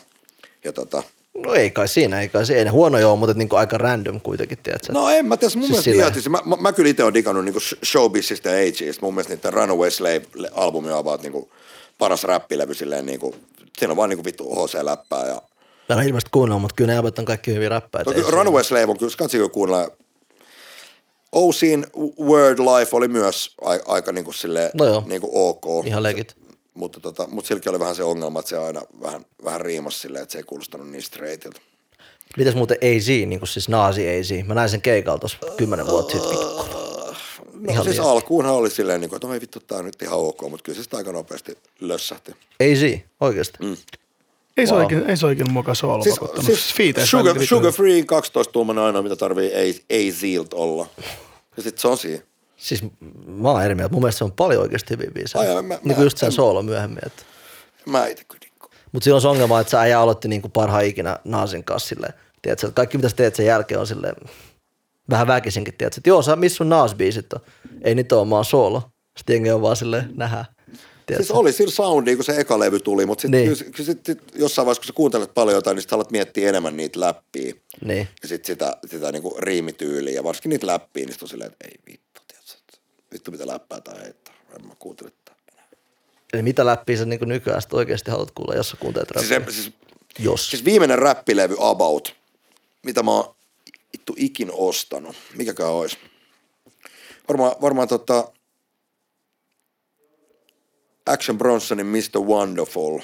ja 0.63 0.73
tota, 0.73 1.03
No 1.33 1.53
ei 1.53 1.71
kai 1.71 1.87
siinä, 1.87 2.21
ei 2.21 2.29
kai 2.29 2.45
se. 2.45 2.57
Ei 2.57 2.65
ne 2.65 2.69
huonoja 2.69 3.09
ole, 3.09 3.19
mutta 3.19 3.33
niinku 3.33 3.55
aika 3.55 3.77
random 3.77 4.21
kuitenkin, 4.21 4.57
tiedätkö? 4.57 4.93
No 4.93 5.09
en 5.09 5.25
mä 5.25 5.37
tiedä, 5.37 5.55
mun 5.55 5.67
Siis 5.67 5.85
mielestä 5.85 6.29
mä, 6.29 6.39
mä, 6.45 6.55
mä, 6.55 6.73
kyllä 6.73 6.89
itse 6.89 7.03
olen 7.03 7.13
digannut 7.13 7.45
niinku 7.45 7.59
showbizista 7.85 8.49
ja 8.49 8.67
AGista. 8.67 9.05
Mun 9.05 9.13
mielestä 9.13 9.35
niiden 9.35 9.53
Runaway 9.53 9.89
Slave-albumi 9.89 10.91
on 10.91 10.97
about 10.97 11.21
niinku 11.21 11.49
paras 11.97 12.23
räppilevy 12.23 12.73
silleen 12.73 13.05
niinku, 13.05 13.35
siinä 13.77 13.91
on 13.91 13.97
vaan 13.97 14.09
niinku 14.09 14.25
vittu 14.25 14.55
HC-läppää 14.55 15.27
ja 15.27 15.41
Mä 15.89 15.93
en 15.93 15.97
ole 15.97 16.05
ilmeisesti 16.05 16.29
kuunnellut, 16.33 16.61
mutta 16.61 16.75
kyllä 16.75 16.87
ne 16.87 16.95
jäbät 16.95 17.19
on 17.19 17.25
kaikki 17.25 17.53
hyviä 17.53 17.69
räppäitä. 17.69 18.11
No, 18.11 18.17
Ei 18.17 18.23
Runaway 18.31 18.63
Slave 18.63 18.85
on 18.85 18.97
kyllä, 18.97 19.11
kansi 19.17 19.37
kyllä 19.37 19.49
kuunnella. 19.49 19.89
OCin 21.31 21.87
Word 22.19 22.59
Life 22.59 22.95
oli 22.95 23.07
myös 23.07 23.55
aika, 23.61 23.85
aika 23.91 24.11
niinku 24.11 24.33
silleen, 24.33 24.71
No 24.73 24.85
joo. 24.85 25.03
niinku 25.07 25.29
ok. 25.49 25.85
Ihan 25.87 26.03
legit. 26.03 26.35
Mutta 26.73 26.99
tota, 26.99 27.27
mut 27.27 27.45
silläkin 27.45 27.69
oli 27.69 27.79
vähän 27.79 27.95
se 27.95 28.03
ongelma, 28.03 28.39
että 28.39 28.49
se 28.49 28.57
aina 28.57 28.81
vähän, 29.01 29.25
vähän 29.43 29.61
riimas 29.61 30.01
silleen, 30.01 30.23
että 30.23 30.31
se 30.31 30.37
ei 30.39 30.43
kuulostanut 30.43 30.89
niin 30.89 31.01
straightilta. 31.03 31.61
Mitäs 32.37 32.55
muuten 32.55 32.77
AZ, 32.77 33.07
niin 33.07 33.39
kuin 33.39 33.47
siis 33.47 33.69
Naasi 33.69 34.19
AZ? 34.19 34.31
Mä 34.47 34.53
näin 34.53 34.69
sen 34.69 34.81
keikalla 34.81 35.19
tuossa 35.19 35.37
kymmenen 35.57 35.87
vuotta 35.87 36.11
sitten. 36.13 36.29
Vittu. 36.31 36.71
No 37.53 37.71
Ihan 37.71 37.83
siis 37.83 37.95
liian. 37.97 38.09
alkuunhan 38.11 38.53
oli 38.53 38.69
silleen, 38.69 39.01
niinku, 39.01 39.15
että 39.15 39.27
oi 39.27 39.41
vittu, 39.41 39.59
tää 39.59 39.77
on 39.77 39.85
nyt 39.85 40.01
ihan 40.01 40.19
ok, 40.19 40.41
mutta 40.41 40.63
kyllä 40.63 40.75
se 40.77 40.83
sitä 40.83 40.97
aika 40.97 41.11
nopeasti 41.11 41.57
lössähti. 41.79 42.31
AZ, 42.59 42.99
oikeasti. 43.19 43.57
Mm. 43.61 43.77
Ei 44.61 44.67
se 44.67 44.73
Wow. 44.73 44.81
oikein, 44.83 45.09
ei 45.09 45.17
se 45.17 45.25
oikein 45.25 45.51
mukaan 45.51 45.75
soolo 45.75 46.03
Siis, 46.03 46.15
pakottanut. 46.19 46.45
siis 46.45 46.73
Fiiteissä 46.73 47.17
sugar, 47.17 47.45
sugar 47.45 47.65
vittu- 47.67 47.77
Free 47.77 48.03
12 48.03 48.51
tuumainen 48.51 48.83
ainoa, 48.83 49.01
mitä 49.01 49.15
tarvii 49.15 49.51
AZilt 49.93 50.53
olla. 50.53 50.87
Ja 51.57 51.63
sit 51.63 51.77
Sosi. 51.77 52.21
Siis 52.57 52.83
mä 53.27 53.49
oon 53.51 53.63
eri 53.63 53.75
mieltä. 53.75 53.93
Mun 53.93 54.01
mielestä 54.01 54.17
se 54.17 54.23
on 54.23 54.31
paljon 54.31 54.61
oikeasti 54.61 54.93
hyviä 54.93 55.11
biisejä. 55.13 55.55
Ai, 55.55 55.61
mä- 55.61 55.79
niin 55.83 55.95
kuin 55.95 56.03
just 56.03 56.17
sen 56.17 56.27
en- 56.27 56.33
soolo 56.33 56.61
myöhemmin. 56.63 56.99
Että. 57.05 57.23
Mä 57.85 58.07
itse 58.07 58.23
kyllä 58.23 58.41
dikko. 58.41 58.69
Mutta 58.91 59.03
silloin 59.03 59.17
on 59.17 59.21
se 59.21 59.27
ongelma, 59.27 59.59
että 59.59 59.71
sä 59.71 59.79
äijä 59.81 59.99
aloitti 59.99 60.27
niinku 60.27 60.49
parhaan 60.49 60.85
ikinä 60.85 61.17
Naasin 61.23 61.63
kanssa 61.63 61.89
silleen. 61.89 62.13
Tiedätkö, 62.41 62.67
että 62.67 62.75
kaikki 62.75 62.97
mitä 62.97 63.09
sä 63.09 63.15
teet 63.15 63.35
sen 63.35 63.45
jälkeen 63.45 63.79
on 63.79 63.87
silleen 63.87 64.15
vähän 65.09 65.27
väkisinkin, 65.27 65.73
tiedätkö, 65.77 65.99
että 65.99 66.09
joo, 66.09 66.21
sä, 66.21 66.35
missä 66.35 66.55
sun 66.57 66.69
Naas-biisit 66.69 67.33
on? 67.33 67.39
Ei 67.81 67.95
niitä 67.95 68.15
ole, 68.17 68.27
mä 68.27 68.35
oon 68.35 68.45
soolo. 68.45 68.81
Sitten 69.17 69.33
jengi 69.33 69.51
on 69.51 69.61
vaan 69.61 69.75
silleen, 69.75 70.09
nähdään. 70.15 70.45
Tiedätkö? 71.05 71.23
Siis 71.23 71.31
oli 71.31 71.51
sillä 71.53 71.71
soundi, 71.71 72.15
kun 72.15 72.25
se 72.25 72.35
eka 72.39 72.59
levy 72.59 72.79
tuli, 72.79 73.05
mutta 73.05 73.21
sitten 73.21 73.39
Niin. 73.41 73.57
niin. 73.77 73.85
sit, 73.85 74.05
sit, 74.05 74.19
jossain 74.35 74.65
vaiheessa, 74.65 74.81
kun 74.81 74.87
sä 74.87 74.93
kuuntelet 74.93 75.33
paljon 75.33 75.55
jotain, 75.55 75.75
niin 75.75 75.81
sit 75.81 75.93
alat 75.93 76.11
miettiä 76.11 76.49
enemmän 76.49 76.77
niitä 76.77 76.99
läppiä. 76.99 77.53
Niin. 77.85 78.07
Ja 78.21 78.27
sitten 78.27 78.47
sitä, 78.47 78.77
sitä 78.91 79.11
niinku 79.11 79.35
riimityyliä 79.39 80.13
ja 80.13 80.23
varsinkin 80.23 80.49
niitä 80.49 80.67
läppiä, 80.67 81.05
niin 81.05 81.13
sit 81.13 81.21
on 81.23 81.29
silleen, 81.29 81.51
että 81.51 81.67
ei 81.67 81.75
vittu, 81.91 82.21
tiedätkö, 82.27 82.53
että 82.59 82.77
vittu 83.13 83.31
mitä 83.31 83.47
läppää 83.47 83.81
tai 83.81 84.01
heittää. 84.01 84.33
En 84.59 84.67
mä 84.67 84.73
kuuntele. 84.79 85.11
Eli 86.33 86.41
mitä 86.41 86.65
läppiä 86.65 86.97
sä 86.97 87.05
niin 87.05 87.19
nykyään 87.25 87.61
sit 87.61 87.73
oikeasti 87.73 88.11
haluat 88.11 88.31
kuulla, 88.31 88.55
jos 88.55 88.69
sä 88.69 88.77
kuuntelet 88.79 89.09
Siis, 89.19 89.29
räppiä? 89.31 89.53
se, 89.53 89.61
siis, 89.61 89.73
jos. 90.19 90.49
siis 90.49 90.65
viimeinen 90.65 90.99
räppilevy 90.99 91.55
About, 91.59 92.15
mitä 92.83 93.03
mä 93.03 93.11
oon 93.11 93.35
ittu 93.93 94.13
ikin 94.17 94.49
ostanut. 94.53 95.15
Mikäkään 95.35 95.69
ois? 95.71 95.97
Varmaan, 97.27 97.55
varmaan 97.61 97.87
tota 97.87 98.31
Action 101.05 101.37
Bronsonin 101.37 101.85
Mr. 101.85 102.19
Wonderful. 102.19 102.99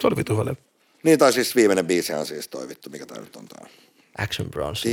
Se 0.00 0.06
oli 0.06 0.16
vitu 0.16 0.36
hyvä. 0.36 0.54
Niin, 1.02 1.18
tai 1.18 1.32
siis 1.32 1.56
viimeinen 1.56 1.86
biisihän 1.86 2.26
siis 2.26 2.48
toi 2.48 2.68
vittu, 2.68 2.90
mikä 2.90 3.06
tää 3.06 3.20
nyt 3.20 3.36
on 3.36 3.48
tää. 3.48 3.66
Action 4.18 4.50
Bronson. 4.50 4.92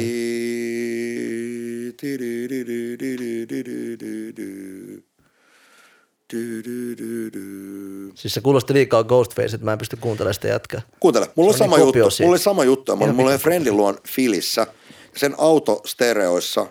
Siis 8.16 8.34
se 8.34 8.41
kuulosti 8.41 8.74
liikaa 8.74 9.03
Ghostface, 9.03 9.55
että 9.55 9.66
mä 9.66 9.72
en 9.72 9.78
pysty 9.78 9.97
kuuntelemaan 9.97 10.34
sitä 10.34 10.47
jätkää. 10.47 10.82
Kuuntele, 10.99 11.30
mulla 11.36 11.49
on, 11.49 11.53
on 11.53 11.57
sama, 11.57 11.78
niin 11.78 11.86
juttu, 11.86 12.09
siitä. 12.09 12.24
mulla 12.24 12.34
oli 12.34 12.39
sama 12.39 12.64
juttu. 12.64 12.95
Mä 12.95 13.03
olin 13.03 13.16
mulla 13.16 13.38
Friendly 13.38 13.72
luon 13.72 13.97
Filissä, 14.07 14.68
sen 15.16 15.36
auto 15.38 15.82
stereoissa. 15.86 16.68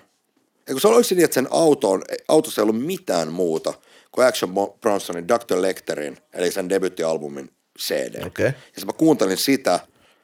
Eikö 0.69 0.81
se 0.81 0.89
oli 0.89 1.03
niin, 1.11 1.25
että 1.25 1.35
sen 1.35 1.49
auto 1.51 1.91
on, 1.91 2.03
autossa 2.29 2.61
ei 2.61 2.63
ollut 2.63 2.87
mitään 2.87 3.33
muuta– 3.33 3.75
kuin 4.13 4.27
Action 4.27 4.55
Bronsonin 4.81 5.29
Dr. 5.29 5.63
Lecterin, 5.63 6.17
eli 6.33 6.51
sen 6.51 6.69
debyttialbumin 6.69 7.51
CD. 7.79 8.27
Okei. 8.27 8.47
Ja 8.47 8.53
sitten 8.53 8.87
mä 8.87 8.93
kuuntelin 8.93 9.37
sitä, 9.37 9.81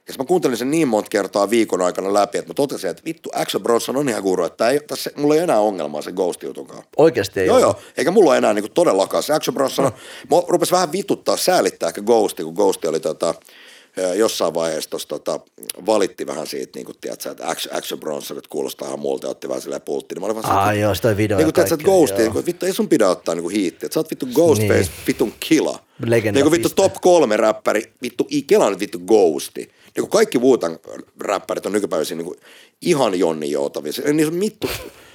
ja 0.08 0.14
mä 0.18 0.24
kuuntelin 0.24 0.56
sen 0.56 0.70
niin 0.70 0.88
monta 0.88 1.08
kertaa 1.08 1.50
viikon 1.50 1.82
aikana 1.82 2.14
läpi, 2.14 2.38
että 2.38 2.50
mä 2.50 2.54
totesin, 2.54 2.90
että 2.90 3.02
vittu, 3.04 3.30
Action 3.32 3.62
Bronson 3.62 3.96
on 3.96 4.08
ihan 4.08 4.22
guru, 4.22 4.44
että 4.44 4.68
ei, 4.68 4.80
tässä, 4.80 5.10
mulla 5.16 5.34
ei 5.34 5.40
enää 5.40 5.60
ongelmaa 5.60 6.02
sen 6.02 6.14
Ghost-jutunkaan. 6.14 6.82
Oikeasti 6.96 7.40
ei 7.40 7.46
Joo, 7.46 7.56
ole. 7.56 7.62
joo. 7.62 7.78
Eikä 7.96 8.10
mulla 8.10 8.36
enää 8.36 8.54
niinku 8.54 8.68
todellakaan. 8.74 9.22
Se 9.22 9.34
Action 9.34 9.54
Bronson, 9.54 9.84
no. 9.84 9.92
mua 10.30 10.44
rupesi 10.48 10.72
vähän 10.72 10.92
vituttaa, 10.92 11.36
säälittää 11.36 11.88
ehkä 11.88 12.02
Ghosti, 12.02 12.42
kun 12.44 12.54
Ghosti 12.54 12.86
oli 12.88 13.00
tota, 13.00 13.34
jossain 14.16 14.54
vaiheessa 14.54 14.90
tossa, 14.90 15.08
tota, 15.08 15.40
valitti 15.86 16.26
vähän 16.26 16.46
siitä, 16.46 16.72
niin 16.74 16.86
kuin, 16.86 16.96
tiedätkö, 17.00 17.30
että 17.30 17.48
Action, 17.48 17.76
Action 17.76 18.00
Bronson, 18.00 18.38
että 18.38 18.50
kuulostaa 18.50 18.88
ihan 18.88 19.00
muulta 19.00 19.26
ja 19.26 19.30
otti 19.30 19.48
vähän 19.48 19.62
silleen 19.62 19.82
pultti. 19.82 20.14
Niin 20.14 20.22
mä 20.22 20.26
olin 20.26 20.36
vaan 20.36 20.46
silleen, 20.46 20.66
Ai 20.66 20.80
joo, 20.80 20.94
sitä 20.94 21.16
video 21.16 21.36
niin 21.36 21.46
kuin 21.46 21.54
tiedätkö, 21.54 21.74
että 21.74 21.90
joo. 21.90 22.06
niin 22.18 22.32
kuin, 22.32 22.46
vittu 22.46 22.66
ei 22.66 22.72
sun 22.72 22.88
pidä 22.88 23.08
ottaa 23.08 23.34
niin 23.34 23.42
kuin 23.42 23.54
hiittiä. 23.54 23.86
Että 23.86 23.94
sä 23.94 24.00
oot 24.00 24.10
vittu 24.10 24.26
Ghostface, 24.26 24.72
Niin. 24.74 24.90
vittun 25.06 25.32
kila. 25.40 25.78
Legenda 26.06 26.38
Niin 26.38 26.44
kuin 26.44 26.52
vittu 26.52 26.68
top 26.68 26.94
kolme 27.00 27.36
räppäri, 27.36 27.92
vittu, 28.02 28.28
kela 28.46 28.66
on 28.66 28.80
vittu 28.80 28.98
Ghosti. 28.98 29.60
Niin 29.60 29.70
kuin 30.00 30.10
kaikki 30.10 30.38
Wu-Tang 30.38 30.76
räppärit 31.20 31.66
on 31.66 31.72
nykypäivisin 31.72 32.18
niin 32.18 32.26
kuin 32.26 32.38
ihan 32.82 33.18
Jonni 33.18 33.50
Joutavia. 33.50 33.92
Niin 34.12 34.26
se 34.26 34.30
mittu, 34.30 34.70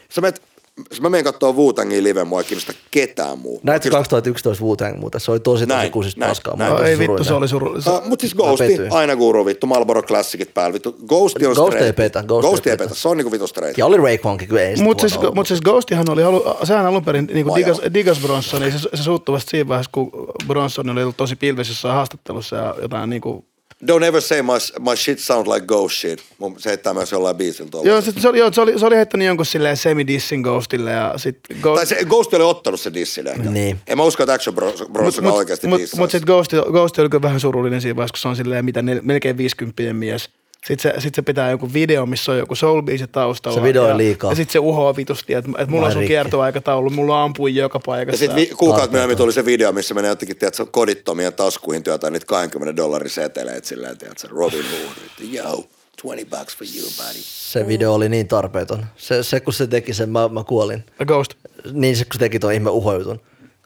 sä 0.10 0.22
menet, 0.22 0.42
jos 0.90 1.02
mä 1.02 1.10
menen 1.10 1.24
kattoo 1.24 1.54
Wu-Tangin 1.54 2.04
live, 2.04 2.24
mua 2.24 2.40
ei 2.40 2.46
kiinnosta 2.46 2.74
ketään 2.92 3.40
muu. 3.40 3.60
Näit 3.64 3.84
sä 3.84 3.90
2011 3.90 4.64
Wu-Tang 4.64 5.00
muuten? 5.00 5.22
Se 5.22 5.32
oli 5.32 5.40
tosi 5.40 5.68
tosi 5.68 5.90
kuusista 5.90 6.26
paskaa. 6.28 6.56
Näin. 6.58 6.74
No, 6.74 6.80
ei 6.80 7.00
vittu, 7.00 7.24
se 7.24 7.34
oli 7.34 7.48
surullinen. 7.48 7.94
Uh, 7.94 8.08
mutta 8.08 8.22
siis 8.24 8.36
Ghosti, 8.36 8.80
aina 8.92 9.16
guru 9.16 9.46
vittu, 9.46 9.68
Marlboro 9.68 10.04
Classicit 10.04 10.54
päällä, 10.54 10.74
vittu. 10.74 10.96
Ghosti 11.08 11.46
on 11.46 11.54
Ghost 11.54 11.78
ei 11.78 11.94
petä, 11.94 12.24
Ghost 12.24 12.46
ei 12.46 12.50
Ghost 12.50 12.68
ei 12.68 12.78
petä. 12.78 12.96
se 12.96 13.10
on 13.10 13.18
niinku 13.18 13.32
vittu 13.32 13.48
straight. 13.48 13.78
Ja 13.78 13.86
oli 13.86 13.98
Raekwonkin, 13.98 14.48
kyllä 14.48 14.62
ei 14.62 14.76
sitä 14.76 14.84
Mutta 14.84 15.08
siis, 15.08 15.22
mut 15.36 15.48
siis 15.48 15.62
Ghostihan 15.62 16.10
oli, 16.10 16.24
alu, 16.24 16.44
sehän 16.64 16.86
alun 16.86 17.06
perin 17.06 17.30
niin 17.34 17.46
Vajaa. 17.46 17.56
digas, 17.56 17.82
digas 17.94 18.20
Bronson, 18.20 18.62
niin 18.62 18.72
se, 18.72 18.90
se 18.94 19.04
suuttui 19.04 19.34
vasta 19.34 19.50
siinä 19.50 19.68
vaiheessa, 19.68 19.92
kun 19.94 20.12
Bronson 20.48 20.90
oli 20.90 21.04
ollut 21.04 21.18
tosi 21.18 21.38
jossain 21.58 21.96
haastattelussa 21.96 22.56
ja 22.56 22.76
jotain 22.82 23.10
niin 23.10 23.22
kuin, 23.22 23.46
Don't 23.88 24.04
ever 24.04 24.22
say 24.22 24.42
my, 24.42 24.54
my 24.90 24.96
shit 24.96 25.20
sound 25.20 25.48
like 25.48 25.66
ghost 25.66 25.96
shit. 25.96 26.24
Mun- 26.38 26.56
Se 26.60 26.70
heittää 26.70 26.94
myös 26.94 27.12
jollain 27.12 27.36
biisillä 27.36 27.70
tuolla. 27.70 27.88
Joo, 27.90 28.02
se, 28.02 28.12
se, 28.20 28.30
oli, 28.30 28.40
joo, 28.40 28.54
se, 28.54 28.62
oli, 28.62 28.80
se 28.80 28.86
oli 28.86 28.96
heittänyt 28.96 29.28
jonkun 29.28 29.46
silleen 29.46 29.78
semi-dissin 29.78 30.42
Ghostille 30.42 30.92
ja 30.92 31.14
sit 31.18 31.38
Ghost, 31.62 31.76
Tai 31.76 31.86
se 31.86 32.06
Ghost 32.06 32.34
oli 32.34 32.44
ottanut 32.44 32.80
se 32.80 32.94
dissin 32.94 33.28
ehkä. 33.28 33.50
Niin. 33.50 33.80
En 33.88 33.98
mä 33.98 34.04
usko, 34.04 34.24
että 34.24 34.34
Action 34.34 34.56
Bros, 34.56 34.84
Bros 34.92 35.22
mut, 35.22 35.34
oikeasti 35.34 35.68
mut, 35.68 35.80
dissaisi. 35.80 36.00
mut 36.02 36.12
sit 36.12 36.26
Ghost, 36.26 36.52
Ghost 36.72 37.00
oli 37.00 37.10
kyllä 37.10 37.22
vähän 37.22 37.40
surullinen 37.40 37.82
siinä 37.82 37.96
vaiheessa, 37.96 38.14
kun 38.14 38.20
se 38.20 38.28
on 38.28 38.36
silleen 38.36 38.66
mitä 38.66 38.82
nel, 38.82 39.00
melkein 39.04 39.38
50 39.38 39.94
mies. 39.94 40.30
Sitten 40.68 40.94
se, 40.94 41.02
sit 41.02 41.16
se 41.16 41.22
pitää 41.22 41.52
joku 41.52 41.74
video, 41.74 42.06
missä 42.06 42.32
on 42.32 42.38
joku 42.38 42.54
soul-biisi 42.56 43.08
taustalla. 43.12 43.58
Se 43.58 43.64
video 43.64 43.84
on 43.84 43.90
ja, 43.90 43.98
liikaa. 43.98 44.32
Ja 44.32 44.36
sitten 44.36 44.54
se 44.54 44.60
uhoaa 44.60 44.96
vitusti, 44.96 45.34
että 45.34 45.52
et 45.58 45.70
mulla 45.70 45.82
Vai 45.82 45.90
on 45.90 45.94
sun 45.94 46.08
kiertoaikataulu, 46.08 46.90
mulla 46.90 47.18
on 47.18 47.24
ampuja 47.26 47.62
joka 47.62 47.76
Ja 47.76 47.82
paikassa. 47.86 48.20
sitten 48.20 48.36
vi- 48.36 48.46
kuukausi 48.46 48.70
Tarpeeton. 48.72 48.92
myöhemmin 48.92 49.18
tuli 49.18 49.34
se 49.34 49.46
video, 49.46 49.72
missä 49.72 49.94
menee 49.94 50.10
jotenkin, 50.10 50.38
tiedätkö, 50.38 50.66
kodittomien 50.66 51.34
taskuihin 51.34 51.84
työtä 51.84 52.10
niitä 52.10 52.26
20 52.26 52.76
dollarin 52.76 53.10
seteleitä 53.10 53.68
silleen, 53.68 53.98
tiedätkö, 53.98 54.28
Robin 54.32 54.66
Hood. 54.72 54.98
että 55.06 55.38
Yo, 55.38 55.64
20 56.04 56.38
bucks 56.38 56.58
for 56.58 56.68
you, 56.78 56.88
buddy. 56.98 57.20
Se 57.22 57.68
video 57.68 57.94
oli 57.94 58.10
niin 58.10 58.28
tarpeeton. 58.28 58.86
Se, 58.98 59.24
se 59.24 59.40
kun 59.40 59.54
se 59.54 59.68
teki 59.68 59.94
sen, 59.94 60.10
mä, 60.10 60.28
mä 60.28 60.44
kuolin. 60.44 60.84
Ghost. 61.06 61.34
Niin 61.72 61.98
se 61.98 62.06
kun 62.06 62.14
se 62.14 62.20
teki 62.20 62.40
tuon 62.40 62.54
ihme 62.54 62.70
uhojutun. 62.70 63.20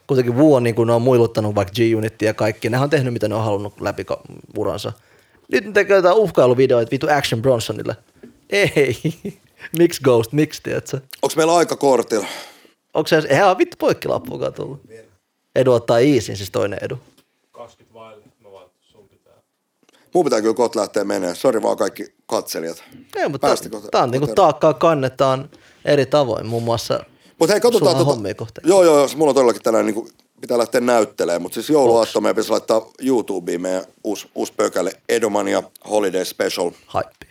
Kuitenkin 0.06 0.36
Wu 0.36 0.54
on 0.54 0.62
niin 0.62 0.74
kuin 0.74 0.86
ne 0.86 0.92
on 0.92 1.02
muiluttanut 1.02 1.54
vaikka 1.54 1.72
G-Unitia 1.74 2.28
ja 2.28 2.34
kaikki. 2.34 2.70
Nehän 2.70 2.84
on 2.84 2.90
tehnyt 2.90 3.12
mitä 3.12 3.28
ne 3.28 3.34
on 3.34 3.44
halunnut 3.44 3.80
läpi 3.80 4.06
uransa. 4.56 4.92
Nyt 5.52 5.64
ne 5.64 5.72
tekee 5.72 5.96
jotain 5.96 6.16
uhkailuvideoita 6.16 6.90
vittu 6.90 7.06
Action 7.10 7.42
Bronsonille. 7.42 7.96
Ei. 8.50 8.96
Miksi 9.78 10.00
Ghost? 10.04 10.32
Miksi, 10.32 10.62
tiedätkö? 10.62 11.00
Onko 11.22 11.34
meillä 11.36 11.56
aika 11.56 11.76
kortilla? 11.76 12.26
Onko 12.94 13.08
se, 13.08 13.22
eihän 13.28 13.48
ole 13.48 13.58
vittu 13.58 13.76
poikkilappuakaan 13.80 14.52
tullut. 14.52 14.80
Edu 15.54 15.72
ottaa 15.72 15.98
Iisin, 15.98 16.36
siis 16.36 16.50
toinen 16.50 16.78
Edu. 16.82 16.98
20 17.52 17.94
vaille, 17.94 18.24
mä 18.40 18.52
vaan, 18.52 18.70
sun 18.80 19.08
pitää. 19.08 19.34
Mun 20.14 20.24
pitää 20.24 20.40
kyllä 20.40 20.54
kohta 20.54 20.80
lähteä 20.80 21.04
menee. 21.04 21.34
Sori 21.34 21.62
vaan 21.62 21.76
kaikki 21.76 22.14
katselijat. 22.26 22.84
Ei, 23.16 23.28
mutta 23.28 23.54
tää 23.90 24.02
on 24.02 24.10
niinku 24.10 24.26
taakkaa 24.34 24.74
kannetaan 24.74 25.50
eri 25.84 26.06
tavoin, 26.06 26.46
muun 26.46 26.62
muassa 26.62 27.04
Mutta 27.38 27.52
hei, 27.52 27.60
katsotaan. 27.60 27.96
On 27.96 28.06
hommia 28.06 28.34
kohta. 28.34 28.60
Joo, 28.64 28.84
joo, 28.84 28.98
joo, 28.98 29.08
mulla 29.16 29.30
on 29.30 29.34
todellakin 29.34 29.62
tänään 29.62 29.86
niin 29.86 29.94
kuin, 29.94 30.08
pitää 30.40 30.58
lähteä 30.58 30.80
näyttelemään, 30.80 31.42
mutta 31.42 31.54
siis 31.54 31.70
jouluaatto 31.70 32.20
meidän 32.20 32.34
pitäisi 32.34 32.50
laittaa 32.50 32.90
YouTubeen 33.02 33.60
meidän 33.60 33.84
uusi, 34.04 34.30
uusi 34.34 34.52
pökälle 34.56 34.92
Edomania 35.08 35.62
Holiday 35.90 36.24
Special. 36.24 36.70
haippi. 36.86 37.26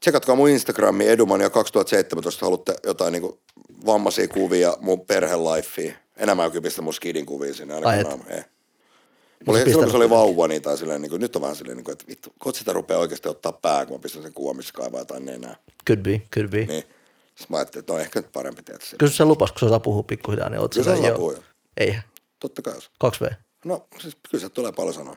Tsekatkaa 0.00 0.34
mun 0.34 0.48
Instagrami 0.48 1.08
Edumania 1.08 1.50
2017, 1.50 2.46
haluatte 2.46 2.74
jotain 2.86 3.12
niin 3.12 3.22
kuin, 3.22 3.38
vammaisia 3.86 4.28
kuvia 4.28 4.76
mun 4.80 5.06
perhelifea. 5.06 5.92
Enemmän 6.16 6.46
mä 6.46 6.50
kyllä 6.50 6.62
pistä 6.62 6.82
mun 6.82 6.94
skidin 6.94 7.26
kuvia 7.26 7.54
sinne. 7.54 7.74
Ai 7.74 7.82
ainakaan 7.84 8.24
ei. 8.28 8.42
Mulla 9.46 9.58
oli, 9.58 9.70
silloin 9.70 9.84
kun 9.84 9.90
se 9.90 9.96
oli 9.96 10.10
vauva, 10.10 10.48
niin, 10.48 10.62
tai 10.62 10.78
silleen, 10.78 11.02
niin 11.02 11.10
kuin, 11.10 11.20
nyt 11.20 11.36
on 11.36 11.42
vähän 11.42 11.56
silleen, 11.56 11.76
niin 11.76 11.84
kuin, 11.84 11.92
että 11.92 12.04
vittu, 12.08 12.32
kun 12.42 12.54
sitä 12.54 12.72
rupeaa 12.72 13.00
oikeasti 13.00 13.28
ottaa 13.28 13.52
pää, 13.52 13.86
kun 13.86 13.96
mä 13.96 14.02
pistän 14.02 14.22
sen 14.22 14.32
kuvan, 14.32 14.56
missä 14.56 14.72
kaivaa 14.72 15.00
jotain 15.00 15.24
nenää. 15.24 15.56
Could 15.88 16.00
be, 16.02 16.22
could 16.34 16.48
be. 16.48 16.58
Niin. 16.58 16.84
Sitten 17.40 17.46
mä 17.48 17.56
ajattelin, 17.56 17.82
että 17.82 17.92
on 17.92 18.00
ehkä 18.00 18.20
nyt 18.20 18.32
parempi 18.32 18.62
tehdä 18.62 18.80
se. 18.84 18.96
Kysy 18.96 19.16
se 19.16 19.24
lupas, 19.24 19.52
kun 19.52 19.58
se 19.60 19.66
osaa 19.66 19.80
puhua 19.80 20.02
pikkuhiljaa, 20.02 20.48
niin 20.48 20.60
oot 20.60 20.74
Kyllä 20.74 20.84
se 20.84 20.90
osaa 20.90 21.16
puhua. 21.16 21.34
Eihän. 21.76 22.02
Totta 22.40 22.62
kai. 22.62 22.74
2V. 23.04 23.34
No, 23.64 23.86
siis 24.00 24.16
kyllä 24.30 24.42
se 24.42 24.48
tulee 24.48 24.72
paljon 24.72 24.94
sanoa. 24.94 25.16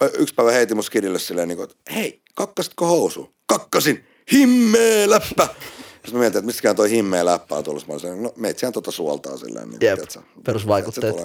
Mä 0.00 0.10
yksi 0.18 0.34
päivä 0.34 0.52
heitin 0.52 0.76
mun 0.76 0.84
skidille 0.84 1.18
silleen, 1.18 1.48
niin 1.48 1.56
kuin, 1.56 1.70
että 1.70 1.92
hei, 1.94 2.22
kakkasitko 2.34 2.86
housu? 2.86 3.34
Kakkasin! 3.46 4.06
Himmeä 4.32 5.10
läppä! 5.10 5.48
Sitten 5.92 6.12
mä 6.12 6.18
mietin, 6.18 6.38
että 6.38 6.46
mistäkään 6.46 6.76
toi 6.76 6.90
himmeä 6.90 7.24
läppä 7.24 7.54
on 7.56 7.64
tullut. 7.64 7.86
Mä 7.88 7.94
olin 7.94 8.22
no 8.22 8.32
meitsehän 8.36 8.72
tota 8.72 8.90
suoltaa 8.90 9.36
silleen. 9.36 9.68
Niin, 9.70 9.78
Jep, 9.80 9.98
tiedätkö, 9.98 10.20
perusvaikutteet. 10.44 11.16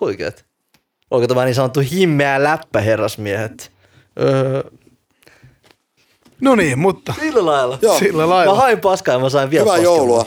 Huikeet. 0.00 0.44
Onko 1.10 1.26
tämä 1.26 1.44
niin 1.44 1.54
sanottu 1.54 1.80
himmeä 1.92 2.42
läppä, 2.42 2.80
herrasmiehet? 2.80 3.72
Öö, 4.20 4.62
No 6.40 6.54
niin, 6.54 6.78
mutta 6.78 7.14
sillä 7.20 7.46
lailla. 7.46 7.78
Joo. 7.82 7.98
sillä 7.98 8.28
lailla. 8.28 8.54
Mä 8.54 8.60
hain 8.60 8.80
paskaa 8.80 9.14
ja 9.14 9.18
mä 9.18 9.28
sain 9.28 9.50
vielä 9.50 9.62
Hyvää 9.64 9.76
paskaa. 9.76 9.94
joulua, 9.96 10.26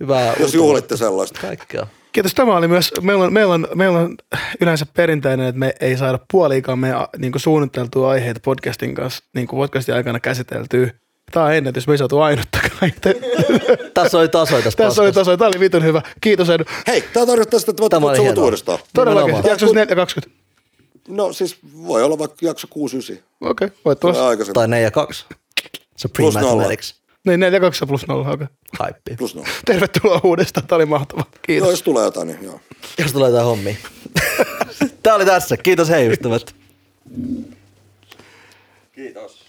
Hyvää 0.00 0.26
jos 0.26 0.36
uutta 0.40 0.56
juhlitte 0.56 0.96
sellaista. 0.96 1.40
Kaikkea. 1.40 1.86
Kiitos. 2.14 2.34
Tämä 2.34 2.56
oli 2.56 2.68
myös, 2.68 2.92
meillä 3.00 3.24
on, 3.24 3.32
meillä 3.32 3.54
on, 3.54 3.68
meillä 3.74 3.98
on 3.98 4.16
yleensä 4.60 4.86
perinteinen, 4.96 5.46
että 5.46 5.58
me 5.58 5.74
ei 5.80 5.96
saada 5.96 6.18
puoliikaan 6.32 6.78
meidän 6.78 7.06
niin 7.18 7.32
kuin 7.32 7.42
suunniteltua 7.42 8.10
aiheita 8.10 8.40
podcastin 8.44 8.94
kanssa, 8.94 9.24
niin 9.34 9.46
kuin 9.46 9.60
podcastin 9.60 9.94
aikana 9.94 10.20
käsiteltyä. 10.20 10.90
Tämä 11.32 11.46
on 11.46 11.54
ennätys, 11.54 11.86
me 11.86 11.94
ei 11.94 11.98
saatu 11.98 12.20
ainuttakaan. 12.20 12.92
Tässä 13.94 14.18
oli 14.18 14.28
tasoja 14.28 14.62
tässä 14.62 14.76
Tässä 14.76 15.02
oli 15.02 15.08
paskassa. 15.08 15.30
taso, 15.30 15.36
tämä 15.36 15.48
oli 15.48 15.60
vitun 15.60 15.84
hyvä. 15.84 16.02
Kiitos 16.20 16.50
Edu. 16.50 16.64
Hei, 16.86 17.04
tää 17.12 17.26
tarkoittaa 17.26 17.60
sitä, 17.60 17.70
että 17.70 17.80
voit 17.80 17.90
Tämä 17.90 18.12
hienoa. 18.12 18.44
uudestaan. 18.44 18.78
Todellakin, 18.94 19.34
jaksossa 19.34 19.74
420. 19.74 20.44
No 21.08 21.32
siis 21.32 21.56
voi 21.86 22.02
olla 22.02 22.18
vaikka 22.18 22.36
jakso 22.42 22.66
69. 22.70 23.28
Okei, 23.40 23.66
okay, 23.66 23.78
voit 23.84 24.00
tulla. 24.00 24.52
Tai 24.54 24.68
4 24.68 24.86
ja 24.86 24.90
2. 24.90 25.26
Niin, 27.24 27.40
42 27.40 27.86
plus 27.86 28.06
0, 28.06 28.20
okei. 28.20 28.34
Okay. 28.34 28.46
Haippi. 28.78 29.16
Plus 29.16 29.34
nolla. 29.34 29.48
Tervetuloa 29.64 30.20
uudestaan, 30.24 30.66
tämä 30.66 30.76
oli 30.76 30.86
mahtavaa. 30.86 31.26
Kiitos. 31.42 31.66
Joo, 31.66 31.70
jos 31.70 31.82
tulee 31.82 32.04
jotain, 32.04 32.28
niin 32.28 32.42
joo. 32.42 32.60
Jos 32.98 33.12
tulee 33.12 33.30
jotain 33.30 33.46
hommia. 33.46 33.76
Tää 35.02 35.14
oli 35.14 35.24
tässä. 35.24 35.56
Kiitos 35.56 35.88
hei 35.88 36.08
ystävät. 36.08 36.54
Kiitos. 38.92 39.43